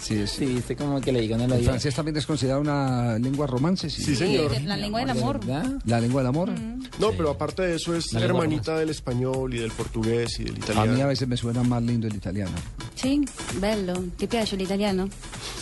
Sí, 0.00 0.26
sí, 0.26 0.56
este 0.58 0.74
como 0.76 1.00
que 1.00 1.12
le 1.12 1.20
digan 1.20 1.40
a 1.42 1.46
la 1.48 1.56
¿El 1.56 1.64
francés 1.64 1.94
también 1.94 2.16
es 2.16 2.26
considerado 2.26 2.60
una 2.60 3.18
lengua 3.18 3.46
romance? 3.46 3.88
Sí, 3.90 4.16
señor. 4.16 4.52
La 4.62 4.76
lengua 4.76 5.00
del 5.00 5.10
amor. 5.10 5.40
¿La 5.84 6.00
lengua 6.00 6.22
del 6.22 6.28
amor? 6.28 6.50
No, 6.98 7.10
pero 7.12 7.30
aparte 7.30 7.62
de 7.62 7.76
eso 7.76 7.94
es 7.94 8.12
hermanita 8.14 8.76
del 8.78 8.90
español 8.90 9.54
y 9.54 9.58
del 9.58 9.70
portugués 9.70 10.38
y 10.40 10.44
del 10.44 10.54
A 10.56 10.58
italiano. 10.58 10.92
mí 10.94 11.00
a 11.00 11.06
veces 11.06 11.28
me 11.28 11.36
suena 11.36 11.62
más 11.62 11.82
lindo 11.82 12.06
el 12.06 12.14
italiano. 12.14 12.52
Sí, 12.94 13.24
bello. 13.60 13.94
Ti 14.16 14.26
piace 14.26 14.56
l'italiano? 14.56 15.08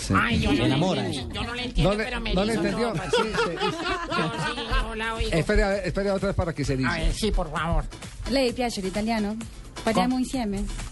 Sí. 0.01 0.15
Ay, 0.17 0.41
yo 0.41 0.53
no, 0.53 0.67
yo 0.67 0.77
no 0.77 0.95
le 0.95 1.65
entiendo, 1.65 1.91
No 1.91 1.95
le- 1.95 2.05
pero 2.05 2.21
me 2.21 2.35
no 2.35 2.45
le 2.45 2.55
entendió. 2.55 2.93
Espera, 5.33 5.79
espera 5.79 6.15
otra 6.15 6.29
vez 6.29 6.37
para 6.37 6.53
que 6.53 6.65
se 6.65 6.77
diga. 6.77 6.93
A 6.93 6.99
ver, 6.99 7.12
sí, 7.15 7.31
por 7.31 7.51
favor. 7.51 7.80
Lei 8.31 8.52
piace 8.52 8.81
l'italiano? 8.81 9.36
Parliamo 9.82 10.19
insieme. 10.19 10.65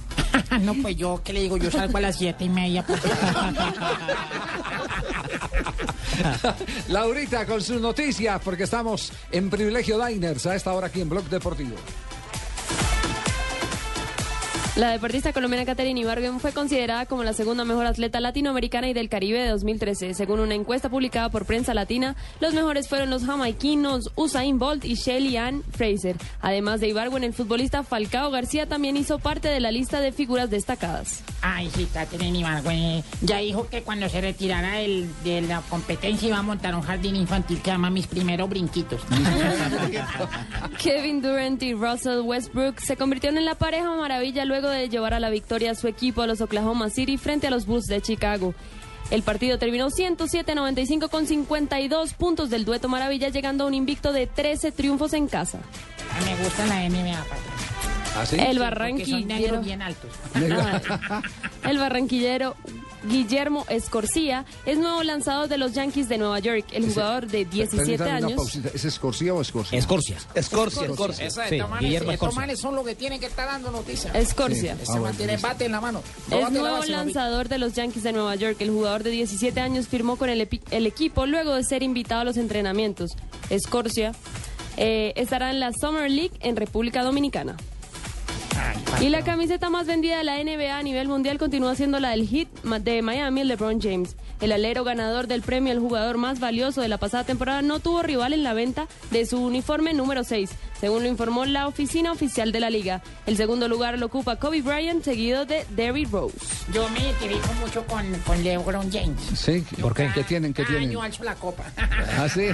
No, 0.61 0.75
pues 0.75 0.97
yo, 0.97 1.21
¿qué 1.25 1.33
le 1.33 1.43
digo? 1.43 1.57
Yo 1.57 1.71
salgo 1.71 1.97
a 1.99 2.01
las 2.01 2.19
siete 2.19 2.45
y 2.45 2.49
media. 2.49 2.85
pues. 2.85 3.01
Laurita 6.89 7.47
con 7.47 7.63
sus 7.63 7.81
noticias, 7.81 8.41
porque 8.43 8.65
estamos 8.65 9.13
en 9.31 9.51
Privilegio 9.51 10.05
Diners 10.05 10.47
a 10.47 10.57
esta 10.57 10.73
hora 10.73 10.89
aquí 10.89 11.01
en 11.01 11.09
Blog 11.09 11.25
Deportivo. 11.29 11.77
La 14.79 14.91
deportista 14.93 15.33
colombiana 15.33 15.65
Katherine 15.67 15.99
Ibargüen 16.03 16.39
fue 16.39 16.53
considerada 16.53 17.05
como 17.05 17.25
la 17.25 17.33
segunda 17.33 17.65
mejor 17.65 17.85
atleta 17.87 18.21
latinoamericana 18.21 18.89
y 18.89 18.93
del 18.93 19.09
Caribe 19.09 19.41
de 19.41 19.49
2013. 19.49 20.15
Según 20.15 20.39
una 20.39 20.55
encuesta 20.55 20.89
publicada 20.89 21.31
por 21.31 21.47
Prensa 21.47 21.75
Latina, 21.75 22.15
los 22.39 22.55
mejores 22.55 22.89
fueron 22.89 23.11
los 23.11 23.25
jamaiquinos 23.25 24.13
Usain 24.15 24.57
Bolt 24.61 24.85
y 24.85 24.95
Shelly 24.95 25.37
Ann 25.37 25.65
Fraser. 25.73 26.15
Además 26.41 26.79
de 26.79 26.87
Ibargüen, 26.91 27.25
el 27.25 27.33
futbolista 27.35 27.83
Falcao 27.83 28.31
García 28.31 28.67
también 28.67 28.97
hizo 28.97 29.19
parte 29.19 29.49
de 29.49 29.59
la 29.59 29.73
lista 29.73 30.01
de 30.01 30.13
figuras 30.13 30.49
destacadas. 30.49 31.25
Ay, 31.43 31.69
sí, 31.75 31.89
Catherine 31.93 32.39
Ibargüen. 32.39 33.03
Ya 33.23 33.39
dijo 33.39 33.69
que 33.69 33.83
cuando 33.83 34.09
se 34.09 34.21
retirara 34.21 34.75
del- 34.75 35.09
de 35.25 35.41
la 35.41 35.61
competencia 35.63 36.29
iba 36.29 36.39
a 36.39 36.43
montar 36.43 36.77
un 36.77 36.83
jardín 36.83 37.17
infantil 37.17 37.61
que 37.63 37.73
llama 37.73 37.91
Mis 37.91 38.07
Primeros 38.07 38.49
Brinquitos. 38.49 39.01
Kevin 40.81 41.21
Durant 41.21 41.61
y 41.65 41.75
Russell 41.75 42.21
Westbrook 42.21 42.79
se 42.79 42.97
convirtieron 42.97 43.39
en 43.39 43.45
la 43.45 43.57
pareja 43.57 43.91
maravilla 43.97 44.45
luego 44.45 44.68
de 44.71 44.89
llevar 44.89 45.15
a 45.15 45.21
la 45.21 45.31
victoria 45.31 45.73
a 45.73 45.75
su 45.75 45.89
equipo 45.89 46.23
a 46.23 46.27
los 46.27 46.41
Oklahoma 46.41 46.91
City 46.91 47.17
frente 47.17 47.47
a 47.47 47.51
los 47.51 47.67
Bulls 47.67 47.87
de 47.87 48.01
Chicago. 48.01 48.55
El 49.11 49.23
partido 49.23 49.59
terminó 49.59 49.89
107-95 49.89 51.09
con 51.09 51.27
52 51.27 52.15
puntos 52.15 52.51
del 52.51 52.65
dueto 52.65 52.89
maravilla, 52.89 53.31
llegando 53.31 53.65
a 53.65 53.67
un 53.67 53.75
invicto 53.75 54.13
de 54.13 54.27
13 54.27 54.71
triunfos 54.73 55.15
en 55.15 55.29
casa. 55.29 55.61
Me 56.25 56.37
gusta 56.43 56.67
la 56.67 56.89
NBA, 56.89 57.17
patrón. 57.23 57.59
¿Ah, 58.17 58.27
sí? 58.27 58.37
El 58.37 58.45
Porque 58.45 58.55
son 58.55 58.61
barranquillero, 58.61 59.61
bien 59.61 59.83
altos. 59.83 60.11
el 61.65 61.79
barranquillero 61.79 62.57
Guillermo 63.09 63.65
Escorcia 63.69 64.45
es 64.67 64.79
nuevo 64.79 65.03
lanzador 65.03 65.49
de 65.49 65.59
los 65.59 65.73
Yankees 65.73 66.09
de 66.09 66.19
Nueva 66.19 66.39
York. 66.39 66.65
El 66.73 66.87
jugador 66.89 67.27
de 67.27 67.45
17 67.45 67.77
Permítame 67.77 68.19
una 68.19 68.27
años. 68.29 68.55
¿Es 68.75 68.85
Escorcia 68.85 69.35
o 69.35 69.41
Escorcia? 69.41 69.79
Escorcia. 69.79 70.17
Escorcia, 70.35 70.87
Escorcia. 70.87 71.27
Esa 71.27 71.43
de 71.45 71.49
Sí, 71.49 72.17
tomales, 72.19 72.61
son 72.61 72.75
los 72.75 72.85
que 72.87 72.95
tienen 72.95 73.19
que 73.21 73.27
estar 73.27 73.47
dando 73.47 73.71
noticias. 73.71 74.15
Escorcia. 74.15 74.77
Sí. 74.77 74.83
Ese 74.83 74.91
Ah, 74.91 74.95
man 74.95 75.01
bueno, 75.03 75.17
tiene 75.17 75.33
listo. 75.33 75.49
bate 75.49 75.65
en 75.65 75.73
la 75.73 75.81
mano. 75.81 76.03
Es 76.31 76.51
nuevo 76.51 76.85
lanzador 76.85 77.49
de 77.49 77.59
los 77.59 77.75
Yankees 77.75 78.03
de 78.03 78.13
Nueva 78.13 78.35
York. 78.37 78.57
El 78.61 78.71
jugador 78.71 79.03
de 79.03 79.11
17 79.11 79.61
años 79.61 79.89
firmó 79.89 80.17
con 80.17 80.29
el, 80.31 80.41
epi- 80.49 80.61
el 80.71 80.87
equipo 80.87 81.27
luego 81.27 81.55
de 81.55 81.65
ser 81.65 81.83
invitado 81.83 82.21
a 82.23 82.25
los 82.25 82.37
entrenamientos. 82.37 83.13
Escorcia 83.51 84.13
eh, 84.77 85.13
estará 85.17 85.51
en 85.51 85.61
la 85.61 85.73
Summer 85.73 86.11
League 86.11 86.33
en 86.41 86.57
República 86.57 87.03
Dominicana. 87.03 87.57
Y 89.01 89.11
la 89.11 89.23
camiseta 89.23 89.71
más 89.71 89.87
vendida 89.87 90.19
de 90.19 90.25
la 90.25 90.43
NBA 90.43 90.77
a 90.77 90.83
nivel 90.83 91.09
mundial 91.09 91.39
continúa 91.39 91.75
siendo 91.77 92.01
la 92.01 92.11
del 92.11 92.49
ma- 92.65 92.79
de 92.81 93.01
Miami, 93.03 93.45
LeBron 93.45 93.81
James. 93.81 94.17
El 94.41 94.53
alero 94.53 94.83
ganador 94.85 95.27
del 95.29 95.43
premio 95.43 95.73
al 95.73 95.79
jugador 95.81 96.17
más 96.17 96.41
valioso 96.41 96.81
de 96.81 96.89
la 96.89 96.99
pasada 96.99 97.25
temporada 97.25 97.63
no 97.63 97.81
tuvo 97.81 98.03
rival 98.03 98.33
en 98.33 98.43
la 98.43 98.55
venta 98.55 98.87
de 99.11 99.27
su 99.27 99.39
uniforme 99.41 99.95
número 99.95 100.25
6, 100.25 100.51
según 100.81 101.03
lo 101.03 101.09
informó 101.09 101.45
la 101.45 101.67
oficina 101.67 102.13
oficial 102.13 102.53
de 102.53 102.61
la 102.61 102.71
liga. 102.71 103.03
El 103.27 103.37
segundo 103.37 103.69
lugar 103.69 103.99
lo 103.99 104.07
ocupa 104.07 104.37
Kobe 104.37 104.63
Bryant, 104.63 105.05
seguido 105.05 105.45
de 105.45 105.67
Derrick 105.71 106.11
Rose. 106.11 106.37
Yo 106.73 106.89
me 106.91 107.01
identifico 107.01 107.53
mucho 107.61 107.85
con, 107.87 108.05
con 108.27 108.43
LeBron 108.43 108.91
James. 108.93 109.21
Sí, 109.35 109.65
¿por 109.81 109.95
qué? 109.95 110.11
¿Qué 110.15 110.25
tienen? 110.25 110.53
¿Qué 110.55 110.63
Ah, 110.63 110.67
tienen? 110.69 110.91
yo 110.91 111.03
alzo 111.03 111.25
la 111.25 111.35
copa. 111.35 111.65
¿Ah, 111.77 112.29
sí? 112.29 112.49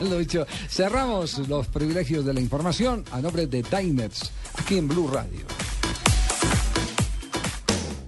Lucho, 0.10 0.46
cerramos 0.68 1.38
los 1.48 1.66
privilegios 1.68 2.24
de 2.24 2.34
la 2.34 2.40
información 2.40 3.04
a 3.12 3.20
nombre 3.20 3.46
de 3.46 3.62
Diners, 3.62 4.30
aquí 4.58 4.78
en 4.78 4.88
Blue 4.88 5.08
Radio. 5.08 5.40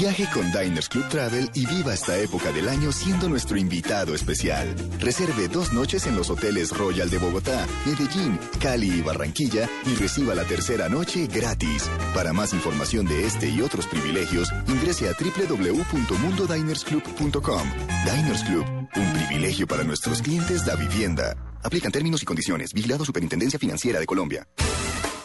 Viaje 0.00 0.26
con 0.32 0.50
Diners 0.50 0.88
Club 0.88 1.06
Travel 1.10 1.50
y 1.52 1.66
viva 1.66 1.92
esta 1.92 2.16
época 2.16 2.50
del 2.52 2.70
año 2.70 2.90
siendo 2.90 3.28
nuestro 3.28 3.58
invitado 3.58 4.14
especial. 4.14 4.74
Reserve 4.98 5.48
dos 5.48 5.74
noches 5.74 6.06
en 6.06 6.16
los 6.16 6.30
hoteles 6.30 6.74
Royal 6.74 7.10
de 7.10 7.18
Bogotá, 7.18 7.66
Medellín, 7.84 8.38
Cali 8.62 8.88
y 8.88 9.02
Barranquilla 9.02 9.68
y 9.84 9.94
reciba 9.96 10.34
la 10.34 10.44
tercera 10.44 10.88
noche 10.88 11.26
gratis. 11.26 11.90
Para 12.14 12.32
más 12.32 12.54
información 12.54 13.04
de 13.04 13.26
este 13.26 13.50
y 13.50 13.60
otros 13.60 13.86
privilegios, 13.86 14.50
ingrese 14.68 15.06
a 15.06 15.12
www.mundodinersclub.com. 15.12 17.62
Diners 18.06 18.44
Club, 18.44 18.64
un 18.96 19.12
privilegio 19.12 19.66
para 19.66 19.84
nuestros 19.84 20.22
clientes 20.22 20.64
da 20.64 20.76
vivienda. 20.76 21.36
Aplican 21.62 21.92
términos 21.92 22.22
y 22.22 22.24
condiciones. 22.24 22.72
Vigilado 22.72 23.04
Superintendencia 23.04 23.58
Financiera 23.58 24.00
de 24.00 24.06
Colombia. 24.06 24.48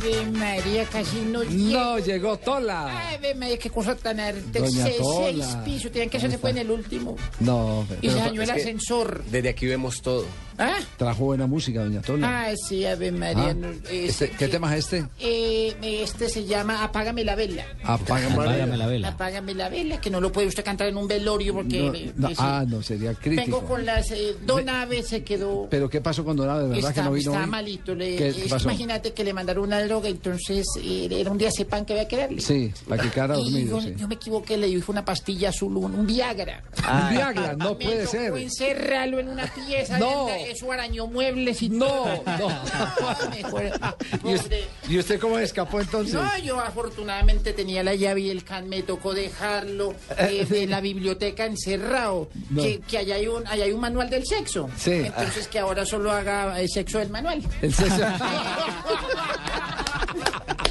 Ave 0.00 0.26
María, 0.30 0.84
casi 0.86 1.20
no 1.20 1.44
No 1.44 1.98
llegó 1.98 2.38
Tola. 2.38 3.10
Ave 3.10 3.34
María, 3.34 3.58
qué 3.58 3.68
cosa 3.70 3.94
tan 3.94 4.18
arte. 4.20 4.58
Doña 4.60 4.84
Seis, 4.84 4.96
Tola. 4.98 5.32
seis 5.44 5.56
pisos, 5.64 5.92
tenían 5.92 6.08
que 6.10 6.16
hacerse 6.16 6.38
fue 6.38 6.50
en 6.50 6.58
el 6.58 6.70
último. 6.70 7.16
No, 7.40 7.86
Y 8.00 8.08
se 8.08 8.14
pero 8.14 8.24
dañó 8.26 8.42
el 8.42 8.50
ascensor. 8.50 9.22
Desde 9.30 9.50
aquí 9.50 9.66
vemos 9.66 10.00
todo. 10.02 10.24
¿Ah? 10.62 10.76
trajo 10.98 11.24
buena 11.24 11.46
música, 11.46 11.82
doña 11.82 12.02
Tola. 12.02 12.48
Ah, 12.50 12.52
sí, 12.68 12.84
Ave 12.84 13.10
María. 13.12 13.48
Ah, 13.50 13.54
no, 13.54 13.68
este- 13.90 14.28
¿Qué 14.30 14.46
tema 14.48 14.74
es 14.76 14.84
este? 14.84 15.06
Eh, 15.18 15.74
este 15.82 16.28
se 16.28 16.44
llama 16.44 16.84
Apágame 16.84 17.24
la 17.24 17.34
vela. 17.34 17.64
Apágame, 17.82 18.34
Apágame 18.34 18.76
la 18.76 18.86
vela. 18.86 19.08
Apágame 19.08 19.54
la 19.54 19.68
vela, 19.70 20.00
que 20.02 20.10
no 20.10 20.20
lo 20.20 20.30
puede 20.30 20.48
usted 20.48 20.62
cantar 20.62 20.88
en 20.88 20.98
un 20.98 21.08
velorio 21.08 21.54
porque... 21.54 21.78
No, 21.80 21.94
eh, 21.94 22.12
no, 22.14 22.28
eh, 22.28 22.34
sí. 22.34 22.42
ah, 22.42 22.64
no, 22.68 22.82
sería 22.82 23.12
Vengo 23.12 23.20
crítico. 23.22 23.60
con 23.64 23.86
las... 23.86 24.10
Eh, 24.10 24.36
Don 24.44 24.68
Ave 24.68 25.02
se 25.02 25.24
quedó... 25.24 25.66
Pero 25.70 25.88
¿qué 25.88 26.02
pasó 26.02 26.26
con 26.26 26.36
Donado? 26.36 26.64
¿De 26.64 26.68
verdad 26.74 26.90
Está, 26.90 26.92
que 27.02 27.08
no 27.08 27.12
vino 27.14 27.30
está 27.32 27.44
hoy? 27.44 27.50
malito. 27.50 27.94
Le, 27.94 28.16
¿Qué 28.16 28.28
es- 28.28 28.36
pasó? 28.50 28.68
Imagínate 28.68 29.12
que 29.14 29.24
le 29.24 29.32
mandaron 29.32 29.64
una 29.64 29.78
entonces 30.04 30.66
eh, 30.82 31.08
era 31.10 31.30
un 31.30 31.38
día 31.38 31.50
sepan 31.50 31.84
que 31.84 31.92
había 31.94 32.06
que 32.08 32.16
darle. 32.16 32.40
Sí, 32.40 32.72
para 32.88 33.02
que 33.02 33.10
quedara 33.10 33.36
Y 33.38 33.42
dormido, 33.44 33.80
yo, 33.80 33.86
sí. 33.86 33.94
yo 33.96 34.08
me 34.08 34.14
equivoqué, 34.14 34.56
le 34.56 34.66
dije 34.68 34.90
una 34.90 35.04
pastilla 35.04 35.48
azul, 35.50 35.76
un, 35.76 35.94
un 35.94 36.06
Viagra. 36.06 36.62
Un 36.78 37.10
Viagra, 37.10 37.54
no 37.56 37.70
Me 37.74 37.84
puede 37.84 38.06
ser. 38.06 38.36
encerrarlo 38.36 39.18
en 39.18 39.28
una 39.28 39.46
pieza. 39.52 39.98
No. 39.98 40.26
de- 40.26 40.50
Eso 40.52 40.70
arañó 40.72 41.06
muebles 41.06 41.60
y 41.62 41.68
No, 41.70 41.86
todo. 41.86 42.22
no. 42.38 43.30
mejor- 43.34 43.70
¿Y 44.24 44.34
usted, 44.34 44.64
¿Y 44.88 44.98
usted 44.98 45.20
cómo 45.20 45.38
escapó 45.38 45.80
entonces? 45.80 46.14
No, 46.14 46.38
yo 46.38 46.58
afortunadamente 46.60 47.52
tenía 47.52 47.82
la 47.82 47.94
llave 47.94 48.20
y 48.20 48.30
el 48.30 48.44
can, 48.44 48.68
me 48.68 48.82
tocó 48.82 49.12
dejarlo 49.14 49.94
eh, 50.18 50.46
de 50.48 50.66
la 50.66 50.80
biblioteca 50.80 51.44
encerrado. 51.46 52.28
No. 52.50 52.62
Que, 52.62 52.80
que 52.80 52.98
allá, 52.98 53.16
hay 53.16 53.26
un, 53.26 53.46
allá 53.46 53.64
hay 53.64 53.72
un 53.72 53.80
manual 53.80 54.08
del 54.10 54.24
sexo. 54.26 54.68
Sí. 54.76 54.92
Entonces 54.92 55.48
que 55.48 55.58
ahora 55.58 55.84
solo 55.84 56.10
haga 56.12 56.60
el 56.60 56.68
sexo 56.68 56.98
del 56.98 57.10
manual. 57.10 57.42
El 57.62 57.72
sexo- 57.74 58.00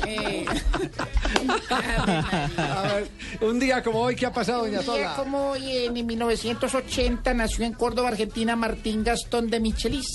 Eh, 0.10 0.46
A 1.70 2.94
ver, 2.94 3.08
un 3.42 3.60
día 3.60 3.84
como 3.84 4.00
hoy, 4.02 4.16
¿qué 4.16 4.26
ha 4.26 4.34
pasado, 4.34 4.62
doña 4.66 4.80
Un 4.80 4.86
día 4.96 5.14
como 5.16 5.52
hoy, 5.52 5.78
en 5.86 5.94
1980, 6.06 7.34
nació 7.34 7.66
en 7.66 7.74
Córdoba, 7.74 8.10
Argentina, 8.10 8.56
Martín 8.56 9.04
Gastón 9.04 9.50
de 9.50 9.60
Michelis. 9.60 10.08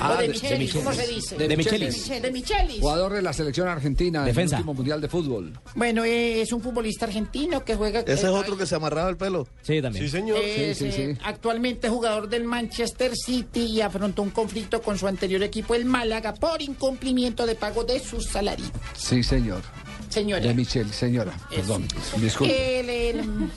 Ah, 0.00 0.16
de, 0.16 0.22
de- 0.22 0.28
Michelis, 0.32 0.72
de 0.72 0.78
¿cómo 0.80 0.92
se 0.94 1.06
dice? 1.06 1.36
De 1.36 1.48
De 1.48 1.56
Michelis. 1.56 1.96
Michelis. 1.98 2.22
De 2.22 2.30
Michelis. 2.32 2.80
Jugador 2.80 3.12
de 3.12 3.20
la 3.22 3.32
selección 3.34 3.68
argentina 3.68 4.24
Defensa. 4.24 4.56
en 4.56 4.62
el 4.62 4.68
último 4.68 4.74
mundial 4.74 5.00
de 5.02 5.08
fútbol. 5.08 5.52
Bueno, 5.74 6.04
eh, 6.04 6.40
es 6.40 6.50
un 6.52 6.62
futbolista 6.62 7.04
argentino 7.04 7.62
que 7.62 7.74
juega... 7.74 8.00
Ese 8.00 8.12
es 8.14 8.24
otro 8.24 8.56
que 8.56 8.64
se 8.64 8.74
amarraba 8.74 9.10
el 9.10 9.18
pelo. 9.18 9.46
Sí, 9.60 9.82
también. 9.82 10.04
Sí, 10.06 10.10
señor. 10.10 10.38
Es, 10.38 10.80
eh, 10.80 11.18
Actualmente 11.24 11.90
jugador 11.90 12.28
del 12.30 12.44
Manchester 12.44 13.14
City 13.14 13.64
y 13.64 13.80
afrontó 13.82 14.22
un 14.22 14.30
conflicto 14.30 14.80
con 14.80 14.96
su 14.98 15.06
anterior 15.06 15.42
equipo, 15.42 15.74
el 15.74 15.84
Málaga, 15.84 16.32
por 16.32 16.62
incumplimiento 16.62 17.44
de 17.44 17.54
pago 17.54 17.84
de 17.84 18.00
su 18.00 18.22
salario. 18.22 18.64
Sí, 19.02 19.22
señor. 19.22 19.62
Señora. 20.08 20.42
De 20.42 20.52
Michel, 20.52 20.92
señora. 20.92 21.32
Perdón. 21.48 21.86
Disculpe. 22.18 22.80
El- 22.80 22.90
el- 22.90 23.50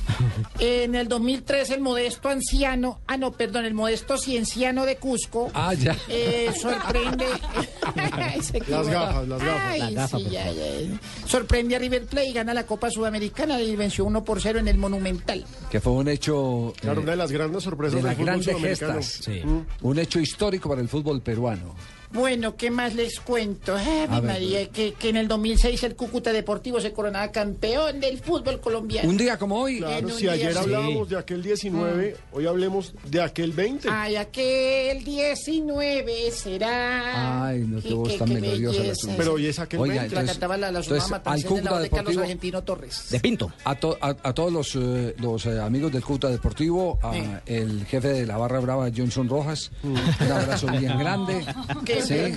en 0.59 0.95
el 0.95 1.09
2003 1.09 1.69
el 1.71 1.81
modesto 1.81 2.29
anciano, 2.29 3.01
ah 3.07 3.17
no, 3.17 3.33
perdón, 3.33 3.65
el 3.65 3.73
modesto 3.73 4.17
cienciano 4.17 4.85
de 4.85 4.95
Cusco 4.95 5.51
Ah, 5.53 5.73
ya. 5.73 5.97
eh, 6.07 6.51
sorprende. 6.57 7.25
Las 8.69 8.87
gafas, 8.87 9.27
las 9.27 9.43
gafas. 9.43 9.61
Ay, 9.65 9.79
Las 9.81 9.93
gafas, 9.93 10.21
sí, 10.21 10.29
ya, 10.29 10.51
ya. 10.51 10.99
Sorprende 11.27 11.75
a 11.75 11.79
River 11.79 12.05
Plate 12.05 12.27
y 12.29 12.33
gana 12.33 12.53
la 12.53 12.65
Copa 12.65 12.89
Sudamericana 12.89 13.59
y 13.61 13.75
venció 13.75 14.05
1 14.05 14.23
por 14.23 14.41
0 14.41 14.59
en 14.59 14.67
el 14.67 14.77
Monumental. 14.77 15.45
Que 15.69 15.79
fue 15.81 15.93
un 15.93 16.07
hecho. 16.07 16.69
eh, 16.69 16.79
Claro, 16.81 17.01
una 17.01 17.11
de 17.11 17.17
las 17.17 17.31
grandes 17.31 17.63
sorpresas 17.63 17.95
de 17.95 17.97
del 17.97 18.05
las 18.05 18.13
fútbol 18.15 18.25
grandes 18.27 18.45
sudamericano. 18.45 18.93
gestas. 19.01 19.25
Sí. 19.25 19.41
Un 19.81 19.99
hecho 19.99 20.19
histórico 20.19 20.69
para 20.69 20.81
el 20.81 20.87
fútbol 20.89 21.21
peruano. 21.21 21.75
Bueno, 22.15 22.55
¿qué 22.55 22.71
más 22.71 22.95
les 22.95 23.19
cuento? 23.19 23.75
Ay, 23.75 24.07
ver, 24.09 24.23
María, 24.23 24.69
que, 24.69 24.93
que 24.93 25.09
en 25.09 25.17
el 25.17 25.27
2006 25.27 25.83
el 25.83 25.95
Cúcuta 25.95 26.31
Deportivo 26.31 26.79
se 26.79 26.93
coronaba 26.93 27.31
campeón 27.31 27.99
del 27.99 28.17
fútbol 28.19 28.59
colombiano. 28.59 29.09
Un 29.09 29.17
día 29.17 29.37
como 29.37 29.59
hoy. 29.59 29.79
Claro, 29.79 30.09
si 30.09 30.21
día 30.23 30.31
ayer 30.33 30.53
sí. 30.53 30.57
hablábamos 30.59 31.09
de 31.09 31.17
aquel 31.17 31.43
19, 31.43 32.15
hoy 32.31 32.47
hablemos 32.47 32.93
de 33.09 33.21
aquel 33.21 33.51
20. 33.51 33.89
Ay, 33.91 34.15
aquel 34.15 35.03
19 35.03 36.31
será. 36.31 37.45
Ay, 37.47 37.59
no, 37.67 37.81
qué 37.81 37.93
voz 37.93 38.09
qué- 38.09 38.17
tan 38.17 38.33
melodiosa 38.33 38.77
la 38.77 38.83
belleza. 38.83 39.13
Pero 39.17 39.33
hoy 39.33 39.47
es 39.47 39.59
aquel 39.59 39.79
Oiga, 39.81 39.93
20. 40.01 40.15
La 40.15 40.21
entonces- 40.21 40.31
cantaba 40.37 40.57
la, 40.57 40.71
la 40.71 40.79
entonces, 40.79 41.11
al 41.25 41.43
Cúcuta 41.43 41.71
la 41.71 41.79
de 41.79 41.89
Carlos 41.89 42.13
Deportivo- 42.13 42.21
Argentino 42.21 42.63
Torres. 42.63 43.05
De 43.11 43.19
Pinto. 43.19 43.51
A, 43.63 43.75
to- 43.75 43.97
a- 44.01 44.15
a 44.23 44.33
todos 44.33 44.51
los, 44.53 44.75
eh, 44.75 45.15
los 45.19 45.45
eh, 45.45 45.59
amigos 45.59 45.91
del 45.91 46.01
Cúcuta 46.03 46.29
Deportivo, 46.29 46.97
a 47.01 47.13
Sí. 47.13 47.23
el 47.47 47.85
jefe 47.85 48.07
de 48.09 48.25
la 48.25 48.37
barra 48.37 48.59
brava, 48.59 48.89
Johnson 48.95 49.27
Rojas, 49.29 49.71
un 49.83 49.97
abrazo 50.31 50.67
bien 50.67 50.97
grande. 50.99 51.45
Qué 51.85 52.01
Sí, 52.05 52.33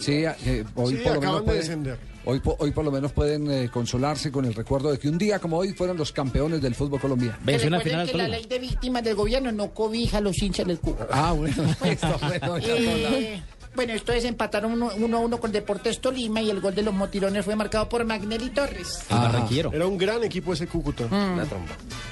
sí, 0.00 0.12
eh, 0.46 0.64
hoy, 0.74 0.94
Sí, 0.96 1.00
por 1.04 1.14
lo 1.14 1.20
menos 1.20 1.40
de 1.40 1.52
pueden, 1.52 1.98
hoy, 2.24 2.42
hoy 2.58 2.70
por 2.72 2.84
lo 2.84 2.90
menos 2.90 3.12
pueden 3.12 3.50
eh, 3.50 3.68
consolarse 3.72 4.30
con 4.32 4.44
el 4.44 4.54
recuerdo 4.54 4.90
de 4.90 4.98
que 4.98 5.08
un 5.08 5.18
día 5.18 5.38
como 5.38 5.56
hoy 5.58 5.72
fueron 5.72 5.96
los 5.96 6.12
campeones 6.12 6.60
del 6.60 6.74
fútbol 6.74 7.00
colombiano. 7.00 7.36
Que 7.38 7.44
Venció 7.44 7.68
una 7.68 7.80
final 7.80 8.00
al 8.00 8.10
que 8.10 8.16
la 8.16 8.28
ley 8.28 8.46
de 8.46 8.58
víctimas 8.58 9.02
del 9.04 9.14
gobierno 9.14 9.52
no 9.52 9.70
cobija 9.70 10.18
a 10.18 10.20
los 10.20 10.40
hinchas 10.42 10.66
del 10.66 10.78
Cúcuta. 10.78 11.08
Ah, 11.10 11.32
bueno, 11.32 11.54
esto, 11.84 12.18
bueno, 12.20 12.56
Eh, 12.58 13.42
bueno, 13.74 13.92
esto 13.92 14.12
es 14.12 14.24
empataron 14.24 14.72
uno, 14.72 14.90
uno 14.98 15.16
a 15.18 15.20
uno 15.20 15.38
con 15.38 15.52
Deportes 15.52 16.00
Tolima 16.00 16.40
y 16.42 16.50
el 16.50 16.60
gol 16.60 16.74
de 16.74 16.82
los 16.82 16.92
motirones 16.92 17.44
fue 17.44 17.54
marcado 17.54 17.88
por 17.88 18.04
Magnelli 18.04 18.50
Torres. 18.50 19.00
Barranquillero. 19.08 19.72
Era 19.72 19.86
un 19.86 19.96
gran 19.96 20.24
equipo 20.24 20.52
ese 20.52 20.66
Cúcuta. 20.66 21.04
Mm. 21.06 21.40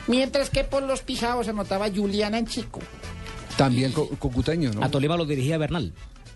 Mientras 0.07 0.51
que 0.51 0.65
por 0.65 0.83
los 0.85 1.03
pijados 1.03 1.49
anotaba 1.49 1.89
Juliana 1.91 2.39
en 2.39 2.47
Chico. 2.47 2.81
También 3.57 3.91
cu- 3.91 4.09
cucuteño, 4.19 4.71
¿no? 4.73 4.85
A 4.85 4.89
Tolima 4.89 5.17
lo 5.17 5.27
dirigía 5.27 5.59
Bernal. 5.59 5.93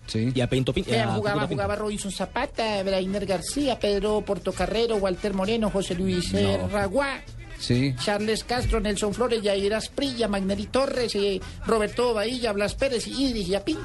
Sí. 0.07 0.31
Y 0.35 0.41
a 0.41 0.49
Pinto 0.49 0.73
Pinto. 0.73 0.91
Vean, 0.91 1.15
jugaba, 1.15 1.47
jugaba 1.47 1.75
Robinson 1.75 2.11
Zapata, 2.11 2.83
Brainer 2.83 3.25
García, 3.25 3.79
Pedro 3.79 4.21
Portocarrero, 4.21 4.97
Walter 4.97 5.33
Moreno, 5.33 5.69
José 5.69 5.95
Luis 5.95 6.33
No. 6.33 6.67
Raguá, 6.67 7.21
Sí. 7.59 7.95
Charles 8.03 8.43
Castro, 8.43 8.81
Nelson 8.81 9.13
Flores, 9.13 9.41
Yair 9.41 9.73
Asprilla, 9.73 10.27
Magnelli 10.27 10.65
Torres, 10.65 11.15
eh, 11.15 11.39
Roberto 11.65 12.13
Bahía, 12.13 12.51
Blas 12.51 12.75
Pérez 12.75 13.07
y 13.07 13.27
Idris 13.27 13.47
Yapín. 13.47 13.77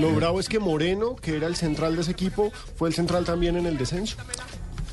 Lo 0.00 0.10
bravo 0.14 0.40
es 0.40 0.48
que 0.48 0.58
Moreno, 0.58 1.14
que 1.16 1.36
era 1.36 1.46
el 1.46 1.56
central 1.56 1.94
de 1.96 2.00
ese 2.02 2.12
equipo, 2.12 2.50
fue 2.76 2.88
el 2.88 2.94
central 2.94 3.24
también 3.26 3.56
en 3.58 3.66
el 3.66 3.76
descenso. 3.76 4.16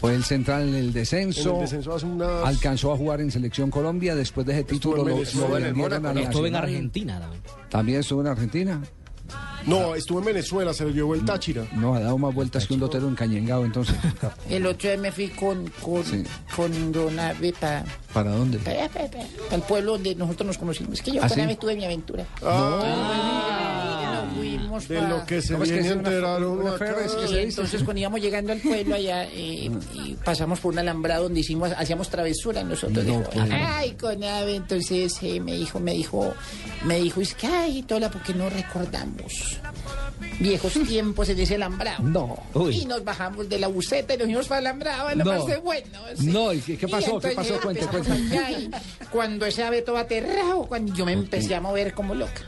Fue 0.02 0.14
el 0.14 0.26
central 0.26 0.68
en 0.68 0.76
el 0.76 0.92
descenso. 0.92 1.52
En 1.52 1.56
el 1.56 1.62
descenso 1.62 1.96
hace 1.96 2.06
unas- 2.06 2.44
Alcanzó 2.46 2.92
a 2.92 2.98
jugar 2.98 3.22
en 3.22 3.32
Selección 3.32 3.72
Colombia. 3.72 4.14
Después 4.16 4.46
de 4.46 4.52
ese 4.52 4.64
título 4.66 4.98
lo, 4.98 5.04
lo 5.06 5.16
en 5.16 5.22
Estuvo 5.24 6.46
en. 6.46 6.56
Argentina. 6.58 7.22
También 7.70 8.02
estuvo 8.02 8.20
en 8.20 8.28
Argentina. 8.28 8.82
No, 9.66 9.96
estuvo 9.96 10.20
en 10.20 10.26
Venezuela, 10.26 10.74
se 10.74 10.86
le 10.86 10.92
dio 10.92 11.14
el 11.14 11.24
Táchira. 11.24 11.66
No, 11.74 11.96
ha 11.96 12.00
dado 12.02 12.18
más 12.18 12.34
vueltas 12.34 12.68
que 12.68 12.74
un 12.74 12.82
lotero 12.82 13.08
encañengado 13.08 13.64
entonces. 13.64 13.96
El 14.50 14.66
otro 14.66 14.90
día 14.90 14.98
me 14.98 15.12
fui 15.12 15.30
con, 15.30 15.70
con, 15.82 16.04
con 16.56 16.92
Don 16.92 17.18
Abe 17.18 17.54
para 17.54 17.86
¿Para 18.14 18.32
dónde? 18.32 18.60
el 19.52 19.62
pueblo 19.62 19.94
donde 19.94 20.16
nosotros 20.16 20.48
nos 20.48 20.58
conocimos. 20.58 20.94
Es 20.94 21.02
que 21.02 21.12
yo 21.12 21.22
¿Ah, 21.24 21.28
con 21.28 21.36
sí? 21.36 21.42
Abe 21.42 21.56
tuve 21.56 21.76
mi 21.76 21.86
aventura. 21.86 22.26
Ah. 22.44 23.73
De 24.80 24.98
pa- 25.00 25.08
lo 25.10 25.26
que 25.26 25.42
se 25.42 25.54
¿Cómo 25.54 25.64
es 25.64 25.70
que 25.70 25.76
viene 25.76 25.90
es 25.90 25.96
una- 25.96 26.10
enteraron 26.10 26.60
una 26.60 26.70
acá. 26.76 26.86
ferry, 26.86 27.06
es 27.06 27.12
que 27.14 27.22
se 27.22 27.28
dice? 27.28 27.42
entonces 27.44 27.84
cuando 27.84 28.00
íbamos 28.02 28.22
llegando 28.22 28.52
al 28.54 28.60
pueblo 28.60 28.96
allá 28.96 29.24
eh, 29.26 29.70
y 29.94 30.14
pasamos 30.26 30.60
por 30.60 30.74
un 30.74 30.80
alambrado 30.80 31.24
donde 31.24 31.40
hicimos 31.42 31.72
hacíamos 31.78 32.10
travesura 32.10 32.64
nosotros 32.64 33.06
No, 33.06 33.20
dijo, 33.20 33.30
pues. 33.32 33.50
ay 33.52 33.92
con 33.94 34.24
ave 34.24 34.56
entonces 34.56 35.16
eh, 35.22 35.40
me 35.40 35.54
dijo 35.54 35.80
me 35.80 35.94
dijo 35.94 36.34
me 36.86 36.98
dijo 37.00 37.22
es 37.22 37.34
que 37.36 37.48
ay 37.48 37.84
tola 37.84 38.10
porque 38.12 38.34
no 38.34 38.50
recordamos 38.50 39.60
viejos 40.40 40.74
tiempos 40.88 41.30
en 41.30 41.40
ese 41.40 41.56
alambrado 41.56 42.04
No. 42.04 42.70
y 42.70 42.86
nos 42.86 43.04
bajamos 43.04 43.48
de 43.50 43.60
la 43.60 43.68
buceta 43.68 44.14
y 44.14 44.18
nos 44.18 44.26
fuimos 44.26 44.48
para 44.48 44.60
el 44.62 44.68
alambrado 44.68 45.16
lo 45.16 45.24
No. 45.26 45.32
más 45.34 45.46
de 45.48 45.58
bueno 45.58 46.00
sí. 46.16 46.26
No, 46.28 46.54
¿y 46.54 46.60
qué, 46.60 46.78
qué 46.78 46.88
pasó? 46.88 47.20
¿Qué 47.20 47.30
entonces 47.30 47.52
pasó? 47.58 47.62
Cuente, 47.62 47.86
cuente. 47.88 48.70
cuando 49.12 49.46
ese 49.46 49.64
ave 49.64 49.82
todo 49.82 49.98
aterrado 49.98 50.66
cuando 50.66 50.94
yo 50.94 51.06
me 51.06 51.14
empecé 51.14 51.56
a 51.56 51.62
mover 51.62 51.94
como 51.94 52.16
loca 52.16 52.42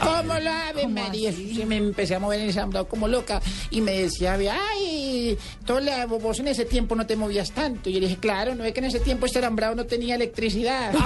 como 0.00 0.38
la 0.38 0.68
ave 0.68 0.88
María, 0.88 1.32
sí, 1.32 1.64
me 1.66 1.76
empecé 1.76 2.14
a 2.14 2.18
mover 2.18 2.40
en 2.40 2.48
ese 2.48 2.58
alambrado 2.58 2.88
como 2.88 3.08
loca 3.08 3.40
y 3.70 3.80
me 3.80 3.92
decía, 3.92 4.34
ay, 4.34 5.38
Tola, 5.64 6.06
vos 6.06 6.40
en 6.40 6.48
ese 6.48 6.64
tiempo 6.64 6.94
no 6.94 7.06
te 7.06 7.16
movías 7.16 7.52
tanto. 7.52 7.88
Y 7.88 7.94
yo 7.94 8.00
le 8.00 8.08
dije, 8.08 8.20
claro, 8.20 8.54
no 8.54 8.64
es 8.64 8.72
que 8.72 8.80
en 8.80 8.86
ese 8.86 9.00
tiempo 9.00 9.26
este 9.26 9.38
alambrado 9.38 9.74
no 9.74 9.84
tenía 9.86 10.14
electricidad. 10.14 10.92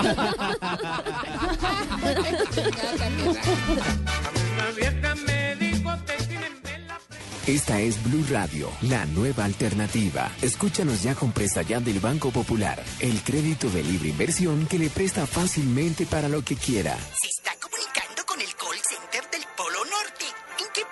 Esta 7.47 7.81
es 7.81 8.03
Blue 8.03 8.25
Radio, 8.29 8.69
la 8.83 9.07
nueva 9.07 9.45
alternativa. 9.45 10.33
Escúchanos 10.43 11.05
ya 11.05 11.15
con 11.15 11.31
presta 11.31 11.63
ya 11.63 11.79
del 11.79 12.01
Banco 12.01 12.33
Popular, 12.33 12.83
el 12.99 13.23
crédito 13.23 13.71
de 13.71 13.85
libre 13.85 14.09
inversión 14.09 14.67
que 14.67 14.81
le 14.81 14.91
presta 14.91 15.29
fácilmente 15.29 16.07
para 16.07 16.29
lo 16.29 16.43
que 16.43 16.57
quiera. 16.57 16.99
Se 17.23 17.29
está 17.29 17.53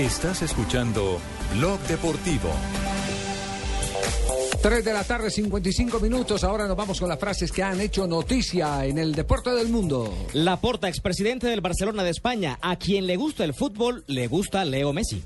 Estás 0.00 0.40
escuchando 0.40 1.18
Blog 1.56 1.78
Deportivo. 1.80 2.48
3 4.62 4.82
de 4.84 4.92
la 4.94 5.04
tarde, 5.04 5.30
55 5.30 6.00
minutos. 6.00 6.42
Ahora 6.44 6.66
nos 6.66 6.76
vamos 6.76 6.98
con 7.00 7.08
las 7.08 7.18
frases 7.18 7.52
que 7.52 7.62
han 7.62 7.80
hecho 7.82 8.06
noticia 8.06 8.84
en 8.86 8.96
el 8.98 9.14
deporte 9.14 9.50
del 9.50 9.68
mundo. 9.68 10.14
Laporta, 10.32 10.88
expresidente 10.88 11.46
del 11.48 11.60
Barcelona 11.60 12.02
de 12.02 12.10
España. 12.10 12.58
A 12.62 12.76
quien 12.76 13.06
le 13.06 13.16
gusta 13.16 13.44
el 13.44 13.52
fútbol, 13.54 14.04
le 14.06 14.26
gusta 14.26 14.64
Leo 14.64 14.92
Messi. 14.94 15.22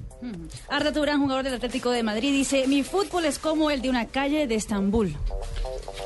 Arda 0.68 0.92
Turán, 0.92 1.20
jugador 1.20 1.44
del 1.44 1.54
Atlético 1.54 1.90
de 1.90 2.02
Madrid, 2.02 2.32
dice, 2.32 2.66
mi 2.66 2.82
fútbol 2.82 3.24
es 3.26 3.38
como 3.38 3.70
el 3.70 3.80
de 3.82 3.90
una 3.90 4.06
calle 4.06 4.46
de 4.48 4.54
Estambul. 4.56 5.14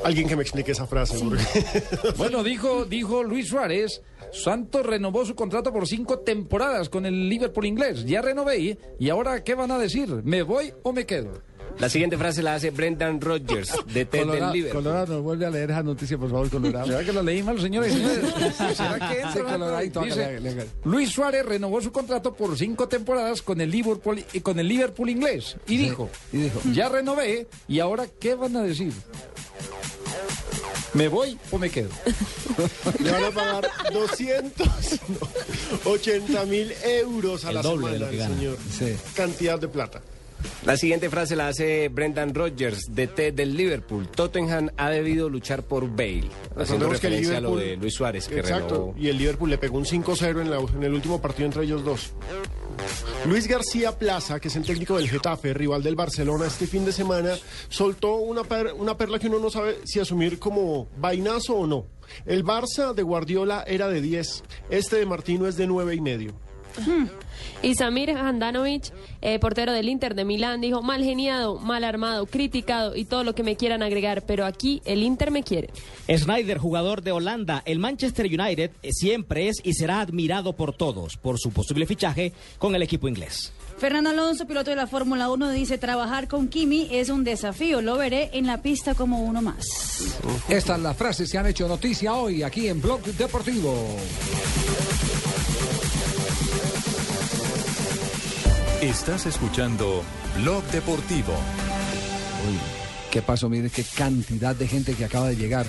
Alguien 0.03 0.27
que 0.27 0.35
me 0.35 0.43
explique 0.43 0.71
esa 0.73 0.85
frase. 0.85 1.17
porque- 1.19 2.13
Bueno, 2.17 2.43
dijo, 2.43 2.85
dijo 2.85 3.23
Luis 3.23 3.47
Suárez, 3.49 4.01
Santos 4.31 4.85
renovó 4.85 5.25
su 5.25 5.35
contrato 5.35 5.71
por 5.73 5.87
cinco 5.87 6.19
temporadas 6.19 6.89
con 6.89 7.05
el 7.05 7.29
Liverpool 7.29 7.65
inglés. 7.65 8.05
Ya 8.05 8.21
renové 8.21 8.77
y 8.99 9.09
ahora 9.09 9.43
¿qué 9.43 9.55
van 9.55 9.71
a 9.71 9.77
decir? 9.77 10.09
¿Me 10.23 10.43
voy 10.43 10.73
o 10.83 10.93
me 10.93 11.05
quedo? 11.05 11.41
La 11.77 11.87
siguiente 11.87 12.17
frase 12.17 12.43
la 12.43 12.55
hace 12.55 12.71
Brendan 12.71 13.21
Rodgers, 13.21 13.73
de 13.93 14.03
Ted 14.03 14.19
del 14.19 14.27
Colorado, 14.27 14.53
Liverpool. 14.53 14.83
Colorado, 14.83 15.13
nos 15.13 15.23
vuelve 15.23 15.45
a 15.45 15.49
leer 15.49 15.71
esa 15.71 15.83
noticia, 15.83 16.17
por 16.17 16.29
favor, 16.29 16.49
Colorado. 16.49 16.87
¿Será 16.87 17.03
que 17.05 17.13
lo 17.13 17.23
leí 17.23 17.41
mal, 17.41 17.61
señores? 17.61 17.93
¿Será 17.93 19.09
que 19.09 19.15
entra? 19.21 19.31
Sí, 19.31 19.39
Coloradito, 19.39 20.01
Dice, 20.01 20.25
hágale, 20.25 20.49
hágale. 20.49 20.69
Luis 20.83 21.09
Suárez 21.09 21.45
renovó 21.45 21.79
su 21.79 21.91
contrato 21.93 22.33
por 22.33 22.57
cinco 22.57 22.89
temporadas 22.89 23.41
con 23.41 23.61
el 23.61 23.71
Liverpool 23.71 24.21
y 24.33 24.39
con 24.41 24.59
el 24.59 24.67
Liverpool 24.67 25.09
inglés 25.09 25.55
y 25.67 25.77
dijo, 25.77 26.09
y 26.33 26.37
dijo, 26.37 26.59
ya 26.73 26.89
renové 26.89 27.47
y 27.69 27.79
ahora 27.79 28.07
¿qué 28.19 28.35
van 28.35 28.57
a 28.57 28.63
decir? 28.63 28.91
¿Me 30.93 31.07
voy 31.07 31.37
o 31.51 31.57
me 31.57 31.69
quedo? 31.69 31.89
Le 32.99 33.11
van 33.11 33.23
a 33.25 33.31
pagar 33.31 33.69
280 33.93 36.45
mil 36.45 36.73
euros 36.83 37.45
a 37.45 37.49
El 37.49 37.55
la 37.55 37.61
doble 37.61 37.91
de 37.91 37.99
semana, 37.99 38.05
lo 38.05 38.11
que 38.11 38.17
gana. 38.17 38.35
señor. 38.35 38.57
Cantidad 39.15 39.59
de 39.59 39.67
plata. 39.67 40.01
La 40.65 40.75
siguiente 40.75 41.09
frase 41.09 41.35
la 41.37 41.47
hace 41.47 41.87
Brendan 41.87 42.35
Rodgers, 42.35 42.87
de 42.93 43.07
Ted 43.07 43.33
del 43.33 43.55
Liverpool. 43.55 44.07
Tottenham 44.09 44.69
ha 44.75 44.89
debido 44.89 45.29
luchar 45.29 45.63
por 45.63 45.89
Bale, 45.89 46.29
haciendo 46.57 46.89
referencia 46.89 47.37
a 47.37 47.41
lo 47.41 47.55
de 47.55 47.77
Luis 47.77 47.93
Suárez, 47.93 48.27
que 48.27 48.39
Exacto, 48.39 48.73
renovó. 48.73 48.95
y 48.97 49.07
el 49.07 49.17
Liverpool 49.17 49.49
le 49.49 49.57
pegó 49.57 49.77
un 49.77 49.85
5-0 49.85 50.41
en, 50.41 50.49
la- 50.51 50.59
en 50.59 50.83
el 50.83 50.93
último 50.93 51.21
partido 51.21 51.45
entre 51.45 51.63
ellos 51.63 51.83
dos. 51.85 52.11
Luis 53.25 53.47
García 53.47 53.97
Plaza, 53.97 54.39
que 54.41 54.49
es 54.49 54.55
el 54.57 54.65
técnico 54.65 54.97
del 54.97 55.09
Getafe, 55.09 55.53
rival 55.53 55.81
del 55.81 55.95
Barcelona 55.95 56.47
este 56.47 56.67
fin 56.67 56.83
de 56.85 56.91
semana, 56.91 57.35
soltó 57.69 58.15
una, 58.17 58.43
per- 58.43 58.73
una 58.77 58.97
perla 58.97 59.17
que 59.17 59.27
uno 59.27 59.39
no 59.39 59.49
sabe 59.49 59.77
si 59.85 59.99
asumir 60.01 60.39
como 60.39 60.89
vainazo 60.97 61.55
o 61.55 61.67
no. 61.67 61.85
El 62.25 62.43
Barça 62.43 62.93
de 62.93 63.03
Guardiola 63.03 63.63
era 63.65 63.87
de 63.87 64.01
10, 64.01 64.43
este 64.69 64.97
de 64.97 65.05
Martino 65.05 65.47
es 65.47 65.55
de 65.55 65.67
9 65.67 65.95
y 65.95 66.01
medio. 66.01 66.33
Y 67.61 67.75
Samir 67.75 68.11
Handanovic, 68.11 68.93
eh, 69.21 69.39
portero 69.39 69.73
del 69.73 69.89
Inter 69.89 70.15
de 70.15 70.25
Milán, 70.25 70.61
dijo, 70.61 70.81
mal 70.81 71.03
geniado, 71.03 71.59
mal 71.59 71.83
armado, 71.83 72.25
criticado 72.25 72.95
y 72.95 73.05
todo 73.05 73.23
lo 73.23 73.35
que 73.35 73.43
me 73.43 73.55
quieran 73.55 73.83
agregar, 73.83 74.23
pero 74.25 74.45
aquí 74.45 74.81
el 74.85 75.03
Inter 75.03 75.31
me 75.31 75.43
quiere. 75.43 75.69
Snyder, 76.07 76.57
jugador 76.57 77.01
de 77.01 77.11
Holanda, 77.11 77.61
el 77.65 77.79
Manchester 77.79 78.25
United 78.25 78.71
eh, 78.81 78.89
siempre 78.91 79.49
es 79.49 79.57
y 79.63 79.73
será 79.73 79.99
admirado 79.99 80.53
por 80.53 80.73
todos 80.73 81.17
por 81.17 81.37
su 81.37 81.51
posible 81.51 81.85
fichaje 81.85 82.33
con 82.57 82.75
el 82.75 82.81
equipo 82.81 83.07
inglés. 83.07 83.51
Fernando 83.77 84.09
Alonso, 84.09 84.45
piloto 84.45 84.69
de 84.69 84.75
la 84.75 84.87
Fórmula 84.87 85.29
1, 85.29 85.51
dice, 85.51 85.77
trabajar 85.77 86.27
con 86.27 86.49
Kimi 86.49 86.89
es 86.91 87.09
un 87.09 87.23
desafío, 87.23 87.81
lo 87.81 87.97
veré 87.97 88.29
en 88.33 88.45
la 88.45 88.61
pista 88.61 88.93
como 88.93 89.23
uno 89.23 89.41
más. 89.41 89.65
Estas 90.49 90.75
son 90.75 90.83
las 90.83 90.97
frases 90.97 91.31
que 91.31 91.37
han 91.37 91.47
hecho 91.47 91.67
noticia 91.67 92.13
hoy 92.13 92.43
aquí 92.43 92.67
en 92.67 92.81
Blog 92.81 93.01
Deportivo. 93.03 93.73
Estás 98.81 99.25
escuchando 99.25 100.03
Blog 100.41 100.63
Deportivo. 100.65 101.33
Uy, 101.33 102.57
¿qué 103.11 103.21
pasó? 103.21 103.49
Mire 103.49 103.69
qué 103.69 103.83
cantidad 103.83 104.55
de 104.55 104.67
gente 104.67 104.93
que 104.93 105.03
acaba 105.05 105.27
de 105.29 105.35
llegar. 105.35 105.65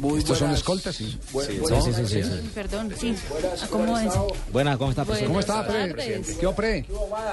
muy 0.00 0.20
¿Estos 0.20 0.38
son 0.38 0.52
escoltas? 0.52 0.94
Sí. 0.94 1.18
Sí, 1.20 1.58
buenas- 1.58 1.84
sí, 1.84 1.92
sí, 1.92 2.06
sí, 2.06 2.22
sí. 2.22 2.50
Perdón, 2.54 2.92
sí, 2.98 3.14
acomódense. 3.62 4.18
Buenas, 4.52 4.76
¿cómo 4.78 4.90
está, 4.90 5.04
presidente? 5.04 5.28
¿Cómo 5.28 5.40
está, 5.40 5.66
pre? 5.66 6.22
¿Qué 6.40 6.46
opre? 6.46 6.86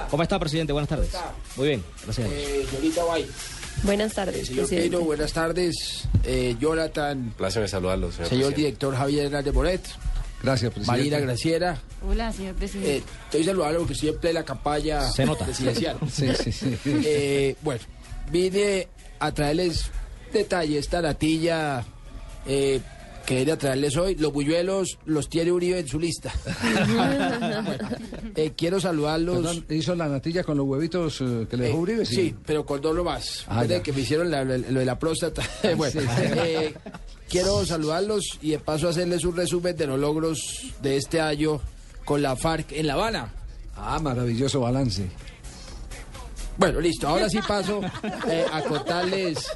¿Cómo 0.10 0.24
está, 0.24 0.40
presidente? 0.40 0.74
Buenas 0.74 0.90
tardes. 0.90 1.10
Muy 1.56 1.68
bien, 1.68 1.84
gracias. 2.04 2.28
Eh, 2.32 2.66
señorita 2.70 3.04
Guay. 3.04 3.28
Buenas 3.84 4.14
tardes, 4.14 4.48
Señor 4.48 4.62
presidente. 4.68 4.90
Peiro, 4.90 5.06
buenas 5.06 5.34
tardes. 5.34 6.04
Eh, 6.24 6.56
Jonathan, 6.60 7.34
Placer 7.38 7.68
saludarlos, 7.70 8.16
señor, 8.16 8.30
señor 8.30 8.46
presidente. 8.48 8.62
director 8.62 8.96
Javier 8.96 9.26
Hernández 9.28 9.54
Moret. 9.54 9.82
Gracias, 10.44 10.74
presidente. 10.74 10.92
Marina 11.00 11.20
Graciera. 11.20 11.78
Hola, 12.08 12.32
señor 12.34 12.56
Eh, 12.56 12.58
presidente. 12.58 13.04
estoy 13.26 13.44
saludando 13.44 13.80
porque 13.80 13.94
estoy 13.94 14.10
en 14.10 14.18
plena 14.20 14.44
campaña 14.44 15.02
Se 15.12 15.26
nota. 15.26 15.46
presidencial. 15.46 15.98
Sí, 16.12 16.28
sí, 16.44 16.52
sí. 16.52 16.78
Eh, 16.86 17.56
bueno, 17.62 17.82
vine 18.32 18.88
a 19.20 19.32
traerles 19.32 19.86
detalles, 20.34 20.80
esta 20.80 21.02
natilla 21.02 21.84
eh, 22.48 22.82
quería 23.38 23.58
traerles 23.58 23.96
hoy. 23.98 24.16
Los 24.16 24.32
buñuelos 24.34 24.98
los 25.06 25.30
tiene 25.30 25.52
Uribe 25.52 25.80
en 25.80 25.88
su 25.88 26.00
lista. 26.00 26.32
Bueno, 26.96 27.64
eh, 28.36 28.52
quiero 28.56 28.80
saludarlos. 28.80 29.38
Perdón, 29.38 29.66
¿Hizo 29.70 29.96
la 29.96 30.08
natilla 30.08 30.44
con 30.44 30.58
los 30.58 30.66
huevitos 30.68 31.22
eh, 31.22 31.48
que 31.50 31.58
le 31.58 31.66
dejó 31.66 31.78
Eh, 31.78 31.82
Uribe? 31.82 32.06
sí. 32.06 32.36
pero 32.46 32.66
con 32.66 32.82
dos 32.82 33.04
más. 33.04 33.46
Ah, 33.48 33.62
Desde 33.62 33.76
ya. 33.78 33.84
que 33.84 33.94
me 33.94 34.02
hicieron 34.02 34.30
la- 34.32 34.44
lo 34.44 34.80
de 34.80 34.86
la 34.86 34.98
próstata. 35.00 35.42
bueno, 35.78 36.02
Sí. 36.02 36.08
eh, 36.20 36.74
quiero 37.30 37.66
saludarlos 37.66 38.38
y 38.42 38.52
de 38.52 38.60
paso 38.60 38.90
hacerles 38.90 39.24
un 39.26 39.36
resumen 39.36 39.76
de 39.76 39.88
los 39.88 40.00
logros 40.00 40.40
de 40.82 40.98
este 40.98 41.22
año 41.22 41.62
con 42.06 42.22
la 42.22 42.36
FARC 42.36 42.72
en 42.74 42.88
La 42.88 42.94
Habana. 42.94 43.34
Ah, 43.76 44.00
maravilloso 44.00 44.60
balance. 44.60 45.06
Bueno, 46.58 46.80
listo. 46.80 47.08
Ahora 47.08 47.30
sí 47.30 47.40
paso 47.48 47.82
eh, 48.30 48.46
a 48.52 48.62
contarles 48.64 49.48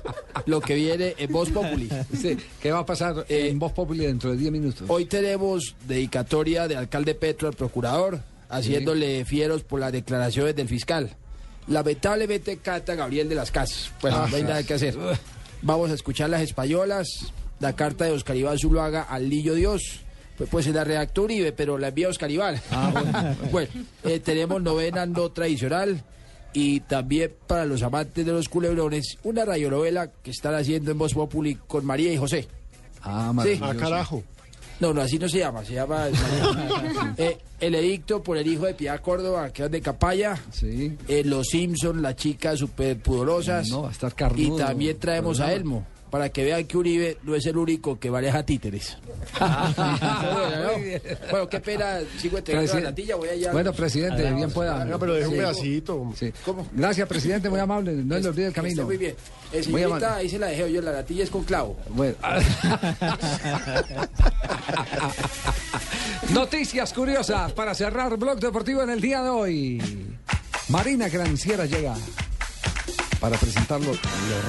lo 0.45 0.59
que 0.61 0.73
viene 0.75 1.13
en 1.17 1.31
Voz 1.31 1.49
Populi. 1.49 1.89
Sí, 2.19 2.37
¿Qué 2.61 2.71
va 2.71 2.79
a 2.79 2.85
pasar 2.85 3.25
en 3.29 3.59
Voz 3.59 3.73
Populi 3.73 4.05
dentro 4.05 4.31
de 4.31 4.37
10 4.37 4.51
minutos? 4.51 4.89
Hoy 4.89 5.05
tenemos 5.05 5.75
dedicatoria 5.87 6.67
de 6.67 6.77
alcalde 6.77 7.13
Petro 7.13 7.47
al 7.47 7.53
procurador, 7.53 8.19
haciéndole 8.49 9.23
fieros 9.25 9.63
por 9.63 9.79
las 9.79 9.91
declaraciones 9.91 10.55
del 10.55 10.67
fiscal. 10.67 11.15
Lamentablemente 11.67 12.57
canta 12.57 12.95
Gabriel 12.95 13.29
de 13.29 13.35
las 13.35 13.51
Casas. 13.51 13.91
Pues 14.01 14.13
Ah. 14.13 14.27
no 14.29 14.35
hay 14.37 14.43
nada 14.43 14.63
que 14.63 14.73
hacer. 14.75 14.95
Vamos 15.61 15.91
a 15.91 15.93
escuchar 15.95 16.29
las 16.29 16.41
españolas, 16.41 17.07
la 17.59 17.75
carta 17.75 18.05
de 18.05 18.11
Oscar 18.11 18.35
Iván 18.35 18.57
Zuluaga 18.57 19.03
al 19.03 19.29
Lillo 19.29 19.53
Dios. 19.55 19.99
Pues, 20.37 20.49
pues 20.49 20.65
se 20.65 20.71
la 20.73 20.83
redactó 20.83 21.23
Uribe, 21.23 21.51
pero 21.53 21.77
la 21.77 21.87
envía 21.89 22.09
Oscar 22.09 22.29
Iván. 22.31 22.59
bueno, 23.51 23.69
eh, 24.03 24.19
tenemos 24.19 24.61
novena 24.61 25.05
no 25.05 25.31
tradicional 25.31 26.03
y 26.55 26.79
también 26.79 27.33
para 27.47 27.65
los 27.65 27.83
amantes 27.83 28.25
de 28.25 28.31
los 28.31 28.47
culebrones, 28.47 29.17
una 29.23 29.43
radionovela 29.43 30.09
que 30.23 30.31
están 30.31 30.55
haciendo 30.55 30.89
en 30.89 30.97
Voz 30.97 31.13
Populi 31.13 31.55
con 31.67 31.85
María 31.85 32.13
y 32.13 32.17
José. 32.17 32.47
Ah, 33.03 33.33
Sí. 33.43 33.59
Ah, 33.61 33.73
carajo. 33.77 34.23
No, 34.79 34.93
no, 34.93 35.01
así 35.01 35.19
no 35.19 35.27
se 35.27 35.39
llama, 35.39 35.63
se 35.65 35.73
llama 35.73 36.07
eh, 37.17 37.37
El 37.59 37.75
Edicto 37.75 38.23
por 38.23 38.37
el 38.37 38.47
hijo 38.47 38.65
de 38.65 38.73
Piedad 38.73 39.01
Córdoba, 39.01 39.49
que 39.51 39.65
es 39.65 39.71
de 39.71 39.81
Capaya. 39.81 40.37
Sí. 40.51 40.97
Eh, 41.09 41.23
los 41.25 41.47
Simpson, 41.47 42.01
las 42.01 42.15
chicas 42.15 42.59
super 42.59 42.97
pudorosas. 42.99 43.67
No, 43.69 43.83
va 43.83 43.89
a 43.89 43.91
estar 43.91 44.13
y 44.37 44.55
también 44.55 44.97
traemos 44.97 45.41
a. 45.41 45.53
Elmo, 45.53 45.85
para 46.15 46.29
que 46.29 46.45
vean 46.45 46.63
que 46.63 46.77
Uribe 46.77 47.17
no 47.23 47.35
es 47.35 47.45
el 47.45 47.57
único 47.57 47.99
que 47.99 48.09
maneja 48.09 48.41
títeres. 48.45 48.97
Bien. 50.81 51.01
bueno, 51.29 51.49
qué 51.49 51.59
pena, 51.59 51.97
sigo 52.17 52.37
entregando 52.37 52.73
la 52.75 52.79
latilla, 52.79 53.17
voy 53.17 53.27
allá. 53.27 53.51
Bueno, 53.51 53.73
presidente, 53.73 54.31
bien 54.31 54.49
pueda. 54.49 54.85
Venga, 54.85 54.97
pero 54.97 55.13
deje 55.15 55.27
un 55.27 55.35
pedacito. 55.35 56.13
Sí. 56.17 56.31
Gracias, 56.71 57.05
presidente, 57.09 57.49
muy 57.49 57.59
amable. 57.59 57.91
No 57.91 58.17
le 58.17 58.29
olvide 58.29 58.43
el 58.45 58.49
Está 58.51 58.61
camino. 58.61 58.85
muy 58.85 58.95
bien. 58.95 59.11
Eh, 59.51 59.57
Muy 59.57 59.63
señorita, 59.63 59.87
amable. 59.97 60.21
ahí 60.21 60.29
se 60.29 60.39
la 60.39 60.47
dejé 60.47 60.71
yo, 60.71 60.81
la 60.81 60.93
latilla 60.93 61.25
es 61.25 61.29
con 61.29 61.43
clavo. 61.43 61.75
Bueno. 61.89 62.15
Noticias 66.29 66.93
curiosas 66.93 67.51
para 67.51 67.75
cerrar 67.75 68.15
Blog 68.15 68.39
Deportivo 68.39 68.81
en 68.83 68.89
el 68.89 69.01
día 69.01 69.21
de 69.21 69.29
hoy. 69.29 70.15
Marina 70.69 71.09
Granciera 71.09 71.65
llega 71.65 71.93
para 73.19 73.37
presentar 73.37 73.81
lo, 73.81 73.91
lo 73.91 73.97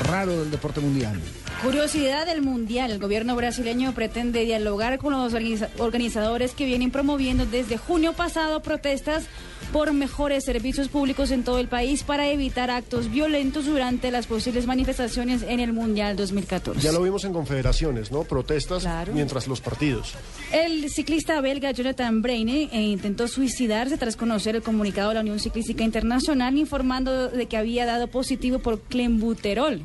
raro 0.04 0.38
del 0.40 0.50
deporte 0.52 0.78
mundial. 0.80 1.20
Curiosidad 1.62 2.26
del 2.26 2.42
Mundial. 2.42 2.90
El 2.92 2.98
gobierno 2.98 3.34
brasileño 3.34 3.92
pretende 3.92 4.44
dialogar 4.44 4.98
con 4.98 5.12
los 5.12 5.32
organiza- 5.32 5.68
organizadores 5.78 6.52
que 6.52 6.66
vienen 6.66 6.90
promoviendo 6.90 7.46
desde 7.46 7.76
junio 7.78 8.12
pasado 8.12 8.60
protestas 8.62 9.24
por 9.72 9.92
mejores 9.92 10.44
servicios 10.44 10.88
públicos 10.88 11.30
en 11.32 11.42
todo 11.42 11.58
el 11.58 11.66
país 11.66 12.04
para 12.04 12.28
evitar 12.28 12.70
actos 12.70 13.10
violentos 13.10 13.64
durante 13.64 14.10
las 14.12 14.26
posibles 14.26 14.66
manifestaciones 14.66 15.42
en 15.42 15.58
el 15.58 15.72
Mundial 15.72 16.14
2014. 16.14 16.80
Ya 16.80 16.92
lo 16.92 17.02
vimos 17.02 17.24
en 17.24 17.32
confederaciones, 17.32 18.12
¿no? 18.12 18.22
Protestas 18.24 18.82
Claro. 18.82 19.12
mientras 19.14 19.48
los 19.48 19.60
partidos. 19.60 20.12
El 20.52 20.88
ciclista 20.90 21.40
belga 21.40 21.72
Jonathan 21.72 22.22
Braine 22.22 22.68
eh, 22.70 22.82
intentó 22.82 23.26
suicidarse 23.28 23.96
tras 23.96 24.14
conocer 24.14 24.54
el 24.56 24.62
comunicado 24.62 25.08
de 25.08 25.14
la 25.16 25.20
Unión 25.22 25.40
Ciclística 25.40 25.82
Internacional 25.82 26.56
informando 26.58 27.28
de 27.28 27.46
que 27.46 27.56
había 27.56 27.86
dado 27.86 28.06
positivo 28.08 28.60
por 28.60 28.80
clenbuterol. 28.82 29.84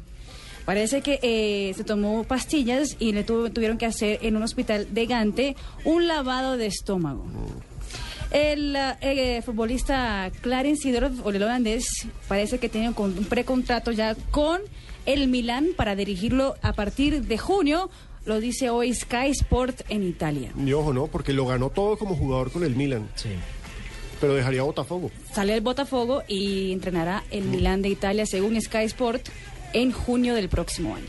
Parece 0.65 1.01
que 1.01 1.19
eh, 1.23 1.73
se 1.75 1.83
tomó 1.83 2.23
pastillas 2.23 2.95
y 2.99 3.13
le 3.13 3.23
tuvo- 3.25 3.51
tuvieron 3.51 3.77
que 3.77 3.85
hacer 3.85 4.19
en 4.21 4.35
un 4.35 4.43
hospital 4.43 4.87
de 4.93 5.05
Gante 5.05 5.55
un 5.85 6.07
lavado 6.07 6.57
de 6.57 6.67
estómago. 6.67 7.25
El 8.31 8.77
eh, 9.01 9.41
futbolista 9.45 10.31
Clarence 10.41 10.83
Seedorf, 10.83 11.25
o 11.25 11.31
el 11.31 11.43
holandés, 11.43 11.85
parece 12.27 12.59
que 12.59 12.69
tiene 12.69 12.87
un 12.89 12.93
con- 12.93 13.17
un 13.17 13.25
precontrato 13.25 13.91
ya 13.91 14.15
con 14.31 14.61
el 15.05 15.27
Milán 15.27 15.69
para 15.75 15.95
dirigirlo 15.95 16.55
a 16.61 16.73
partir 16.73 17.23
de 17.23 17.37
junio. 17.37 17.89
Lo 18.23 18.39
dice 18.39 18.69
hoy 18.69 18.93
Sky 18.93 19.31
Sport 19.31 19.81
en 19.89 20.03
Italia. 20.03 20.51
Y 20.63 20.71
ojo, 20.73 20.93
¿no? 20.93 21.07
Porque 21.07 21.33
lo 21.33 21.45
ganó 21.47 21.71
todo 21.71 21.97
como 21.97 22.15
jugador 22.15 22.51
con 22.51 22.63
el 22.63 22.75
Milan. 22.75 23.09
Sí. 23.15 23.29
Pero 24.21 24.35
dejaría 24.35 24.61
a 24.61 24.65
Botafogo. 24.65 25.09
Sale 25.33 25.55
el 25.55 25.61
Botafogo 25.61 26.21
y 26.27 26.71
entrenará 26.71 27.23
el 27.31 27.45
Milán 27.45 27.81
de 27.81 27.89
Italia 27.89 28.27
según 28.27 28.61
Sky 28.61 28.83
Sport 28.85 29.27
en 29.73 29.91
junio 29.91 30.35
del 30.35 30.49
próximo 30.49 30.95
año. 30.95 31.07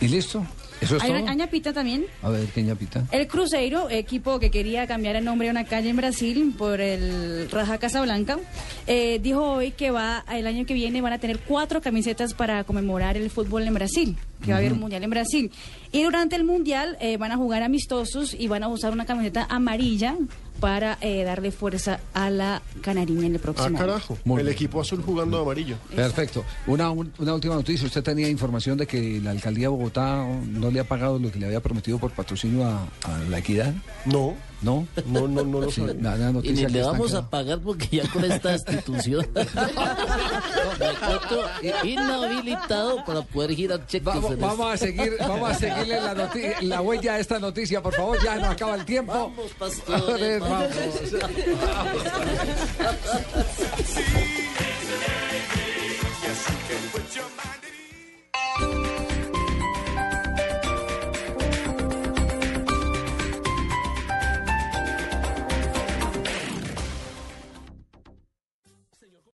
¿Y 0.00 0.08
listo? 0.08 0.46
¿Eso 0.80 0.96
es 0.96 1.02
Hay 1.02 1.10
todo? 1.10 1.22
una 1.22 1.72
también. 1.74 2.06
A 2.22 2.30
ver, 2.30 2.46
¿qué 2.46 2.62
ñapita? 2.62 3.04
El 3.12 3.28
Cruzeiro, 3.28 3.90
equipo 3.90 4.38
que 4.40 4.50
quería 4.50 4.86
cambiar 4.86 5.16
el 5.16 5.24
nombre 5.24 5.48
de 5.48 5.50
una 5.50 5.64
calle 5.64 5.90
en 5.90 5.96
Brasil 5.96 6.54
por 6.56 6.80
el 6.80 7.50
Raja 7.50 7.76
Casablanca, 7.78 8.38
eh, 8.86 9.18
dijo 9.22 9.44
hoy 9.44 9.72
que 9.72 9.90
va 9.90 10.24
el 10.32 10.46
año 10.46 10.64
que 10.64 10.72
viene 10.72 11.02
van 11.02 11.12
a 11.12 11.18
tener 11.18 11.40
cuatro 11.40 11.82
camisetas 11.82 12.32
para 12.32 12.64
conmemorar 12.64 13.18
el 13.18 13.28
fútbol 13.28 13.66
en 13.66 13.74
Brasil, 13.74 14.16
que 14.42 14.50
va 14.50 14.56
a 14.56 14.58
haber 14.60 14.72
un 14.72 14.80
mundial 14.80 15.02
en 15.04 15.10
Brasil. 15.10 15.50
Y 15.92 16.02
durante 16.02 16.36
el 16.36 16.44
mundial 16.44 16.96
eh, 17.00 17.16
van 17.16 17.32
a 17.32 17.36
jugar 17.36 17.62
amistosos 17.62 18.34
y 18.38 18.48
van 18.48 18.62
a 18.62 18.68
usar 18.68 18.92
una 18.92 19.06
camiseta 19.06 19.46
amarilla 19.50 20.16
para 20.60 20.98
eh, 21.00 21.24
darle 21.24 21.50
fuerza 21.52 22.00
a 22.12 22.28
la 22.30 22.60
canariña 22.82 23.26
en 23.26 23.32
el 23.34 23.36
Ah, 23.36 23.42
próximo. 23.42 23.66
año. 23.68 23.78
carajo. 23.78 24.18
el 24.38 24.48
equipo 24.48 24.80
azul 24.80 25.02
jugando 25.02 25.38
de 25.38 25.42
amarillo. 25.42 25.76
Perfecto. 25.94 26.44
Una, 26.66 26.90
un- 26.90 27.12
una 27.18 27.34
última 27.34 27.54
noticia. 27.54 27.86
¿Usted 27.86 28.02
tenía 28.02 28.28
información 28.28 28.76
de 28.76 28.86
que 28.86 29.20
la 29.22 29.30
alcaldía 29.30 29.64
de 29.64 29.68
Bogotá 29.68 30.26
no 30.48 30.70
le 30.70 30.80
ha 30.80 30.84
pagado 30.84 31.18
lo 31.18 31.32
que 31.32 31.38
le 31.38 31.46
había 31.46 31.60
prometido 31.60 31.98
por 31.98 32.10
patrocinio 32.12 32.64
a, 32.66 32.82
a 33.04 33.18
la 33.30 33.38
equidad? 33.38 33.72
No. 34.04 34.34
No, 34.62 34.86
no, 35.06 35.26
no, 35.26 35.42
no 35.42 35.60
lo 35.62 35.70
sí, 35.70 35.82
Y 36.42 36.52
ni 36.52 36.66
le 36.66 36.82
vamos 36.82 37.14
a 37.14 37.30
pagar 37.30 37.60
porque 37.60 37.96
ya 37.96 38.06
con 38.10 38.22
esta 38.24 38.52
institución 38.56 39.26
inhabilitado 41.82 43.02
para 43.04 43.22
poder 43.22 43.54
girar 43.54 43.86
cheques. 43.86 44.04
Vamos, 44.04 44.38
vamos 44.38 44.74
a 44.74 44.76
seguir, 44.76 45.16
vamos 45.18 45.50
a 45.50 45.54
seguirle 45.54 46.00
la, 46.00 46.14
noticia, 46.14 46.56
la 46.62 46.82
huella 46.82 47.14
a 47.14 47.18
esta 47.18 47.38
noticia, 47.38 47.82
por 47.82 47.94
favor, 47.94 48.22
ya 48.22 48.36
nos 48.36 48.50
acaba 48.50 48.74
el 48.74 48.84
tiempo. 48.84 49.12
Vamos, 49.12 49.50
pastores, 49.58 50.40
vamos. 50.40 50.68
vamos. 51.62 52.00